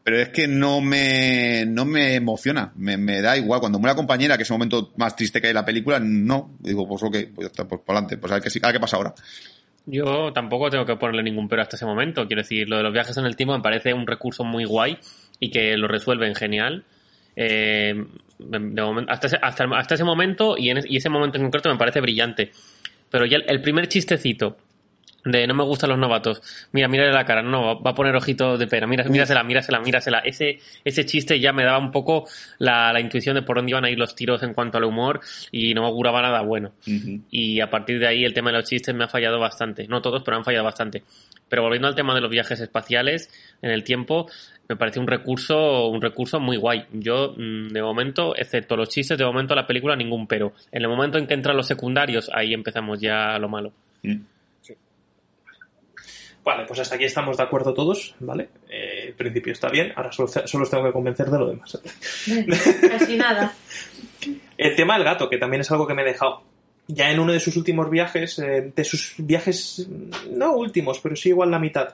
Pero 0.04 0.20
es 0.20 0.30
que 0.30 0.48
no 0.48 0.82
me, 0.82 1.66
no 1.66 1.86
me 1.86 2.16
emociona. 2.16 2.74
Me, 2.76 2.98
me 2.98 3.22
da 3.22 3.38
igual. 3.38 3.62
Cuando 3.62 3.80
muere 3.80 3.94
la 3.94 3.98
compañera, 3.98 4.36
que 4.38 4.44
es 4.44 4.50
el 4.50 4.56
momento 4.56 4.92
más 4.98 5.16
triste 5.16 5.40
que 5.40 5.48
hay 5.48 5.52
en 5.52 5.56
la 5.56 5.66
película, 5.66 6.00
no. 6.00 6.52
Digo, 6.60 6.88
pues 6.88 7.02
ok, 7.04 7.18
pues 7.34 7.48
está, 7.48 7.66
pues 7.66 7.82
para 7.86 8.00
adelante. 8.00 8.18
Pues 8.18 8.32
a 8.32 8.36
ver 8.36 8.44
qué, 8.44 8.60
a 8.62 8.68
ver 8.68 8.76
qué 8.76 8.80
pasa 8.82 8.98
ahora. 8.98 9.14
Yo 9.86 10.32
tampoco 10.34 10.70
tengo 10.70 10.86
que 10.86 10.96
ponerle 10.96 11.24
ningún 11.24 11.48
pero 11.48 11.62
hasta 11.62 11.78
ese 11.78 11.86
momento. 11.86 12.26
Quiero 12.28 12.42
decir, 12.42 12.70
lo 12.70 12.78
de 12.78 12.84
los 12.84 12.94
viajes 12.94 13.16
en 13.18 13.26
el 13.26 13.36
tiempo 13.36 13.56
me 13.56 13.64
parece 13.64 13.94
un 13.94 14.08
recurso 14.08 14.44
muy 14.44 14.66
guay 14.66 14.98
y 15.40 15.52
que 15.52 15.78
lo 15.78 15.88
resuelven 15.88 16.36
genial. 16.36 16.86
Eh, 17.36 18.06
de 18.40 18.60
momento- 18.60 19.12
hasta, 19.12 19.28
ese, 19.28 19.38
hasta, 19.42 19.64
hasta 19.76 19.96
ese 19.96 20.04
momento 20.04 20.56
y, 20.58 20.70
en, 20.70 20.80
y 20.88 20.98
ese 20.98 21.10
momento 21.10 21.38
en 21.38 21.44
concreto 21.44 21.70
me 21.70 21.78
parece 21.78 22.02
brillante. 22.02 22.52
Pero 23.10 23.26
ya 23.26 23.38
el, 23.38 23.46
el 23.48 23.62
primer 23.62 23.88
chistecito 23.88 24.58
de 25.26 25.48
no 25.48 25.54
me 25.54 25.64
gustan 25.64 25.90
los 25.90 25.98
novatos, 25.98 26.42
mira, 26.74 26.90
mírale 26.90 27.14
la 27.14 27.24
cara, 27.24 27.42
no, 27.42 27.82
va 27.82 27.92
a 27.92 27.96
poner 27.96 28.14
ojito 28.14 28.58
de 28.58 28.68
pena, 28.68 28.88
mira, 28.88 29.06
mírasela, 29.06 29.42
mírasela, 29.44 29.80
mírasela. 29.80 30.20
Ese, 30.20 30.60
ese 30.84 31.06
chiste 31.06 31.40
ya 31.40 31.54
me 31.54 31.64
daba 31.64 31.78
un 31.78 31.92
poco 31.92 32.28
la, 32.58 32.92
la 32.92 33.00
intuición 33.00 33.36
de 33.36 33.42
por 33.42 33.56
dónde 33.56 33.70
iban 33.70 33.86
a 33.86 33.90
ir 33.90 33.98
los 33.98 34.16
tiros 34.16 34.44
en 34.44 34.54
cuanto 34.54 34.78
al 34.80 34.84
humor 34.84 35.22
y 35.50 35.74
no 35.74 35.82
me 35.84 35.88
auguraba 35.88 36.22
nada 36.22 36.42
bueno. 36.42 36.74
Y 37.32 37.62
a 37.62 37.70
partir 37.70 38.00
de 38.00 38.08
ahí 38.08 38.26
el 38.26 38.34
tema 38.34 38.52
de 38.52 38.58
los 38.58 38.70
chistes 38.70 38.94
me 38.94 39.06
ha 39.06 39.08
fallado 39.08 39.40
bastante. 39.40 39.88
No 39.88 40.02
todos, 40.02 40.24
pero 40.24 40.36
han 40.36 40.44
fallado 40.44 40.66
bastante. 40.66 41.04
Pero 41.54 41.62
volviendo 41.62 41.88
al 41.88 41.93
tema 41.93 42.16
de 42.16 42.22
los 42.22 42.32
viajes 42.32 42.60
espaciales 42.62 43.30
en 43.62 43.70
el 43.70 43.84
tiempo, 43.84 44.26
me 44.68 44.76
parece 44.76 44.99
un 44.99 45.06
recurso, 45.06 45.88
un 45.88 46.01
recurso 46.01 46.39
muy 46.39 46.58
guay. 46.58 46.88
Yo, 46.93 47.36
mm, 47.38 47.68
de 47.68 47.80
momento, 47.80 48.36
excepto 48.36 48.76
los 48.76 48.89
chistes, 48.89 49.20
de 49.20 49.24
momento 49.24 49.54
la 49.54 49.68
película 49.68 49.95
ningún 49.95 50.26
pero. 50.26 50.54
En 50.72 50.82
el 50.82 50.88
momento 50.88 51.20
en 51.20 51.28
que 51.28 51.36
entran 51.36 51.56
los 51.56 51.68
secundarios, 51.68 52.28
ahí 52.34 52.56
empezamos 52.56 52.99
ya 52.99 53.38
lo 53.38 53.49
malo. 53.49 53.72
Vale, 56.43 56.66
pues 56.66 56.80
hasta 56.80 56.95
aquí 56.95 57.04
estamos 57.04 57.38
de 57.38 57.43
acuerdo 57.43 57.72
todos, 57.72 58.16
¿vale? 58.20 58.49
Eh, 58.68 59.10
en 59.10 59.16
principio 59.16 59.54
está 59.54 59.70
bien, 59.70 59.93
ahora 59.95 60.12
solo, 60.12 60.30
solo 60.30 60.64
os 60.64 60.72
tengo 60.72 60.86
que 60.86 60.91
convencer 60.91 61.28
de 61.28 61.38
lo 61.38 61.49
demás. 61.49 61.80
Casi 62.89 63.16
nada. 63.16 63.54
El 64.58 64.76
tema 64.76 64.95
del 64.95 65.04
gato, 65.04 65.30
que 65.30 65.38
también 65.38 65.62
es 65.62 65.70
algo 65.70 65.86
que 65.86 65.93
me 65.93 66.01
he 66.01 66.06
dejado. 66.06 66.41
Ya 66.88 67.12
en 67.12 67.20
uno 67.20 67.32
de 67.32 67.40
sus 67.40 67.56
últimos 67.56 67.90
viajes, 67.90 68.40
eh, 68.40 68.72
de 68.76 68.84
sus 68.84 69.14
viajes, 69.18 69.88
no 70.30 70.54
últimos, 70.56 71.00
pero 71.00 71.16
sí 71.16 71.30
igual 71.30 71.52
la 71.52 71.60
mitad, 71.60 71.94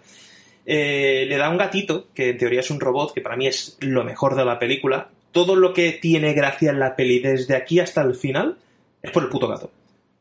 eh, 0.65 1.25
le 1.27 1.37
da 1.37 1.49
un 1.49 1.57
gatito, 1.57 2.07
que 2.13 2.29
en 2.31 2.37
teoría 2.37 2.59
es 2.59 2.71
un 2.71 2.79
robot, 2.79 3.13
que 3.13 3.21
para 3.21 3.35
mí 3.35 3.47
es 3.47 3.77
lo 3.79 4.03
mejor 4.03 4.35
de 4.35 4.45
la 4.45 4.59
película. 4.59 5.09
Todo 5.31 5.55
lo 5.55 5.73
que 5.73 5.91
tiene 5.93 6.33
gracia 6.33 6.71
en 6.71 6.79
la 6.79 6.95
peli 6.95 7.19
desde 7.19 7.55
aquí 7.55 7.79
hasta 7.79 8.01
el 8.01 8.15
final 8.15 8.57
es 9.01 9.11
por 9.11 9.23
el 9.23 9.29
puto 9.29 9.47
gato. 9.47 9.71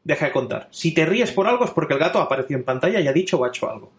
Deja 0.04 0.26
de 0.26 0.32
contar. 0.32 0.68
Si 0.70 0.92
te 0.92 1.04
ríes 1.04 1.32
por 1.32 1.46
algo 1.46 1.64
es 1.64 1.70
porque 1.70 1.94
el 1.94 2.00
gato 2.00 2.18
ha 2.18 2.22
aparecido 2.22 2.58
en 2.58 2.64
pantalla 2.64 3.00
y 3.00 3.08
ha 3.08 3.12
dicho 3.12 3.38
o 3.38 3.44
ha 3.44 3.48
hecho 3.48 3.70
algo. 3.70 3.90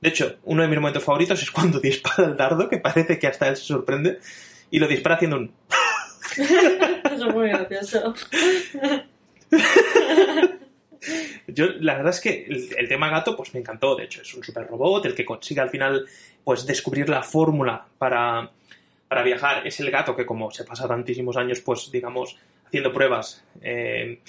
De 0.00 0.08
hecho, 0.08 0.36
uno 0.44 0.62
de 0.62 0.68
mis 0.68 0.78
momentos 0.78 1.04
favoritos 1.04 1.42
es 1.42 1.50
cuando 1.50 1.80
dispara 1.82 2.28
el 2.28 2.36
dardo, 2.36 2.68
que 2.68 2.78
parece 2.78 3.18
que 3.18 3.26
hasta 3.26 3.48
él 3.48 3.56
se 3.56 3.64
sorprende, 3.64 4.18
y 4.70 4.78
lo 4.78 4.86
dispara 4.86 5.16
haciendo 5.16 5.36
un... 5.36 5.52
Eso 6.36 7.28
es 7.28 7.34
muy 7.34 7.48
gracioso. 7.48 8.14
Yo, 11.46 11.66
la 11.80 11.94
verdad 11.96 12.12
es 12.12 12.20
que 12.20 12.44
el, 12.76 12.88
tema 12.88 13.08
gato, 13.08 13.36
pues 13.36 13.54
me 13.54 13.60
encantó. 13.60 13.96
De 13.96 14.04
hecho, 14.04 14.22
es 14.22 14.34
un 14.34 14.44
super 14.44 14.66
robot, 14.66 15.06
el 15.06 15.14
que 15.14 15.24
consigue 15.24 15.60
al 15.60 15.70
final, 15.70 16.06
pues, 16.44 16.66
descubrir 16.66 17.08
la 17.08 17.22
fórmula 17.22 17.86
para, 17.98 18.50
para 19.06 19.22
viajar. 19.22 19.66
Es 19.66 19.80
el 19.80 19.90
gato 19.90 20.14
que, 20.14 20.26
como 20.26 20.50
se 20.50 20.64
pasa 20.64 20.86
tantísimos 20.88 21.36
años, 21.36 21.60
pues, 21.60 21.90
digamos, 21.90 22.36
haciendo 22.66 22.92
pruebas 22.92 23.44
eh, 23.62 24.20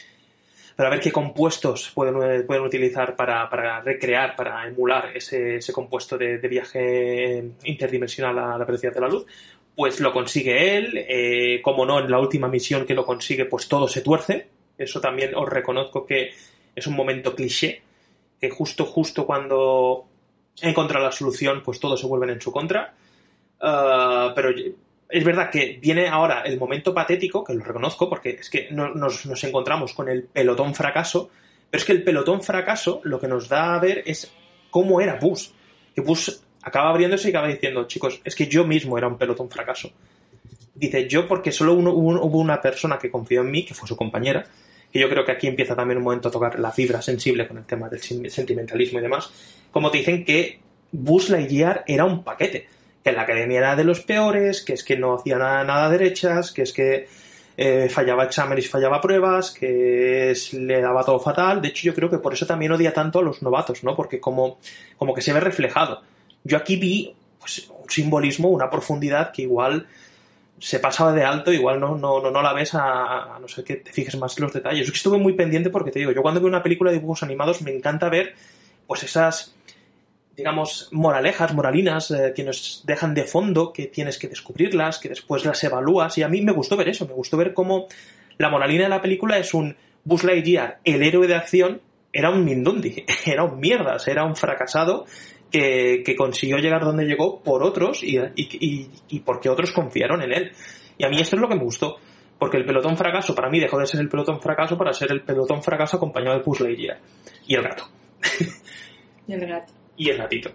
para 0.76 0.90
ver 0.90 1.02
qué 1.02 1.12
compuestos 1.12 1.92
pueden, 1.94 2.46
pueden 2.46 2.64
utilizar 2.64 3.16
para, 3.16 3.50
para 3.50 3.82
recrear, 3.82 4.36
para 4.36 4.66
emular 4.66 5.12
ese, 5.14 5.58
ese 5.58 5.74
compuesto 5.74 6.18
de, 6.18 6.38
de 6.38 6.48
viaje 6.48 7.44
interdimensional 7.66 8.40
a 8.40 8.58
la 8.58 8.66
velocidad 8.66 8.94
de 8.94 9.02
la 9.02 9.10
luz. 9.10 9.26
Pues 9.76 10.00
lo 10.00 10.14
consigue 10.14 10.78
él. 10.78 11.06
eh, 11.08 11.62
como 11.62 11.86
no, 11.86 12.00
en 12.00 12.10
la 12.10 12.20
última 12.20 12.48
misión 12.48 12.86
que 12.86 12.94
lo 12.94 13.06
consigue, 13.06 13.46
pues 13.46 13.68
todo 13.68 13.88
se 13.88 14.02
tuerce. 14.02 14.59
Eso 14.80 15.02
también 15.02 15.36
os 15.36 15.48
reconozco 15.48 16.06
que 16.06 16.32
es 16.76 16.88
un 16.88 16.96
momento 16.96 17.36
cliché, 17.36 17.82
que 18.40 18.50
justo, 18.50 18.86
justo 18.86 19.26
cuando 19.26 20.06
encuentra 20.62 21.00
la 21.00 21.12
solución, 21.12 21.62
pues 21.64 21.80
todos 21.80 22.00
se 22.00 22.08
vuelven 22.08 22.30
en 22.32 22.42
su 22.42 22.52
contra. 22.52 22.94
Ah, 23.62 24.32
pero 24.34 24.50
es 25.10 25.24
verdad 25.24 25.50
que 25.50 25.78
viene 25.82 26.08
ahora 26.08 26.42
el 26.44 26.58
momento 26.58 26.94
patético, 26.94 27.44
que 27.44 27.54
lo 27.54 27.64
reconozco, 27.64 28.10
porque 28.10 28.32
es 28.40 28.50
que 28.50 28.70
no- 28.72 28.94
nos, 28.94 29.26
encontramos 29.44 29.94
con 29.94 30.08
el 30.08 30.24
pelotón 30.24 30.74
fracaso, 30.74 31.30
pero 31.70 31.80
es 31.80 31.86
que 31.86 31.92
el 31.92 32.04
pelotón 32.04 32.42
fracaso 32.42 33.02
lo 33.04 33.20
que 33.20 33.28
nos 33.28 33.50
da 33.50 33.76
a 33.76 33.80
ver 33.80 34.04
es 34.06 34.32
cómo 34.70 35.02
era 35.02 35.16
Bus. 35.16 35.54
Que 35.94 36.02
Bus 36.02 36.42
acaba 36.62 36.90
abriéndose 36.92 37.28
y 37.28 37.32
acaba 37.32 37.48
diciendo, 37.48 37.86
chicos, 37.88 38.22
es 38.24 38.36
que 38.36 38.48
yo 38.48 38.66
mismo 38.66 38.98
era 38.98 39.08
un 39.08 39.18
pelotón 39.18 39.50
fracaso. 39.50 39.92
Dice, 40.76 41.10
yo 41.10 41.28
porque 41.28 41.52
solo 41.52 41.74
hubo 41.74 42.38
una 42.38 42.62
persona 42.62 42.98
que 42.98 43.12
confió 43.12 43.42
en 43.42 43.52
mí, 43.52 43.66
que 43.66 43.74
fue 43.74 43.88
su 43.88 43.98
compañera, 43.98 44.46
que 44.92 45.00
yo 45.00 45.10
creo 45.10 45.26
que 45.26 45.32
aquí 45.32 45.48
empieza 45.48 45.76
también 45.76 45.98
un 45.98 46.04
momento 46.04 46.30
a 46.30 46.32
tocar 46.32 46.60
la 46.60 46.72
fibra 46.72 47.02
sensible 47.02 47.48
con 47.48 47.58
el 47.58 47.66
tema 47.66 47.90
del 47.90 48.02
sen- 48.02 48.30
sentimentalismo 48.30 49.00
y 49.00 49.02
demás, 49.02 49.30
como 49.72 49.92
te 49.92 50.00
dicen 50.00 50.26
que 50.26 50.60
Buzz 50.92 51.30
Lightyear 51.30 51.84
era 51.88 52.06
un 52.06 52.24
paquete, 52.24 52.68
que 53.04 53.10
en 53.12 53.16
la 53.16 53.22
academia 53.24 53.60
era 53.60 53.76
de 53.76 53.84
los 53.84 54.02
peores, 54.02 54.62
que 54.64 54.74
es 54.74 54.84
que 54.84 54.98
no 54.98 55.14
hacía 55.16 55.38
nada, 55.38 55.64
nada 55.64 55.90
derechas, 55.90 56.52
que 56.52 56.64
es 56.64 56.74
que 56.74 57.08
eh, 57.62 57.90
fallaba 57.90 58.24
exámenes 58.24 58.66
y 58.66 58.68
fallaba 58.70 59.02
pruebas, 59.02 59.52
que 59.52 60.32
es- 60.32 60.54
le 60.54 60.80
daba 60.82 61.04
todo 61.04 61.20
fatal. 61.20 61.62
De 61.62 61.68
hecho, 61.68 61.84
yo 61.84 61.94
creo 61.94 62.10
que 62.10 62.18
por 62.18 62.34
eso 62.34 62.46
también 62.48 62.72
odia 62.72 62.94
tanto 62.94 63.20
a 63.20 63.22
los 63.22 63.42
novatos, 63.42 63.84
¿no? 63.84 63.96
Porque 63.98 64.20
como, 64.20 64.60
como 64.98 65.14
que 65.14 65.22
se 65.22 65.34
ve 65.34 65.42
reflejado. 65.42 66.02
Yo 66.46 66.56
aquí 66.58 66.78
vi 66.78 67.14
pues, 67.38 67.70
un 67.70 67.90
simbolismo, 67.90 68.48
una 68.50 68.70
profundidad 68.70 69.32
que 69.34 69.42
igual 69.42 69.88
se 70.60 70.80
pasaba 70.80 71.14
de 71.14 71.24
alto, 71.24 71.52
igual 71.52 71.80
no, 71.80 71.96
no, 71.96 72.22
no, 72.22 72.32
no 72.32 72.42
la 72.42 72.54
ves 72.54 72.76
a, 72.76 73.36
a 73.36 73.40
no 73.40 73.48
ser 73.48 73.64
que 73.64 73.78
te 73.78 73.92
fijes 73.92 74.18
más 74.18 74.38
en 74.38 74.44
los 74.44 74.54
detalles. 74.54 74.86
Yo 74.88 74.94
estuve 74.94 75.18
muy 75.18 75.34
pendiente 75.34 75.70
porque 75.70 75.92
te 75.92 76.00
digo, 76.00 76.12
yo 76.12 76.22
cuando 76.22 76.40
veo 76.40 76.50
una 76.50 76.64
película 76.64 76.92
de 76.92 76.98
dibujos 76.98 77.24
animados 77.24 77.62
me 77.62 77.76
encanta 77.76 78.10
ver 78.10 78.36
pues 78.88 79.04
esas, 79.04 79.56
digamos, 80.36 80.90
moralejas, 80.92 81.54
moralinas 81.54 82.10
eh, 82.10 82.34
que 82.36 82.44
nos 82.44 82.84
dejan 82.86 83.14
de 83.14 83.24
fondo, 83.24 83.72
que 83.72 83.86
tienes 83.86 84.18
que 84.18 84.28
descubrirlas, 84.28 84.98
que 84.98 85.10
después 85.10 85.46
las 85.46 85.64
evalúas. 85.64 86.18
Y 86.18 86.24
a 86.24 86.28
mí 86.28 86.42
me 86.42 86.52
gustó 86.52 86.76
ver 86.76 86.90
eso, 86.90 87.06
me 87.08 87.14
gustó 87.14 87.38
ver 87.38 87.54
cómo 87.54 87.88
la 88.40 88.50
moralina 88.50 88.86
de 88.86 88.90
la 88.90 89.02
película 89.02 89.38
es 89.38 89.54
un 89.54 89.76
Buzz 90.04 90.24
Lightyear, 90.24 90.80
el 90.84 91.04
héroe 91.04 91.28
de 91.28 91.36
acción, 91.36 91.82
era 92.12 92.32
un 92.32 92.44
Mindundi, 92.44 93.06
era 93.26 93.44
un 93.44 93.60
mierdas, 93.60 94.08
era 94.08 94.24
un 94.24 94.36
fracasado 94.36 95.06
que, 95.52 96.04
que 96.06 96.16
consiguió 96.16 96.58
llegar 96.58 96.84
donde 96.84 97.06
llegó 97.06 97.42
por 97.42 97.64
otros 97.64 98.04
y, 98.04 98.18
y, 98.18 98.34
y, 98.36 98.90
y 99.10 99.20
porque 99.22 99.50
otros 99.50 99.72
confiaron 99.72 100.22
en 100.22 100.34
él. 100.34 100.52
Y 100.98 101.06
a 101.06 101.10
mí 101.10 101.20
esto 101.20 101.36
es 101.36 101.42
lo 101.42 101.48
que 101.48 101.56
me 101.56 101.64
gustó. 101.64 101.98
Porque 102.38 102.56
el 102.58 102.66
pelotón 102.66 102.96
fracaso 102.96 103.36
para 103.36 103.50
mí 103.50 103.60
dejó 103.60 103.78
de 103.80 103.86
ser 103.86 104.00
el 104.00 104.08
pelotón 104.08 104.42
fracaso 104.42 104.78
para 104.78 104.94
ser 104.94 105.12
el 105.12 105.22
pelotón 105.22 105.62
fracaso 105.62 105.98
acompañado 105.98 106.40
de 106.40 106.44
Lightyear. 106.64 107.00
Y 107.46 107.56
el 107.56 107.64
gato. 107.64 107.90
Y 109.28 109.34
el 109.34 109.46
gato. 109.46 109.74
Y 110.00 110.10
el 110.10 110.18
gatito. 110.18 110.50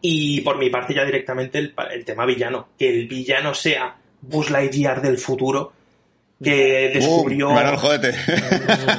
Y 0.00 0.40
por 0.40 0.56
mi 0.56 0.70
parte 0.70 0.94
ya 0.94 1.04
directamente 1.04 1.58
el, 1.58 1.74
el 1.92 2.02
tema 2.06 2.24
villano. 2.24 2.68
Que 2.78 2.88
el 2.88 3.06
villano 3.06 3.52
sea 3.52 3.94
Buzz 4.22 4.50
Lightyear 4.50 5.02
del 5.02 5.18
futuro. 5.18 5.74
que 6.42 6.90
descubrió... 6.94 7.50
Uh. 7.50 7.54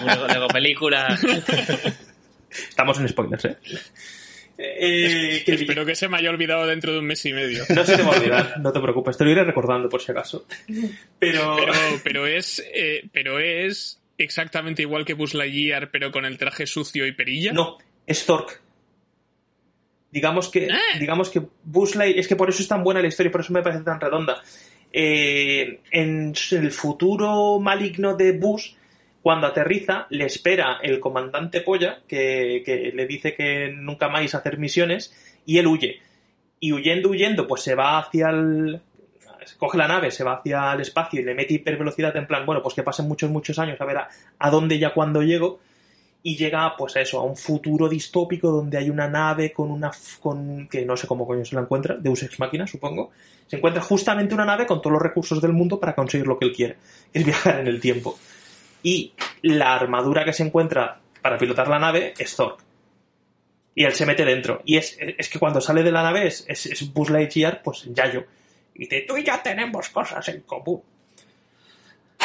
Lego, 0.05 0.27
Lego 0.27 0.47
película. 0.49 1.17
Estamos 2.51 2.99
en 2.99 3.09
spoilers, 3.09 3.45
¿eh? 3.45 3.57
Eh, 4.57 5.43
que 5.45 5.51
el 5.51 5.61
Espero 5.61 5.85
que 5.85 5.95
se 5.95 6.07
me 6.07 6.17
haya 6.17 6.29
olvidado 6.29 6.65
dentro 6.65 6.93
de 6.93 6.99
un 6.99 7.05
mes 7.05 7.25
y 7.25 7.33
medio. 7.33 7.63
No 7.75 7.83
se 7.85 7.97
te 7.97 8.03
va 8.03 8.13
a 8.15 8.19
olvidar, 8.19 8.59
no 8.61 8.71
te 8.71 8.79
preocupes, 8.79 9.17
te 9.17 9.25
lo 9.25 9.31
iré 9.31 9.43
recordando 9.43 9.89
por 9.89 10.01
si 10.01 10.11
acaso. 10.11 10.45
Pero, 11.19 11.55
Pero, 11.57 11.73
pero 12.03 12.27
es, 12.27 12.63
eh, 12.73 13.03
pero 13.11 13.39
es 13.39 14.01
exactamente 14.17 14.81
igual 14.81 15.03
que 15.03 15.13
Buzz 15.13 15.33
Lightyear, 15.33 15.91
pero 15.91 16.11
con 16.11 16.23
el 16.25 16.37
traje 16.37 16.65
sucio 16.67 17.05
y 17.05 17.11
perilla. 17.11 17.51
no, 17.51 17.77
es 18.07 18.23
Zork. 18.23 18.61
Digamos 20.11 20.47
que, 20.49 20.69
Ah. 20.71 20.97
digamos 20.99 21.29
que 21.29 21.41
Buzz 21.63 21.95
Lightyear, 21.95 22.19
es 22.19 22.27
que 22.27 22.37
por 22.37 22.49
eso 22.49 22.61
es 22.61 22.67
tan 22.69 22.83
buena 22.83 23.01
la 23.01 23.07
historia, 23.09 23.31
por 23.31 23.41
eso 23.41 23.51
me 23.51 23.61
parece 23.61 23.83
tan 23.83 23.99
redonda. 23.99 24.41
Eh, 24.93 25.81
en 25.91 26.33
el 26.51 26.71
futuro 26.71 27.59
maligno 27.59 28.15
de 28.15 28.31
Buzz, 28.31 28.77
cuando 29.25 29.47
aterriza, 29.47 30.05
le 30.11 30.25
espera 30.25 30.77
el 30.83 30.99
comandante 30.99 31.61
Polla, 31.61 31.97
que, 32.07 32.91
le 32.93 33.07
dice 33.07 33.33
que 33.33 33.73
nunca 33.75 34.07
más 34.07 34.35
hacer 34.35 34.59
misiones, 34.59 35.15
y 35.47 35.57
él 35.57 35.65
huye. 35.65 35.99
Y 36.59 36.73
huyendo, 36.73 37.09
huyendo, 37.09 37.47
pues 37.47 37.63
se 37.63 37.73
va 37.73 37.97
hacia 37.97 38.29
el, 38.29 38.81
coge 39.57 39.79
la 39.79 39.87
nave, 39.87 40.11
se 40.11 40.23
va 40.23 40.33
hacia 40.33 40.73
el 40.73 40.81
espacio 40.81 41.19
y 41.19 41.23
le 41.23 41.33
mete 41.33 41.55
hipervelocidad 41.55 42.15
en 42.15 42.27
plan, 42.27 42.45
bueno, 42.45 42.61
pues 42.61 42.75
que 42.75 42.83
pasen 42.83 43.07
muchos, 43.07 43.31
muchos 43.31 43.57
años 43.57 43.81
a 43.81 43.85
ver 43.85 43.97
a, 43.97 44.09
a 44.37 44.49
dónde 44.51 44.77
ya 44.77 44.93
cuando 44.93 45.23
llego. 45.23 45.59
Y 46.21 46.37
llega, 46.37 46.75
pues 46.77 46.95
a 46.95 47.01
eso, 47.01 47.19
a 47.19 47.23
un 47.23 47.35
futuro 47.35 47.89
distópico 47.89 48.51
donde 48.51 48.77
hay 48.77 48.91
una 48.91 49.07
nave 49.07 49.51
con 49.51 49.71
una. 49.71 49.89
con 50.19 50.67
que 50.67 50.85
no 50.85 50.95
sé 50.95 51.07
cómo 51.07 51.25
coño 51.25 51.43
se 51.43 51.55
la 51.55 51.61
encuentra, 51.61 51.95
Deus 51.95 52.21
Ex 52.21 52.39
Máquina, 52.39 52.67
supongo. 52.67 53.09
Se 53.47 53.55
encuentra 53.55 53.81
justamente 53.81 54.35
una 54.35 54.45
nave 54.45 54.67
con 54.67 54.81
todos 54.83 54.93
los 54.93 55.01
recursos 55.01 55.41
del 55.41 55.53
mundo 55.53 55.79
para 55.79 55.95
conseguir 55.95 56.27
lo 56.27 56.37
que 56.37 56.45
él 56.45 56.53
quiere, 56.53 56.75
que 57.11 57.19
es 57.19 57.25
viajar 57.25 57.59
en 57.59 57.65
el 57.65 57.79
tiempo. 57.81 58.19
Y 58.87 59.13
la 59.41 59.73
armadura 59.73 60.23
que 60.23 60.31
se 60.31 60.43
encuentra 60.43 60.99
para 61.23 61.39
pilotar 61.39 61.67
la 61.67 61.79
nave 61.79 62.13
es 62.19 62.35
Thor. 62.35 62.57
Y 63.73 63.83
él 63.83 63.93
se 63.93 64.05
mete 64.05 64.23
dentro. 64.23 64.61
Y 64.63 64.77
es, 64.77 64.95
es 64.99 65.27
que 65.27 65.39
cuando 65.39 65.59
sale 65.59 65.81
de 65.81 65.91
la 65.91 66.03
nave 66.03 66.27
es, 66.27 66.45
es, 66.47 66.67
es 66.67 66.93
Buzz 66.93 67.09
Lightyear, 67.09 67.63
pues 67.63 67.85
Yayo. 67.91 68.25
Y 68.75 68.81
dice, 68.81 69.01
tú 69.07 69.17
y 69.17 69.23
yo 69.23 69.33
tenemos 69.43 69.89
cosas 69.89 70.27
en 70.29 70.41
común. 70.41 70.83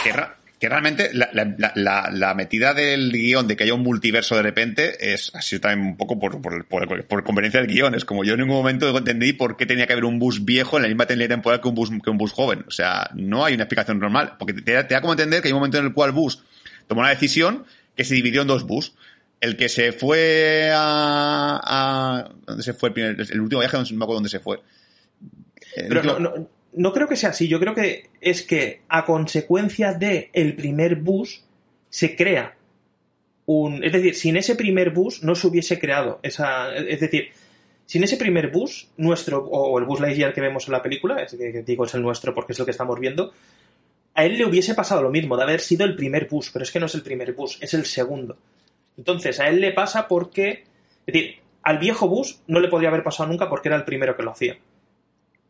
Que, 0.05 0.13
ra- 0.13 0.37
que 0.61 0.69
realmente 0.69 1.11
la, 1.15 1.31
la- 1.33 1.73
la- 1.75 2.11
la- 2.13 2.35
metida 2.35 2.75
del 2.75 3.11
guion 3.11 3.49
de 3.49 3.57
que 3.57 3.65
haya 3.65 3.73
un 3.73 3.83
multiverso 3.83 4.37
de 4.37 4.43
repente 4.43 5.13
es 5.15 5.35
así 5.35 5.59
también 5.59 5.89
un 5.89 5.97
poco 5.97 6.19
por, 6.21 6.41
por, 6.43 6.67
por- 6.69 7.05
por 7.07 7.25
conveniencia 7.25 7.61
del 7.63 7.71
guion. 7.71 7.95
Es 7.95 8.05
como 8.05 8.25
yo 8.25 8.35
en 8.35 8.41
ningún 8.41 8.57
momento 8.57 8.97
entendí 8.97 9.33
por 9.33 9.57
qué 9.57 9.65
tenía 9.65 9.87
que 9.87 9.95
haber 9.95 10.05
un 10.05 10.19
bus 10.19 10.45
viejo 10.45 10.77
en 10.77 10.83
la 10.83 10.89
misma 10.89 11.07
temporal 11.07 11.61
que 11.63 11.69
un 11.69 11.75
bus, 11.75 11.91
que 12.05 12.11
un 12.11 12.19
bus 12.19 12.33
joven. 12.33 12.65
O 12.69 12.71
sea, 12.71 13.09
no 13.15 13.43
hay 13.45 13.55
una 13.55 13.65
explicación 13.65 13.99
normal. 13.99 14.35
Porque 14.39 14.53
te, 14.53 14.73
da- 14.75 14.87
te 14.87 14.93
da 14.95 15.01
como 15.01 15.15
entender 15.15 15.41
que 15.41 15.49
hay 15.49 15.53
un 15.53 15.59
momento 15.61 15.79
en 15.79 15.87
el 15.87 15.93
cual 15.95 16.13
Bus 16.13 16.43
tomó 16.87 17.01
una 17.01 17.11
decisión 17.11 17.65
que 17.97 18.05
se 18.05 18.15
dividió 18.15 18.43
en 18.43 18.49
dos 18.49 18.65
bus. 18.67 18.93
El 19.41 19.57
que 19.57 19.71
se 19.71 19.93
fue 19.93 20.71
a... 20.75 21.59
a 21.65 22.31
¿Dónde 22.47 22.63
se 22.63 22.75
fue 22.75 22.91
el, 22.91 22.93
primer- 22.93 23.17
el 23.19 23.41
último 23.41 23.61
viaje? 23.61 23.79
No 23.79 23.83
me 23.83 24.05
acuerdo 24.05 24.15
dónde 24.15 24.29
se 24.29 24.41
fue. 24.41 24.61
El 25.75 25.89
Pero 25.89 26.01
último- 26.01 26.19
no, 26.19 26.37
no, 26.37 26.49
no 26.73 26.93
creo 26.93 27.09
que 27.09 27.17
sea 27.17 27.31
así. 27.31 27.49
Yo 27.49 27.59
creo 27.59 27.75
que 27.75 28.11
es 28.21 28.43
que 28.43 28.83
a 28.89 29.05
consecuencia 29.05 29.95
de 29.95 30.31
el 30.33 30.55
primer 30.55 30.97
bus 30.97 31.45
se 31.89 32.17
crea 32.17 32.57
un... 33.47 33.83
Es 33.83 33.93
decir, 33.93 34.15
sin 34.15 34.37
ese 34.37 34.55
primer 34.55 34.91
bus 34.91 35.23
no 35.23 35.35
se 35.35 35.47
hubiese 35.47 35.79
creado 35.79 36.21
esa... 36.23 36.75
Es 36.75 37.01
decir, 37.01 37.31
sin 37.87 38.05
ese 38.05 38.17
primer 38.17 38.51
bus, 38.51 38.89
nuestro... 38.97 39.45
O 39.45 39.79
el 39.79 39.85
bus 39.85 40.01
Lightyear 40.01 40.33
que 40.33 40.41
vemos 40.41 40.67
en 40.67 40.73
la 40.73 40.83
película, 40.83 41.23
es 41.23 41.35
que, 41.35 41.63
digo 41.63 41.85
es 41.85 41.95
el 41.95 42.03
nuestro 42.03 42.35
porque 42.35 42.53
es 42.53 42.59
lo 42.59 42.65
que 42.65 42.71
estamos 42.71 42.99
viendo, 43.01 43.33
a 44.15 44.25
él 44.25 44.39
le 44.39 44.45
hubiese 44.45 44.75
pasado 44.75 45.03
lo 45.03 45.11
mismo, 45.11 45.37
de 45.37 45.45
haber 45.45 45.61
sido 45.61 45.85
el 45.85 45.97
primer 45.97 46.29
bus, 46.29 46.51
pero 46.53 46.63
es 46.63 46.71
que 46.71 46.81
no 46.81 46.87
es 46.87 46.95
el 46.95 47.03
primer 47.03 47.33
bus, 47.33 47.59
es 47.61 47.75
el 47.75 47.87
segundo. 47.87 48.37
Entonces, 48.97 49.41
a 49.41 49.49
él 49.49 49.61
le 49.61 49.73
pasa 49.73 50.07
porque... 50.07 50.65
Es 51.07 51.15
decir, 51.15 51.37
al 51.63 51.79
viejo 51.79 52.09
bus 52.09 52.41
no 52.47 52.61
le 52.61 52.69
podría 52.69 52.91
haber 52.91 53.03
pasado 53.03 53.29
nunca 53.29 53.49
porque 53.49 53.69
era 53.69 53.77
el 53.77 53.85
primero 53.85 54.17
que 54.17 54.23
lo 54.23 54.31
hacía 54.31 54.57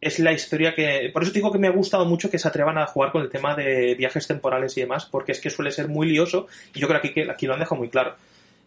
es 0.01 0.19
la 0.19 0.33
historia 0.33 0.75
que. 0.75 1.11
Por 1.13 1.23
eso 1.23 1.33
digo 1.33 1.53
que 1.53 1.59
me 1.59 1.69
ha 1.69 1.73
gustado 1.73 2.05
mucho 2.07 2.31
que 2.31 2.39
se 2.39 2.49
atrevan 2.49 2.79
a 2.79 2.87
jugar 2.87 3.13
con 3.13 3.23
el 3.23 3.29
tema 3.29 3.55
de 3.55 3.95
viajes 3.95 4.27
temporales 4.27 4.77
y 4.77 4.81
demás, 4.81 5.05
porque 5.05 5.33
es 5.33 5.41
que 5.41 5.51
suele 5.51 5.71
ser 5.71 5.89
muy 5.89 6.09
lioso, 6.09 6.47
y 6.75 6.81
yo 6.81 6.89
creo 6.89 7.01
que 7.01 7.31
aquí, 7.31 7.47
lo 7.47 7.53
han 7.53 7.61
dejado 7.61 7.77
muy 7.77 7.91
claro. 7.91 8.17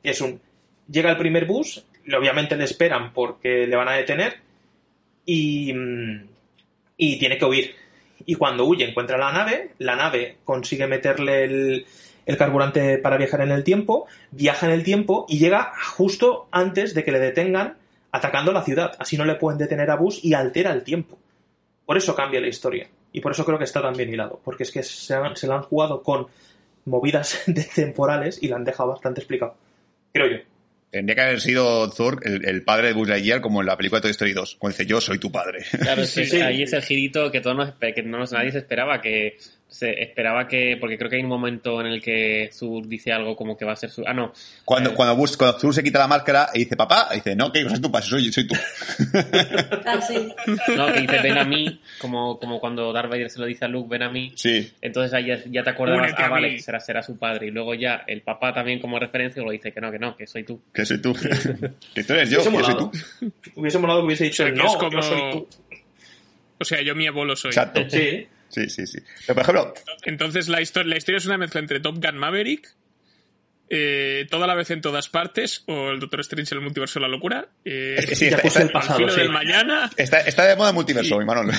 Es 0.03 0.21
un. 0.21 0.39
Llega 0.89 1.09
el 1.09 1.17
primer 1.17 1.45
bus, 1.45 1.83
obviamente 2.15 2.55
le 2.55 2.65
esperan 2.65 3.13
porque 3.13 3.65
le 3.65 3.75
van 3.75 3.87
a 3.87 3.93
detener, 3.93 4.37
y. 5.25 5.73
y 6.97 7.19
tiene 7.19 7.37
que 7.37 7.45
huir. 7.45 7.75
Y 8.25 8.35
cuando 8.35 8.65
huye, 8.65 8.87
encuentra 8.87 9.17
la 9.17 9.31
nave, 9.31 9.71
la 9.79 9.95
nave 9.95 10.37
consigue 10.45 10.87
meterle 10.87 11.43
el, 11.45 11.85
el 12.25 12.37
carburante 12.37 12.99
para 12.99 13.17
viajar 13.17 13.41
en 13.41 13.51
el 13.51 13.63
tiempo, 13.63 14.05
viaja 14.31 14.67
en 14.67 14.73
el 14.73 14.83
tiempo 14.83 15.25
y 15.27 15.39
llega 15.39 15.73
justo 15.95 16.47
antes 16.51 16.93
de 16.93 17.03
que 17.03 17.11
le 17.11 17.19
detengan 17.19 17.77
atacando 18.11 18.53
la 18.53 18.63
ciudad. 18.63 18.95
Así 18.99 19.17
no 19.17 19.25
le 19.25 19.35
pueden 19.35 19.57
detener 19.57 19.89
a 19.89 19.95
Bus 19.95 20.23
y 20.23 20.35
altera 20.35 20.71
el 20.71 20.83
tiempo. 20.83 21.17
Por 21.85 21.97
eso 21.97 22.15
cambia 22.15 22.39
la 22.41 22.47
historia. 22.47 22.87
Y 23.11 23.21
por 23.21 23.31
eso 23.31 23.45
creo 23.45 23.57
que 23.57 23.65
está 23.65 23.81
tan 23.81 23.93
bien 23.93 24.09
hilado. 24.13 24.41
Porque 24.43 24.63
es 24.63 24.71
que 24.71 24.83
se, 24.83 25.13
han- 25.13 25.35
se 25.35 25.47
la 25.47 25.55
han 25.55 25.61
jugado 25.63 26.01
con 26.01 26.27
movidas 26.85 27.43
de 27.47 27.63
temporales 27.63 28.39
y 28.41 28.47
la 28.47 28.55
han 28.57 28.63
dejado 28.63 28.89
bastante 28.89 29.21
explicado. 29.21 29.55
Creo 30.11 30.27
yo. 30.31 30.37
Tendría 30.91 31.15
que 31.15 31.21
haber 31.21 31.41
sido 31.41 31.89
Thor 31.89 32.19
el, 32.23 32.45
el 32.47 32.61
padre 32.63 32.89
de 32.89 32.93
Buzz 32.93 33.07
Lightyear 33.09 33.41
como 33.41 33.61
en 33.61 33.65
la 33.67 33.75
película 33.75 33.97
de 33.99 34.03
Toy 34.03 34.11
Story 34.11 34.33
2, 34.33 34.57
cuando 34.59 34.77
dice 34.77 34.87
yo 34.87 35.01
soy 35.01 35.17
tu 35.17 35.31
padre. 35.31 35.65
Claro, 35.81 36.03
es 36.03 36.13
que 36.13 36.25
Sí. 36.25 36.39
ahí 36.39 36.61
es 36.61 36.71
el 36.73 36.83
girito 36.83 37.31
que 37.31 37.41
todos 37.41 37.55
nos, 37.57 37.73
que 37.73 38.03
no 38.03 38.19
nos- 38.19 38.31
nadie 38.31 38.51
se 38.51 38.59
esperaba, 38.59 39.01
que 39.01 39.37
se 39.73 40.03
esperaba 40.03 40.47
que, 40.47 40.77
porque 40.79 40.99
creo 40.99 41.09
que 41.09 41.15
hay 41.15 41.23
un 41.23 41.29
momento 41.29 41.81
en 41.81 41.87
el 41.87 41.99
que 41.99 42.51
Zur 42.53 42.87
dice 42.87 43.11
algo 43.11 43.35
como 43.35 43.57
que 43.57 43.65
va 43.65 43.73
a 43.73 43.75
ser 43.75 43.89
su, 43.89 44.03
ah 44.05 44.13
no, 44.13 44.31
Cuando, 44.63 44.91
Eh. 44.91 44.93
cuando, 44.93 45.15
cuando 45.35 45.57
Thor 45.57 45.73
se 45.73 45.83
quita 45.83 45.97
la 45.97 46.07
máscara 46.07 46.49
y 46.53 46.59
dice 46.59 46.75
papá, 46.75 47.07
y 47.11 47.15
dice 47.15 47.35
no, 47.35 47.51
que 47.51 47.63
no 47.63 47.73
es 47.73 47.81
tu 47.81 47.91
padre, 47.91 48.05
soy, 48.07 48.31
soy 48.31 48.45
tú. 48.47 48.53
Ah, 49.85 49.99
sí. 49.99 50.33
no, 50.77 50.93
que 50.93 51.01
dice 51.01 51.19
ven 51.23 51.37
a 51.39 51.43
mí, 51.43 51.81
como, 51.99 52.39
como 52.39 52.59
cuando 52.59 52.93
Darth 52.93 53.09
Vader 53.09 53.29
se 53.31 53.39
lo 53.39 53.45
dice 53.45 53.65
a 53.65 53.67
Luke, 53.67 53.87
ven 53.89 54.03
a 54.03 54.09
mí, 54.09 54.31
Sí. 54.35 54.71
entonces 54.81 55.11
ahí 55.13 55.25
ya, 55.25 55.39
ya 55.49 55.63
te 55.63 55.71
acordarás, 55.71 56.07
Únete 56.09 56.21
a 56.21 56.25
ah 56.27 56.29
vale, 56.29 56.49
que 56.55 56.59
será, 56.61 56.79
será 56.79 57.01
su 57.03 57.17
padre, 57.17 57.47
y 57.47 57.51
luego 57.51 57.73
ya 57.73 58.03
el 58.07 58.21
papá 58.21 58.53
también 58.53 58.79
como 58.79 58.99
referencia 58.99 59.41
lo 59.41 59.49
dice 59.51 59.71
que 59.71 59.81
no, 59.81 59.91
que 59.91 59.97
no, 59.99 60.15
que 60.15 60.27
soy 60.27 60.43
tú. 60.43 60.61
Que 60.73 60.85
soy 60.85 61.01
tú. 61.01 61.13
que 61.95 62.03
tú 62.03 62.13
eres 62.13 62.29
yo, 62.29 62.41
Hubiese 62.43 62.57
que 62.57 62.63
soy 62.63 62.75
tú. 62.77 62.91
Hubiese 63.55 63.79
molado 63.79 64.01
que 64.01 64.05
hubiese 64.05 64.23
dicho 64.25 64.43
O 64.43 64.45
sea, 64.45 64.53
que 64.53 64.59
no, 64.61 64.67
es 64.67 64.75
como- 64.77 64.91
yo 64.91 65.01
soy 65.01 65.21
tú. 65.31 65.47
O 66.59 66.65
sea, 66.65 66.81
yo 66.81 66.95
mi 66.95 67.07
abuelo 67.07 67.35
soy. 67.35 67.49
Exacto. 67.49 67.81
Sí. 67.89 68.27
Sí, 68.53 68.69
sí, 68.69 68.85
sí. 68.85 68.99
Pero, 69.25 69.35
por 69.35 69.43
ejemplo, 69.43 69.73
Entonces 70.03 70.47
la 70.47 70.61
historia, 70.61 70.89
la 70.89 70.97
historia 70.97 71.17
es 71.17 71.25
una 71.25 71.37
mezcla 71.37 71.59
entre 71.59 71.79
Top 71.79 71.95
Gun 71.95 72.17
Maverick, 72.17 72.75
eh, 73.69 74.27
toda 74.29 74.45
la 74.45 74.53
vez 74.53 74.69
en 74.69 74.81
todas 74.81 75.09
partes, 75.09 75.63
o 75.65 75.89
el 75.89 75.99
Doctor 75.99 76.19
Strange 76.19 76.53
en 76.53 76.59
el 76.59 76.63
multiverso 76.63 76.99
de 76.99 77.01
la 77.01 77.07
locura, 77.07 77.47
eh, 77.65 77.95
es 77.97 78.05
que 78.05 78.15
sí, 78.15 78.25
está, 78.27 78.41
el 78.41 78.47
está, 78.47 78.71
pasado, 78.71 78.99
Filo 78.99 79.09
sí. 79.09 79.21
del 79.21 79.29
Mañana 79.29 79.89
está, 79.97 80.19
está 80.19 80.45
de 80.45 80.55
moda 80.55 80.69
el 80.69 80.75
multiverso, 80.75 81.17
mi 81.17 81.25
Manol. 81.25 81.51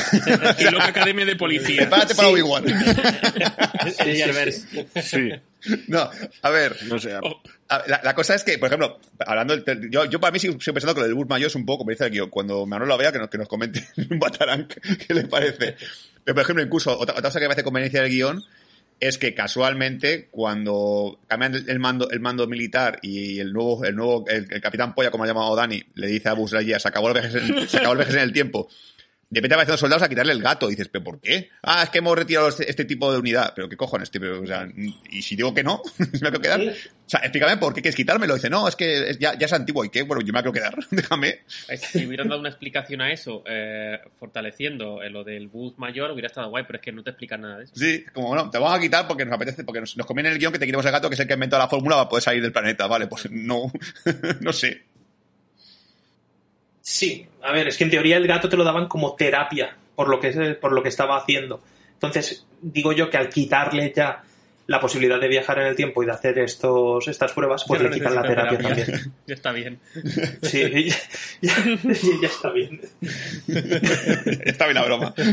y 0.59 0.65
Loca 0.71 0.85
Academia 0.89 1.25
de 1.25 1.35
Policía. 1.35 1.81
Prepárate 1.81 2.15
para 2.15 2.29
Obi-Wan. 2.29 2.65
Sí, 5.03 5.31
no, 5.89 6.11
a 6.43 6.51
ver, 6.51 6.77
no 6.85 6.99
sé. 6.99 7.11
La, 7.87 8.01
la 8.03 8.15
cosa 8.15 8.35
es 8.35 8.45
que, 8.45 8.59
por 8.59 8.69
ejemplo, 8.69 9.01
hablando 9.27 9.57
del, 9.57 9.91
yo, 9.91 10.05
yo 10.05 10.21
para 10.21 10.31
mí 10.31 10.39
sigo, 10.39 10.61
sigo 10.61 10.75
pensando 10.75 10.95
que 10.95 11.01
lo 11.01 11.07
del 11.07 11.15
bus 11.15 11.29
mayor 11.29 11.49
es 11.49 11.55
un 11.55 11.67
poco, 11.67 11.79
como 11.79 11.91
dice 11.91 12.05
el 12.05 12.11
guion, 12.11 12.31
cuando 12.31 12.67
Manuel 12.67 12.89
lo 12.89 12.99
vea, 12.99 13.13
que 13.13 13.19
nos, 13.19 13.29
que 13.29 13.39
nos 13.39 13.49
comente 13.49 13.87
un 14.11 14.19
batarán 14.19 14.69
qué 14.69 15.15
le 15.15 15.25
parece. 15.25 15.77
Pero, 16.25 16.35
por 16.35 16.43
ejemplo, 16.43 16.65
incluso, 16.65 16.99
otra, 16.99 17.15
cosa 17.21 17.39
que 17.39 17.47
me 17.47 17.53
hace 17.53 17.63
conveniencia 17.63 18.03
del 18.03 18.11
guion 18.11 18.45
es 19.01 19.19
que 19.19 19.35
casualmente, 19.35 20.29
cuando 20.31 21.19
cambian 21.27 21.55
el, 21.67 21.79
mando, 21.79 22.09
el 22.11 22.21
mando 22.21 22.47
militar 22.47 22.99
y 23.03 23.39
el 23.41 23.53
nuevo, 23.53 23.85
el 23.85 23.97
nuevo, 23.97 24.25
el, 24.29 24.49
capitán 24.61 24.95
Polla, 24.95 25.11
como 25.11 25.25
ha 25.25 25.27
llamado 25.27 25.55
Dani, 25.55 25.83
le 25.95 26.07
dice 26.07 26.29
a 26.29 26.33
Buzz 26.33 26.53
Lightyear, 26.53 26.81
se 26.81 26.89
acabó 26.89 27.09
el 27.09 27.15
viaje 27.15 27.69
se 27.69 27.77
acabó 27.77 27.93
el 27.93 27.99
viaje 27.99 28.15
en 28.15 28.21
el 28.21 28.33
tiempo. 28.33 28.69
De 29.31 29.41
repente 29.41 29.55
aparecen 29.55 29.73
los 29.73 29.81
soldados 29.81 30.03
a 30.03 30.09
quitarle 30.09 30.33
el 30.33 30.43
gato. 30.43 30.69
Y 30.69 30.71
dices, 30.71 30.89
¿pero 30.89 31.03
por 31.05 31.21
qué? 31.21 31.51
Ah, 31.63 31.83
es 31.85 31.91
que 31.91 31.99
hemos 31.99 32.17
retirado 32.17 32.49
este, 32.49 32.69
este 32.71 32.85
tipo 32.85 33.11
de 33.13 33.19
unidad. 33.19 33.53
¿Pero 33.57 33.69
qué 33.69 33.77
cojones, 33.77 34.11
tío? 34.11 34.21
Pero, 34.21 34.41
o 34.43 34.47
sea, 34.47 34.69
y 35.11 35.23
si 35.23 35.35
digo 35.37 35.53
que 35.55 35.63
no, 35.65 35.83
me 35.99 36.07
la 36.21 36.31
quiero 36.31 36.41
quedar. 36.41 36.61
O 36.61 37.09
sea, 37.11 37.21
explícame 37.21 37.57
por 37.59 37.75
qué 37.75 37.83
quieres 37.83 37.97
quitármelo. 37.97 38.35
Dice, 38.35 38.49
no, 38.49 38.67
es 38.69 38.77
que 38.77 39.11
es- 39.11 39.19
ya, 39.19 39.37
ya 39.39 39.47
es 39.47 39.53
antiguo. 39.53 39.85
¿Y 39.85 39.91
qué? 39.91 40.03
Bueno, 40.03 40.23
yo 40.23 40.33
me 40.33 40.39
la 40.39 40.43
quiero 40.43 40.53
quedar. 40.53 40.75
Déjame. 40.91 41.41
Es 41.69 41.81
que 41.81 41.99
Si 41.99 42.07
hubieran 42.07 42.29
dado 42.29 42.41
una 42.41 42.49
explicación 42.49 43.01
a 43.01 43.13
eso, 43.13 43.43
eh, 43.47 43.99
fortaleciendo 44.19 45.03
eh, 45.03 45.11
lo 45.11 45.25
del 45.25 45.49
bus 45.49 45.79
mayor, 45.79 46.11
hubiera 46.13 46.27
estado 46.29 46.49
guay, 46.51 46.65
pero 46.67 46.77
es 46.79 46.83
que 46.83 46.93
no 46.93 47.03
te 47.03 47.11
explican 47.11 47.41
nada 47.43 47.59
de 47.59 47.65
eso. 47.65 47.73
Sí, 47.77 48.05
como, 48.13 48.29
bueno, 48.29 48.49
te 48.51 48.59
vamos 48.59 48.77
a 48.79 48.81
quitar 48.81 49.07
porque 49.07 49.25
nos 49.25 49.35
apetece, 49.35 49.65
porque 49.65 49.81
nos, 49.81 49.97
nos 49.97 50.07
conviene 50.07 50.31
el 50.31 50.39
guion 50.39 50.53
que 50.53 50.59
te 50.59 50.67
quitemos 50.67 50.87
el 50.87 50.93
gato, 50.93 51.09
que 51.09 51.15
es 51.15 51.21
el 51.21 51.27
que 51.27 51.33
ha 51.33 51.37
inventado 51.37 51.63
la 51.63 51.69
fórmula 51.69 51.97
para 51.97 52.09
poder 52.09 52.23
salir 52.23 52.43
del 52.43 52.53
planeta. 52.53 52.87
Vale, 52.87 53.07
pues 53.07 53.31
no. 53.31 53.71
no 54.41 54.53
sé. 54.53 54.85
Sí, 56.87 57.27
a 57.43 57.51
ver, 57.53 57.67
es 57.69 57.79
que 57.79 57.85
en 57.85 57.91
teoría 57.91 58.19
el 58.19 58.27
gato 58.27 58.49
te 58.51 58.59
lo 58.59 58.63
daban 58.65 58.89
como 58.89 59.15
terapia 59.15 59.75
por 59.97 60.09
lo 60.09 60.21
que, 60.21 60.31
por 60.61 60.73
lo 60.73 60.83
que 60.83 60.91
estaba 60.91 61.17
haciendo. 61.17 61.63
Entonces, 61.95 62.45
digo 62.61 62.93
yo 62.93 63.09
que 63.09 63.17
al 63.17 63.31
quitarle 63.31 63.91
ya 63.97 64.23
la 64.67 64.81
posibilidad 64.81 65.19
de 65.19 65.29
viajar 65.29 65.59
en 65.61 65.67
el 65.69 65.77
tiempo 65.77 66.03
y 66.03 66.07
de 66.07 66.13
hacer 66.13 66.39
estos, 66.39 67.09
estas 67.09 67.33
pruebas, 67.33 67.65
pues 67.67 67.81
le 67.81 67.91
quitan 67.91 68.15
la 68.15 68.23
terapia 68.23 68.59
terapia. 68.59 68.85
también. 68.85 69.13
Ya 69.27 69.35
está 69.35 69.53
bien. 69.53 69.81
Sí, 70.43 70.61
ya, 71.41 71.55
ya- 71.57 72.21
ya 72.21 72.29
está 72.29 72.51
bien. 72.51 72.81
Está 74.45 74.67
bien 74.67 74.75
la 74.75 74.85
broma. 74.85 75.15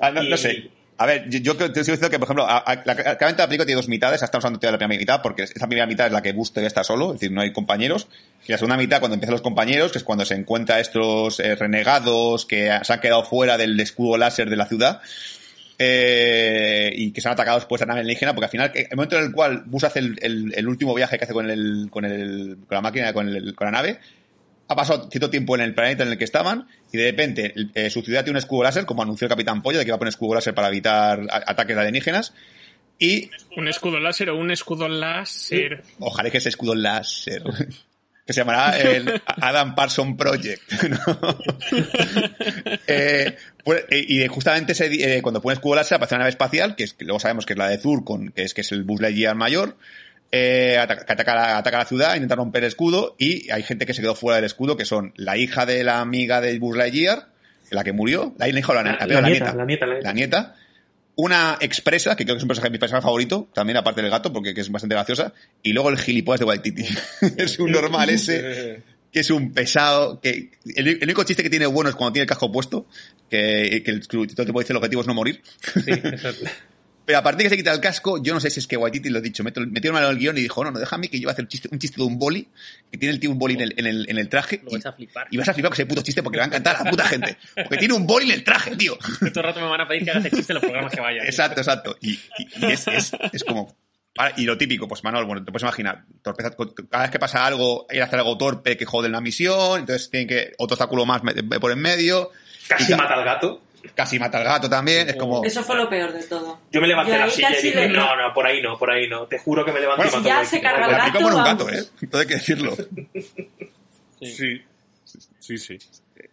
Ah, 0.00 0.12
no, 0.12 0.22
no 0.22 0.36
sé. 0.36 0.70
A 1.00 1.06
ver, 1.06 1.28
yo, 1.30 1.38
yo 1.38 1.56
te 1.56 1.66
estoy 1.66 1.80
diciendo 1.82 2.10
que, 2.10 2.18
por 2.18 2.26
ejemplo, 2.26 2.44
a- 2.48 2.64
la, 2.84 2.94
la 2.94 3.16
película 3.16 3.46
tiene 3.64 3.74
dos 3.74 3.88
mitades, 3.88 4.20
estamos 4.20 4.44
hablando 4.44 4.58
de 4.66 4.72
la 4.72 4.78
primera 4.78 4.98
mitad, 4.98 5.22
porque 5.22 5.44
esa 5.44 5.66
primera 5.68 5.86
mitad 5.86 6.06
es 6.06 6.12
la 6.12 6.20
que 6.22 6.32
Booster 6.32 6.64
está 6.64 6.82
solo, 6.82 7.14
es 7.14 7.20
decir, 7.20 7.30
no 7.30 7.40
hay 7.40 7.52
compañeros. 7.52 8.08
Y 8.46 8.50
la 8.50 8.58
segunda 8.58 8.76
mitad, 8.76 8.98
cuando 8.98 9.14
empiezan 9.14 9.32
los 9.34 9.42
compañeros, 9.42 9.92
que 9.92 9.98
es 9.98 10.04
cuando 10.04 10.24
se 10.24 10.34
encuentra 10.34 10.80
estos 10.80 11.38
eh, 11.38 11.54
renegados 11.54 12.46
que 12.46 12.76
se 12.82 12.92
han 12.92 13.00
quedado 13.00 13.22
fuera 13.24 13.56
del 13.56 13.78
escudo 13.78 14.16
láser 14.18 14.50
de 14.50 14.56
la 14.56 14.66
ciudad, 14.66 15.00
eh, 15.78 16.92
y 16.96 17.12
que 17.12 17.20
son 17.20 17.30
atacados 17.32 17.64
pues 17.66 17.80
a 17.82 17.86
nave 17.86 18.00
alienígena, 18.00 18.34
porque 18.34 18.46
al 18.46 18.50
final, 18.50 18.72
el 18.74 18.88
momento 18.96 19.16
en 19.18 19.24
el 19.24 19.32
cual 19.32 19.62
Bus 19.66 19.84
hace 19.84 20.00
el, 20.00 20.18
el- 20.20 20.52
el 20.56 20.66
último 20.68 20.94
viaje 20.94 21.16
que 21.16 21.24
hace 21.24 21.32
con 21.32 21.48
el, 21.48 21.86
con 21.90 22.04
el, 22.04 22.58
con 22.66 22.74
la 22.74 22.80
máquina, 22.82 23.12
con, 23.12 23.28
el- 23.28 23.54
con 23.54 23.66
la 23.66 23.70
nave, 23.70 24.00
ha 24.68 24.76
pasado 24.76 25.08
cierto 25.10 25.30
tiempo 25.30 25.54
en 25.54 25.62
el 25.62 25.74
planeta 25.74 26.04
en 26.04 26.10
el 26.10 26.18
que 26.18 26.24
estaban 26.24 26.68
y 26.92 26.98
de 26.98 27.10
repente 27.10 27.54
eh, 27.74 27.90
su 27.90 28.02
ciudad 28.02 28.22
tiene 28.22 28.36
un 28.38 28.42
escudo 28.42 28.62
láser, 28.62 28.84
como 28.84 29.02
anunció 29.02 29.24
el 29.24 29.30
Capitán 29.30 29.62
Pollo, 29.62 29.78
de 29.78 29.84
que 29.84 29.88
iba 29.88 29.96
a 29.96 29.98
poner 29.98 30.10
escudo 30.10 30.34
láser 30.34 30.54
para 30.54 30.68
evitar 30.68 31.26
ataques 31.30 31.76
alienígenas. 31.76 32.34
Y 32.98 33.30
Un 33.56 33.68
escudo 33.68 33.98
láser 33.98 34.30
o 34.30 34.36
un 34.36 34.50
escudo 34.50 34.88
láser. 34.88 35.82
ojalá 36.00 36.30
que 36.30 36.38
ese 36.38 36.50
escudo 36.50 36.74
láser, 36.74 37.42
que 38.26 38.32
se 38.34 38.40
llamará 38.40 38.78
el 38.78 39.22
Adam 39.24 39.74
Parson 39.74 40.16
Project. 40.16 40.70
¿no? 40.88 41.38
Eh, 42.90 43.36
pues, 43.64 43.84
eh, 43.90 44.04
y 44.08 44.26
justamente 44.28 44.72
ese 44.72 44.86
eh, 44.86 45.20
cuando 45.20 45.42
pone 45.42 45.54
escudo 45.54 45.74
láser 45.74 45.96
aparece 45.96 46.14
una 46.14 46.20
nave 46.20 46.30
espacial, 46.30 46.74
que, 46.74 46.84
es, 46.84 46.94
que 46.94 47.04
luego 47.04 47.20
sabemos 47.20 47.44
que 47.44 47.52
es 47.52 47.58
la 47.58 47.68
de 47.68 47.76
Zurkon, 47.76 48.32
que 48.32 48.42
es, 48.42 48.54
que 48.54 48.62
es 48.62 48.72
el 48.72 48.82
Buzz 48.82 49.00
Lightyear 49.02 49.34
mayor, 49.34 49.76
eh, 50.32 50.76
ataca, 50.78 51.04
que 51.06 51.12
ataca, 51.12 51.34
la, 51.34 51.58
ataca 51.58 51.78
la 51.78 51.84
ciudad, 51.86 52.14
intenta 52.14 52.34
romper 52.36 52.62
el 52.64 52.68
escudo 52.68 53.14
y 53.18 53.50
hay 53.50 53.62
gente 53.62 53.86
que 53.86 53.94
se 53.94 54.02
quedó 54.02 54.14
fuera 54.14 54.36
del 54.36 54.44
escudo, 54.44 54.76
que 54.76 54.84
son 54.84 55.12
la 55.16 55.36
hija 55.36 55.64
de 55.66 55.84
la 55.84 56.00
amiga 56.00 56.40
de 56.40 56.58
Buzz 56.58 56.76
Lightyear, 56.76 57.28
la 57.70 57.84
que 57.84 57.92
murió, 57.92 58.34
la 58.38 58.48
hija 58.48 58.72
o 58.72 58.74
la, 58.74 58.82
La, 58.82 59.06
la- 59.06 59.20
la 59.20 59.28
nieta, 59.28 59.54
la 59.54 59.64
nieta, 59.64 59.86
la 59.86 59.94
nieta. 59.94 60.08
la 60.08 60.12
nieta, 60.14 60.54
una 61.16 61.58
expresa, 61.60 62.14
que 62.14 62.24
creo 62.24 62.36
que 62.36 62.38
es 62.38 62.44
un 62.44 62.48
personaje, 62.48 62.70
mi 62.70 62.78
personaje 62.78 63.02
favorito, 63.04 63.48
también 63.52 63.76
aparte 63.76 64.00
del 64.02 64.10
gato, 64.10 64.32
porque 64.32 64.54
que 64.54 64.60
es 64.60 64.70
bastante 64.70 64.94
graciosa, 64.94 65.32
y 65.62 65.72
luego 65.72 65.88
el 65.90 65.98
gilipollas 65.98 66.40
de 66.40 66.46
Waititi. 66.46 66.84
es 67.36 67.58
un 67.58 67.72
normal 67.72 68.08
ese, 68.10 68.82
que 69.12 69.20
es 69.20 69.30
un 69.30 69.52
pesado, 69.52 70.20
que 70.20 70.50
el, 70.76 70.88
el 70.88 70.98
único 71.02 71.24
chiste 71.24 71.42
que 71.42 71.50
tiene 71.50 71.66
bueno 71.66 71.90
es 71.90 71.96
cuando 71.96 72.12
tiene 72.12 72.22
el 72.24 72.28
casco 72.28 72.52
puesto, 72.52 72.86
que, 73.28 73.82
que 73.84 73.90
el 73.90 74.06
todo 74.06 74.22
el 74.22 74.28
tiempo 74.34 74.60
dice 74.60 74.72
el 74.72 74.76
objetivo 74.76 75.00
es 75.02 75.08
no 75.08 75.14
morir. 75.14 75.42
Sí, 75.84 75.90
Pero 77.08 77.20
a 77.20 77.22
partir 77.22 77.38
de 77.38 77.44
que 77.44 77.50
se 77.50 77.56
quita 77.56 77.72
el 77.72 77.80
casco, 77.80 78.22
yo 78.22 78.34
no 78.34 78.38
sé 78.40 78.50
si 78.50 78.60
es 78.60 78.66
que 78.66 78.76
Waititi 78.76 79.08
lo 79.08 79.18
he 79.20 79.22
dicho, 79.22 79.42
metió 79.42 79.66
metió 79.66 79.94
mano 79.94 80.08
en 80.08 80.12
el 80.12 80.18
guion 80.18 80.36
y 80.36 80.42
dijo, 80.42 80.62
no, 80.62 80.70
no, 80.72 80.78
déjame 80.78 81.08
que 81.08 81.18
yo 81.18 81.24
voy 81.26 81.30
a 81.30 81.32
hacer 81.32 81.44
un 81.46 81.48
chiste, 81.48 81.66
un 81.72 81.78
chiste 81.78 81.96
de 81.96 82.02
un 82.06 82.18
boli, 82.18 82.46
que 82.92 82.98
tiene 82.98 83.14
el 83.14 83.18
tío 83.18 83.30
un 83.30 83.38
boli 83.38 83.54
en 83.54 83.62
el, 83.62 83.74
en 83.78 83.86
el, 83.86 84.10
en 84.10 84.18
el 84.18 84.28
traje. 84.28 84.60
Lo 84.62 84.72
vais 84.72 84.84
a 84.84 84.92
flipar. 84.92 85.26
Y, 85.30 85.36
y 85.36 85.38
vas 85.38 85.48
a 85.48 85.54
flipar 85.54 85.70
con 85.70 85.74
ese 85.76 85.86
puto 85.86 86.02
chiste 86.02 86.22
porque 86.22 86.36
le 86.36 86.40
va 86.40 86.44
a 86.44 86.48
encantar 86.48 86.76
a 86.76 86.84
la 86.84 86.90
puta 86.90 87.04
gente. 87.06 87.38
Porque 87.54 87.78
tiene 87.78 87.94
un 87.94 88.06
boli 88.06 88.26
en 88.26 88.32
el 88.32 88.44
traje, 88.44 88.76
tío. 88.76 88.98
Todo 89.20 89.26
el 89.40 89.42
rato 89.42 89.58
me 89.60 89.68
van 89.68 89.80
a 89.80 89.88
pedir 89.88 90.04
que 90.04 90.10
haga 90.10 90.20
ese 90.20 90.30
chiste 90.32 90.52
en 90.52 90.56
los 90.56 90.62
programas 90.64 90.92
que 90.92 91.00
vayan. 91.00 91.24
Exacto, 91.24 91.60
exacto. 91.62 91.96
Y, 92.02 92.10
y- 92.12 92.20
y 92.60 92.64
es, 92.72 92.86
es, 92.88 93.12
es 93.32 93.42
como. 93.42 93.74
Vale, 94.14 94.34
Y 94.36 94.44
lo 94.44 94.58
típico, 94.58 94.86
pues 94.86 95.02
Manuel, 95.02 95.24
bueno, 95.24 95.42
te 95.44 95.50
puedes 95.50 95.62
imaginar, 95.62 96.04
torpeza, 96.22 96.50
cada 96.90 97.04
vez 97.04 97.10
que 97.10 97.18
pasa 97.18 97.46
algo, 97.46 97.86
ir 97.90 98.02
a 98.02 98.04
hacer 98.04 98.18
algo 98.18 98.36
torpe 98.36 98.76
que 98.76 98.84
jode 98.84 99.08
la 99.08 99.20
misión, 99.22 99.80
entonces 99.80 100.10
tienen 100.10 100.28
que, 100.28 100.52
otro 100.58 100.74
obstáculo 100.74 101.06
más 101.06 101.22
por 101.60 101.72
en 101.72 101.78
medio, 101.78 102.30
Casi 102.66 102.84
Y 102.84 102.88
ca- 102.90 102.96
mata 103.02 103.14
al 103.14 103.24
gato. 103.24 103.62
Casi 103.94 104.18
mata 104.18 104.38
al 104.38 104.44
gato 104.44 104.68
también, 104.68 105.08
es 105.08 105.16
como, 105.16 105.44
Eso 105.44 105.62
fue 105.62 105.76
lo 105.76 105.88
peor 105.88 106.12
de 106.12 106.22
todo. 106.24 106.60
Yo 106.70 106.80
me 106.80 106.86
levanté 106.86 107.12
Yo 107.12 107.18
de 107.18 107.24
la 107.26 107.30
silla 107.30 107.50
y 107.58 107.62
dije, 107.62 107.88
le- 107.88 107.88
no, 107.88 108.16
no, 108.16 108.32
por 108.34 108.46
ahí 108.46 108.60
no, 108.62 108.78
por 108.78 108.90
ahí 108.90 109.08
no. 109.08 109.26
Te 109.26 109.38
juro 109.38 109.64
que 109.64 109.72
me 109.72 109.80
levanté 109.80 110.02
Bueno, 110.04 110.18
y 110.18 110.20
mato 110.22 110.28
ya 110.28 110.44
se 110.44 110.60
carga 110.60 110.88
la 110.88 110.98
gato, 110.98 111.12
como 111.18 111.28
un 111.36 111.44
gato. 111.44 111.68
¿eh? 111.70 111.82
Todo 112.10 112.20
hay 112.20 112.26
que 112.26 112.34
decirlo. 112.34 112.76
Sí. 114.20 114.62
Sí, 115.40 115.56
sí. 115.58 115.78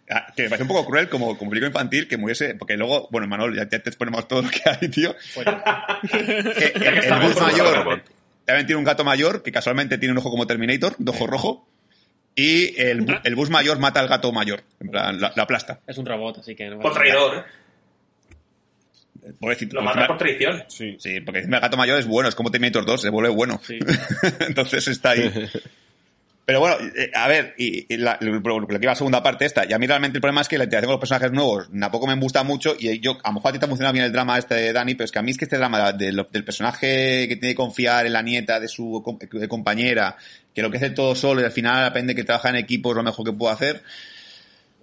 Ah, 0.10 0.28
Que 0.36 0.44
me 0.44 0.50
parece 0.50 0.64
un 0.64 0.68
poco 0.68 0.86
cruel 0.86 1.10
como, 1.10 1.38
como 1.38 1.50
película 1.52 1.68
infantil 1.68 2.08
que 2.08 2.18
muriese, 2.18 2.56
porque 2.56 2.76
luego, 2.78 3.08
bueno, 3.12 3.28
Manuel, 3.28 3.56
ya, 3.56 3.64
ya 3.70 3.80
te 3.80 3.90
exponemos 3.90 4.28
todo 4.28 4.42
lo 4.42 4.50
que 4.50 4.62
hay, 4.70 4.90
tío. 4.90 5.16
Que 6.12 6.74
el, 6.76 6.98
el 7.04 7.20
bus 7.22 7.40
mayor, 7.42 8.04
también 8.46 8.66
tiene 8.68 8.78
un 8.78 8.84
gato 8.84 9.04
mayor 9.04 9.42
que 9.42 9.52
casualmente 9.52 9.98
tiene 9.98 10.12
un 10.12 10.18
ojo 10.20 10.30
como 10.30 10.46
Terminator, 10.48 10.96
un 11.00 11.10
ojo 11.10 11.26
rojo. 11.28 11.68
Y 12.36 12.80
el, 12.82 13.06
el 13.24 13.36
bus 13.36 13.50
mayor 13.50 13.80
mata 13.80 14.02
al 14.02 14.08
gato 14.10 14.32
mayor, 14.32 14.62
en 14.82 14.90
plan, 14.90 15.20
la, 15.22 15.32
la 15.36 15.44
aplasta. 15.44 15.80
Es 15.88 15.98
un 15.98 16.06
robot, 16.06 16.40
así 16.40 16.54
que 16.54 16.70
no 16.70 16.80
Por 16.80 16.94
traidor. 16.94 17.38
¿eh? 17.38 17.44
Pobrecito. 19.40 19.76
Lo 19.76 19.82
mata 19.82 20.08
por 20.08 20.18
traición. 20.18 20.64
Sí. 20.68 20.98
Sí, 21.00 21.22
porque 21.22 21.40
encima 21.40 21.58
el 21.58 21.62
gato 21.62 21.78
mayor 21.78 21.98
es 21.98 22.06
bueno, 22.06 22.30
es 22.30 22.36
como 22.36 22.52
Terminator 22.52 22.86
2, 22.86 23.02
se 23.02 23.10
vuelve 23.10 23.30
bueno. 23.30 23.60
Sí. 23.64 23.80
Entonces 24.48 24.88
está 24.88 25.12
ahí. 25.12 25.32
Pero 26.46 26.60
bueno, 26.60 26.76
eh, 26.96 27.10
a 27.16 27.28
ver, 27.28 27.56
y, 27.58 27.92
y 27.92 27.98
la, 27.98 28.20
lo, 28.22 28.32
lo 28.40 28.68
que 28.68 28.76
iba 28.76 28.92
a 28.92 28.94
la 28.94 28.96
segunda 28.96 29.24
parte 29.24 29.46
esta, 29.46 29.66
y 29.68 29.74
a 29.74 29.80
mí 29.80 29.88
realmente 29.88 30.18
el 30.18 30.22
problema 30.22 30.42
es 30.42 30.48
que 30.48 30.60
la 30.60 30.66
interacción 30.66 30.90
con 30.90 30.94
los 30.94 31.00
personajes 31.00 31.32
nuevos 31.32 31.68
tampoco 31.80 32.06
me 32.06 32.16
gusta 32.16 32.44
mucho, 32.44 32.76
y 32.78 33.00
yo, 33.00 33.18
a 33.24 33.30
lo 33.30 33.34
mejor 33.36 33.50
a 33.50 33.54
ti 33.54 33.60
te 33.60 33.66
ha 33.66 33.68
funcionado 33.68 33.94
bien 33.94 34.06
el 34.06 34.12
drama 34.12 34.38
este 34.38 34.54
de 34.54 34.72
Dani, 34.72 34.94
pero 34.94 35.06
es 35.06 35.12
que 35.12 35.18
a 35.18 35.22
mí 35.24 35.32
es 35.32 35.38
que 35.38 35.46
este 35.46 35.58
drama 35.58 35.92
de 35.94 36.12
del 36.12 36.44
personaje 36.46 37.28
que 37.28 37.36
tiene 37.36 37.54
que 37.54 37.56
confiar 37.56 38.06
en 38.06 38.14
la 38.14 38.22
nieta 38.22 38.60
de 38.60 38.68
su 38.68 39.04
de 39.32 39.48
compañera, 39.48 40.18
que 40.54 40.62
lo 40.62 40.70
que 40.70 40.78
hace 40.78 40.92
todo 40.92 41.16
solo 41.16 41.42
y 41.42 41.46
al 41.46 41.52
final 41.52 41.84
aprende 41.84 42.14
que 42.14 42.24
trabaja 42.24 42.50
en 42.50 42.58
equipo 42.58 42.92
es 42.92 42.96
lo 42.98 43.04
mejor 43.04 43.26
que 43.26 43.34
puedo 43.34 43.52
hacer, 43.52 43.82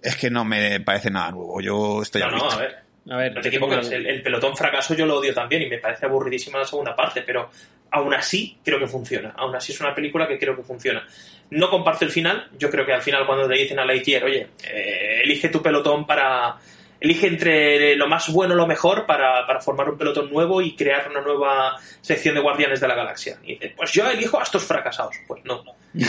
es 0.01 0.17
que 0.17 0.29
no 0.29 0.43
me 0.43 0.81
parece 0.81 1.09
nada 1.09 1.31
nuevo. 1.31 1.61
Yo 1.61 2.01
estoy 2.01 2.21
No, 2.21 2.27
a 2.27 2.31
no, 2.31 2.51
a 2.51 2.57
ver. 2.57 2.83
A 3.09 3.17
ver, 3.17 3.33
No 3.35 3.41
te 3.41 3.59
una- 3.59 3.79
el, 3.79 4.05
el 4.07 4.21
pelotón 4.23 4.55
fracaso 4.55 4.93
yo 4.93 5.05
lo 5.05 5.17
odio 5.19 5.33
también 5.33 5.61
y 5.61 5.67
me 5.69 5.77
parece 5.77 6.05
aburridísima 6.05 6.59
la 6.59 6.65
segunda 6.65 6.95
parte, 6.95 7.21
pero 7.21 7.49
aún 7.91 8.13
así 8.13 8.57
creo 8.63 8.79
que 8.79 8.87
funciona. 8.87 9.33
Aún 9.37 9.53
así 9.55 9.73
es 9.73 9.79
una 9.81 9.93
película 9.93 10.25
que 10.27 10.39
creo 10.39 10.55
que 10.55 10.63
funciona. 10.63 11.05
No 11.53 11.69
comparto 11.69 12.05
el 12.05 12.11
final, 12.11 12.47
yo 12.57 12.69
creo 12.69 12.85
que 12.85 12.93
al 12.93 13.01
final 13.01 13.25
cuando 13.25 13.47
le 13.47 13.57
dicen 13.57 13.79
a 13.79 13.85
Lightyear, 13.85 14.23
oye, 14.25 14.47
eh, 14.67 15.21
elige 15.23 15.49
tu 15.49 15.61
pelotón 15.61 16.05
para... 16.05 16.55
Elige 16.99 17.27
entre 17.27 17.97
lo 17.97 18.07
más 18.07 18.31
bueno, 18.31 18.55
lo 18.55 18.65
mejor 18.65 19.05
para, 19.05 19.45
para 19.45 19.59
formar 19.59 19.89
un 19.89 19.97
pelotón 19.97 20.31
nuevo 20.31 20.61
y 20.61 20.73
crear 20.73 21.09
una 21.11 21.19
nueva 21.19 21.75
sección 21.99 22.33
de 22.33 22.39
Guardianes 22.39 22.79
de 22.79 22.87
la 22.87 22.95
Galaxia. 22.95 23.39
Y 23.43 23.55
dice, 23.55 23.73
pues 23.75 23.91
yo 23.91 24.09
elijo 24.09 24.39
a 24.39 24.43
estos 24.43 24.63
fracasados. 24.63 25.13
Pues 25.27 25.43
no. 25.43 25.65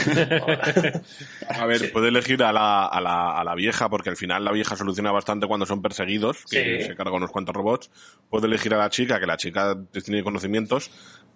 A 1.48 1.66
ver, 1.66 1.78
Sí. 1.80 1.86
puede 1.88 2.08
elegir 2.08 2.42
a 2.44 2.52
la, 2.52 2.86
a, 2.86 3.00
la, 3.00 3.38
a 3.38 3.42
la 3.42 3.54
vieja, 3.56 3.88
porque 3.88 4.10
al 4.10 4.16
final 4.16 4.44
la 4.44 4.52
vieja 4.52 4.76
soluciona 4.76 5.10
bastante 5.10 5.48
cuando 5.48 5.66
son 5.66 5.82
perseguidos, 5.82 6.44
que 6.48 6.80
Sí. 6.82 6.86
se 6.86 6.94
carga 6.96 7.12
unos 7.16 7.30
cuantos 7.32 7.54
robots. 7.56 7.90
Puede 8.30 8.46
elegir 8.46 8.72
a 8.74 8.78
la 8.78 8.88
chica, 8.90 9.18
que 9.18 9.26
la 9.26 9.36
chica 9.36 9.76
tiene 10.04 10.22
conocimientos, 10.22 10.92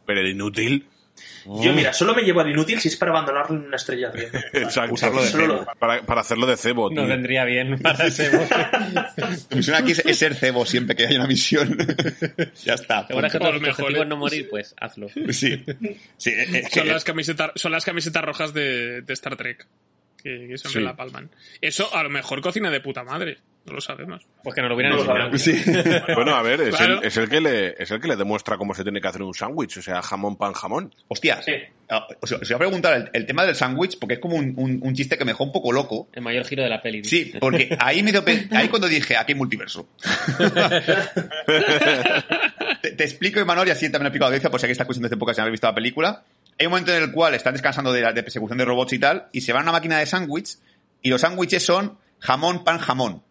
pero 0.07 0.21
el 0.21 0.29
inútil. 0.29 0.89
Yo, 1.63 1.73
mira, 1.73 1.93
solo 1.93 2.15
me 2.15 2.23
llevo 2.23 2.41
al 2.41 2.51
inútil 2.51 2.79
si 2.81 2.89
es 2.89 2.97
para 2.97 3.11
abandonarlo 3.13 3.57
en 3.57 3.67
una 3.67 3.77
estrella. 3.77 4.11
tío. 4.13 4.25
Exacto. 4.53 4.95
Usarlo 4.95 5.23
de 5.23 5.29
cebo. 5.29 5.67
Para, 5.79 6.03
para 6.03 6.21
hacerlo 6.21 6.47
de 6.47 6.57
cebo, 6.57 6.91
No 6.91 7.03
tío. 7.03 7.07
vendría 7.09 7.45
bien 7.45 7.79
para 7.79 8.07
ese 8.07 8.31
Mi 9.51 9.57
misión 9.57 9.77
aquí 9.77 9.93
es, 9.93 10.01
es 10.05 10.19
ser 10.19 10.35
cebo 10.35 10.67
siempre 10.67 10.95
que 10.97 11.07
haya 11.07 11.19
una 11.19 11.27
misión. 11.29 11.77
ya 12.65 12.75
está. 12.75 13.07
Seguro 13.07 13.29
que 13.31 13.37
O 13.37 13.41
tu 13.41 13.47
a 13.47 13.53
lo 13.53 13.61
mejor, 13.61 13.85
objetivo 13.85 14.01
¿eh? 14.01 14.03
es 14.03 14.09
no 14.09 14.17
morir, 14.17 14.49
pues 14.51 14.75
hazlo. 14.81 15.09
Sí. 15.31 15.65
Sí, 16.17 16.31
es 16.37 16.69
que- 16.71 16.81
Son 16.81 16.89
las 16.89 17.05
camisetas, 17.05 17.51
son 17.55 17.73
las 17.73 17.85
camisetas 17.85 18.23
rojas 18.25 18.53
de, 18.55 19.03
de 19.03 19.13
Star 19.15 19.37
Trek. 19.37 19.67
Que, 20.23 20.49
que 20.49 20.59
siempre 20.59 20.81
Sí. 20.81 20.85
la 20.85 20.97
palman. 20.97 21.31
Eso 21.61 21.95
a 21.95 22.03
lo 22.03 22.11
mejor 22.11 22.41
cocina 22.41 22.71
de 22.71 22.81
puta 22.81 23.05
madre. 23.05 23.39
No 23.69 23.75
lo 23.75 23.81
sabemos. 23.81 24.27
Pues 24.43 24.55
que 24.55 24.61
nos 24.63 24.69
lo 24.71 24.75
hubieran 24.77 24.97
No 24.97 25.05
lo 25.05 25.27
enseñado. 25.33 25.39
Sí. 25.39 26.03
Bueno, 26.15 26.35
a 26.35 26.43
ver, 26.43 26.61
es, 26.63 26.75
Claro. 26.77 27.01
el, 27.01 27.07
es, 27.07 27.17
el 27.17 27.29
que 27.29 27.41
le, 27.41 27.75
es 27.83 27.91
el 27.91 28.01
que 28.01 28.09
le 28.09 28.17
demuestra 28.17 28.57
cómo 28.57 28.75
se 28.75 28.83
tiene 28.83 29.01
que 29.01 29.09
hacer 29.09 29.23
un 29.23 29.35
sándwich, 29.35 29.77
o 29.79 29.83
sea, 29.83 30.03
jamón, 30.03 30.37
pan, 30.37 30.53
jamón. 30.53 30.95
Hostia, 31.09 31.41
Sí. 31.43 31.53
ah, 31.91 32.07
os, 32.21 32.33
os 32.33 32.49
iba 32.51 32.57
a 32.57 32.59
preguntar 32.59 32.95
el, 32.95 33.11
el 33.13 33.27
tema 33.27 33.45
del 33.45 33.55
sándwich, 33.55 33.99
porque 33.99 34.15
es 34.15 34.21
como 34.21 34.37
un, 34.37 34.55
un- 34.57 34.81
un 34.83 34.95
chiste 34.95 35.17
que 35.19 35.25
me 35.25 35.33
dejó 35.33 35.45
un 35.45 35.53
poco 35.53 35.71
loco. 35.73 36.09
El 36.13 36.23
mayor 36.23 36.45
giro 36.45 36.63
de 36.63 36.69
la 36.71 36.81
peli. 36.81 37.05
Sí, 37.05 37.33
porque 37.41 37.77
ahí 37.81 38.03
me 38.03 38.11
dio 38.13 38.25
pe- 38.25 38.49
ahí 38.53 38.69
cuando 38.69 38.89
dije, 38.89 39.17
aquí 39.17 39.33
hay 39.33 39.39
multiverso. 39.39 39.89
te, 42.83 42.91
te 42.93 43.05
explico, 43.05 43.41
Emanuel, 43.41 43.69
y 43.69 43.71
así 43.71 43.87
también 43.91 44.05
lo 44.05 44.09
explico 44.09 44.25
a 44.25 44.27
la 44.27 44.31
audiencia, 44.31 44.51
por 44.51 44.61
si 44.61 44.67
aquí 44.67 44.73
está 44.73 44.85
escuchando 44.85 45.09
desde 45.09 45.17
poca 45.19 45.35
sin 45.35 45.43
haber 45.43 45.53
visto 45.53 45.67
la 45.67 45.75
película. 45.75 46.25
Hay 46.59 46.67
un 46.67 46.71
momento 46.73 46.93
en 46.95 47.03
el 47.03 47.13
cual 47.13 47.35
están 47.35 47.53
descansando 47.53 47.93
de 47.93 48.01
la 48.01 48.13
de 48.13 48.23
persecución 48.23 48.59
de 48.59 48.65
robots 48.65 48.93
y 48.93 48.99
tal, 48.99 49.29
y 49.33 49.41
se 49.43 49.53
van 49.53 49.61
a 49.61 49.65
una 49.65 49.73
máquina 49.73 49.99
de 49.99 50.07
sándwich, 50.07 50.57
y 51.03 51.11
los 51.11 51.21
sándwiches 51.21 51.65
son 51.65 51.99
jamón, 52.19 52.65
pan, 52.65 52.79
jamón. 52.79 53.23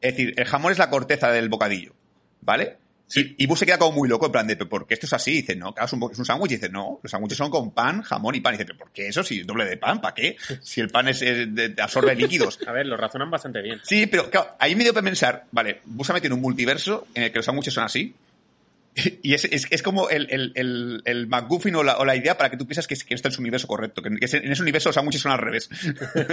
Es 0.00 0.12
decir, 0.16 0.34
el 0.36 0.44
jamón 0.46 0.72
es 0.72 0.78
la 0.78 0.90
corteza 0.90 1.30
del 1.32 1.48
bocadillo, 1.48 1.92
¿vale? 2.40 2.76
Y, 3.14 3.42
y 3.42 3.46
Bus 3.46 3.58
se 3.60 3.64
queda 3.64 3.78
como 3.78 3.92
muy 3.96 4.08
loco, 4.08 4.26
en 4.26 4.32
plan 4.32 4.46
de, 4.46 4.54
¿pero 4.54 4.68
por 4.68 4.86
qué 4.86 4.92
esto 4.94 5.06
es 5.06 5.12
así? 5.14 5.30
Y 5.30 5.34
dice, 5.40 5.56
no, 5.56 5.72
claro, 5.72 5.86
es 5.86 5.92
un, 5.94 6.12
es 6.12 6.18
un 6.18 6.24
sándwich. 6.26 6.52
Y 6.52 6.54
dice, 6.56 6.68
no, 6.68 7.00
los 7.02 7.10
sándwiches 7.10 7.38
son 7.38 7.50
con 7.50 7.70
pan, 7.72 8.02
jamón 8.02 8.34
y 8.34 8.40
pan. 8.40 8.52
Y 8.52 8.58
dice, 8.58 8.66
¿pero 8.66 8.78
por 8.78 8.92
qué 8.92 9.08
eso? 9.08 9.24
Si 9.24 9.40
es 9.40 9.46
doble 9.46 9.64
de 9.64 9.78
pan, 9.78 10.00
¿para 10.02 10.14
qué? 10.14 10.36
Si 10.60 10.82
el 10.82 10.90
pan 10.90 11.08
es, 11.08 11.22
es 11.22 11.54
de- 11.54 11.74
absorbe 11.80 12.14
líquidos. 12.14 12.58
A 12.66 12.72
ver, 12.72 12.86
lo 12.86 12.98
razonan 12.98 13.30
bastante 13.30 13.62
bien. 13.62 13.80
Sí, 13.82 14.06
pero 14.06 14.28
claro, 14.30 14.50
ahí 14.58 14.76
me 14.76 14.84
dio 14.84 14.92
para 14.92 15.04
pensar, 15.04 15.46
vale, 15.50 15.80
Bus 15.86 16.10
ha 16.10 16.12
metido 16.12 16.34
un 16.34 16.42
multiverso 16.42 17.06
en 17.14 17.22
el 17.22 17.32
que 17.32 17.38
los 17.38 17.46
sándwiches 17.46 17.72
son 17.72 17.84
así. 17.84 18.14
Y 19.22 19.34
es, 19.34 19.44
es, 19.44 19.66
es 19.70 19.82
como 19.82 20.08
el, 20.08 20.26
el, 20.30 20.52
el, 20.54 21.02
el 21.04 21.26
McGuffin 21.26 21.74
o 21.76 21.82
la, 21.82 21.98
o 21.98 22.04
la 22.04 22.16
idea 22.16 22.36
para 22.36 22.50
que 22.50 22.56
tú 22.56 22.66
piensas 22.66 22.86
que, 22.86 22.96
que 22.96 23.14
esto 23.14 23.28
es 23.28 23.34
su 23.34 23.40
universo 23.40 23.66
correcto, 23.66 24.02
que, 24.02 24.08
en 24.08 24.18
ese 24.22 24.62
universo 24.62 24.88
los 24.88 24.94
sándwiches 24.94 25.22
son 25.22 25.32
al 25.32 25.38
revés. 25.38 25.68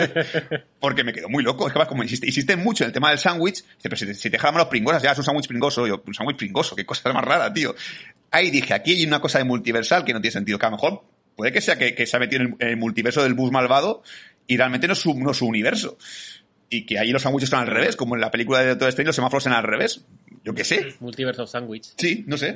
Porque 0.79 1.03
me 1.03 1.13
quedó 1.13 1.29
muy 1.29 1.43
loco. 1.43 1.67
Es 1.67 1.73
que 1.73 1.79
además, 1.79 1.89
como 1.89 2.03
insiste, 2.03 2.55
mucho 2.55 2.83
en 2.83 2.89
el 2.89 2.93
tema 2.93 3.09
del 3.09 3.19
sándwich, 3.19 3.63
pero 3.81 3.95
si 3.95 4.05
te, 4.05 4.13
si 4.13 4.23
te 4.23 4.29
dejaran 4.31 4.57
los 4.57 4.67
pringosas, 4.67 5.01
ya 5.01 5.11
es 5.11 5.17
un 5.17 5.23
sándwich 5.23 5.47
pringoso. 5.47 5.87
Yo, 5.87 6.03
un 6.05 6.13
sándwich 6.13 6.37
pringoso, 6.37 6.75
qué 6.75 6.85
cosa 6.85 7.11
más 7.13 7.23
rara, 7.23 7.53
tío. 7.53 7.75
Ahí 8.31 8.51
dije, 8.51 8.73
aquí 8.73 8.93
hay 8.93 9.05
una 9.05 9.19
cosa 9.21 9.37
de 9.37 9.43
multiversal 9.43 10.03
que 10.03 10.13
no 10.13 10.21
tiene 10.21 10.33
sentido, 10.33 10.59
que 10.59 10.65
a 10.65 10.69
lo 10.69 10.77
mejor 10.77 11.03
puede 11.35 11.51
que 11.51 11.61
sea 11.61 11.77
que, 11.77 11.93
que 11.93 12.05
se 12.05 12.17
ha 12.17 12.19
metido 12.19 12.41
en 12.41 12.47
el, 12.47 12.55
en 12.59 12.69
el 12.69 12.77
multiverso 12.77 13.21
del 13.23 13.33
bus 13.33 13.51
malvado 13.51 14.03
y 14.47 14.57
realmente 14.57 14.87
no 14.87 14.93
es 14.93 14.99
su, 14.99 15.13
no 15.13 15.31
es 15.31 15.37
su 15.37 15.45
universo. 15.45 15.97
Y 16.69 16.85
que 16.85 16.97
ahí 16.99 17.11
los 17.11 17.21
sándwiches 17.21 17.49
son 17.49 17.59
al 17.59 17.67
revés, 17.67 17.95
como 17.95 18.15
en 18.15 18.21
la 18.21 18.31
película 18.31 18.59
de 18.59 18.69
Doctor 18.69 18.89
Strange 18.89 19.07
los 19.07 19.15
semáforos 19.15 19.43
son 19.43 19.53
al 19.53 19.63
revés. 19.63 20.05
Yo 20.45 20.53
qué 20.53 20.63
sé. 20.63 20.95
Multiverse 20.99 21.41
of 21.41 21.49
Sandwich. 21.49 21.93
Sí, 21.97 22.23
no 22.27 22.37
sé. 22.37 22.55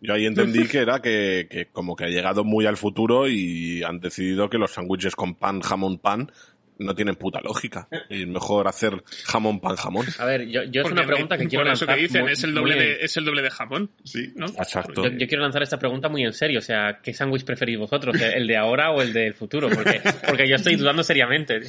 Yo 0.00 0.14
ahí 0.14 0.26
entendí 0.26 0.66
que 0.66 0.78
era 0.78 1.00
que, 1.00 1.46
que 1.50 1.66
como 1.66 1.96
que 1.96 2.04
ha 2.04 2.08
llegado 2.08 2.44
muy 2.44 2.66
al 2.66 2.76
futuro 2.76 3.28
y 3.28 3.82
han 3.82 4.00
decidido 4.00 4.48
que 4.48 4.58
los 4.58 4.72
sándwiches 4.72 5.16
con 5.16 5.34
pan, 5.34 5.60
jamón, 5.60 5.98
pan 5.98 6.30
no 6.78 6.94
tienen 6.94 7.14
puta 7.14 7.40
lógica. 7.40 7.88
Y 8.10 8.22
es 8.22 8.28
mejor 8.28 8.66
hacer 8.68 9.02
jamón, 9.24 9.60
pan, 9.60 9.76
jamón. 9.76 10.06
A 10.18 10.24
ver, 10.24 10.46
yo, 10.48 10.64
yo 10.64 10.82
es 10.82 10.90
una 10.90 11.06
pregunta 11.06 11.36
que 11.38 11.44
por 11.44 11.50
quiero 11.50 11.64
eso 11.72 11.84
lanzar. 11.86 11.96
que 11.96 12.02
dicen, 12.02 12.22
muy- 12.22 12.32
es, 12.32 12.44
el 12.44 12.52
doble 12.54 12.74
de, 12.74 12.92
es 13.00 13.16
el 13.16 13.24
doble 13.24 13.42
de 13.42 13.50
jamón. 13.50 13.90
Sí. 14.04 14.32
¿no? 14.34 14.46
Exacto. 14.46 15.04
Yo, 15.04 15.10
yo 15.16 15.26
quiero 15.28 15.42
lanzar 15.42 15.62
esta 15.62 15.78
pregunta 15.78 16.08
muy 16.08 16.24
en 16.24 16.32
serio, 16.32 16.58
o 16.58 16.62
sea, 16.62 17.00
¿qué 17.02 17.14
sándwich 17.14 17.44
preferís 17.44 17.78
vosotros? 17.78 18.20
¿El 18.20 18.46
de 18.46 18.56
ahora 18.56 18.90
o 18.90 19.00
el 19.02 19.12
del 19.12 19.34
futuro? 19.34 19.68
Porque, 19.70 20.00
porque 20.26 20.48
yo 20.48 20.56
estoy 20.56 20.74
dudando 20.76 21.02
seriamente. 21.02 21.60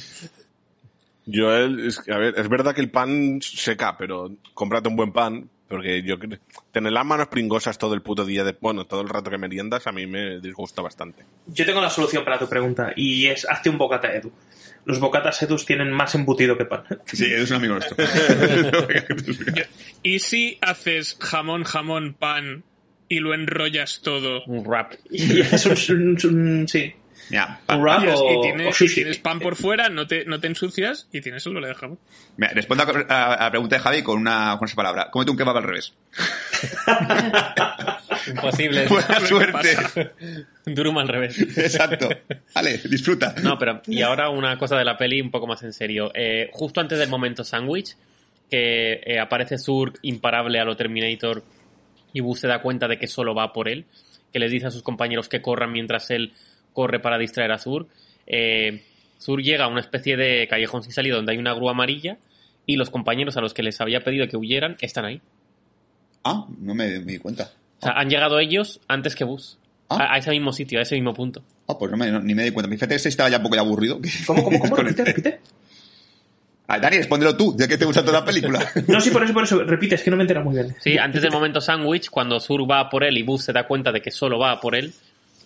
Yo, 1.26 1.54
es, 1.56 1.98
que, 2.00 2.12
a 2.12 2.18
ver, 2.18 2.34
es 2.38 2.48
verdad 2.48 2.74
que 2.74 2.80
el 2.80 2.90
pan 2.90 3.40
seca, 3.42 3.96
pero 3.98 4.30
cómprate 4.54 4.88
un 4.88 4.96
buen 4.96 5.12
pan, 5.12 5.50
porque 5.68 6.02
yo 6.02 6.18
creo- 6.18 6.38
tener 6.72 6.92
las 6.92 7.04
manos 7.04 7.26
pringosas 7.28 7.78
todo 7.78 7.94
el 7.94 8.02
puto 8.02 8.24
día, 8.24 8.44
de, 8.44 8.56
bueno, 8.60 8.84
todo 8.86 9.00
el 9.00 9.08
rato 9.08 9.30
que 9.30 9.38
meriendas, 9.38 9.86
a 9.88 9.92
mí 9.92 10.06
me 10.06 10.40
disgusta 10.40 10.82
bastante. 10.82 11.24
Yo 11.48 11.66
tengo 11.66 11.80
la 11.80 11.90
solución 11.90 12.24
para 12.24 12.38
tu 12.38 12.48
pregunta 12.48 12.92
y 12.94 13.26
es 13.26 13.44
hazte 13.48 13.70
un 13.70 13.78
bocata 13.78 14.12
edu. 14.14 14.30
Los 14.84 15.00
bocatas 15.00 15.42
edus 15.42 15.66
tienen 15.66 15.90
más 15.90 16.14
embutido 16.14 16.56
que 16.56 16.64
pan. 16.64 16.84
Sí, 17.06 17.24
eres 17.24 17.50
un 17.50 17.56
amigo 17.56 17.74
nuestro. 17.74 17.96
¿Y 20.02 20.18
si 20.20 20.58
haces 20.60 21.16
jamón, 21.20 21.64
jamón, 21.64 22.14
pan 22.14 22.62
y 23.08 23.18
lo 23.18 23.34
enrollas 23.34 24.00
todo? 24.02 24.44
Un 24.46 24.64
rap. 24.64 24.92
Y 25.10 25.40
es 25.40 25.66
un, 25.90 25.96
un- 25.96 26.18
un- 26.36 26.68
sí. 26.68 26.92
Mira, 27.30 27.60
wrap 27.68 28.04
Y, 28.04 28.08
es- 28.08 28.20
y 28.20 28.36
o, 28.36 28.40
tienes, 28.40 28.80
y 28.98 29.14
pan 29.20 29.40
por 29.40 29.56
fuera, 29.56 29.88
no 29.88 30.06
te, 30.06 30.24
no 30.26 30.38
te 30.40 30.46
ensucias 30.46 31.08
y 31.12 31.20
tienes 31.20 31.44
el 31.46 31.54
doble 31.54 31.68
de 31.68 31.74
jamón. 31.74 31.98
mira, 32.36 32.52
respondo 32.54 32.84
a, 32.84 33.14
a- 33.14 33.34
a 33.34 33.44
la 33.44 33.50
pregunta 33.50 33.76
de 33.76 33.82
Javi 33.82 34.02
con 34.02 34.18
una 34.20 34.56
con 34.58 34.66
esa 34.68 34.76
palabra. 34.76 35.10
Cómete 35.10 35.30
un 35.32 35.36
kebab 35.36 35.56
al 35.56 35.64
revés. 35.64 35.92
Imposible. 38.28 38.86
Buena 38.88 39.18
¿Qué 39.18 39.26
suerte. 39.26 39.76
Durum 40.66 40.98
al 40.98 41.08
revés. 41.08 41.38
Exacto. 41.56 42.08
Vale, 42.54 42.78
disfruta. 42.88 43.34
No, 43.42 43.58
pero 43.58 43.80
y 43.86 44.02
ahora 44.02 44.28
una 44.30 44.58
cosa 44.58 44.76
de 44.76 44.84
la 44.84 44.96
peli 44.96 45.20
un 45.20 45.30
poco 45.30 45.46
más 45.46 45.62
en 45.62 45.72
serio. 45.72 46.10
Eh, 46.14 46.48
justo 46.52 46.80
antes 46.80 46.98
del 46.98 47.08
momento 47.08 47.44
sándwich, 47.44 47.96
que 48.50 49.00
eh, 49.04 49.18
aparece 49.20 49.58
Zurg 49.58 49.94
imparable 50.02 50.58
a 50.60 50.64
lo 50.64 50.76
Terminator 50.76 51.42
y 52.12 52.20
Buzz 52.20 52.40
se 52.40 52.48
da 52.48 52.60
cuenta 52.60 52.88
de 52.88 52.98
que 52.98 53.06
solo 53.06 53.34
va 53.34 53.52
por 53.52 53.68
él, 53.68 53.84
que 54.32 54.38
les 54.38 54.50
dice 54.50 54.66
a 54.66 54.70
sus 54.70 54.82
compañeros 54.82 55.28
que 55.28 55.42
corran 55.42 55.72
mientras 55.72 56.10
él 56.10 56.32
corre 56.76 57.00
para 57.00 57.16
distraer 57.16 57.52
a 57.52 57.58
Zurg. 57.58 57.86
Eh, 58.26 58.82
Zurg 59.18 59.42
llega 59.42 59.64
a 59.64 59.68
una 59.68 59.80
especie 59.80 60.18
de 60.18 60.46
callejón 60.46 60.82
sin 60.82 60.92
salida 60.92 61.16
donde 61.16 61.32
hay 61.32 61.38
una 61.38 61.54
grúa 61.54 61.70
amarilla 61.70 62.18
y 62.66 62.76
los 62.76 62.90
compañeros 62.90 63.38
a 63.38 63.40
los 63.40 63.54
que 63.54 63.62
les 63.62 63.80
había 63.80 64.00
pedido 64.04 64.28
que 64.28 64.36
huyeran 64.36 64.76
están 64.80 65.06
ahí. 65.06 65.22
Ah, 66.22 66.44
no 66.60 66.74
me, 66.74 66.98
me 67.00 67.12
di 67.12 67.18
cuenta. 67.18 67.50
O 67.80 67.82
sea, 67.82 67.92
han 67.92 68.10
llegado 68.10 68.38
ellos 68.38 68.80
antes 68.88 69.14
que 69.16 69.24
Buzz. 69.24 69.56
Ah. 69.88 69.96
A, 70.10 70.14
a 70.14 70.18
ese 70.18 70.30
mismo 70.32 70.52
sitio, 70.52 70.78
a 70.78 70.82
ese 70.82 70.96
mismo 70.96 71.14
punto. 71.14 71.42
Ah, 71.66 71.78
pues 71.78 71.90
no 71.90 71.96
me, 71.96 72.10
no- 72.10 72.20
ni 72.20 72.34
me 72.34 72.42
di 72.44 72.50
cuenta. 72.50 72.70
Fíjate, 72.70 72.96
ese 72.96 73.08
estaba 73.08 73.30
ya 73.30 73.38
un 73.38 73.44
poco 73.44 73.54
ya 73.54 73.62
aburrido. 73.62 73.98
¿Cómo, 74.26 74.44
cómo, 74.44 74.58
cómo? 74.58 74.76
Repite, 74.76 75.04
repite. 75.04 75.40
Ah, 76.68 76.80
Dani, 76.80 76.96
respóndelo 76.96 77.36
tú, 77.36 77.54
ya 77.56 77.68
que 77.68 77.78
te 77.78 77.84
gusta 77.84 78.04
toda 78.04 78.18
la 78.20 78.24
película. 78.24 78.58
No, 78.88 79.00
sí, 79.00 79.10
por 79.10 79.22
eso, 79.22 79.32
por 79.32 79.44
eso. 79.44 79.62
Repite, 79.62 79.94
es 79.94 80.02
que 80.02 80.10
no 80.10 80.16
me 80.16 80.24
entera 80.24 80.42
muy 80.42 80.54
bien. 80.56 80.74
Sí, 80.80 80.98
antes 80.98 81.22
del 81.22 81.30
momento 81.30 81.60
sándwich, 81.60 82.10
cuando 82.10 82.40
Sur 82.40 82.68
va 82.68 82.80
a 82.80 82.90
por 82.90 83.04
él 83.04 83.16
y 83.16 83.22
Buzz 83.22 83.44
se 83.44 83.52
da 83.52 83.66
cuenta 83.68 83.92
de 83.92 84.02
que 84.02 84.10
solo 84.10 84.36
va 84.38 84.50
a 84.50 84.60
por 84.60 84.74
él, 84.74 84.92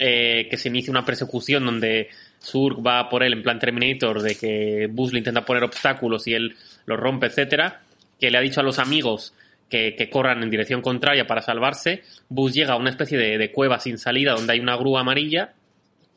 eh, 0.00 0.48
que 0.50 0.56
se 0.56 0.68
inicia 0.70 0.90
una 0.90 1.04
persecución 1.04 1.64
donde 1.64 2.08
Sur 2.40 2.84
va 2.84 3.08
por 3.10 3.22
él 3.22 3.34
en 3.34 3.42
plan 3.42 3.58
Terminator, 3.58 4.22
de 4.22 4.34
que 4.34 4.88
Buzz 4.90 5.12
le 5.12 5.18
intenta 5.18 5.44
poner 5.44 5.62
obstáculos 5.62 6.26
y 6.26 6.34
él 6.34 6.56
los 6.86 6.98
rompe, 6.98 7.26
etcétera, 7.26 7.82
que 8.18 8.30
le 8.30 8.38
ha 8.38 8.40
dicho 8.40 8.60
a 8.60 8.64
los 8.64 8.78
amigos 8.78 9.34
que, 9.68 9.94
que 9.94 10.08
corran 10.10 10.42
en 10.42 10.50
dirección 10.50 10.80
contraria 10.82 11.26
para 11.26 11.42
salvarse, 11.42 12.02
Buzz 12.30 12.54
llega 12.54 12.72
a 12.72 12.76
una 12.76 12.90
especie 12.90 13.18
de, 13.18 13.36
de 13.38 13.52
cueva 13.52 13.78
sin 13.78 13.98
salida 13.98 14.32
donde 14.32 14.54
hay 14.54 14.60
una 14.60 14.74
grúa 14.76 15.02
amarilla 15.02 15.52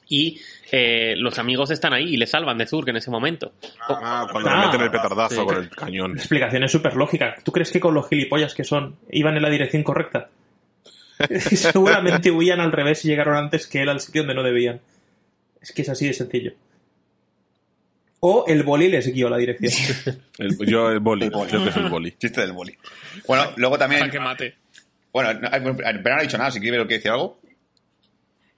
y 0.08 0.40
eh, 0.72 1.16
los 1.18 1.38
amigos 1.40 1.70
están 1.72 1.94
ahí 1.94 2.14
y 2.14 2.18
le 2.18 2.26
salvan 2.28 2.58
de 2.58 2.66
Zurg 2.68 2.90
en 2.90 2.98
ese 2.98 3.10
momento. 3.12 3.54
Ah, 3.88 4.28
cuando 4.32 4.50
Ah. 4.50 4.60
le 4.62 4.66
meten 4.68 4.82
el 4.82 4.92
petardazo 4.92 5.36
Sí. 5.42 5.46
con 5.46 5.58
el 5.58 5.70
cañón. 5.70 6.12
La 6.14 6.18
explicación 6.20 6.64
es 6.64 6.72
súper 6.72 6.96
lógica. 6.96 7.36
¿Tú 7.44 7.52
crees 7.52 7.72
que 7.72 7.80
con 7.80 7.94
los 7.94 8.08
gilipollas 8.10 8.54
que 8.54 8.64
son 8.64 8.96
iban 9.12 9.36
en 9.36 9.42
la 9.44 9.50
dirección 9.50 9.84
correcta? 9.84 10.30
Seguramente 11.56 12.32
huían 12.32 12.60
al 12.60 12.72
revés 12.72 13.04
y 13.06 13.10
llegaron 13.10 13.36
antes 13.36 13.68
que 13.68 13.82
él 13.82 13.90
al 13.90 14.00
sitio 14.00 14.22
donde 14.22 14.36
no 14.36 14.44
debían. 14.44 14.82
Es 15.62 15.72
que 15.72 15.82
es 15.84 15.90
así 15.90 16.08
de 16.08 16.14
sencillo. 16.14 16.54
O 18.20 18.46
el 18.48 18.64
boli 18.64 18.90
les 18.90 19.08
guió 19.14 19.30
la 19.30 19.38
dirección. 19.38 19.72
El- 20.38 20.58
yo 20.66 20.90
el 20.90 21.00
boli, 21.00 21.26
El 21.26 21.32
boli. 21.32 21.50
creo 21.50 21.64
que 21.64 21.70
es 21.70 21.76
el 21.78 21.90
boli. 21.90 22.12
Chiste 22.18 22.42
del 22.42 22.54
boli. 22.54 22.76
Bueno, 23.28 23.52
luego 23.58 23.78
también. 23.78 24.10
Mate. 24.22 24.56
Bueno, 25.12 25.34
no, 25.34 25.50
pero 25.78 26.16
no 26.16 26.20
ha 26.20 26.22
dicho 26.24 26.38
nada, 26.38 26.50
si 26.52 26.60
quiere 26.60 26.72
ver 26.78 26.86
lo 26.86 26.88
que 26.88 26.96
dice 26.96 27.10
algo. 27.10 27.40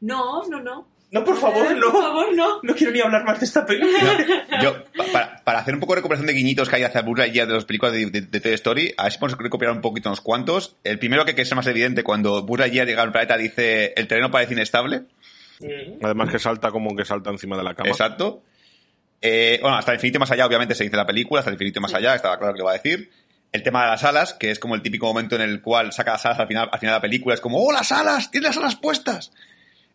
No, 0.01 0.47
no, 0.47 0.61
no. 0.61 0.87
No, 1.11 1.23
por 1.23 1.39
favor, 1.39 1.65
Por 1.67 1.77
no. 1.77 1.91
favor, 1.91 2.35
no. 2.35 2.59
No 2.61 2.75
quiero 2.75 2.91
ni 2.91 2.99
hablar 2.99 3.23
más 3.23 3.39
de 3.39 3.45
esta 3.45 3.65
película. 3.65 4.17
Yo, 4.61 4.83
pa- 4.97 5.05
para, 5.13 5.43
para 5.43 5.59
hacer 5.59 5.73
un 5.73 5.79
poco 5.79 5.93
de 5.93 5.97
recuperación 5.97 6.27
de 6.27 6.33
guiñitos 6.33 6.67
que 6.67 6.75
hay 6.77 6.83
hacia 6.83 7.01
Buzz 7.03 7.19
Lightyear 7.19 7.47
de 7.47 7.53
las 7.53 7.63
películas 7.65 7.93
de, 7.93 8.07
de- 8.07 8.21
de 8.21 8.39
Toy 8.41 8.53
Story, 8.53 8.93
a 8.97 9.03
ver 9.03 9.11
si 9.13 9.19
podemos 9.19 9.39
recuperar 9.39 9.73
un 9.75 9.81
poquito 9.81 10.09
unos 10.09 10.19
cuantos. 10.21 10.75
El 10.83 10.99
primero 10.99 11.23
que, 11.23 11.33
que 11.35 11.43
es 11.43 11.55
más 11.55 11.67
evidente, 11.67 12.03
cuando 12.03 12.41
Buzz 12.43 12.59
Lightyear 12.59 12.87
llega 12.87 13.01
al 13.03 13.11
planeta 13.11 13.37
dice 13.37 13.93
el 13.95 14.07
terreno 14.07 14.31
parece 14.31 14.53
inestable. 14.53 15.03
Además 16.03 16.29
que 16.31 16.39
salta 16.39 16.69
como 16.71 16.95
que 16.95 17.05
salta 17.05 17.29
encima 17.29 17.55
de 17.55 17.63
la 17.63 17.73
cama. 17.75 17.89
Exacto. 17.89 18.43
Eh, 19.21 19.57
bueno, 19.61 19.77
hasta 19.77 19.91
el 19.91 19.95
infinito 19.97 20.17
y 20.17 20.19
más 20.19 20.31
allá, 20.31 20.45
obviamente 20.45 20.75
se 20.75 20.83
dice 20.83 20.97
la 20.97 21.05
película, 21.07 21.39
hasta 21.39 21.49
el 21.49 21.55
infinito 21.55 21.79
y 21.79 21.81
más 21.81 21.93
allá, 21.93 22.13
estaba 22.15 22.37
claro 22.37 22.53
que 22.53 22.59
lo 22.59 22.65
va 22.65 22.71
a 22.71 22.77
decir. 22.77 23.09
El 23.53 23.63
tema 23.63 23.83
de 23.85 23.91
las 23.91 24.03
alas, 24.03 24.33
que 24.33 24.51
es 24.51 24.59
como 24.59 24.75
el 24.75 24.81
típico 24.81 25.05
momento 25.05 25.35
en 25.35 25.41
el 25.41 25.61
cual 25.61 25.93
saca 25.93 26.11
las 26.13 26.25
alas 26.25 26.39
al 26.39 26.47
final, 26.47 26.67
al 26.71 26.79
final 26.79 26.93
de 26.93 26.97
la 26.97 27.01
película, 27.01 27.35
es 27.35 27.39
como, 27.41 27.63
¡oh, 27.63 27.71
las 27.71 27.91
alas! 27.93 28.29
¡Tienes 28.29 28.49
las 28.49 28.57
alas 28.57 28.75
puestas! 28.75 29.31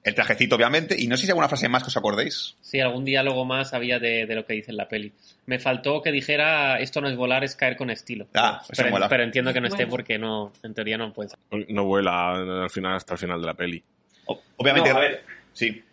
El 0.02 0.14
trajecito, 0.14 0.56
obviamente, 0.56 0.96
y 0.98 1.06
no 1.08 1.16
sé 1.16 1.22
si 1.22 1.26
hay 1.26 1.32
alguna 1.32 1.48
frase 1.48 1.68
más 1.68 1.82
que 1.82 1.88
os 1.88 1.96
acordéis. 1.96 2.56
Sí, 2.62 2.80
algún 2.80 3.04
diálogo 3.04 3.44
más 3.44 3.74
había 3.74 3.98
de, 3.98 4.24
de 4.24 4.34
lo 4.34 4.46
que 4.46 4.54
dice 4.54 4.70
en 4.70 4.78
la 4.78 4.88
peli. 4.88 5.12
Me 5.44 5.58
faltó 5.58 6.00
que 6.00 6.10
dijera 6.10 6.78
esto 6.80 7.02
no 7.02 7.08
es 7.08 7.16
volar, 7.16 7.44
es 7.44 7.54
caer 7.54 7.76
con 7.76 7.90
estilo. 7.90 8.26
Ah, 8.34 8.62
eso 8.62 8.72
pero, 8.76 8.90
mola. 8.90 9.08
pero 9.10 9.24
entiendo 9.24 9.52
que 9.52 9.60
no 9.60 9.66
esté 9.68 9.86
porque 9.86 10.18
no, 10.18 10.52
en 10.62 10.72
teoría 10.72 10.96
no 10.96 11.12
puede. 11.12 11.30
No 11.68 11.84
vuela 11.84 12.62
al 12.62 12.70
final 12.70 12.94
hasta 12.94 13.12
el 13.12 13.18
final 13.18 13.40
de 13.42 13.46
la 13.46 13.54
peli. 13.54 13.82
O- 14.24 14.40
Obviamente, 14.56 14.90
No, 14.90 14.96
a 14.96 15.00
ver. 15.00 15.24
sí. 15.52 15.84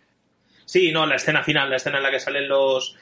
Sí, 0.64 0.92
no, 0.92 1.06
la 1.06 1.16
escena 1.16 1.44
final, 1.44 1.70
la 1.70 1.76
escena 1.76 1.98
en 1.98 2.04
la 2.04 2.12
que 2.12 2.20
salen 2.22 2.48
los, 2.48 2.96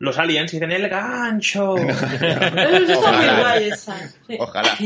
los 0.00 0.18
aliens 0.18 0.52
y 0.54 0.56
dicen 0.56 0.72
el 0.72 0.88
gancho. 0.88 1.76
Eso 1.76 2.92
está 2.94 3.12
muy 3.12 3.26
Ojalá. 3.26 3.56
Ojalá. 4.40 4.76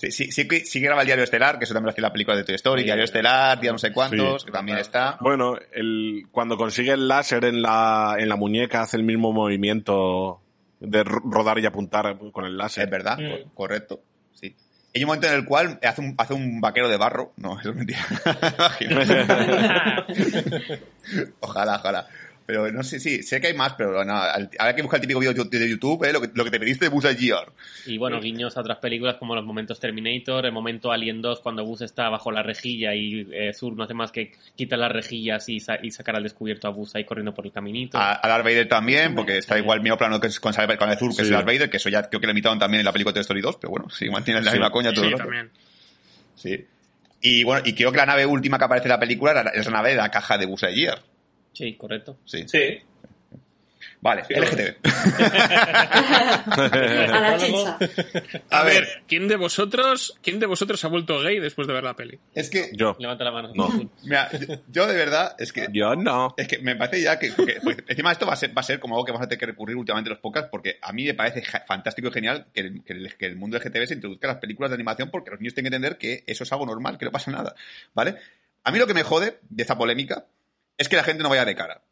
Sí, 0.00 0.10
sí, 0.12 0.32
sí, 0.32 0.48
que- 0.48 0.64
sí 0.64 0.80
graba 0.80 1.02
el 1.02 1.06
Diario 1.06 1.24
Estelar, 1.24 1.58
que 1.58 1.64
eso 1.64 1.74
también 1.74 1.88
lo 1.88 1.90
hacía 1.90 2.00
la 2.02 2.12
película 2.12 2.34
de 2.34 2.42
Toy 2.44 2.54
Story, 2.54 2.80
Sí. 2.80 2.84
Diario 2.86 3.04
Estelar, 3.04 3.60
Día 3.60 3.70
no 3.72 3.76
sé 3.78 3.92
cuántos, 3.92 4.40
Sí. 4.40 4.46
que 4.46 4.52
también 4.52 4.78
está. 4.78 5.18
Bueno, 5.20 5.56
el, 5.72 6.22
cuando 6.32 6.56
consigue 6.56 6.92
el 6.92 7.06
láser 7.06 7.44
en 7.44 7.60
la, 7.60 8.16
en 8.18 8.30
la 8.30 8.36
muñeca 8.36 8.80
hace 8.80 8.96
el 8.96 9.02
mismo 9.02 9.30
movimiento 9.32 10.40
de 10.80 11.04
ro- 11.04 11.20
rodar 11.24 11.58
y 11.58 11.66
apuntar 11.66 12.16
con 12.32 12.46
el 12.46 12.56
láser. 12.56 12.84
Es 12.84 12.90
verdad, 12.90 13.18
Mm. 13.18 13.42
co- 13.44 13.50
correcto. 13.54 14.00
Sí. 14.32 14.56
Hay 14.94 15.04
un 15.04 15.08
momento 15.08 15.26
en 15.28 15.34
el 15.34 15.44
cual 15.44 15.78
hace 15.82 16.00
un, 16.00 16.14
hace 16.16 16.32
un 16.32 16.62
vaquero 16.62 16.88
de 16.88 16.96
barro. 16.96 17.34
No, 17.36 17.56
eso 17.60 17.68
es 17.70 17.76
mentira. 17.76 18.00
ojalá, 21.40 21.76
ojalá. 21.76 22.06
Pero 22.50 22.72
no 22.72 22.82
sé, 22.82 22.98
sí, 22.98 23.22
sé 23.22 23.40
que 23.40 23.46
hay 23.46 23.54
más, 23.54 23.74
pero 23.74 24.04
no, 24.04 24.12
habrá 24.12 24.74
que 24.74 24.82
buscar 24.82 24.98
el 24.98 25.02
típico 25.02 25.20
vídeo 25.20 25.32
de 25.44 25.70
YouTube, 25.70 26.02
¿eh? 26.04 26.12
lo, 26.12 26.20
que, 26.20 26.30
lo 26.34 26.42
que 26.42 26.50
te 26.50 26.58
pediste 26.58 26.86
de 26.86 26.88
Buzz 26.88 27.04
Lightyear. 27.04 27.52
Y 27.86 27.96
bueno, 27.96 28.20
guiños 28.20 28.56
a 28.56 28.60
otras 28.60 28.78
películas 28.78 29.16
como 29.18 29.36
los 29.36 29.44
momentos 29.44 29.78
Terminator, 29.78 30.44
el 30.46 30.50
momento 30.50 30.90
Alien 30.90 31.22
2 31.22 31.40
cuando 31.42 31.64
Buzz 31.64 31.82
está 31.82 32.08
bajo 32.08 32.32
la 32.32 32.42
rejilla 32.42 32.92
y 32.96 33.28
eh, 33.32 33.52
Sur 33.54 33.76
no 33.76 33.84
hace 33.84 33.94
más 33.94 34.10
que 34.10 34.32
quitar 34.56 34.80
las 34.80 34.90
rejillas 34.90 35.48
y, 35.48 35.60
sa- 35.60 35.78
y 35.80 35.92
sacar 35.92 36.16
al 36.16 36.24
descubierto 36.24 36.66
a 36.66 36.70
Buzz 36.72 36.96
ahí 36.96 37.04
corriendo 37.04 37.32
por 37.32 37.46
el 37.46 37.52
caminito. 37.52 37.96
A, 37.98 38.18
a 38.20 38.28
Darth 38.28 38.44
Vader 38.44 38.68
también, 38.68 39.14
porque 39.14 39.38
está 39.38 39.56
igual 39.56 39.78
el 39.78 39.82
mismo 39.84 39.96
plano 39.96 40.20
que 40.20 40.26
es 40.26 40.40
con, 40.40 40.52
con 40.52 40.90
el 40.90 40.98
Zur, 40.98 41.14
que 41.14 41.22
es 41.22 41.28
Sí. 41.28 41.32
Darth 41.32 41.46
Vader, 41.46 41.70
que 41.70 41.76
eso 41.76 41.88
ya 41.88 42.08
creo 42.08 42.20
que 42.20 42.26
lo 42.26 42.32
imitaron 42.32 42.58
también 42.58 42.80
en 42.80 42.86
la 42.86 42.92
película 42.92 43.12
de 43.12 43.18
Toy 43.18 43.22
Story 43.22 43.40
2, 43.42 43.58
pero 43.60 43.70
bueno, 43.70 43.88
sí, 43.90 44.10
mantienen 44.10 44.44
la 44.44 44.50
Sí. 44.50 44.56
misma 44.58 44.72
coña 44.72 44.92
todo 44.92 45.04
Sí, 45.04 45.06
el 45.06 45.12
rato. 45.12 45.24
también. 45.24 45.50
Sí. 46.34 46.66
Y 47.22 47.44
bueno, 47.44 47.62
y 47.66 47.74
creo 47.74 47.92
que 47.92 47.98
la 47.98 48.06
nave 48.06 48.24
última 48.26 48.58
que 48.58 48.64
aparece 48.64 48.86
en 48.88 48.92
la 48.92 48.98
película 48.98 49.32
era- 49.32 49.50
es 49.50 49.66
la 49.66 49.72
nave 49.72 49.90
de 49.90 49.96
la 49.96 50.10
caja 50.10 50.38
de 50.38 50.46
Buzz 50.46 50.62
Lightyear. 50.62 51.02
Sí, 51.52 51.76
correcto. 51.76 52.18
Sí. 52.24 52.44
Sí. 52.46 52.78
Vale, 54.02 54.24
Sí, 54.24 54.34
LGTB. 54.34 54.76
A 56.50 57.20
la 57.20 57.38
chicha. 57.38 57.78
A 58.50 58.62
ver, 58.64 58.86
¿quién 59.06 59.28
de 59.28 59.36
vosotros, 59.36 60.14
quién 60.22 60.38
de 60.38 60.46
vosotros 60.46 60.82
ha 60.84 60.88
vuelto 60.88 61.18
gay 61.20 61.38
después 61.38 61.66
de 61.66 61.74
ver 61.74 61.84
la 61.84 61.94
peli? 61.96 62.18
Es 62.34 62.50
que, 62.50 62.70
Yo. 62.74 62.96
Levanta 62.98 63.24
la 63.24 63.30
mano. 63.32 63.52
No. 63.54 63.68
mira, 64.04 64.28
yo- 64.32 64.56
yo 64.68 64.86
de 64.86 64.96
verdad, 64.96 65.34
es 65.38 65.52
que 65.52 65.66
Yo 65.72 65.94
no. 65.96 66.34
Es 66.36 66.48
que 66.48 66.58
me 66.58 66.76
parece 66.76 67.02
ya 67.02 67.18
que, 67.18 67.32
porque- 67.32 67.58
porque 67.62 67.84
encima 67.88 68.12
esto 68.12 68.26
va 68.26 68.34
a 68.34 68.36
ser 68.36 68.56
va 68.56 68.60
a 68.60 68.64
ser 68.64 68.80
como 68.80 68.94
algo 68.96 69.04
que 69.04 69.12
vamos 69.12 69.24
a 69.26 69.28
tener 69.28 69.40
que 69.40 69.46
recurrir 69.46 69.76
últimamente 69.76 70.08
en 70.08 70.14
los 70.14 70.20
podcasts 70.22 70.48
porque 70.50 70.78
a 70.80 70.92
mí 70.92 71.04
me 71.04 71.14
parece 71.14 71.42
fantástico 71.66 72.08
y 72.08 72.12
genial 72.12 72.46
que 72.52 72.60
el, 72.60 72.84
que 72.84 72.92
el- 72.92 73.16
que 73.16 73.26
el 73.26 73.36
mundo 73.36 73.58
LGTB 73.58 73.86
se 73.86 73.94
introduzca 73.94 74.26
en 74.28 74.32
las 74.34 74.40
películas 74.40 74.70
de 74.70 74.74
animación 74.74 75.10
porque 75.10 75.30
los 75.30 75.40
niños 75.40 75.54
tienen 75.54 75.70
que 75.70 75.76
entender 75.76 75.98
que 75.98 76.24
eso 76.26 76.44
es 76.44 76.52
algo 76.52 76.66
normal, 76.66 76.96
que 76.98 77.04
no 77.06 77.10
pasa 77.12 77.30
nada, 77.30 77.54
¿vale? 77.94 78.16
A 78.64 78.70
mí 78.72 78.78
lo 78.78 78.86
que 78.86 78.94
me 78.94 79.02
jode 79.02 79.38
de 79.48 79.62
esa 79.62 79.76
polémica 79.78 80.26
es 80.80 80.88
que 80.88 80.96
la 80.96 81.04
gente 81.04 81.22
no 81.22 81.28
vaya 81.28 81.44
de 81.44 81.54
cara. 81.54 81.82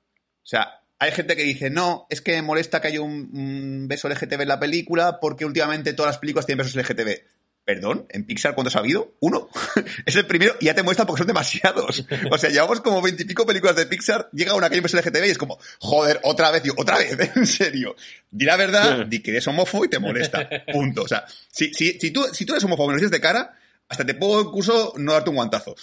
O 0.43 0.47
sea, 0.47 0.81
hay 0.99 1.13
gente 1.13 1.37
que 1.37 1.43
dice, 1.43 1.69
no, 1.69 2.07
es 2.09 2.23
que 2.23 2.33
me 2.33 2.43
molesta 2.43 2.81
que 2.81 2.89
haya 2.89 3.03
un, 3.03 3.31
un 3.33 3.87
beso 3.87 4.09
LGTB 4.09 4.41
en 4.41 4.49
la 4.49 4.59
película 4.59 5.21
porque 5.21 5.45
últimamente 5.45 5.93
todas 5.93 6.15
las 6.15 6.19
películas 6.19 6.47
tienen 6.47 6.65
besos 6.65 6.75
LGTB. 6.75 7.23
Perdón, 7.67 8.07
en 8.09 8.25
Pixar 8.25 8.55
¿cuántos 8.55 8.77
ha 8.77 8.79
habido? 8.79 9.13
Uno. 9.21 9.51
es 10.07 10.17
el 10.17 10.25
primero 10.25 10.55
y 10.59 10.65
ya 10.65 10.75
te 10.75 10.83
muestra 10.83 11.05
porque 11.05 11.19
son 11.19 11.27
demasiados. 11.27 12.03
O 12.31 12.39
sea, 12.39 12.49
llevamos 12.49 12.81
como 12.81 13.03
veintipico 13.03 13.45
películas 13.45 13.77
de 13.77 13.85
Pixar, 13.85 14.31
llega 14.33 14.55
una 14.55 14.71
que 14.71 14.77
hay 14.77 14.81
en 14.81 14.99
LGTB 14.99 15.27
y 15.27 15.31
es 15.31 15.37
como, 15.37 15.59
joder, 15.79 16.19
otra 16.23 16.51
vez, 16.51 16.63
tío, 16.63 16.73
otra 16.79 16.97
vez, 16.97 17.15
en 17.37 17.47
serio. 17.47 17.95
Di 18.31 18.47
la 18.47 18.57
verdad, 18.57 19.05
di 19.05 19.21
que 19.21 19.33
eres 19.33 19.47
homófobo 19.49 19.85
y 19.85 19.91
te 19.91 19.99
molesta. 19.99 20.49
Punto. 20.73 21.03
O 21.03 21.09
sea, 21.09 21.27
si, 21.29 21.75
si, 21.75 22.01
si 22.01 22.11
tú, 22.11 22.25
si 22.33 22.47
tú 22.47 22.55
eres 22.55 22.65
homófobo 22.65 22.89
y 22.89 22.95
lo 22.95 23.01
dices 23.01 23.11
de 23.11 23.21
cara, 23.21 23.55
hasta 23.89 24.05
te 24.05 24.15
puedo 24.15 24.43
incluso 24.43 24.93
no 24.99 25.13
darte 25.13 25.31
un 25.31 25.37
guantazo. 25.37 25.75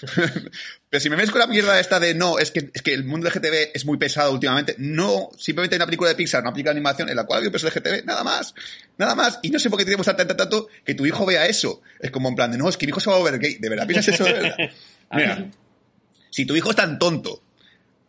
Pero 0.90 1.02
si 1.02 1.10
me 1.10 1.16
ves 1.16 1.32
con 1.32 1.40
la 1.40 1.48
mierda 1.48 1.80
esta 1.80 2.00
de 2.00 2.14
no, 2.14 2.38
es 2.38 2.52
que, 2.52 2.70
es 2.72 2.82
que 2.82 2.94
el 2.94 3.04
mundo 3.04 3.28
LGTB 3.28 3.72
es 3.74 3.86
muy 3.86 3.98
pesado 3.98 4.32
últimamente, 4.32 4.76
no, 4.78 5.32
simplemente 5.38 5.76
hay 5.76 5.78
una 5.78 5.88
película 5.88 6.10
de 6.10 6.16
Pixar, 6.16 6.42
una 6.42 6.52
película 6.52 6.72
de 6.74 6.78
animación 6.80 7.10
en 7.10 7.16
la 7.16 7.24
cual 7.24 7.42
hay 7.42 7.48
un 7.48 7.52
peso 7.52 7.68
LGTB, 7.68 8.06
nada 8.06 8.24
más, 8.24 8.54
nada 8.98 9.16
más. 9.16 9.40
Y 9.42 9.50
no 9.50 9.58
sé 9.58 9.70
por 9.70 9.80
qué 9.80 9.86
te 9.86 9.96
tanto, 9.96 10.16
tanto, 10.16 10.36
tanto 10.36 10.68
que 10.84 10.94
tu 10.94 11.06
hijo 11.06 11.26
vea 11.26 11.48
eso. 11.48 11.82
Es 12.00 12.12
como 12.12 12.30
en 12.30 12.36
plan 12.36 12.52
de 12.52 12.58
no, 12.58 12.70
es 12.70 12.78
que 12.78 12.86
mi 12.86 12.92
hijo 12.92 13.00
se 13.00 13.10
va 13.10 13.16
a 13.16 13.20
volver 13.20 13.40
gay. 13.40 13.56
¿De 13.56 13.70
verdad 13.70 13.88
piensas 13.88 14.14
eso 14.14 14.24
de 14.24 14.34
verdad? 14.34 14.56
Mira, 15.12 15.50
si 16.30 16.46
tu 16.46 16.56
hijo 16.56 16.70
es 16.70 16.76
tan 16.76 17.00
tonto 17.00 17.42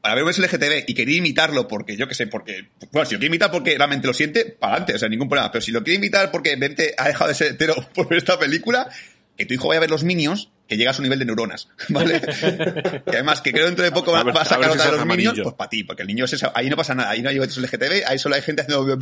para 0.06 0.14
ver 0.14 0.24
un 0.24 0.28
beso 0.28 0.42
LGTB 0.42 0.84
y 0.86 0.94
quería 0.94 1.16
imitarlo 1.16 1.66
porque 1.66 1.96
yo 1.96 2.06
qué 2.06 2.14
sé, 2.14 2.26
porque, 2.28 2.68
bueno, 2.92 3.06
si 3.06 3.14
lo 3.14 3.18
quiere 3.18 3.26
imitar 3.26 3.50
porque 3.50 3.76
realmente 3.76 4.06
lo 4.06 4.14
siente, 4.14 4.44
para 4.44 4.74
adelante, 4.74 4.94
o 4.94 4.98
sea, 4.98 5.08
ningún 5.08 5.28
problema. 5.28 5.50
Pero 5.50 5.62
si 5.62 5.72
lo 5.72 5.82
quiere 5.82 5.96
imitar 5.96 6.30
porque 6.30 6.54
vente 6.54 6.94
ha 6.96 7.08
dejado 7.08 7.28
de 7.28 7.34
ser 7.34 7.52
hetero 7.52 7.74
por 7.94 8.08
ver 8.08 8.18
esta 8.18 8.38
película, 8.38 8.88
que 9.36 9.46
tu 9.46 9.54
hijo 9.54 9.68
vaya 9.68 9.78
a 9.78 9.80
ver 9.80 9.90
los 9.90 10.04
Minions, 10.04 10.50
que 10.66 10.76
llega 10.76 10.90
a 10.90 10.94
su 10.94 11.02
nivel 11.02 11.18
de 11.18 11.24
neuronas, 11.24 11.68
¿vale? 11.88 12.20
y 13.06 13.10
además, 13.10 13.40
que 13.40 13.52
creo 13.52 13.66
dentro 13.66 13.84
de 13.84 13.92
poco 13.92 14.12
va, 14.12 14.20
a, 14.20 14.44
sacar 14.44 14.70
otra 14.70 14.86
de 14.90 14.96
los 14.96 15.06
Minions, 15.06 15.40
pues 15.42 15.54
para 15.54 15.68
ti, 15.68 15.84
porque 15.84 16.02
el 16.02 16.08
niño 16.08 16.24
es 16.24 16.32
eso, 16.32 16.50
ahí 16.54 16.68
no 16.68 16.76
pasa 16.76 16.94
nada, 16.94 17.10
ahí 17.10 17.22
no 17.22 17.28
hay 17.28 17.38
besos 17.38 17.62
LGTB, 17.62 18.06
ahí 18.06 18.18
solo 18.18 18.34
hay 18.34 18.42
gente 18.42 18.62
haciendo 18.62 18.98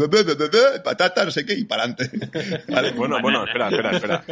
patata, 0.85 1.25
no 1.25 1.31
sé 1.31 1.47
qué, 1.47 1.55
y 1.55 1.65
para 1.65 1.85
adelante. 1.85 2.11
¿Vale? 2.69 2.91
Bueno, 2.93 3.19
bueno, 3.23 3.45
espera, 3.45 3.69
espera, 3.69 3.91
espera. 3.91 4.25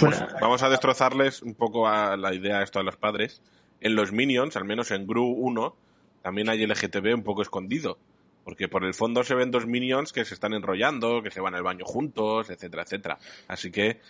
Vamos, 0.00 0.22
vamos, 0.40 0.62
a 0.62 0.68
destrozarles 0.68 1.42
un 1.42 1.54
poco 1.54 1.88
a 1.88 2.16
la 2.16 2.34
idea 2.34 2.62
esto 2.62 2.80
a 2.80 2.82
los 2.82 2.96
padres. 2.96 3.40
En 3.80 3.94
los 3.94 4.12
Minions, 4.12 4.56
al 4.56 4.64
menos 4.64 4.90
en 4.90 5.06
Gru 5.06 5.24
1, 5.24 5.76
también 6.22 6.48
hay 6.48 6.66
LGTB 6.66 7.14
un 7.14 7.22
poco 7.22 7.42
escondido. 7.42 7.98
Porque 8.46 8.68
por 8.68 8.84
el 8.84 8.94
fondo 8.94 9.24
se 9.24 9.34
ven 9.34 9.50
dos 9.50 9.66
minions 9.66 10.12
que 10.12 10.24
se 10.24 10.32
están 10.32 10.54
enrollando, 10.54 11.20
que 11.20 11.32
se 11.32 11.40
van 11.40 11.56
al 11.56 11.64
baño 11.64 11.84
juntos, 11.84 12.48
etcétera, 12.48 12.84
etcétera. 12.84 13.18
Así 13.48 13.72
que 13.72 14.00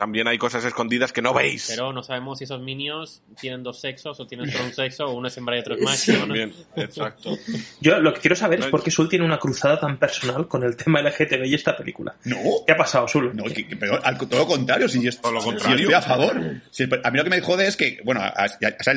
también 0.00 0.26
hay 0.26 0.38
cosas 0.38 0.64
escondidas 0.64 1.12
que 1.12 1.20
no 1.20 1.34
veis. 1.34 1.66
Pero 1.68 1.92
no 1.92 2.02
sabemos 2.02 2.38
si 2.38 2.44
esos 2.44 2.62
minions 2.62 3.20
tienen 3.38 3.62
dos 3.62 3.78
sexos 3.78 4.18
o 4.18 4.26
tienen 4.26 4.50
solo 4.50 4.64
un 4.64 4.72
sexo 4.74 5.04
o 5.04 5.12
uno 5.12 5.28
es 5.28 5.36
hembra 5.36 5.58
y 5.58 5.60
otro 5.60 5.74
es 5.74 5.82
macho. 5.82 6.18
También, 6.20 6.54
exacto. 6.74 7.36
Yo 7.82 8.00
lo 8.00 8.14
que 8.14 8.20
quiero 8.20 8.34
saber 8.34 8.60
es 8.60 8.66
por 8.68 8.82
qué 8.82 8.90
Sul 8.90 9.10
tiene 9.10 9.26
una 9.26 9.38
cruzada 9.38 9.78
tan 9.78 9.98
personal 9.98 10.48
con 10.48 10.64
el 10.64 10.74
tema 10.74 11.02
LGTB 11.02 11.44
y 11.44 11.54
esta 11.54 11.76
película. 11.76 12.16
No. 12.24 12.38
¿Qué 12.66 12.72
ha 12.72 12.78
pasado, 12.78 13.06
Sul? 13.08 13.36
No, 13.36 13.44
que, 13.44 13.76
pero 13.78 14.02
al, 14.02 14.16
todo 14.16 14.38
lo 14.38 14.46
contrario. 14.46 14.88
Si 14.88 15.02
yo, 15.02 15.14
todo 15.20 15.32
lo 15.32 15.42
contrario. 15.42 15.76
Si 15.76 15.82
estoy 15.82 15.94
a 15.94 16.00
favor. 16.00 16.62
Si, 16.70 16.84
a 16.84 17.10
mí 17.10 17.18
lo 17.18 17.24
que 17.24 17.30
me 17.30 17.40
jode 17.42 17.66
es 17.66 17.76
que, 17.76 18.00
bueno, 18.02 18.22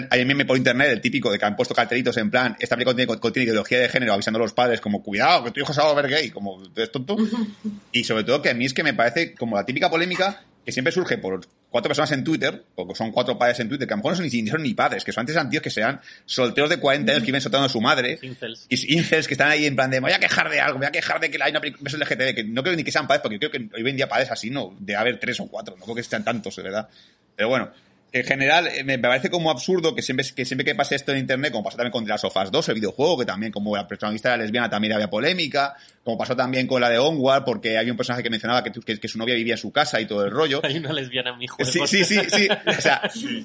hay 0.09 0.25
meme 0.25 0.45
por 0.45 0.55
internet 0.55 0.87
el 0.89 1.01
típico 1.01 1.29
de 1.29 1.37
que 1.37 1.43
han 1.43 1.57
puesto 1.57 1.75
cartelitos 1.75 2.15
en 2.15 2.31
plan, 2.31 2.55
esta 2.57 2.77
película 2.77 2.95
tiene, 2.95 3.19
contiene 3.19 3.43
ideología 3.47 3.79
de 3.79 3.89
género, 3.89 4.13
avisando 4.13 4.39
a 4.39 4.43
los 4.43 4.53
padres 4.53 4.79
como, 4.79 5.03
cuidado, 5.03 5.43
que 5.43 5.51
tu 5.51 5.59
hijo 5.59 5.73
se 5.73 5.81
va 5.81 5.89
a 5.89 5.95
ver 5.95 6.07
gay, 6.07 6.29
como, 6.29 6.63
es 6.73 6.91
tonto. 6.93 7.17
y 7.91 8.05
sobre 8.05 8.23
todo 8.23 8.41
que 8.41 8.51
a 8.51 8.53
mí 8.53 8.63
es 8.63 8.73
que 8.73 8.83
me 8.83 8.93
parece 8.93 9.35
como 9.35 9.57
la 9.57 9.65
típica 9.65 9.89
polémica 9.89 10.45
que 10.65 10.71
siempre 10.71 10.91
surge 10.91 11.17
por 11.17 11.45
cuatro 11.69 11.89
personas 11.89 12.11
en 12.11 12.23
Twitter, 12.23 12.63
o 12.75 12.95
son 12.95 13.11
cuatro 13.11 13.37
padres 13.37 13.59
en 13.59 13.67
Twitter, 13.67 13.87
que 13.87 13.93
a 13.93 13.97
lo 13.97 14.03
mejor 14.03 14.11
no 14.13 14.17
son 14.17 14.25
ni, 14.25 14.47
son 14.47 14.61
ni 14.61 14.73
padres, 14.73 15.03
que 15.03 15.11
son 15.11 15.21
antes 15.21 15.49
tíos 15.49 15.63
que 15.63 15.69
sean 15.69 15.99
solteros 16.25 16.69
de 16.69 16.77
40 16.77 17.11
años 17.11 17.23
que 17.23 17.27
viven 17.27 17.41
soltando 17.41 17.65
a 17.65 17.69
su 17.69 17.81
madre. 17.81 18.19
Incels. 18.21 18.65
Y 18.69 18.97
incels 18.97 19.27
que 19.27 19.33
están 19.33 19.49
ahí 19.49 19.65
en 19.65 19.75
plan 19.75 19.89
de, 19.89 19.99
me 19.99 20.07
voy 20.07 20.13
a 20.13 20.19
quejar 20.19 20.49
de 20.49 20.59
algo, 20.61 20.79
me 20.79 20.85
voy 20.85 20.89
a 20.89 20.91
quejar 20.91 21.19
de 21.19 21.31
que 21.31 21.41
hay 21.41 21.51
una 21.51 21.61
película 21.61 21.89
de 21.91 22.05
GTV, 22.05 22.35
que 22.35 22.43
no 22.43 22.63
creo 22.63 22.75
ni 22.75 22.83
que 22.83 22.91
sean 22.91 23.07
padres, 23.07 23.21
porque 23.21 23.39
creo 23.39 23.51
que 23.51 23.69
hoy 23.75 23.89
en 23.89 23.97
día 23.97 24.07
padres 24.07 24.31
así, 24.31 24.49
no, 24.49 24.75
de 24.79 24.95
haber 24.95 25.19
tres 25.19 25.39
o 25.39 25.47
cuatro, 25.47 25.75
no 25.77 25.83
creo 25.83 25.95
que 25.95 26.03
sean 26.03 26.23
tantos, 26.23 26.55
de 26.55 26.63
verdad. 26.63 26.87
Pero 27.35 27.49
bueno, 27.49 27.71
en 28.13 28.23
general 28.23 28.67
eh, 28.67 28.83
me 28.83 28.99
parece 28.99 29.31
como 29.31 29.49
absurdo 29.49 29.95
que 29.95 30.03
siempre 30.03 30.25
que 30.35 30.45
siempre 30.45 30.63
que 30.63 30.75
pase 30.75 30.95
esto 30.95 31.11
en 31.11 31.17
internet, 31.17 31.51
como 31.51 31.63
pasó 31.63 31.77
también 31.77 31.91
con 31.91 32.09
of 32.09 32.35
Us 32.35 32.51
2, 32.51 32.69
el 32.69 32.75
videojuego, 32.75 33.17
que 33.17 33.25
también 33.25 33.51
como 33.51 33.75
la 33.75 33.87
protagonista 33.87 34.29
era 34.29 34.37
lesbiana 34.37 34.69
también 34.69 34.93
había 34.93 35.09
polémica, 35.09 35.75
como 36.03 36.15
pasó 36.15 36.35
también 36.35 36.67
con 36.67 36.79
la 36.79 36.89
de 36.89 36.99
Onward, 36.99 37.43
porque 37.43 37.75
había 37.75 37.91
un 37.91 37.97
personaje 37.97 38.21
que 38.21 38.29
mencionaba 38.29 38.63
que, 38.63 38.71
que, 38.71 39.07
su 39.07 39.17
novia 39.17 39.33
vivía 39.33 39.55
en 39.55 39.57
su 39.57 39.71
casa 39.71 39.99
y 39.99 40.05
todo 40.05 40.23
el 40.25 40.31
rollo. 40.31 40.61
Hay 40.63 40.77
una 40.77 40.93
lesbiana 40.93 41.31
en 41.31 41.39
mi 41.39 41.47
juego. 41.47 41.69
Sí, 41.69 41.79
sí, 41.87 42.05
sí, 42.05 42.19
sí. 42.29 42.47
O 42.67 42.81
sea, 42.81 43.01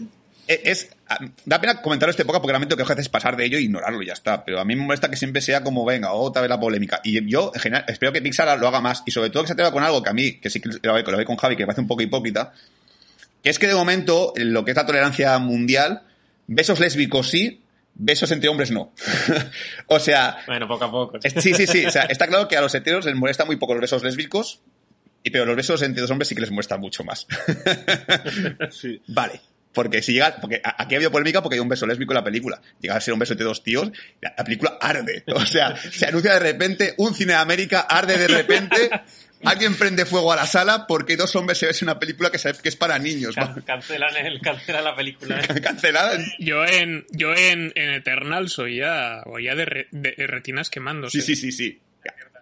e, 0.46 0.60
es, 0.64 0.90
da 1.46 1.58
pena 1.62 1.80
comentar 1.80 2.10
esta 2.10 2.22
época 2.22 2.38
porque 2.38 2.52
realmente 2.52 2.74
lo 2.74 2.76
que 2.76 2.82
haces 2.82 2.98
es 2.98 3.08
pasar 3.08 3.38
de 3.38 3.46
ello 3.46 3.56
e 3.56 3.62
ignorarlo 3.62 4.02
y 4.02 4.06
ya 4.06 4.12
está. 4.12 4.44
Pero 4.44 4.60
a 4.60 4.66
mí 4.66 4.76
me 4.76 4.84
molesta 4.84 5.08
que 5.08 5.16
siempre 5.16 5.40
sea 5.40 5.64
como, 5.64 5.82
venga, 5.86 6.12
otra 6.12 6.42
vez 6.42 6.50
la 6.50 6.60
polémica. 6.60 7.00
Y 7.04 7.26
yo, 7.26 7.52
en 7.54 7.60
general, 7.62 7.86
espero 7.88 8.12
que 8.12 8.20
Pixar 8.20 8.58
lo 8.58 8.68
haga 8.68 8.82
más. 8.82 9.02
Y 9.06 9.12
sobre 9.12 9.30
todo 9.30 9.44
que 9.44 9.46
se 9.46 9.52
atreva 9.54 9.72
con 9.72 9.82
algo 9.82 10.02
que 10.02 10.10
a 10.10 10.12
mí, 10.12 10.32
que 10.34 10.50
sí 10.50 10.60
que 10.60 10.68
lo 10.82 10.92
veo 10.92 11.24
con 11.24 11.36
Javi, 11.36 11.56
que 11.56 11.62
me 11.62 11.68
parece 11.68 11.80
un 11.80 11.88
poco 11.88 12.02
hipócrita, 12.02 12.52
que 13.42 13.50
es 13.50 13.58
que 13.58 13.66
de 13.66 13.74
momento, 13.74 14.32
lo 14.36 14.64
que 14.64 14.72
es 14.72 14.76
la 14.76 14.86
tolerancia 14.86 15.38
mundial, 15.38 16.02
besos 16.46 16.80
lésbicos 16.80 17.28
sí, 17.30 17.62
besos 17.94 18.30
entre 18.30 18.48
hombres 18.48 18.70
no. 18.70 18.92
o 19.86 20.00
sea. 20.00 20.38
Bueno, 20.46 20.66
poco 20.66 20.84
a 20.84 20.90
poco. 20.90 21.18
sí, 21.22 21.54
sí, 21.54 21.66
sí. 21.66 21.84
O 21.84 21.90
sea, 21.90 22.04
está 22.04 22.26
claro 22.26 22.48
que 22.48 22.56
a 22.56 22.60
los 22.60 22.74
heteros 22.74 23.04
les 23.04 23.14
molesta 23.14 23.44
muy 23.44 23.56
poco 23.56 23.74
los 23.74 23.82
besos 23.82 24.02
lésbicos, 24.02 24.60
y 25.22 25.30
pero 25.30 25.44
los 25.44 25.56
besos 25.56 25.82
entre 25.82 26.00
dos 26.00 26.10
hombres 26.10 26.28
sí 26.28 26.34
que 26.34 26.40
les 26.40 26.50
molesta 26.50 26.78
mucho 26.78 27.04
más. 27.04 27.26
sí. 28.70 29.00
Vale. 29.08 29.40
Porque 29.70 30.02
si 30.02 30.12
llega, 30.12 30.36
porque 30.40 30.60
aquí 30.64 30.94
ha 30.94 30.98
habido 30.98 31.12
polémica 31.12 31.42
porque 31.42 31.54
hay 31.54 31.60
un 31.60 31.68
beso 31.68 31.86
lésbico 31.86 32.12
en 32.12 32.16
la 32.16 32.24
película. 32.24 32.60
Llega 32.80 32.96
a 32.96 33.00
ser 33.00 33.12
un 33.14 33.20
beso 33.20 33.34
entre 33.34 33.44
dos 33.44 33.62
tíos, 33.62 33.92
la 34.20 34.34
película 34.34 34.76
arde. 34.80 35.22
O 35.28 35.44
sea, 35.44 35.76
se 35.76 36.06
anuncia 36.06 36.32
de 36.32 36.38
repente, 36.40 36.94
un 36.96 37.14
cine 37.14 37.34
de 37.34 37.38
América 37.38 37.80
arde 37.80 38.16
de 38.16 38.26
repente, 38.26 38.90
Alguien 39.44 39.74
prende 39.76 40.04
fuego 40.04 40.32
a 40.32 40.36
la 40.36 40.46
sala 40.46 40.86
porque 40.86 41.16
dos 41.16 41.34
hombres 41.36 41.58
se 41.58 41.66
ven 41.66 41.74
una 41.82 41.98
película 41.98 42.30
que, 42.30 42.38
que 42.38 42.68
es 42.68 42.76
para 42.76 42.98
niños. 42.98 43.34
cancelan, 43.64 44.16
el, 44.16 44.40
cancelan 44.40 44.84
la 44.84 44.96
película. 44.96 45.40
Cancelada. 45.62 46.18
Yo 46.38 46.64
en, 46.64 47.06
yo 47.10 47.34
en, 47.34 47.72
en 47.74 47.90
Eternal 47.90 48.48
soy 48.48 48.78
ya, 48.78 49.22
ya 49.42 49.54
de, 49.54 49.86
retinas 50.26 50.70
quemándose. 50.70 51.20
Sí, 51.20 51.34
sí, 51.34 51.36
sí, 51.36 51.52
sí. 51.52 51.80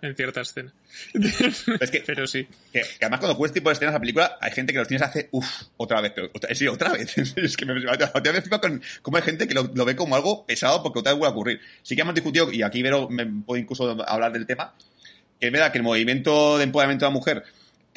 En 0.02 0.14
cierta 0.14 0.42
escena. 0.42 0.72
Es 1.14 1.90
que, 1.90 2.00
pero 2.06 2.26
sí. 2.26 2.46
Que, 2.72 2.82
además 3.00 3.20
cuando 3.20 3.34
juegas 3.34 3.50
este 3.50 3.60
tipo 3.60 3.70
de 3.70 3.74
escenas 3.74 3.94
a 3.94 3.96
la 3.96 4.00
película, 4.00 4.38
hay 4.40 4.52
gente 4.52 4.72
que 4.72 4.78
los 4.78 4.88
tienes 4.88 5.06
hace, 5.06 5.28
uff, 5.32 5.62
otra 5.78 6.00
vez, 6.00 6.12
pero 6.14 6.30
otra, 6.32 6.54
sí, 6.54 6.66
otra 6.68 6.92
vez. 6.92 7.16
es 7.36 7.56
que 7.56 7.64
me, 7.64 7.74
me, 7.74 7.80
me 7.80 8.60
con 8.60 8.82
cómo 9.02 9.16
hay 9.16 9.22
gente 9.22 9.48
que 9.48 9.54
lo, 9.54 9.70
lo, 9.74 9.84
ve 9.84 9.96
como 9.96 10.14
algo 10.14 10.44
pesado 10.46 10.82
porque 10.82 10.98
otra 10.98 11.12
vez 11.12 11.18
vuelve 11.18 11.30
a 11.30 11.34
ocurrir. 11.34 11.60
Sí 11.82 11.96
que 11.96 12.02
hemos 12.02 12.14
discutido, 12.14 12.52
y 12.52 12.62
aquí 12.62 12.82
Vero 12.82 13.08
me 13.08 13.26
puedo 13.26 13.60
incluso 13.60 13.90
hablar 14.06 14.32
del 14.32 14.46
tema, 14.46 14.74
es 15.40 15.52
verdad 15.52 15.72
que 15.72 15.78
el 15.78 15.84
movimiento 15.84 16.58
de 16.58 16.64
empoderamiento 16.64 17.04
de 17.04 17.10
la 17.10 17.14
mujer 17.14 17.44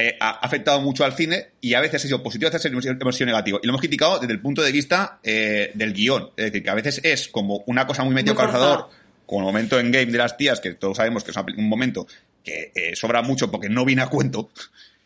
eh, 0.02 0.16
ha 0.18 0.30
afectado 0.30 0.80
mucho 0.80 1.03
al 1.03 1.14
cine 1.14 1.48
y 1.60 1.74
a 1.74 1.82
veces 1.82 2.02
ha 2.02 2.07
sido 2.07 2.24
positivo, 2.24 2.48
a 2.48 2.52
veces 2.52 2.72
ha 2.72 3.11
sido 3.11 3.26
negativo. 3.26 3.60
Y 3.61 3.68
lo 3.68 3.72
hemos 3.72 3.82
criticado 3.82 4.18
desde 4.18 4.32
el 4.32 4.40
punto 4.40 4.61
de 4.61 4.72
vista 4.72 5.20
eh, 5.22 5.72
del 5.74 5.91
guion. 5.91 6.30
Es 6.38 6.45
decir, 6.45 6.64
que 6.64 6.70
a 6.70 6.74
veces 6.74 7.02
es 7.03 7.28
como 7.28 7.64
una 7.66 7.86
cosa 7.86 8.06
muy 8.06 8.16
metido 8.16 8.34
calzador, 8.34 8.90
como 9.26 9.41
el 9.41 9.45
momento 9.48 9.78
en 9.78 9.91
Game 9.91 10.06
de 10.06 10.18
las 10.18 10.38
tías, 10.38 10.61
que 10.61 10.74
todos 10.76 10.95
sabemos 10.95 11.26
que 11.26 11.32
es 11.32 11.38
un 11.38 11.68
momento 11.68 12.07
que 12.45 12.72
eh, 12.74 12.95
sobra 12.95 13.22
mucho 13.24 13.52
porque 13.52 13.68
no 13.68 13.84
viene 13.84 14.02
a 14.02 14.07
cuento. 14.07 14.49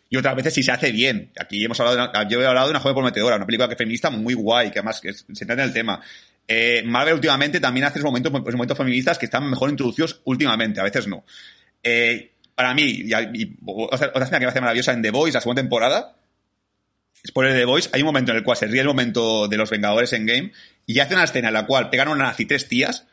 Y 0.10 0.18
otras 0.18 0.36
veces 0.36 0.54
sí 0.54 0.62
se 0.62 0.72
hace 0.72 0.92
bien. 0.92 1.32
Aquí 1.40 1.66
hemos 1.66 1.80
hablado 1.80 1.98
de 1.98 2.04
una, 2.04 2.30
yo 2.30 2.40
he 2.40 2.46
hablado 2.46 2.68
de 2.68 2.72
una 2.74 2.80
joven 2.80 2.94
prometedora, 2.94 3.36
una 3.36 3.48
película 3.48 3.68
que 3.68 3.76
feminista 3.76 4.12
muy 4.12 4.36
guay, 4.36 4.70
que 4.70 4.78
además 4.78 5.02
que 5.02 5.12
se 5.12 5.26
entiende 5.28 5.64
el 5.64 5.74
tema. 5.74 6.02
Marvel 6.86 7.16
últimamente 7.16 7.60
también 7.60 7.88
hace 7.88 7.98
esos 7.98 8.06
momentos, 8.06 8.32
esos 8.32 8.54
momentos 8.54 8.78
feministas 8.78 9.18
que 9.18 9.26
están 9.26 9.50
mejor 9.50 9.72
introducidos 9.72 10.22
últimamente, 10.26 10.80
a 10.80 10.84
veces 10.84 11.08
no. 11.08 11.24
Eh, 11.84 12.32
para 12.56 12.74
mí, 12.74 12.84
y, 12.84 13.14
y, 13.14 13.58
otra, 13.66 14.08
escena 14.08 14.40
que 14.40 14.46
me 14.46 14.52
hace 14.52 14.62
maravillosa 14.62 14.94
en 14.94 15.02
The 15.02 15.12
Voice, 15.12 15.34
la 15.34 15.42
segunda 15.42 15.62
temporada, 15.62 16.16
spoiler 17.28 17.54
de 17.54 17.60
The 17.60 17.66
Voice, 17.66 17.90
hay 17.94 18.02
un 18.02 18.08
momento 18.08 18.32
en 18.32 18.38
el 18.38 18.44
cual 18.44 18.58
se 18.58 18.68
ríe 18.68 18.82
el 18.82 18.88
momento 18.88 19.48
de 19.48 19.58
los 19.58 19.70
Vengadores 19.70 20.14
en 20.14 20.26
Game 20.26 20.52
y 20.86 21.00
hace 21.00 21.14
una 21.14 21.24
escena 21.24 21.48
en 21.50 21.54
la 21.54 21.66
cual 21.66 21.90
pegan 21.90 22.10
una 22.10 22.26
nazi 22.26 22.46
tres 22.46 22.68
tías, 22.68 23.08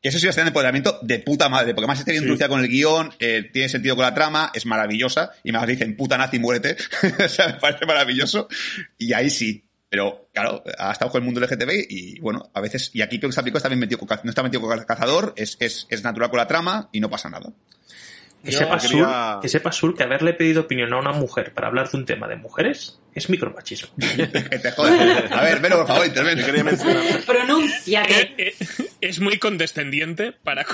que 0.00 0.08
eso 0.08 0.18
sí 0.18 0.26
una 0.26 0.30
escena 0.30 0.44
de 0.44 0.50
empoderamiento 0.50 0.98
de 1.02 1.18
puta 1.18 1.48
madre, 1.48 1.74
porque 1.74 1.86
más 1.86 1.98
está 1.98 2.12
bien 2.12 2.22
introducida 2.22 2.48
con 2.48 2.60
el 2.60 2.68
guion, 2.68 3.12
eh, 3.18 3.48
tiene 3.52 3.68
sentido 3.68 3.96
con 3.96 4.04
la 4.04 4.14
trama, 4.14 4.50
es 4.54 4.66
maravillosa, 4.66 5.32
y 5.42 5.52
más 5.52 5.66
dicen 5.66 5.96
puta 5.96 6.16
nazi, 6.16 6.38
muérete, 6.38 6.76
o 7.24 7.28
sea, 7.28 7.48
me 7.48 7.54
parece 7.54 7.86
maravilloso, 7.86 8.48
y 8.98 9.12
ahí 9.12 9.30
sí. 9.30 9.62
Pero, 9.88 10.28
claro, 10.34 10.64
ha 10.78 10.90
estado 10.90 11.12
con 11.12 11.22
el 11.22 11.24
mundo 11.24 11.40
LGTB 11.40 11.86
y, 11.88 12.18
bueno, 12.18 12.50
a 12.52 12.60
veces, 12.60 12.90
y 12.92 13.02
aquí 13.02 13.20
creo 13.20 13.30
que 13.30 13.36
película 13.36 13.58
está 13.58 13.68
bien 13.68 13.78
metido, 13.78 14.00
no 14.24 14.30
está 14.30 14.42
metido 14.42 14.60
con 14.60 14.84
cazador, 14.84 15.32
es, 15.36 15.56
es, 15.60 15.86
es 15.88 16.02
natural 16.02 16.28
con 16.28 16.38
la 16.38 16.48
trama 16.48 16.88
y 16.92 16.98
no 16.98 17.08
pasa 17.08 17.30
nada. 17.30 17.52
Que 18.44 18.52
sepa, 18.52 18.78
Sur, 18.78 19.08
que 19.42 19.48
sepa 19.48 19.72
Sur 19.72 19.96
que 19.96 20.04
haberle 20.04 20.32
pedido 20.32 20.62
opinión 20.62 20.92
a 20.92 20.98
una 20.98 21.12
mujer 21.12 21.52
para 21.52 21.66
hablar 21.66 21.90
de 21.90 21.96
un 21.96 22.06
tema 22.06 22.28
de 22.28 22.36
mujeres 22.36 23.00
es 23.12 23.28
micromachismo. 23.28 23.88
te. 23.98 24.68
A 25.30 25.42
ver, 25.42 25.60
pero 25.60 25.78
por 25.78 25.86
favor, 25.88 26.06
interven. 26.06 26.38
Pronunciate. 27.26 28.20
Eh, 28.20 28.34
eh, 28.38 28.54
es 29.00 29.20
muy 29.20 29.38
condescendiente 29.38 30.32
para... 30.32 30.64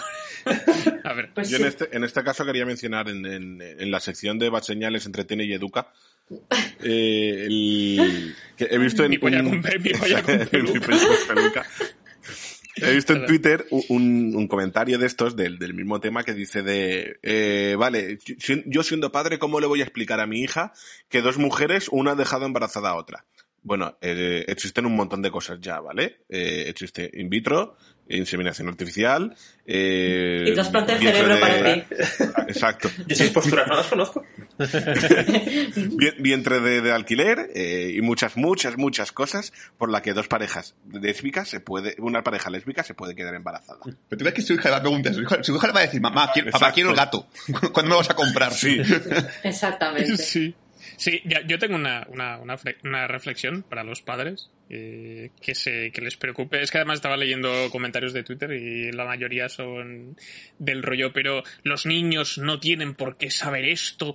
a 1.04 1.12
ver. 1.14 1.30
Pues 1.32 1.48
Yo 1.48 1.56
en, 1.56 1.66
este, 1.66 1.88
en 1.96 2.04
este 2.04 2.22
caso 2.22 2.44
quería 2.44 2.66
mencionar 2.66 3.08
en, 3.08 3.24
en, 3.24 3.62
en 3.62 3.90
la 3.90 4.00
sección 4.00 4.38
de 4.38 4.50
Señales 4.62 5.06
Entretiene 5.06 5.44
y 5.44 5.54
Educa 5.54 5.88
eh, 6.82 7.46
el, 7.46 8.34
que 8.56 8.68
he 8.70 8.78
visto 8.78 9.04
en... 9.04 9.10
Mi 9.10 9.18
polla 9.18 9.42
con, 9.42 9.60
mi 9.60 9.92
polla 9.92 10.22
con 10.22 10.40
He 12.76 12.94
visto 12.94 13.12
en 13.12 13.26
Twitter 13.26 13.66
un, 13.70 14.34
un 14.34 14.48
comentario 14.48 14.98
de 14.98 15.06
estos 15.06 15.36
del, 15.36 15.58
del, 15.58 15.74
mismo 15.74 16.00
tema 16.00 16.24
que 16.24 16.32
dice 16.32 16.62
de, 16.62 17.18
eh, 17.22 17.76
vale, 17.78 18.18
yo 18.66 18.82
siendo 18.82 19.12
padre, 19.12 19.38
¿cómo 19.38 19.60
le 19.60 19.66
voy 19.66 19.80
a 19.80 19.84
explicar 19.84 20.20
a 20.20 20.26
mi 20.26 20.40
hija 20.40 20.72
que 21.08 21.20
dos 21.20 21.36
mujeres, 21.36 21.88
una 21.90 22.12
ha 22.12 22.14
dejado 22.14 22.46
embarazada 22.46 22.90
a 22.90 22.96
otra? 22.96 23.26
Bueno, 23.62 23.96
eh, 24.00 24.44
existen 24.48 24.86
un 24.86 24.96
montón 24.96 25.22
de 25.22 25.30
cosas 25.30 25.58
ya, 25.60 25.78
¿vale? 25.80 26.24
Eh, 26.28 26.64
existe 26.66 27.08
in 27.14 27.28
vitro, 27.28 27.76
inseminación 28.08 28.68
artificial. 28.68 29.34
Eh, 29.64 30.44
y 30.46 30.52
trasplante 30.52 30.94
de 30.94 30.98
cerebro 30.98 31.40
para 31.40 31.74
ti. 31.74 31.84
Exacto. 32.48 32.90
¿Y 33.08 33.12
esas 33.12 33.30
posturas 33.30 33.66
no 33.68 33.76
las 33.76 33.86
conozco? 33.86 34.24
Vientre 36.18 36.60
de, 36.60 36.80
de 36.80 36.92
alquiler 36.92 37.50
eh, 37.54 37.92
y 37.94 38.00
muchas, 38.00 38.36
muchas, 38.36 38.76
muchas 38.76 39.12
cosas 39.12 39.52
por 39.78 39.90
las 39.90 40.02
que 40.02 40.12
dos 40.12 40.28
parejas 40.28 40.74
lésbicas 40.90 41.48
se 41.48 41.60
puede, 41.60 41.94
una 41.98 42.22
pareja 42.22 42.50
lésbica 42.50 42.82
se 42.82 42.94
puede 42.94 43.14
quedar 43.14 43.34
embarazada. 43.34 43.78
Pero 43.84 44.18
tú 44.18 44.24
ves 44.24 44.34
que 44.34 44.42
su 44.42 44.54
hija 44.54 44.64
le 44.64 44.70
va 44.72 44.76
a 44.78 44.82
preguntar, 44.82 45.14
su 45.14 45.22
hija, 45.22 45.42
su 45.42 45.56
hija 45.56 45.66
le 45.68 45.72
va 45.72 45.80
a 45.80 45.84
decir, 45.84 46.00
mamá, 46.00 46.30
quiero, 46.32 46.50
papá, 46.50 46.72
quiero 46.72 46.90
el 46.90 46.96
gato. 46.96 47.28
¿Cuándo 47.72 47.90
me 47.90 47.96
vas 47.96 48.10
a 48.10 48.14
comprar? 48.14 48.52
Sí. 48.52 48.80
Exactamente. 49.44 50.16
Sí. 50.16 50.54
Sí, 50.96 51.20
ya, 51.24 51.46
yo 51.46 51.58
tengo 51.58 51.76
una, 51.76 52.06
una, 52.10 52.38
una, 52.84 53.06
reflexión 53.06 53.62
para 53.62 53.84
los 53.84 54.02
padres 54.02 54.50
eh, 54.68 55.30
que, 55.40 55.54
se, 55.54 55.90
que 55.92 56.00
les 56.00 56.16
preocupe. 56.16 56.62
Es 56.62 56.70
que 56.70 56.78
además 56.78 56.96
estaba 56.96 57.16
leyendo 57.16 57.70
comentarios 57.70 58.12
de 58.12 58.22
Twitter 58.22 58.52
y 58.52 58.92
la 58.92 59.04
mayoría 59.04 59.48
son 59.48 60.16
del 60.58 60.82
rollo, 60.82 61.12
pero 61.12 61.42
los 61.62 61.86
niños 61.86 62.38
no 62.38 62.60
tienen 62.60 62.94
por 62.94 63.16
qué 63.16 63.30
saber 63.30 63.64
esto. 63.64 64.14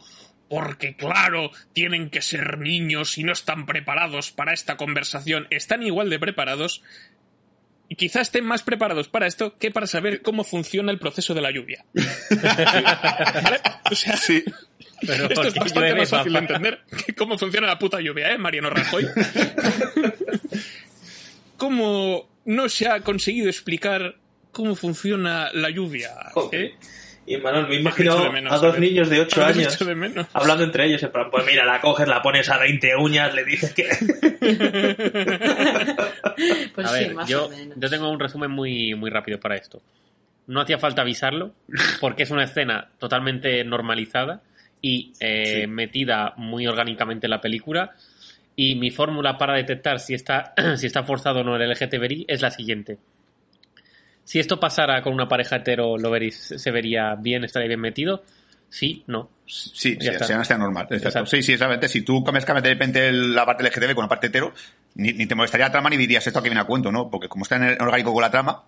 Porque 0.50 0.96
claro, 0.96 1.52
tienen 1.74 2.10
que 2.10 2.22
ser 2.22 2.58
niños 2.60 3.18
y 3.18 3.24
no 3.24 3.34
están 3.34 3.66
preparados 3.66 4.32
para 4.32 4.54
esta 4.54 4.78
conversación. 4.78 5.46
Están 5.50 5.84
igual 5.84 6.10
de 6.10 6.20
preparados 6.20 6.82
y 7.90 7.96
quizá 7.96 8.22
estén 8.22 8.46
más 8.46 8.64
preparados 8.64 9.08
para 9.08 9.28
esto 9.28 9.58
que 9.58 9.72
para 9.72 9.88
saber 9.88 10.22
cómo 10.22 10.44
funciona 10.44 10.92
el 10.92 11.00
proceso 11.00 11.34
de 11.34 11.42
la 11.42 11.52
lluvia. 11.52 11.86
¿Vale? 11.94 13.60
O 13.90 13.96
sea, 13.96 14.18
sí. 14.18 14.44
Pero 15.06 15.26
Esto 15.26 15.44
es 15.44 15.56
bastante 15.56 15.96
más 15.96 16.10
fácil 16.10 16.34
de 16.34 16.40
entender 16.40 16.80
que 17.06 17.14
cómo 17.14 17.38
funciona 17.38 17.68
la 17.68 17.80
puta 17.80 18.02
lluvia, 18.02 18.34
¿eh, 18.34 18.38
Mariano 18.38 18.70
Rajoy? 18.70 19.06
¿Cómo 21.58 22.28
no 22.46 22.70
se 22.70 22.88
ha 22.88 23.00
conseguido 23.02 23.48
explicar 23.48 24.16
cómo 24.52 24.76
funciona 24.76 25.52
la 25.54 25.70
lluvia? 25.70 26.12
¿eh? 26.52 26.76
Y 27.30 27.36
Manuel, 27.38 27.68
me 27.68 27.76
imagino 27.76 28.32
menos, 28.32 28.54
a 28.54 28.56
dos 28.56 28.74
¿sabes? 28.74 28.80
niños 28.80 29.10
de 29.10 29.20
8 29.20 29.46
años 29.46 29.78
hablando 30.32 30.64
entre 30.64 30.86
ellos. 30.86 31.04
En 31.04 31.12
plan, 31.12 31.30
pues 31.30 31.46
mira, 31.46 31.66
la 31.66 31.82
coges, 31.82 32.08
la 32.08 32.22
pones 32.22 32.50
a 32.50 32.58
20 32.58 32.96
uñas, 32.96 33.36
le 33.36 33.44
dices 33.44 33.74
que. 33.74 33.84
pues 36.74 36.88
a 36.88 36.90
sí, 36.90 37.04
ver, 37.04 37.14
más 37.14 37.28
yo, 37.28 37.48
o 37.48 37.50
menos. 37.50 37.78
yo 37.78 37.90
tengo 37.90 38.10
un 38.10 38.18
resumen 38.18 38.50
muy, 38.50 38.96
muy 38.96 39.10
rápido 39.10 39.42
para 39.42 39.58
esto. 39.58 39.82
No 40.48 40.62
hacía 40.62 40.80
falta 40.80 41.02
avisarlo, 41.02 41.52
porque 42.00 42.24
es 42.24 42.32
una 42.32 42.46
escena 42.46 42.92
totalmente 42.98 43.62
normalizada 43.66 44.42
y 44.82 45.12
eh, 45.20 45.64
sí. 45.64 45.68
metida 45.68 46.34
muy 46.38 46.66
orgánicamente 46.66 47.28
en 47.28 47.32
la 47.32 47.42
película. 47.42 47.94
Y 48.56 48.76
mi 48.76 48.90
fórmula 48.90 49.38
para 49.38 49.56
detectar 49.56 50.00
si 50.00 50.14
está, 50.14 50.54
si 50.78 50.86
está 50.86 51.04
forzado 51.04 51.42
o 51.42 51.44
no 51.44 51.58
el 51.58 51.70
LGTBI 51.70 52.24
es 52.30 52.42
la 52.42 52.52
siguiente. 52.52 52.98
Si 54.28 54.40
esto 54.40 54.60
pasara 54.60 55.02
con 55.02 55.14
una 55.14 55.30
pareja 55.30 55.56
hetero, 55.56 55.98
¿lo 55.98 56.12
veréis? 56.12 56.54
¿Se 56.58 56.70
vería 56.70 57.16
bien? 57.16 57.46
¿Estaría 57.46 57.70
bien 57.70 57.80
metido? 57.80 58.26
Sí, 58.68 59.06
no. 59.08 59.30
Sí, 59.46 59.96
sí, 59.98 60.08
está. 60.10 60.44
sea, 60.44 60.58
normal. 60.58 60.86
Exacto. 60.90 61.26
Sí, 61.28 61.42
sí, 61.42 61.54
exactamente. 61.54 61.88
Si 61.88 62.02
tú 62.02 62.26
cambias 62.26 62.46
de 62.46 62.70
repente 62.70 63.10
la 63.14 63.46
parte 63.46 63.64
LGTB 63.64 63.96
con 63.96 64.04
la 64.04 64.10
parte 64.10 64.28
hetero, 64.28 64.54
ni, 64.96 65.14
ni 65.14 65.28
te 65.28 65.34
molestaría 65.34 65.68
la 65.68 65.72
trama 65.72 65.90
ni 65.90 65.96
dirías 65.96 66.28
esto 66.28 66.44
que 66.44 66.50
viene 66.50 66.60
a 66.60 66.66
cuento, 66.66 66.92
¿no? 66.92 67.10
Porque 67.10 67.30
como 67.30 67.44
está 67.44 67.56
en 67.56 67.64
el 67.64 67.82
orgánico 67.82 68.12
con 68.12 68.22
la 68.22 68.30
trama, 68.30 68.66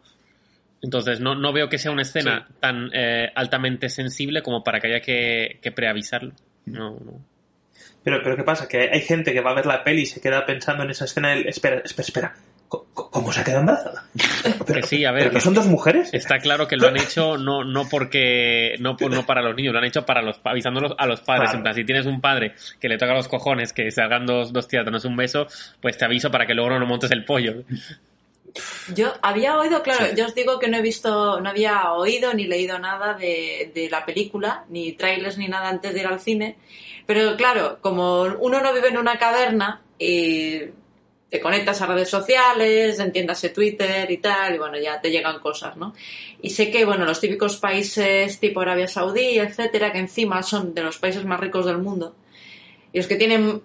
entonces, 0.81 1.19
no, 1.19 1.35
no 1.35 1.51
veo 1.51 1.67
que 1.67 1.77
sea 1.77 1.91
una 1.91 2.03
escena 2.03 2.45
sí. 2.47 2.53
tan 2.61 2.89
eh, 2.93 3.29
altamente 3.35 3.89
sensible 3.89 4.41
como 4.41 4.63
para 4.63 4.79
que 4.79 4.87
haya 4.87 5.01
que, 5.01 5.59
que 5.61 5.73
preavisarlo. 5.73 6.31
No, 6.67 6.91
no. 6.91 7.21
Pero, 8.01 8.21
pero 8.23 8.37
¿qué 8.37 8.43
pasa? 8.43 8.65
Que 8.67 8.89
hay 8.93 9.01
gente 9.01 9.33
que 9.33 9.41
va 9.41 9.51
a 9.51 9.55
ver 9.55 9.65
la 9.65 9.83
peli 9.83 10.03
y 10.03 10.05
se 10.05 10.21
queda 10.21 10.45
pensando 10.45 10.83
en 10.83 10.91
esa 10.91 11.03
escena 11.03 11.31
del, 11.31 11.47
espera, 11.47 11.81
espera, 11.83 12.05
espera. 12.05 12.35
¿Cómo 12.69 13.33
se 13.33 13.41
ha 13.41 13.43
quedado 13.43 13.61
embarazada? 13.61 14.05
Pero, 14.67 14.81
que 14.81 14.87
sí, 14.87 15.03
a 15.03 15.11
ver. 15.11 15.23
¿Pero 15.23 15.33
que 15.33 15.41
son 15.41 15.55
dos 15.55 15.65
mujeres? 15.65 16.13
Está 16.13 16.37
claro 16.37 16.67
que 16.67 16.77
lo 16.77 16.87
han 16.87 16.97
hecho 16.97 17.35
no, 17.37 17.63
no 17.63 17.89
porque. 17.89 18.75
No, 18.79 18.95
no 18.99 19.25
para 19.25 19.41
los 19.41 19.55
niños, 19.55 19.73
lo 19.73 19.79
han 19.79 19.85
hecho 19.85 20.05
para 20.05 20.21
los 20.21 20.39
avisándolos 20.43 20.93
a 20.97 21.07
los 21.07 21.21
padres. 21.21 21.49
Claro. 21.49 21.57
En 21.57 21.63
plan, 21.63 21.75
si 21.75 21.83
tienes 21.83 22.05
un 22.05 22.21
padre 22.21 22.53
que 22.79 22.87
le 22.87 22.99
toca 22.99 23.13
los 23.13 23.27
cojones 23.27 23.73
que 23.73 23.89
se 23.89 24.01
hagan 24.03 24.27
dos, 24.27 24.53
dos 24.53 24.67
tías 24.67 24.85
dándose 24.85 25.07
un 25.07 25.17
beso, 25.17 25.47
pues 25.81 25.97
te 25.97 26.05
aviso 26.05 26.29
para 26.29 26.45
que 26.45 26.53
luego 26.53 26.77
no 26.77 26.85
montes 26.85 27.09
el 27.09 27.25
pollo. 27.25 27.63
Yo 28.93 29.13
había 29.21 29.57
oído, 29.57 29.81
claro, 29.81 30.05
sí. 30.07 30.15
yo 30.15 30.25
os 30.25 30.35
digo 30.35 30.59
que 30.59 30.67
no 30.67 30.77
he 30.77 30.81
visto, 30.81 31.39
no 31.39 31.49
había 31.49 31.91
oído 31.93 32.33
ni 32.33 32.45
leído 32.45 32.79
nada 32.79 33.13
de, 33.13 33.71
de, 33.73 33.89
la 33.89 34.05
película, 34.05 34.65
ni 34.69 34.93
trailers 34.93 35.37
ni 35.37 35.47
nada 35.47 35.69
antes 35.69 35.93
de 35.93 35.99
ir 35.99 36.07
al 36.07 36.19
cine, 36.19 36.57
pero 37.05 37.35
claro, 37.37 37.79
como 37.81 38.23
uno 38.23 38.61
no 38.61 38.73
vive 38.73 38.89
en 38.89 38.97
una 38.97 39.19
caverna, 39.19 39.81
eh, 39.99 40.73
te 41.29 41.39
conectas 41.39 41.81
a 41.81 41.85
redes 41.85 42.09
sociales, 42.09 42.99
entiéndase 42.99 43.49
Twitter 43.49 44.09
y 44.09 44.17
tal, 44.17 44.55
y 44.55 44.57
bueno, 44.57 44.77
ya 44.79 44.99
te 44.99 45.11
llegan 45.11 45.39
cosas, 45.39 45.77
¿no? 45.77 45.93
Y 46.41 46.49
sé 46.49 46.71
que, 46.71 46.85
bueno, 46.85 47.05
los 47.05 47.19
típicos 47.19 47.57
países 47.57 48.39
tipo 48.39 48.61
Arabia 48.61 48.87
Saudí, 48.87 49.37
etcétera, 49.37 49.91
que 49.91 49.99
encima 49.99 50.41
son 50.43 50.73
de 50.73 50.83
los 50.83 50.97
países 50.97 51.25
más 51.25 51.39
ricos 51.39 51.65
del 51.65 51.77
mundo, 51.77 52.15
y 52.91 52.97
los 52.97 53.07
que 53.07 53.15
tienen, 53.15 53.61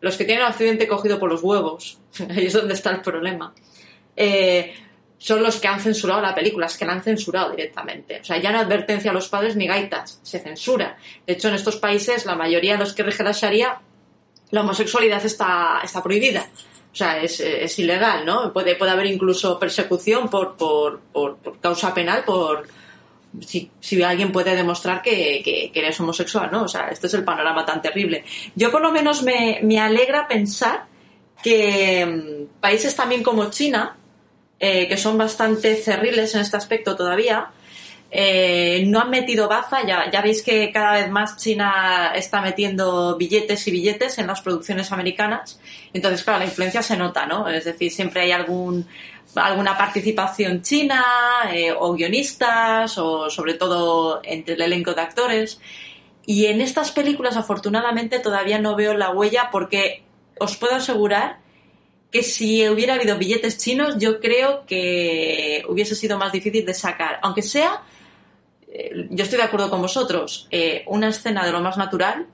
los 0.00 0.16
que 0.16 0.24
tienen 0.24 0.44
occidente 0.44 0.86
cogido 0.86 1.18
por 1.18 1.30
los 1.30 1.42
huevos, 1.42 1.98
ahí 2.30 2.46
es 2.46 2.52
donde 2.52 2.74
está 2.74 2.90
el 2.90 3.00
problema 3.00 3.54
eh, 4.16 4.74
son 5.18 5.42
los 5.42 5.56
que 5.56 5.68
han 5.68 5.80
censurado 5.80 6.20
la 6.20 6.34
película, 6.34 6.66
es 6.66 6.76
que 6.76 6.84
la 6.84 6.92
han 6.92 7.02
censurado 7.02 7.50
directamente. 7.50 8.20
O 8.20 8.24
sea, 8.24 8.38
ya 8.38 8.52
no 8.52 8.58
advertencia 8.58 9.10
a 9.10 9.14
los 9.14 9.28
padres 9.28 9.56
ni 9.56 9.66
gaitas, 9.66 10.20
se 10.22 10.38
censura. 10.40 10.98
De 11.26 11.34
hecho, 11.34 11.48
en 11.48 11.54
estos 11.54 11.76
países, 11.76 12.26
la 12.26 12.34
mayoría 12.34 12.72
de 12.72 12.78
los 12.78 12.92
que 12.92 13.02
rige 13.02 13.22
la 13.22 13.32
Sharia, 13.32 13.80
la 14.50 14.60
homosexualidad 14.60 15.24
está, 15.24 15.80
está 15.82 16.02
prohibida. 16.02 16.46
O 16.96 16.98
sea, 16.98 17.20
es, 17.20 17.40
es 17.40 17.78
ilegal, 17.78 18.24
¿no? 18.24 18.54
Puede, 18.54 18.74
puede 18.74 18.92
haber 18.92 19.04
incluso 19.04 19.58
persecución 19.58 20.30
por, 20.30 20.56
por, 20.56 21.00
por, 21.12 21.36
por 21.36 21.60
causa 21.60 21.92
penal, 21.92 22.24
por, 22.24 22.66
si, 23.46 23.70
si, 23.80 24.02
alguien 24.02 24.32
puede 24.32 24.56
demostrar 24.56 25.02
que, 25.02 25.42
que, 25.44 25.70
eres 25.74 26.00
homosexual, 26.00 26.48
¿no? 26.50 26.62
O 26.62 26.68
sea, 26.68 26.88
este 26.88 27.06
es 27.06 27.12
el 27.12 27.22
panorama 27.22 27.66
tan 27.66 27.82
terrible. 27.82 28.24
Yo 28.54 28.70
por 28.70 28.80
lo 28.80 28.90
menos 28.92 29.22
me, 29.22 29.60
me 29.62 29.78
alegra 29.78 30.26
pensar 30.26 30.86
que 31.42 32.06
mmm, 32.06 32.60
países 32.60 32.96
también 32.96 33.22
como 33.22 33.50
China, 33.50 33.98
eh, 34.58 34.88
que 34.88 34.96
son 34.96 35.18
bastante 35.18 35.76
cerriles 35.76 36.34
en 36.34 36.40
este 36.40 36.56
aspecto 36.56 36.96
todavía, 36.96 37.50
eh, 38.18 38.82
no 38.86 39.00
han 39.00 39.10
metido 39.10 39.46
baza, 39.46 39.86
ya, 39.86 40.10
ya 40.10 40.22
veis 40.22 40.42
que 40.42 40.72
cada 40.72 40.94
vez 40.94 41.10
más 41.10 41.36
China 41.36 42.12
está 42.14 42.40
metiendo 42.40 43.14
billetes 43.18 43.68
y 43.68 43.70
billetes 43.70 44.16
en 44.16 44.26
las 44.26 44.40
producciones 44.40 44.90
americanas, 44.90 45.60
entonces 45.92 46.24
claro, 46.24 46.38
la 46.38 46.46
influencia 46.46 46.80
se 46.80 46.96
nota, 46.96 47.26
¿no? 47.26 47.46
Es 47.46 47.66
decir, 47.66 47.92
siempre 47.92 48.22
hay 48.22 48.32
algún 48.32 48.86
alguna 49.34 49.76
participación 49.76 50.62
china 50.62 51.04
eh, 51.52 51.74
o 51.78 51.92
guionistas 51.92 52.96
o 52.96 53.28
sobre 53.28 53.52
todo 53.52 54.22
entre 54.24 54.54
el 54.54 54.62
elenco 54.62 54.94
de 54.94 55.02
actores 55.02 55.60
y 56.24 56.46
en 56.46 56.62
estas 56.62 56.92
películas 56.92 57.36
afortunadamente 57.36 58.18
todavía 58.18 58.58
no 58.58 58.76
veo 58.76 58.94
la 58.94 59.10
huella 59.10 59.50
porque 59.52 60.04
os 60.38 60.56
puedo 60.56 60.74
asegurar 60.74 61.40
que 62.10 62.22
si 62.22 62.66
hubiera 62.66 62.94
habido 62.94 63.18
billetes 63.18 63.58
chinos, 63.58 63.96
yo 63.98 64.20
creo 64.20 64.64
que 64.64 65.64
hubiese 65.68 65.94
sido 65.94 66.16
más 66.16 66.32
difícil 66.32 66.64
de 66.64 66.72
sacar. 66.72 67.18
Aunque 67.22 67.42
sea, 67.42 67.82
eh, 68.68 69.08
yo 69.10 69.24
estoy 69.24 69.38
de 69.38 69.44
acuerdo 69.44 69.70
con 69.70 69.82
vosotros, 69.82 70.48
eh, 70.50 70.84
una 70.86 71.08
escena 71.08 71.44
de 71.44 71.52
lo 71.52 71.60
más 71.60 71.76
natural, 71.76 72.26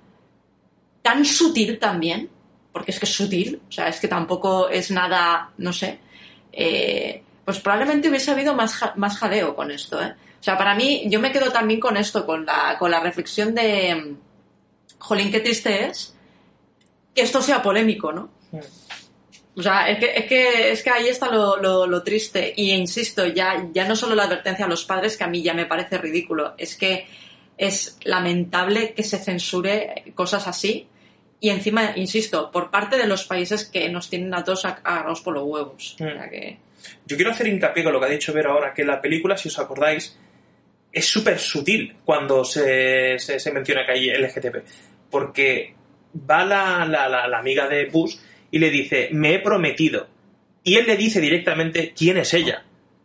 tan 1.02 1.24
sutil 1.24 1.78
también, 1.78 2.30
porque 2.72 2.90
es 2.90 2.98
que 2.98 3.06
es 3.06 3.14
sutil, 3.14 3.60
o 3.68 3.72
sea, 3.72 3.88
es 3.88 4.00
que 4.00 4.08
tampoco 4.08 4.68
es 4.68 4.90
nada, 4.90 5.50
no 5.58 5.72
sé, 5.72 5.98
eh, 6.52 7.22
pues 7.44 7.58
probablemente 7.60 8.08
hubiese 8.08 8.30
habido 8.30 8.54
más, 8.54 8.74
ja 8.74 8.92
más 8.96 9.18
jaleo 9.18 9.54
con 9.54 9.70
esto. 9.70 10.00
¿eh? 10.00 10.14
O 10.40 10.42
sea, 10.42 10.56
para 10.56 10.74
mí, 10.74 11.04
yo 11.06 11.20
me 11.20 11.32
quedo 11.32 11.50
también 11.50 11.80
con 11.80 11.96
esto, 11.96 12.24
con 12.24 12.46
la, 12.46 12.76
con 12.78 12.90
la 12.90 13.00
reflexión 13.00 13.54
de, 13.54 14.16
jolín, 14.98 15.30
qué 15.30 15.40
triste 15.40 15.86
es 15.86 16.14
que 17.14 17.22
esto 17.22 17.42
sea 17.42 17.62
polémico, 17.62 18.12
¿no? 18.12 18.30
O 19.54 19.62
sea, 19.62 19.88
es 19.88 19.98
que, 19.98 20.12
es 20.16 20.24
que, 20.24 20.72
es 20.72 20.82
que 20.82 20.90
ahí 20.90 21.08
está 21.08 21.30
lo, 21.30 21.56
lo, 21.58 21.86
lo, 21.86 22.02
triste. 22.02 22.54
Y 22.56 22.72
insisto, 22.72 23.26
ya, 23.26 23.68
ya 23.72 23.86
no 23.86 23.94
solo 23.94 24.14
la 24.14 24.24
advertencia 24.24 24.64
a 24.64 24.68
los 24.68 24.84
padres, 24.84 25.16
que 25.16 25.24
a 25.24 25.28
mí 25.28 25.42
ya 25.42 25.52
me 25.52 25.66
parece 25.66 25.98
ridículo, 25.98 26.54
es 26.56 26.74
que 26.76 27.06
es 27.58 27.98
lamentable 28.04 28.94
que 28.94 29.02
se 29.02 29.18
censure 29.18 30.12
cosas 30.14 30.46
así. 30.48 30.88
Y 31.38 31.50
encima, 31.50 31.92
insisto, 31.96 32.50
por 32.50 32.70
parte 32.70 32.96
de 32.96 33.06
los 33.06 33.24
países 33.24 33.64
que 33.66 33.88
nos 33.90 34.08
tienen 34.08 34.32
a 34.32 34.42
todos 34.42 34.64
agarrados 34.64 35.20
por 35.20 35.34
los 35.34 35.44
huevos. 35.44 35.96
Mm. 35.98 36.06
O 36.06 36.10
sea 36.10 36.30
que... 36.30 36.58
Yo 37.06 37.16
quiero 37.16 37.32
hacer 37.32 37.46
hincapié 37.46 37.84
con 37.84 37.92
lo 37.92 38.00
que 38.00 38.06
ha 38.06 38.10
dicho 38.10 38.32
Ver 38.32 38.46
ahora, 38.46 38.72
que 38.72 38.84
la 38.84 39.00
película, 39.00 39.36
si 39.36 39.48
os 39.48 39.58
acordáis, 39.58 40.18
es 40.90 41.04
súper 41.04 41.38
sutil 41.38 41.96
cuando 42.04 42.44
se, 42.44 43.18
se, 43.18 43.38
se, 43.38 43.52
menciona 43.52 43.84
que 43.84 43.92
hay 43.92 44.10
LGTB. 44.10 44.62
Porque 45.10 45.74
va 46.28 46.44
la, 46.44 46.86
la, 46.86 47.08
la, 47.08 47.28
la 47.28 47.38
amiga 47.38 47.68
de 47.68 47.86
Bush 47.86 48.16
y 48.52 48.60
le 48.60 48.70
dice, 48.70 49.08
me 49.10 49.34
he 49.34 49.38
prometido. 49.40 50.06
Y 50.62 50.76
él 50.76 50.86
le 50.86 50.96
dice 50.96 51.20
directamente 51.20 51.92
quién 51.98 52.18
es 52.18 52.32
ella. 52.34 52.62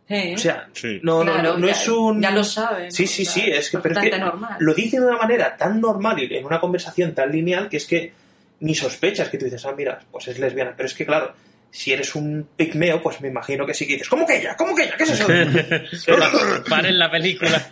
Sí. 0.08 0.34
O 0.34 0.38
sea, 0.38 0.68
Sí. 0.72 1.00
no, 1.02 1.24
no, 1.24 1.32
Claro, 1.32 1.52
no, 1.54 1.58
no 1.58 1.66
ya- 1.66 1.72
es 1.72 1.88
un... 1.88 2.22
ya 2.22 2.30
lo 2.30 2.44
saben, 2.44 2.92
Sí, 2.92 3.02
¿no? 3.02 3.08
sí, 3.08 3.24
sí, 3.24 3.42
es 3.50 3.68
que, 3.70 3.78
pero 3.78 4.00
es 4.00 4.10
que 4.10 4.18
normal. 4.18 4.56
lo 4.60 4.72
dice 4.74 5.00
de 5.00 5.06
una 5.06 5.18
manera 5.18 5.56
tan 5.56 5.80
normal 5.80 6.22
y 6.22 6.34
en 6.36 6.46
una 6.46 6.60
conversación 6.60 7.14
tan 7.14 7.30
lineal 7.32 7.68
que 7.68 7.76
es 7.78 7.84
que 7.86 8.12
ni 8.60 8.74
sospechas 8.74 9.28
que 9.28 9.36
tú 9.38 9.44
dices, 9.46 9.64
ah, 9.66 9.74
mira, 9.76 9.98
pues 10.10 10.28
es 10.28 10.38
lesbiana. 10.38 10.72
Pero 10.76 10.86
es 10.86 10.94
que, 10.94 11.04
claro, 11.04 11.34
si 11.70 11.92
eres 11.92 12.14
un 12.14 12.48
pigmeo, 12.56 13.02
pues 13.02 13.20
me 13.20 13.28
imagino 13.28 13.66
que 13.66 13.74
sí 13.74 13.86
que 13.86 13.92
dices, 13.94 14.08
¿cómo 14.08 14.26
que 14.26 14.38
ella? 14.38 14.56
¿Cómo 14.56 14.74
que 14.74 14.84
ella? 14.84 14.96
¿Qué 14.96 15.04
es 15.04 15.10
eso? 15.10 15.26
Paren 16.68 16.98
la 16.98 17.10
película. 17.10 17.70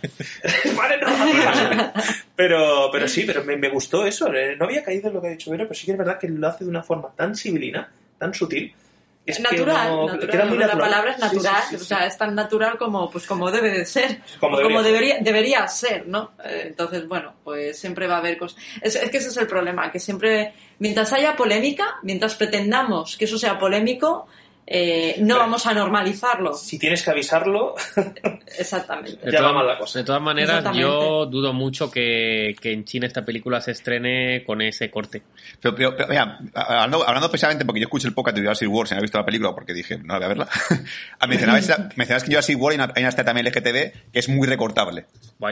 Vale, 0.75 0.97
no, 1.01 1.75
no, 1.75 1.93
pero, 2.35 2.89
pero 2.91 3.07
sí, 3.07 3.23
pero 3.25 3.43
me, 3.43 3.57
me 3.57 3.69
gustó 3.69 4.05
eso. 4.05 4.31
eh, 4.33 4.55
No 4.57 4.65
había 4.65 4.83
caído 4.83 5.07
en 5.07 5.15
lo 5.15 5.21
que 5.21 5.27
ha 5.27 5.31
dicho 5.31 5.51
Vero, 5.51 5.65
pero 5.67 5.75
sí 5.79 5.85
que 5.85 5.93
es 5.93 5.97
verdad 5.97 6.19
que 6.19 6.29
lo 6.29 6.47
hace 6.47 6.63
de 6.63 6.69
una 6.69 6.83
forma 6.83 7.09
tan 7.15 7.35
civilina, 7.35 7.89
tan 8.17 8.33
sutil. 8.33 8.73
Que 9.27 9.31
es 9.33 9.37
que 9.37 9.43
natural, 9.43 9.89
no- 9.91 10.05
natural. 10.07 10.29
queda 10.31 10.45
muy 10.45 10.57
la 10.57 10.77
palabra 10.77 11.11
es 11.11 11.17
Sí, 11.17 11.21
sí, 11.29 11.35
natural, 11.35 11.63
sí, 11.69 11.75
o 11.75 11.79
sea, 11.79 12.05
es 12.07 12.17
tan 12.17 12.33
natural 12.33 12.77
como, 12.77 13.09
pues, 13.11 13.27
como 13.27 13.51
debe 13.51 13.69
de 13.71 13.85
ser, 13.85 14.21
Como 14.39 14.55
o 14.55 14.59
debería 14.59 14.77
ser. 14.81 14.91
debería, 14.91 15.17
debería 15.21 15.67
ser, 15.67 16.07
¿no? 16.07 16.31
Eh, 16.43 16.63
Entonces, 16.67 17.07
bueno, 17.07 17.33
pues 17.43 17.77
siempre 17.79 18.07
va 18.07 18.15
a 18.15 18.19
haber 18.19 18.37
cosas. 18.37 18.57
Es, 18.81 18.95
es 18.95 19.09
que 19.11 19.17
ese 19.17 19.27
es 19.27 19.37
el 19.37 19.45
problema, 19.47 19.91
que 19.91 19.99
siempre, 19.99 20.53
mientras 20.79 21.13
haya 21.13 21.35
polémica, 21.35 21.97
mientras 22.03 22.35
pretendamos 22.35 23.17
que 23.17 23.25
eso 23.25 23.37
sea 23.37 23.59
polémico, 23.59 24.27
eh, 24.67 25.15
no 25.19 25.27
Pero- 25.35 25.39
vamos 25.39 25.65
a 25.65 25.73
normalizarlo. 25.73 26.53
Si 26.53 26.77
tienes 26.77 27.01
que 27.01 27.09
avisarlo, 27.11 27.75
Exactamente. 28.57 29.25
De 29.25 29.31
Ya 29.31 29.41
va 29.41 29.49
todas- 29.49 29.53
mal 29.55 29.67
la 29.67 29.77
cosa. 29.77 29.99
De 29.99 30.05
todas 30.05 30.21
maneras, 30.21 30.63
yo 30.75 31.25
dudo 31.25 31.53
mucho 31.53 31.89
que, 31.91 32.55
que 32.59 32.71
en 32.73 32.85
China 32.85 33.07
esta 33.07 33.23
película 33.25 33.61
se 33.61 33.71
estrene 33.71 34.43
con 34.45 34.61
ese 34.61 34.89
corte. 34.89 35.21
Pero, 35.61 35.75
pero, 35.75 35.95
pero, 35.95 36.09
mira, 36.09 36.39
hablando, 36.53 37.07
hablando 37.07 37.29
precisamente 37.29 37.65
porque 37.65 37.79
yo 37.81 37.85
escuché 37.85 38.07
el 38.07 38.13
podcast 38.13 38.35
de 38.37 38.43
Jurassic 38.43 38.69
World, 38.69 38.87
si 38.89 38.95
no 38.95 38.99
he 38.99 39.01
visto 39.03 39.17
la 39.17 39.25
película, 39.25 39.53
porque 39.55 39.73
dije, 39.73 39.97
no 39.97 40.13
la 40.13 40.19
voy 40.19 40.25
a 40.25 40.27
verla. 40.29 40.49
Mencionabas, 41.27 41.67
mencionabas 41.95 42.23
que 42.23 42.27
en 42.27 42.31
Jurassic 42.33 42.59
World 42.61 42.79
hay 42.79 42.85
una, 42.85 42.93
hay 42.95 43.03
una 43.03 43.11
también 43.23 43.45
LGTB 43.47 44.11
que 44.11 44.19
es 44.19 44.29
muy 44.29 44.47
recortable. 44.47 45.05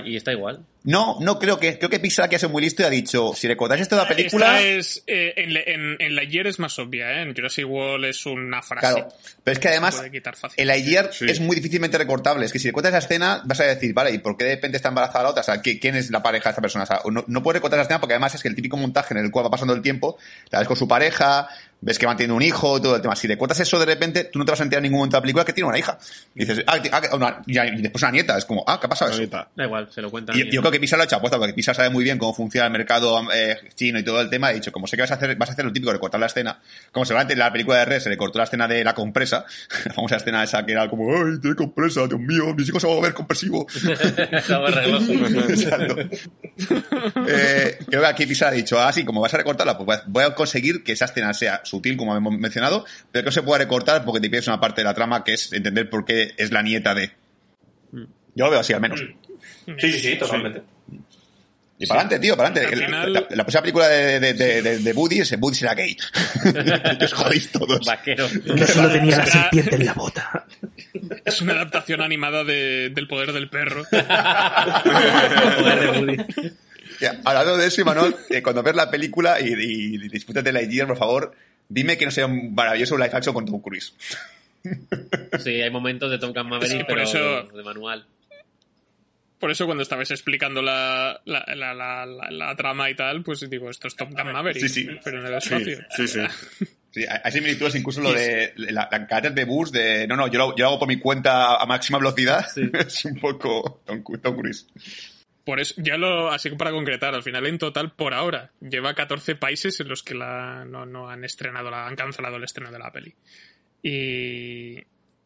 Y 0.05 0.15
está 0.15 0.31
igual. 0.31 0.65
No, 0.83 1.17
no 1.19 1.39
creo 1.39 1.59
que, 1.59 1.77
creo 1.77 1.89
que 1.89 1.99
Pixar 1.99 2.29
que 2.29 2.35
ha 2.35 2.39
sido 2.39 2.49
muy 2.51 2.61
listo 2.61 2.81
y 2.81 2.85
ha 2.85 2.89
dicho, 2.89 3.33
si 3.35 3.47
recordáis 3.47 3.81
esto 3.81 3.95
de 3.95 4.01
la 4.03 4.07
película, 4.07 4.59
Esta 4.59 4.67
es, 4.67 5.03
eh, 5.07 5.33
en, 5.37 5.53
la- 5.53 5.61
en, 5.65 5.95
en 5.99 6.15
Lightyear 6.15 6.47
es 6.47 6.59
más 6.59 6.77
obvia, 6.79 7.11
¿eh? 7.13 7.21
En 7.23 7.33
Jurassic 7.35 7.67
World 7.67 8.05
es 8.05 8.25
una 8.25 8.61
frase. 8.61 8.93
claro. 8.93 9.04
Pero 9.43 9.53
es 9.53 9.59
que 9.59 9.67
además, 9.67 10.01
el 10.57 10.67
Lightyear 10.67 11.13
Sí. 11.13 11.25
es 11.29 11.39
muy 11.39 11.55
difícilmente 11.55 11.97
recortable. 11.97 12.45
Es 12.45 12.51
que 12.51 12.59
si 12.59 12.67
recortas 12.69 12.89
esa 12.89 12.99
escena, 12.99 13.41
vas 13.45 13.59
a 13.59 13.63
decir, 13.65 13.93
vale, 13.93 14.11
¿y 14.11 14.17
por 14.17 14.37
qué 14.37 14.45
de 14.45 14.55
repente 14.55 14.77
está 14.77 14.89
embarazada 14.89 15.23
la 15.23 15.29
otra? 15.29 15.41
O 15.41 15.43
sea, 15.45 15.61
¿qui- 15.61 15.79
¿quién 15.79 15.95
es 15.95 16.09
la 16.11 16.23
pareja 16.23 16.49
de 16.49 16.51
esta 16.51 16.61
persona? 16.61 16.83
O 16.83 16.87
sea, 16.87 17.01
no, 17.11 17.23
no 17.27 17.43
puedes 17.43 17.57
recortar 17.59 17.79
esa 17.79 17.83
escena 17.83 17.99
porque 17.99 18.13
además 18.13 18.33
es 18.35 18.41
que 18.41 18.47
el 18.47 18.55
típico 18.55 18.77
montaje 18.77 19.13
en 19.13 19.23
el 19.23 19.31
cual 19.31 19.45
va 19.45 19.49
pasando 19.51 19.73
el 19.73 19.81
tiempo, 19.81 20.17
la 20.49 20.59
ves 20.59 20.67
con 20.67 20.77
su 20.77 20.87
pareja, 20.87 21.47
ves 21.81 21.99
que 21.99 22.05
mantiene 22.07 22.33
un 22.33 22.41
hijo, 22.41 22.81
todo 22.81 22.95
el 22.95 23.01
tema. 23.01 23.15
Si 23.15 23.27
recortas 23.27 23.59
eso 23.59 23.77
de 23.79 23.85
repente, 23.85 24.25
tú 24.25 24.39
no 24.39 24.45
te 24.45 24.51
vas 24.51 24.59
a 24.59 24.63
enterar 24.63 24.79
en 24.79 24.83
ningún 24.83 24.99
momento 24.99 25.17
de 25.17 25.19
la 25.19 25.21
película 25.21 25.45
que 25.45 25.53
tiene 25.53 25.67
una 25.69 25.77
hija. 25.77 25.97
Y 26.33 26.39
dices, 26.45 26.63
ah, 26.67 26.79
ah, 26.91 27.01
una- 27.15 27.41
y 27.45 27.81
después 27.81 28.01
una 28.03 28.11
nieta. 28.11 28.37
Es 28.37 28.45
como, 28.45 28.63
ah, 28.67 28.79
¿qué 28.79 28.87
ha 28.87 28.89
pasado 28.89 29.11
eso? 29.11 29.21
Da 29.55 29.63
igual, 29.63 29.87
se 29.93 30.01
lo 30.01 30.09
cuentan. 30.09 30.35
Y 30.37 30.49
yo 30.51 30.61
creo 30.61 30.71
que 30.71 30.79
Pixar 30.79 30.97
lo 30.97 31.03
ha 31.03 31.05
hecho 31.05 31.15
apuesta 31.17 31.37
porque 31.37 31.53
Pixar 31.53 31.75
sabe 31.75 31.89
muy 31.89 32.03
bien 32.03 32.17
cómo 32.17 32.33
funciona 32.33 32.65
el 32.67 32.71
mercado 32.71 33.21
eh, 33.33 33.57
chino 33.75 33.99
y 33.99 34.03
todo 34.03 34.19
el 34.21 34.29
tema. 34.29 34.47
Ha 34.47 34.53
dicho, 34.53 34.71
como 34.71 34.87
sé 34.87 34.95
que 34.95 35.03
vas 35.03 35.11
a 35.11 35.15
hacer, 35.15 35.35
vas 35.35 35.49
a 35.49 35.53
hacer 35.53 35.65
lo 35.65 35.71
típico 35.71 35.91
de 35.93 35.99
cortar 35.99 36.19
la 36.19 36.27
escena. 36.27 36.59
Como 36.91 37.05
seguramente 37.05 37.33
en 37.33 37.39
la 37.39 37.51
película 37.51 37.77
de 37.79 37.85
Red 37.85 37.99
se 37.99 38.09
le 38.09 38.17
cortó 38.17 38.37
la 38.39 38.45
escena 38.45 38.67
de 38.67 38.83
la 38.83 38.93
compresa. 38.93 39.45
La 39.85 39.93
famosa 39.93 40.15
escena 40.15 40.43
esa 40.43 40.65
que 40.65 40.71
era 40.71 40.89
como, 40.89 41.15
ay, 41.15 41.39
tiene 41.39 41.55
compresa, 41.55 42.07
Dios 42.07 42.19
mío, 42.19 42.53
mis 42.55 42.67
hijos 42.67 42.81
se 42.81 42.87
van 42.87 42.97
a 42.97 43.01
ver 43.01 43.13
compresivo. 43.13 43.67
Exacto. 45.49 45.95
Eh, 47.27 47.77
creo 47.87 48.01
que 48.01 48.07
aquí 48.07 48.25
Pixar 48.25 48.49
ha 48.49 48.55
dicho, 48.55 48.79
ah, 48.79 48.91
sí, 48.91 49.03
como 49.05 49.21
vas 49.21 49.33
a 49.33 49.37
recortarla, 49.37 49.77
pues 49.77 50.01
voy 50.07 50.23
a 50.23 50.33
conseguir 50.33 50.83
que 50.83 50.93
esa 50.93 51.05
escena 51.05 51.33
sea 51.33 51.61
sutil, 51.65 51.97
como 51.97 52.15
hemos 52.15 52.37
mencionado, 52.37 52.85
pero 53.11 53.23
que 53.23 53.27
no 53.27 53.31
se 53.31 53.43
pueda 53.43 53.59
recortar 53.59 54.05
porque 54.05 54.21
te 54.21 54.29
pierdes 54.29 54.47
una 54.47 54.59
parte 54.61 54.81
de 54.81 54.85
la 54.85 54.93
trama 54.93 55.23
que 55.23 55.33
es 55.33 55.51
entender 55.53 55.89
por 55.89 56.05
qué 56.05 56.33
es 56.37 56.51
la 56.51 56.61
nieta 56.61 56.93
de. 56.95 57.11
Yo 57.93 58.45
lo 58.45 58.51
veo 58.51 58.59
así, 58.59 58.73
al 58.73 58.81
menos. 58.81 58.99
sí, 59.77 59.91
sí, 59.91 59.99
sí, 59.99 60.15
totalmente. 60.17 60.61
Y 61.77 61.87
para 61.87 62.01
adelante, 62.01 62.25
tío, 62.25 62.37
para 62.37 62.49
adelante. 62.49 62.77
Final- 62.85 63.11
La, 63.13 63.19
la 63.29 63.43
próxima 63.43 63.61
película 63.61 63.87
de, 63.89 64.19
de, 64.21 64.33
de, 64.33 64.61
de, 64.61 64.77
de 64.79 64.93
Woody 64.93 65.19
es 65.19 65.35
Woody 65.37 65.55
será 65.57 65.73
gay. 65.75 65.95
que 66.99 67.03
os 67.05 67.11
jodéis 67.13 67.51
todos. 67.51 67.85
Vaquero. 67.85 68.29
Solo 68.29 68.89
tenía 68.91 69.17
la 69.17 69.25
serpiente 69.25 69.75
en 69.75 69.85
la 69.85 69.93
bota. 69.93 70.45
Es 71.25 71.41
una 71.41 71.51
adaptación 71.53 72.01
animada 72.01 72.45
de, 72.45 72.91
del 72.95 73.07
poder 73.09 73.33
del 73.33 73.49
perro. 73.49 73.83
Poder 73.93 75.79
de 75.79 75.99
Woody. 75.99 76.17
Ya, 77.01 77.19
hablando 77.25 77.57
de 77.57 77.67
eso, 77.67 77.81
Imanol, 77.81 78.15
eh, 78.29 78.41
cuando 78.41 78.63
ves 78.63 78.75
la 78.75 78.89
película 78.89 79.39
y, 79.41 79.47
y, 79.49 79.95
y 79.95 80.07
disfrútate 80.07 80.53
la 80.53 80.61
idea, 80.61 80.87
por 80.87 80.97
favor, 80.97 81.33
dime 81.69 81.97
que 81.97 82.05
no 82.05 82.11
sea 82.11 82.25
un 82.25 82.53
maravilloso 82.53 82.97
live 82.97 83.09
action 83.13 83.33
con 83.33 83.45
Tom 83.45 83.61
Cruise. 83.61 83.93
Sí, 85.43 85.61
hay 85.61 85.69
momentos 85.69 86.09
de 86.09 86.17
Tom 86.17 86.33
Gun 86.33 86.49
Maverick, 86.49 86.71
Sí, 86.71 86.77
por 86.79 86.87
pero 86.87 87.01
eso- 87.01 87.43
de 87.57 87.63
manual. 87.63 88.05
Por 89.39 89.51
eso 89.51 89.65
cuando 89.65 89.83
estabais 89.83 90.09
explicando 90.11 90.61
la, 90.61 91.21
la, 91.25 91.43
la, 91.55 91.73
la, 91.73 92.05
la- 92.05 92.31
la 92.31 92.55
trama 92.55 92.89
y 92.89 92.95
tal, 92.95 93.21
pues 93.21 93.47
digo, 93.49 93.69
esto 93.69 93.87
es 93.87 93.95
Top 93.95 94.09
Gun 94.09 94.31
Maverick, 94.31 94.61
Sí, 94.67 94.69
sí. 94.69 94.87
pero 95.03 95.19
en 95.19 95.25
el 95.27 95.33
espacio. 95.35 95.77
Sí, 95.95 96.07
sí. 96.07 96.19
Sí, 96.91 97.01
hay 97.09 97.19
hay 97.25 97.31
similitudes, 97.33 97.75
incluso 97.75 97.99
lo 97.99 98.13
de 98.13 98.53
la, 98.55 98.87
la 98.89 99.05
carácter 99.05 99.33
de 99.33 99.43
Bus, 99.43 99.71
de 99.73 100.07
no, 100.07 100.15
no, 100.15 100.27
yo 100.27 100.39
lo, 100.39 100.55
yo 100.55 100.63
lo 100.63 100.67
hago 100.69 100.79
por 100.79 100.87
mi 100.87 100.97
cuenta 100.97 101.57
a 101.57 101.65
máxima 101.65 101.97
velocidad. 101.97 102.47
Sí. 102.51 102.61
es 102.73 103.03
un 103.05 103.19
poco 103.19 103.81
Tom, 103.85 104.01
Tom 104.21 104.37
Cruise. 104.37 104.65
Por 105.45 105.59
eso, 105.59 105.75
ya 105.77 105.95
lo, 105.97 106.31
así 106.31 106.49
que 106.49 106.55
para 106.55 106.71
concretar, 106.71 107.13
al 107.15 107.23
final 107.23 107.45
en 107.45 107.57
total, 107.59 107.93
por 107.93 108.13
ahora, 108.13 108.51
lleva 108.59 108.95
14 108.95 109.35
países 109.35 109.79
en 109.79 109.87
los 109.87 110.01
que 110.03 110.15
la, 110.15 110.65
no, 110.65 110.85
no 110.85 111.07
han 111.09 111.23
estrenado, 111.23 111.69
la, 111.71 111.87
han 111.87 111.95
cancelado 111.95 112.35
el 112.37 112.43
estreno 112.43 112.71
de 112.71 112.79
la 112.79 112.91
peli. 112.91 113.13
Y 113.83 114.83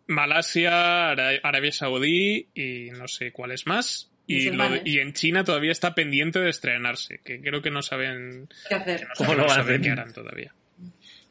Malasia, 0.07 1.11
Ara- 1.11 1.39
Arabia 1.43 1.71
Saudí 1.71 2.47
y 2.53 2.89
no 2.91 3.07
sé 3.07 3.31
cuáles 3.31 3.65
más. 3.67 4.11
Y, 4.27 4.51
lo 4.51 4.65
y 4.85 4.99
en 4.99 5.13
China 5.13 5.43
todavía 5.43 5.71
está 5.71 5.95
pendiente 5.95 6.39
de 6.39 6.49
estrenarse, 6.49 7.19
que 7.23 7.41
creo 7.41 7.61
que 7.63 7.71
no 7.71 7.81
saben, 7.81 8.47
¿Qué 8.67 8.75
hacer? 8.75 9.07
¿Cómo 9.17 9.33
lo 9.33 9.43
no 9.43 9.49
saben 9.49 9.81
qué 9.81 9.89
harán 9.89 10.13
todavía. 10.13 10.53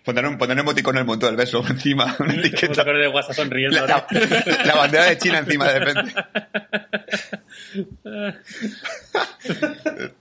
Poner 0.05 0.25
un, 0.27 0.39
poner 0.39 0.55
un 0.55 0.61
emoticón 0.61 0.95
en 0.97 1.01
el 1.01 1.05
momento 1.07 1.27
del 1.27 1.37
beso 1.37 1.63
encima, 1.69 2.17
una 2.21 2.35
etiqueta. 2.35 2.83
de 2.85 3.09
WhatsApp 3.09 3.37
sonriendo. 3.37 3.87
La, 3.87 4.07
la- 4.11 4.65
la 4.65 4.75
bandera 4.75 5.05
de 5.05 5.19
China 5.19 5.39
encima 5.39 5.71
de 5.71 5.79
repente. 5.81 6.15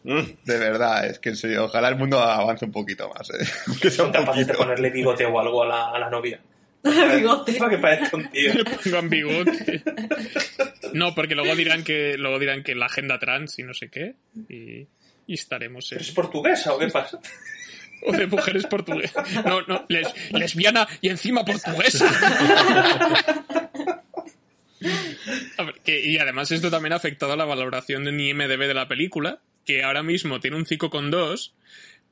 De 0.03 0.57
verdad, 0.57 1.05
es 1.07 1.19
que 1.19 1.29
en 1.29 1.35
serio, 1.35 1.65
ojalá 1.65 1.89
el 1.89 1.95
mundo 1.95 2.19
avance 2.19 2.65
un 2.65 2.71
poquito 2.71 3.09
más. 3.09 3.29
¿eh? 3.29 3.45
Aunque 3.67 3.89
sea 3.89 3.97
Son 3.97 4.07
un 4.07 4.11
capaces 4.13 4.47
de 4.47 4.53
ponerle 4.53 4.89
bigote 4.89 5.25
o 5.25 5.39
algo 5.39 5.63
a 5.63 5.67
la, 5.67 5.87
a 5.91 5.99
la 5.99 6.09
novia. 6.09 6.39
Bigote. 6.83 7.53
Para 7.53 7.71
que 7.71 7.77
parezca 7.79 8.17
un 8.17 8.29
tío. 8.29 8.51
En 8.85 9.09
bigote. 9.09 9.83
No, 10.93 11.13
porque 11.15 11.35
luego 11.35 11.55
dirán 11.55 11.83
que 11.83 12.17
luego 12.17 12.39
dirán 12.39 12.63
que 12.63 12.75
la 12.75 12.85
agenda 12.85 13.19
trans 13.19 13.57
y 13.59 13.63
no 13.63 13.73
sé 13.73 13.89
qué. 13.89 14.15
Y, 14.47 14.87
y 15.27 15.33
estaremos 15.33 15.91
en... 15.91 15.99
¿Es 15.99 16.11
portuguesa 16.11 16.73
o 16.73 16.79
qué 16.79 16.87
pasa? 16.87 17.19
O 18.03 18.11
de 18.11 18.27
mujeres 18.27 18.65
portuguesas. 18.67 19.25
No, 19.45 19.61
no, 19.63 19.85
les- 19.89 20.13
lesbiana 20.31 20.87
y 21.01 21.09
encima 21.09 21.43
portuguesa. 21.45 22.05
A 25.57 25.63
ver, 25.63 25.75
que- 25.83 25.99
y 26.05 26.17
además 26.17 26.51
esto 26.51 26.69
también 26.69 26.93
ha 26.93 26.97
afectado 26.97 27.33
a 27.33 27.35
la 27.37 27.45
valoración 27.45 28.03
de 28.05 28.11
IMDB 28.11 28.67
de 28.67 28.73
la 28.73 28.87
película, 28.87 29.39
que 29.65 29.83
ahora 29.83 30.03
mismo 30.03 30.39
tiene 30.39 30.57
un 30.57 30.65
5,2, 30.65 31.53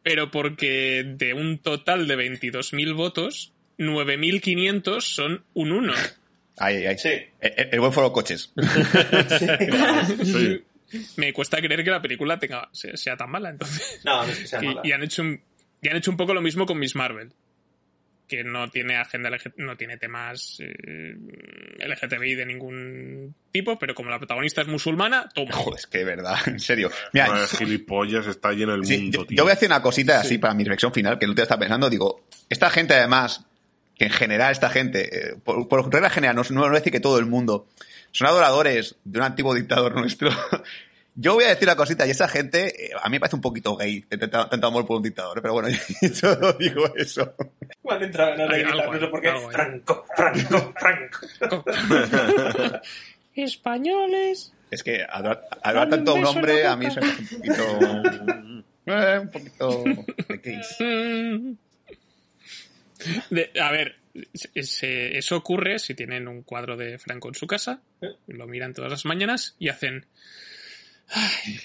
pero 0.04 0.32
porque 0.32 1.04
de 1.06 1.34
un 1.34 1.60
total 1.60 2.08
de 2.08 2.16
22.000 2.16 2.94
votos, 2.96 3.54
9.500 3.78 5.02
son 5.02 5.44
un 5.54 5.72
1. 5.72 5.94
Ahí, 6.58 6.86
ahí. 6.86 6.98
Sí. 6.98 7.10
El, 7.40 7.54
el- 7.58 7.70
el 7.74 7.80
buen 7.80 7.94
foro 7.94 8.12
coches. 8.12 8.52
Sí. 10.24 10.64
Me 11.18 11.34
cuesta 11.34 11.58
creer 11.58 11.84
que 11.84 11.90
la 11.90 12.02
película 12.02 12.38
tenga, 12.40 12.70
sea, 12.72 12.96
sea 12.96 13.18
tan 13.18 13.30
mala, 13.30 13.50
entonces. 13.50 14.00
No, 14.06 14.24
no 14.26 14.32
es 14.32 14.38
que 14.40 14.48
sea 14.48 14.64
Y, 14.64 14.68
mala. 14.68 14.82
y 14.84 14.92
han 14.92 15.04
hecho 15.04 15.24
un, 15.24 15.42
y 15.86 15.90
han 15.90 15.98
hecho 15.98 16.10
un 16.10 16.18
poco 16.18 16.34
lo 16.34 16.42
mismo 16.42 16.66
con 16.66 16.80
Miss 16.80 16.96
Marvel. 16.96 17.32
Que 18.28 18.44
no 18.44 18.72
tiene 18.72 18.98
agenda 18.98 19.30
no 19.58 19.78
tiene 19.78 19.98
temas 19.98 20.58
eh, 20.60 21.16
LGTBI 21.78 22.34
de 22.34 22.46
ningún 22.48 23.36
tipo, 23.52 23.78
pero 23.78 23.94
como 23.94 24.10
la 24.10 24.18
protagonista 24.18 24.62
es 24.62 24.68
musulmana, 24.68 25.30
toma. 25.32 25.54
Joder, 25.54 25.78
es 25.80 25.86
que 25.86 26.00
de 26.00 26.06
verdad, 26.06 26.38
en 26.48 26.60
serio. 26.60 26.90
Mira, 27.14 27.28
Madre, 27.28 27.48
gilipollas 27.56 28.26
está 28.26 28.52
lleno 28.54 28.74
el 28.74 28.84
sí, 28.84 28.98
mundo, 28.98 29.20
yo, 29.20 29.26
tío. 29.28 29.38
yo 29.38 29.44
voy 29.44 29.52
a 29.52 29.54
hacer 29.54 29.70
una 29.70 29.84
cosita 29.84 30.20
así 30.20 30.40
para 30.40 30.56
mi 30.56 30.64
reflexión 30.64 30.92
final, 30.92 31.20
que 31.20 31.26
otro 31.28 31.36
día 31.36 31.44
estaba 31.44 31.60
pensando, 31.60 31.88
digo, 31.88 32.26
esta 32.50 32.72
gente 32.72 32.96
además, 32.96 33.46
que 33.96 34.06
en 34.06 34.12
general 34.12 34.52
esta 34.52 34.72
gente, 34.72 35.34
eh, 35.34 35.36
por, 35.44 35.68
por 35.68 35.94
regla 35.94 36.10
general, 36.10 36.36
no, 36.36 36.42
no 36.50 36.62
voy 36.62 36.70
a 36.72 36.80
decir 36.80 36.92
que 36.92 37.00
todo 37.00 37.20
el 37.20 37.28
mundo, 37.28 37.68
son 38.12 38.26
adoradores 38.26 38.96
de 39.04 39.20
un 39.20 39.26
antiguo 39.26 39.54
dictador 39.54 39.94
nuestro. 40.00 40.32
Yo 41.18 41.36
voy 41.36 41.46
a 41.46 41.50
decir 41.50 41.66
una 41.68 41.78
cosita, 41.78 42.06
y 42.06 42.10
esa 42.12 42.28
gente, 42.28 42.88
eh, 42.88 42.92
a 43.02 43.08
mí 43.08 43.14
me 43.16 43.20
parece 43.22 43.38
un 43.38 43.42
poquito 43.42 43.76
gay, 43.78 44.02
tanto 44.02 44.68
amor 44.68 44.86
por 44.86 44.98
un 44.98 45.04
dictador, 45.04 45.42
pero 45.42 45.54
bueno, 45.54 45.70
yo 46.02 46.10
solo 46.14 46.54
digo 46.54 46.94
eso. 46.96 47.34
Cuando 47.82 48.06
entra 48.06 48.34
en 48.34 48.66
la 48.66 48.72
algo 48.72 48.94
no 48.94 49.00
sé 49.00 49.08
por 49.08 49.22
qué. 49.22 49.32
Franco, 49.52 50.06
Franco, 50.16 50.74
Franco. 50.78 51.66
Españoles. 53.36 54.54
Es 54.72 54.84
que 54.84 55.04
adorar, 55.08 55.42
adorar 55.62 55.90
tanto 55.90 56.12
a 56.12 56.14
un 56.16 56.26
hombre 56.26 56.66
a 56.66 56.76
mí 56.76 56.90
se 56.92 57.00
me 57.02 57.08
hace 57.08 57.22
un 57.22 57.28
poquito... 57.30 58.64
eh, 58.88 59.20
un 59.20 59.30
poquito... 59.32 59.84
de. 60.28 61.56
De- 63.30 63.52
a 63.62 63.72
ver, 63.72 63.96
se- 64.34 65.18
eso 65.18 65.38
ocurre 65.38 65.80
si 65.80 65.94
tienen 65.96 66.28
un 66.28 66.44
cuadro 66.44 66.76
de 66.78 66.98
Franco 66.98 67.28
en 67.28 67.36
su 67.36 67.46
casa, 67.48 67.82
lo 68.28 68.48
miran 68.48 68.74
todas 68.74 68.92
las 68.92 69.06
mañanas 69.06 69.56
y 69.60 69.70
hacen. 69.70 70.06
Sí, 71.08 71.60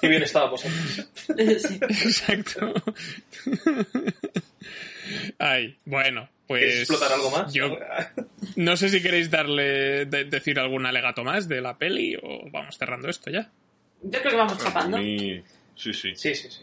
Qué 0.00 0.08
bien 0.08 0.22
estábamos 0.22 0.64
antes. 0.64 1.62
Sí. 1.62 1.78
exacto. 1.80 2.72
Ay, 5.38 5.76
bueno, 5.84 6.28
pues. 6.46 6.60
¿Quieres 6.62 6.78
explotar 6.80 7.12
algo 7.12 7.30
más? 7.30 7.52
Yo 7.52 7.78
no 8.56 8.76
sé 8.76 8.88
si 8.88 9.00
queréis 9.02 9.30
darle 9.30 10.06
de- 10.06 10.24
decir 10.24 10.58
algún 10.58 10.86
alegato 10.86 11.24
más 11.24 11.48
de 11.48 11.60
la 11.60 11.78
peli 11.78 12.16
o 12.16 12.50
vamos 12.50 12.76
cerrando 12.76 13.08
esto 13.08 13.30
ya. 13.30 13.50
Yo 14.02 14.18
creo 14.20 14.30
que 14.32 14.36
vamos 14.36 14.58
chapando. 14.58 14.96
A 14.96 15.00
mí- 15.00 15.42
Sí, 15.74 15.94
sí. 15.94 16.12
Sí, 16.14 16.34
sí, 16.34 16.48
sí. 16.50 16.60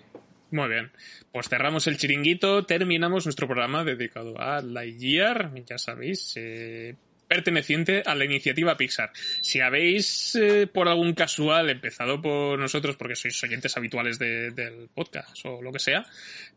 Muy 0.52 0.70
bien. 0.70 0.92
Pues 1.32 1.50
cerramos 1.50 1.88
el 1.88 1.98
chiringuito, 1.98 2.66
terminamos 2.66 3.26
nuestro 3.26 3.48
programa 3.48 3.84
dedicado 3.84 4.40
a 4.40 4.62
Lightyear, 4.62 5.52
ya 5.66 5.78
sabéis, 5.78 6.34
eh, 6.38 6.96
perteneciente 7.28 8.04
a 8.06 8.16
la 8.16 8.26
iniciativa 8.26 8.78
Pixar. 8.78 9.12
Si 9.42 9.60
habéis, 9.60 10.36
eh, 10.36 10.68
por 10.68 10.88
algún 10.88 11.14
casual, 11.14 11.70
empezado 11.70 12.22
por 12.22 12.58
nosotros, 12.60 12.96
porque 12.96 13.16
sois 13.16 13.42
oyentes 13.44 13.76
habituales 13.78 14.18
de- 14.20 14.52
del 14.52 14.90
podcast 14.94 15.38
o 15.46 15.62
lo 15.62 15.72
que 15.72 15.80
sea, 15.80 16.06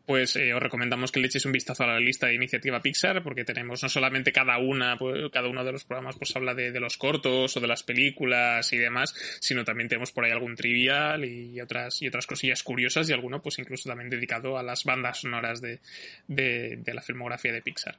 pues 0.05 0.35
eh, 0.35 0.53
os 0.53 0.61
recomendamos 0.61 1.11
que 1.11 1.19
le 1.19 1.27
echéis 1.27 1.45
un 1.45 1.51
vistazo 1.51 1.83
a 1.83 1.87
la 1.87 1.99
lista 1.99 2.27
de 2.27 2.33
iniciativa 2.35 2.81
Pixar, 2.81 3.21
porque 3.23 3.43
tenemos 3.45 3.83
no 3.83 3.89
solamente 3.89 4.31
cada 4.31 4.57
una, 4.57 4.97
pues, 4.97 5.29
cada 5.31 5.47
uno 5.47 5.63
de 5.63 5.71
los 5.71 5.83
programas 5.85 6.17
pues 6.17 6.35
habla 6.35 6.53
de, 6.55 6.71
los 6.79 6.97
cortos 6.97 7.55
o 7.55 7.59
de 7.59 7.67
las 7.67 7.83
películas 7.83 8.73
y 8.73 8.77
demás, 8.77 9.13
sino 9.39 9.63
también 9.63 9.87
tenemos 9.89 10.11
por 10.11 10.25
ahí 10.25 10.31
algún 10.31 10.55
trivial 10.55 11.23
y 11.25 11.59
otras, 11.61 12.01
y 12.01 12.07
otras 12.07 12.25
cosillas 12.25 12.63
curiosas 12.63 13.09
y 13.09 13.13
alguno 13.13 13.41
pues 13.41 13.59
incluso 13.59 13.89
también 13.89 14.09
dedicado 14.09 14.57
a 14.57 14.63
las 14.63 14.83
bandas 14.83 15.19
sonoras 15.19 15.61
de, 15.61 15.79
de, 16.27 16.77
de 16.77 16.93
la 16.93 17.01
filmografía 17.01 17.51
de 17.53 17.61
Pixar. 17.61 17.97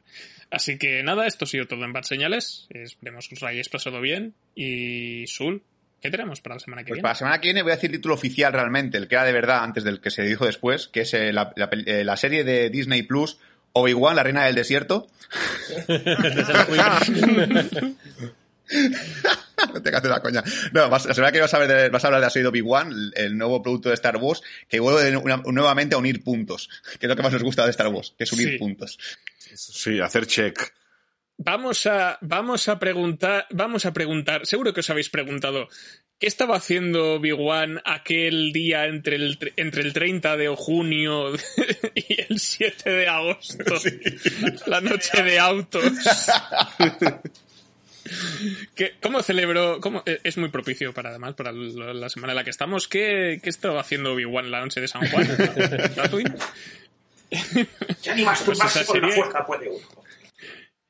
Así 0.51 0.79
que 0.79 1.03
nada, 1.03 1.27
esto 1.27 1.45
ha 1.45 1.49
sido 1.49 1.67
todo 1.67 1.85
en 1.85 1.93
Bad 1.93 2.03
Señales. 2.05 2.62
Esperemos 2.71 3.29
que 3.29 3.35
os 3.35 3.41
lo 3.43 3.49
hayáis 3.49 3.69
pasado 3.69 4.01
bien. 4.01 4.35
Y 4.55 5.25
Sul, 5.27 5.63
¿qué 6.01 6.11
tenemos 6.11 6.41
para 6.41 6.57
la 6.57 6.61
semana 6.61 6.83
que 6.83 6.89
Pues 6.89 6.97
viene? 6.99 7.03
para 7.03 7.13
la 7.13 7.19
semana 7.19 7.41
que 7.41 7.49
viene 7.49 7.63
voy 7.63 7.73
a 7.73 7.75
decir 7.77 7.91
el 7.91 7.97
título 7.97 8.15
oficial 8.15 8.53
realmente, 8.53 8.99
el 8.99 9.09
que 9.09 9.15
era 9.15 9.25
de 9.25 9.33
verdad 9.33 9.63
antes 9.65 9.85
del 9.85 10.01
que 10.01 10.11
se 10.11 10.23
dijo 10.23 10.47
después, 10.47 10.89
que 10.89 11.03
es 11.03 11.15
eh, 11.15 11.33
la, 11.33 11.53
eh, 11.87 12.05
la 12.05 12.17
serie 12.17 12.45
de 12.45 12.71
Disney 12.71 13.03
Plus 13.03 13.39
Obi-Wan, 13.75 14.17
la 14.17 14.23
reina 14.23 14.45
del 14.45 14.55
desierto. 14.55 15.09
no 19.73 19.83
te 19.83 19.89
hagas 19.89 20.05
la 20.05 20.21
coña. 20.21 20.43
No, 20.73 20.89
vas- 20.89 21.07
la 21.07 21.15
semana 21.15 21.31
que 21.33 21.37
viene 21.39 21.43
vas 21.45 21.55
a, 21.55 21.59
ver 21.59 21.69
de- 21.69 21.89
vas 21.89 22.05
a 22.05 22.07
hablar 22.09 22.21
de 22.21 22.27
la 22.27 22.31
serie 22.31 22.45
de 22.45 22.49
Obi-Wan, 22.49 22.91
el, 22.91 23.13
el 23.17 23.39
nuevo 23.39 23.63
producto 23.63 23.89
de 23.89 23.95
Star 23.95 24.17
Wars, 24.17 24.43
que 24.69 24.81
vuelve 24.81 25.17
una- 25.17 25.39
nuevamente 25.47 25.95
a 25.95 25.99
unir 25.99 26.23
puntos, 26.23 26.69
que 26.99 27.07
es 27.07 27.09
lo 27.09 27.17
que 27.17 27.23
más 27.23 27.33
nos 27.33 27.43
gusta 27.43 27.65
de 27.65 27.71
Star 27.71 27.89
Wars, 27.89 28.15
que 28.17 28.25
es 28.25 28.33
unir 28.33 28.51
Sí. 28.51 28.59
puntos. 28.59 28.99
Sí, 29.55 30.01
hacer 30.01 30.27
check. 30.27 30.59
Vamos 31.39 31.87
a, 31.87 32.19
vamos 32.21 32.69
a 32.69 32.79
preguntar, 32.79 33.47
vamos 33.51 33.85
a 33.87 33.93
preguntar, 33.93 34.47
seguro 34.47 34.73
que 34.73 34.81
os 34.81 34.91
habéis 34.91 35.09
preguntado, 35.11 35.69
¿qué 36.21 36.27
estaba 36.29 36.57
haciendo 36.57 37.15
Obi-Wan 37.15 37.81
aquel 37.85 38.53
día 38.53 38.87
entre 38.87 39.17
el, 39.17 39.39
tre- 39.39 39.53
entre 39.57 39.83
el 39.83 39.93
30 39.93 40.37
de 40.37 40.49
junio 40.49 41.33
y 41.95 42.21
el 42.29 42.39
7 42.39 42.91
de 42.91 43.09
agosto? 43.09 43.75
La 44.67 44.81
noche 44.81 45.23
de 45.23 45.39
autos. 45.41 45.85
¿Qué- 48.75 48.95
¿Cómo 49.01 49.23
celebró? 49.23 49.81
Cómo, 49.81 50.03
eh, 50.07 50.21
es 50.23 50.37
muy 50.37 50.49
propicio 50.51 50.93
para 50.93 51.11
además 51.11 51.35
para 51.35 51.51
la 51.53 52.09
semana 52.09 52.33
en 52.33 52.37
la 52.37 52.45
que 52.45 52.51
estamos. 52.51 52.87
¿Qué, 52.89 53.41
qué 53.43 53.49
estaba 53.51 53.81
haciendo 53.81 54.13
Obi-Wan 54.13 54.51
la 54.51 54.61
noche 54.61 54.81
de 54.81 54.89
San 54.89 55.09
Juan? 55.11 55.27
Ya 58.03 58.15
ni 58.15 58.25
Pues 58.25 58.43
con 58.43 58.59
la 58.59 58.69
fuerza 58.69 59.47
puede 59.47 59.69
uno. 59.71 60.02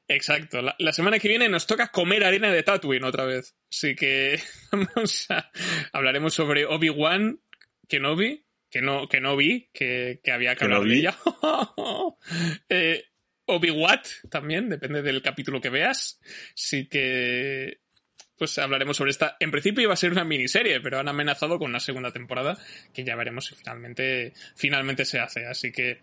Exacto. 0.08 0.60
La, 0.62 0.74
la 0.78 0.92
semana 0.92 1.18
que 1.18 1.28
viene 1.28 1.48
nos 1.48 1.66
toca 1.66 1.88
comer 1.88 2.24
arena 2.24 2.52
de 2.52 2.62
Tatooine 2.62 3.04
otra 3.04 3.24
vez. 3.24 3.54
Así 3.70 3.94
que 3.94 4.40
vamos 4.72 5.26
a, 5.30 5.50
hablaremos 5.92 6.34
sobre 6.34 6.66
Obi-Wan 6.66 7.40
Kenobi, 7.88 8.44
que 8.70 8.82
no, 8.82 9.08
que 9.08 9.20
no 9.20 9.36
vi, 9.36 9.70
que, 9.72 10.20
que 10.22 10.32
había 10.32 10.54
que 10.54 10.64
hablar 10.64 10.82
de 10.82 10.94
ella. 10.94 11.16
eh, 12.68 13.04
Obi-Wat 13.46 14.06
también, 14.30 14.68
depende 14.68 15.02
del 15.02 15.22
capítulo 15.22 15.60
que 15.60 15.70
veas. 15.70 16.20
Así 16.54 16.88
que 16.88 17.80
pues 18.42 18.58
hablaremos 18.58 18.96
sobre 18.96 19.12
esta. 19.12 19.36
En 19.38 19.50
principio 19.50 19.84
iba 19.84 19.92
a 19.92 19.96
ser 19.96 20.10
una 20.10 20.24
miniserie, 20.24 20.80
pero 20.80 20.98
han 20.98 21.08
amenazado 21.08 21.58
con 21.58 21.70
una 21.70 21.80
segunda 21.80 22.10
temporada 22.10 22.58
que 22.92 23.04
ya 23.04 23.14
veremos 23.14 23.46
si 23.46 23.54
finalmente, 23.54 24.32
finalmente 24.56 25.04
se 25.04 25.20
hace. 25.20 25.46
Así 25.46 25.70
que 25.70 26.00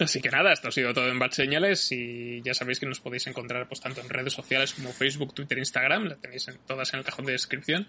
Así 0.00 0.20
que 0.20 0.30
nada, 0.30 0.52
esto 0.52 0.68
ha 0.68 0.72
sido 0.72 0.92
todo 0.94 1.08
en 1.08 1.18
Bad 1.18 1.32
Señales 1.32 1.90
y 1.92 2.40
ya 2.42 2.54
sabéis 2.54 2.80
que 2.80 2.86
nos 2.86 3.00
podéis 3.00 3.26
encontrar 3.26 3.68
pues 3.68 3.80
tanto 3.80 4.00
en 4.00 4.08
redes 4.08 4.32
sociales 4.32 4.72
como 4.74 4.92
Facebook, 4.92 5.34
Twitter, 5.34 5.58
Instagram, 5.58 6.04
la 6.06 6.16
tenéis 6.16 6.48
en- 6.48 6.58
todas 6.66 6.92
en 6.94 7.00
el 7.00 7.04
cajón 7.04 7.26
de 7.26 7.32
descripción 7.32 7.86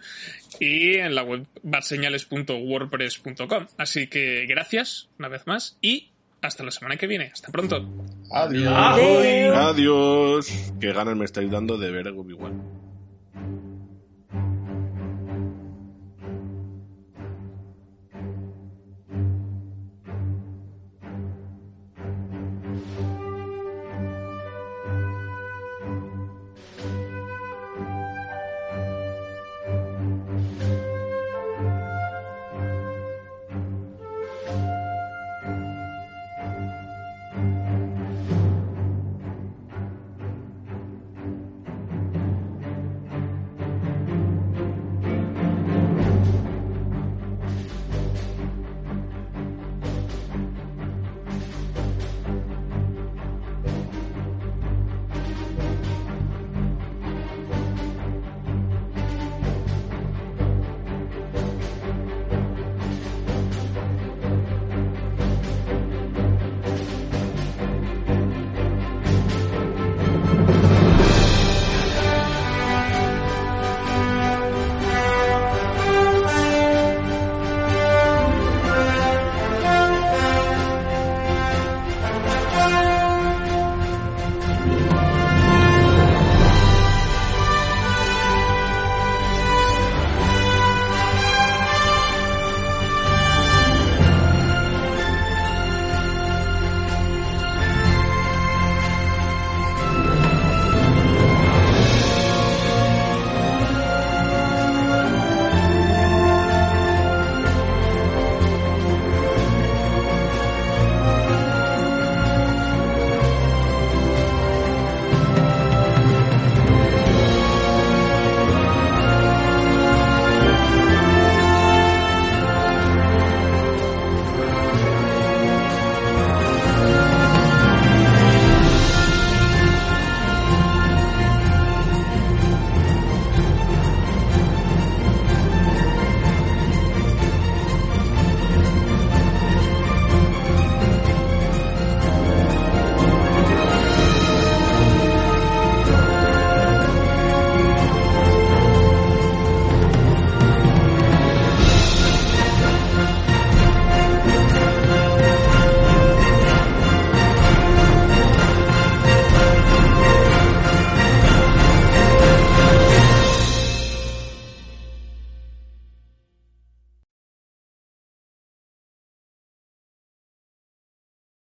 y 0.59 0.95
en 0.97 1.15
la 1.15 1.23
web 1.23 1.45
badseñales.wordpress.com. 1.63 3.67
Así 3.77 4.07
que 4.07 4.45
gracias 4.45 5.09
una 5.19 5.27
vez 5.29 5.47
más 5.47 5.77
y 5.81 6.09
hasta 6.41 6.63
la 6.63 6.71
semana 6.71 6.97
que 6.97 7.07
viene. 7.07 7.29
Hasta 7.33 7.51
pronto. 7.51 7.87
Adiós. 8.31 8.73
Adeu. 8.75 9.53
Adiós. 9.55 10.73
Qué 10.79 10.91
ganas 10.93 11.15
me 11.15 11.25
estáis 11.25 11.49
dando 11.51 11.77
de 11.77 11.91
ver 11.91 12.07
a 12.07 12.11
Obi-Wan. 12.11 12.80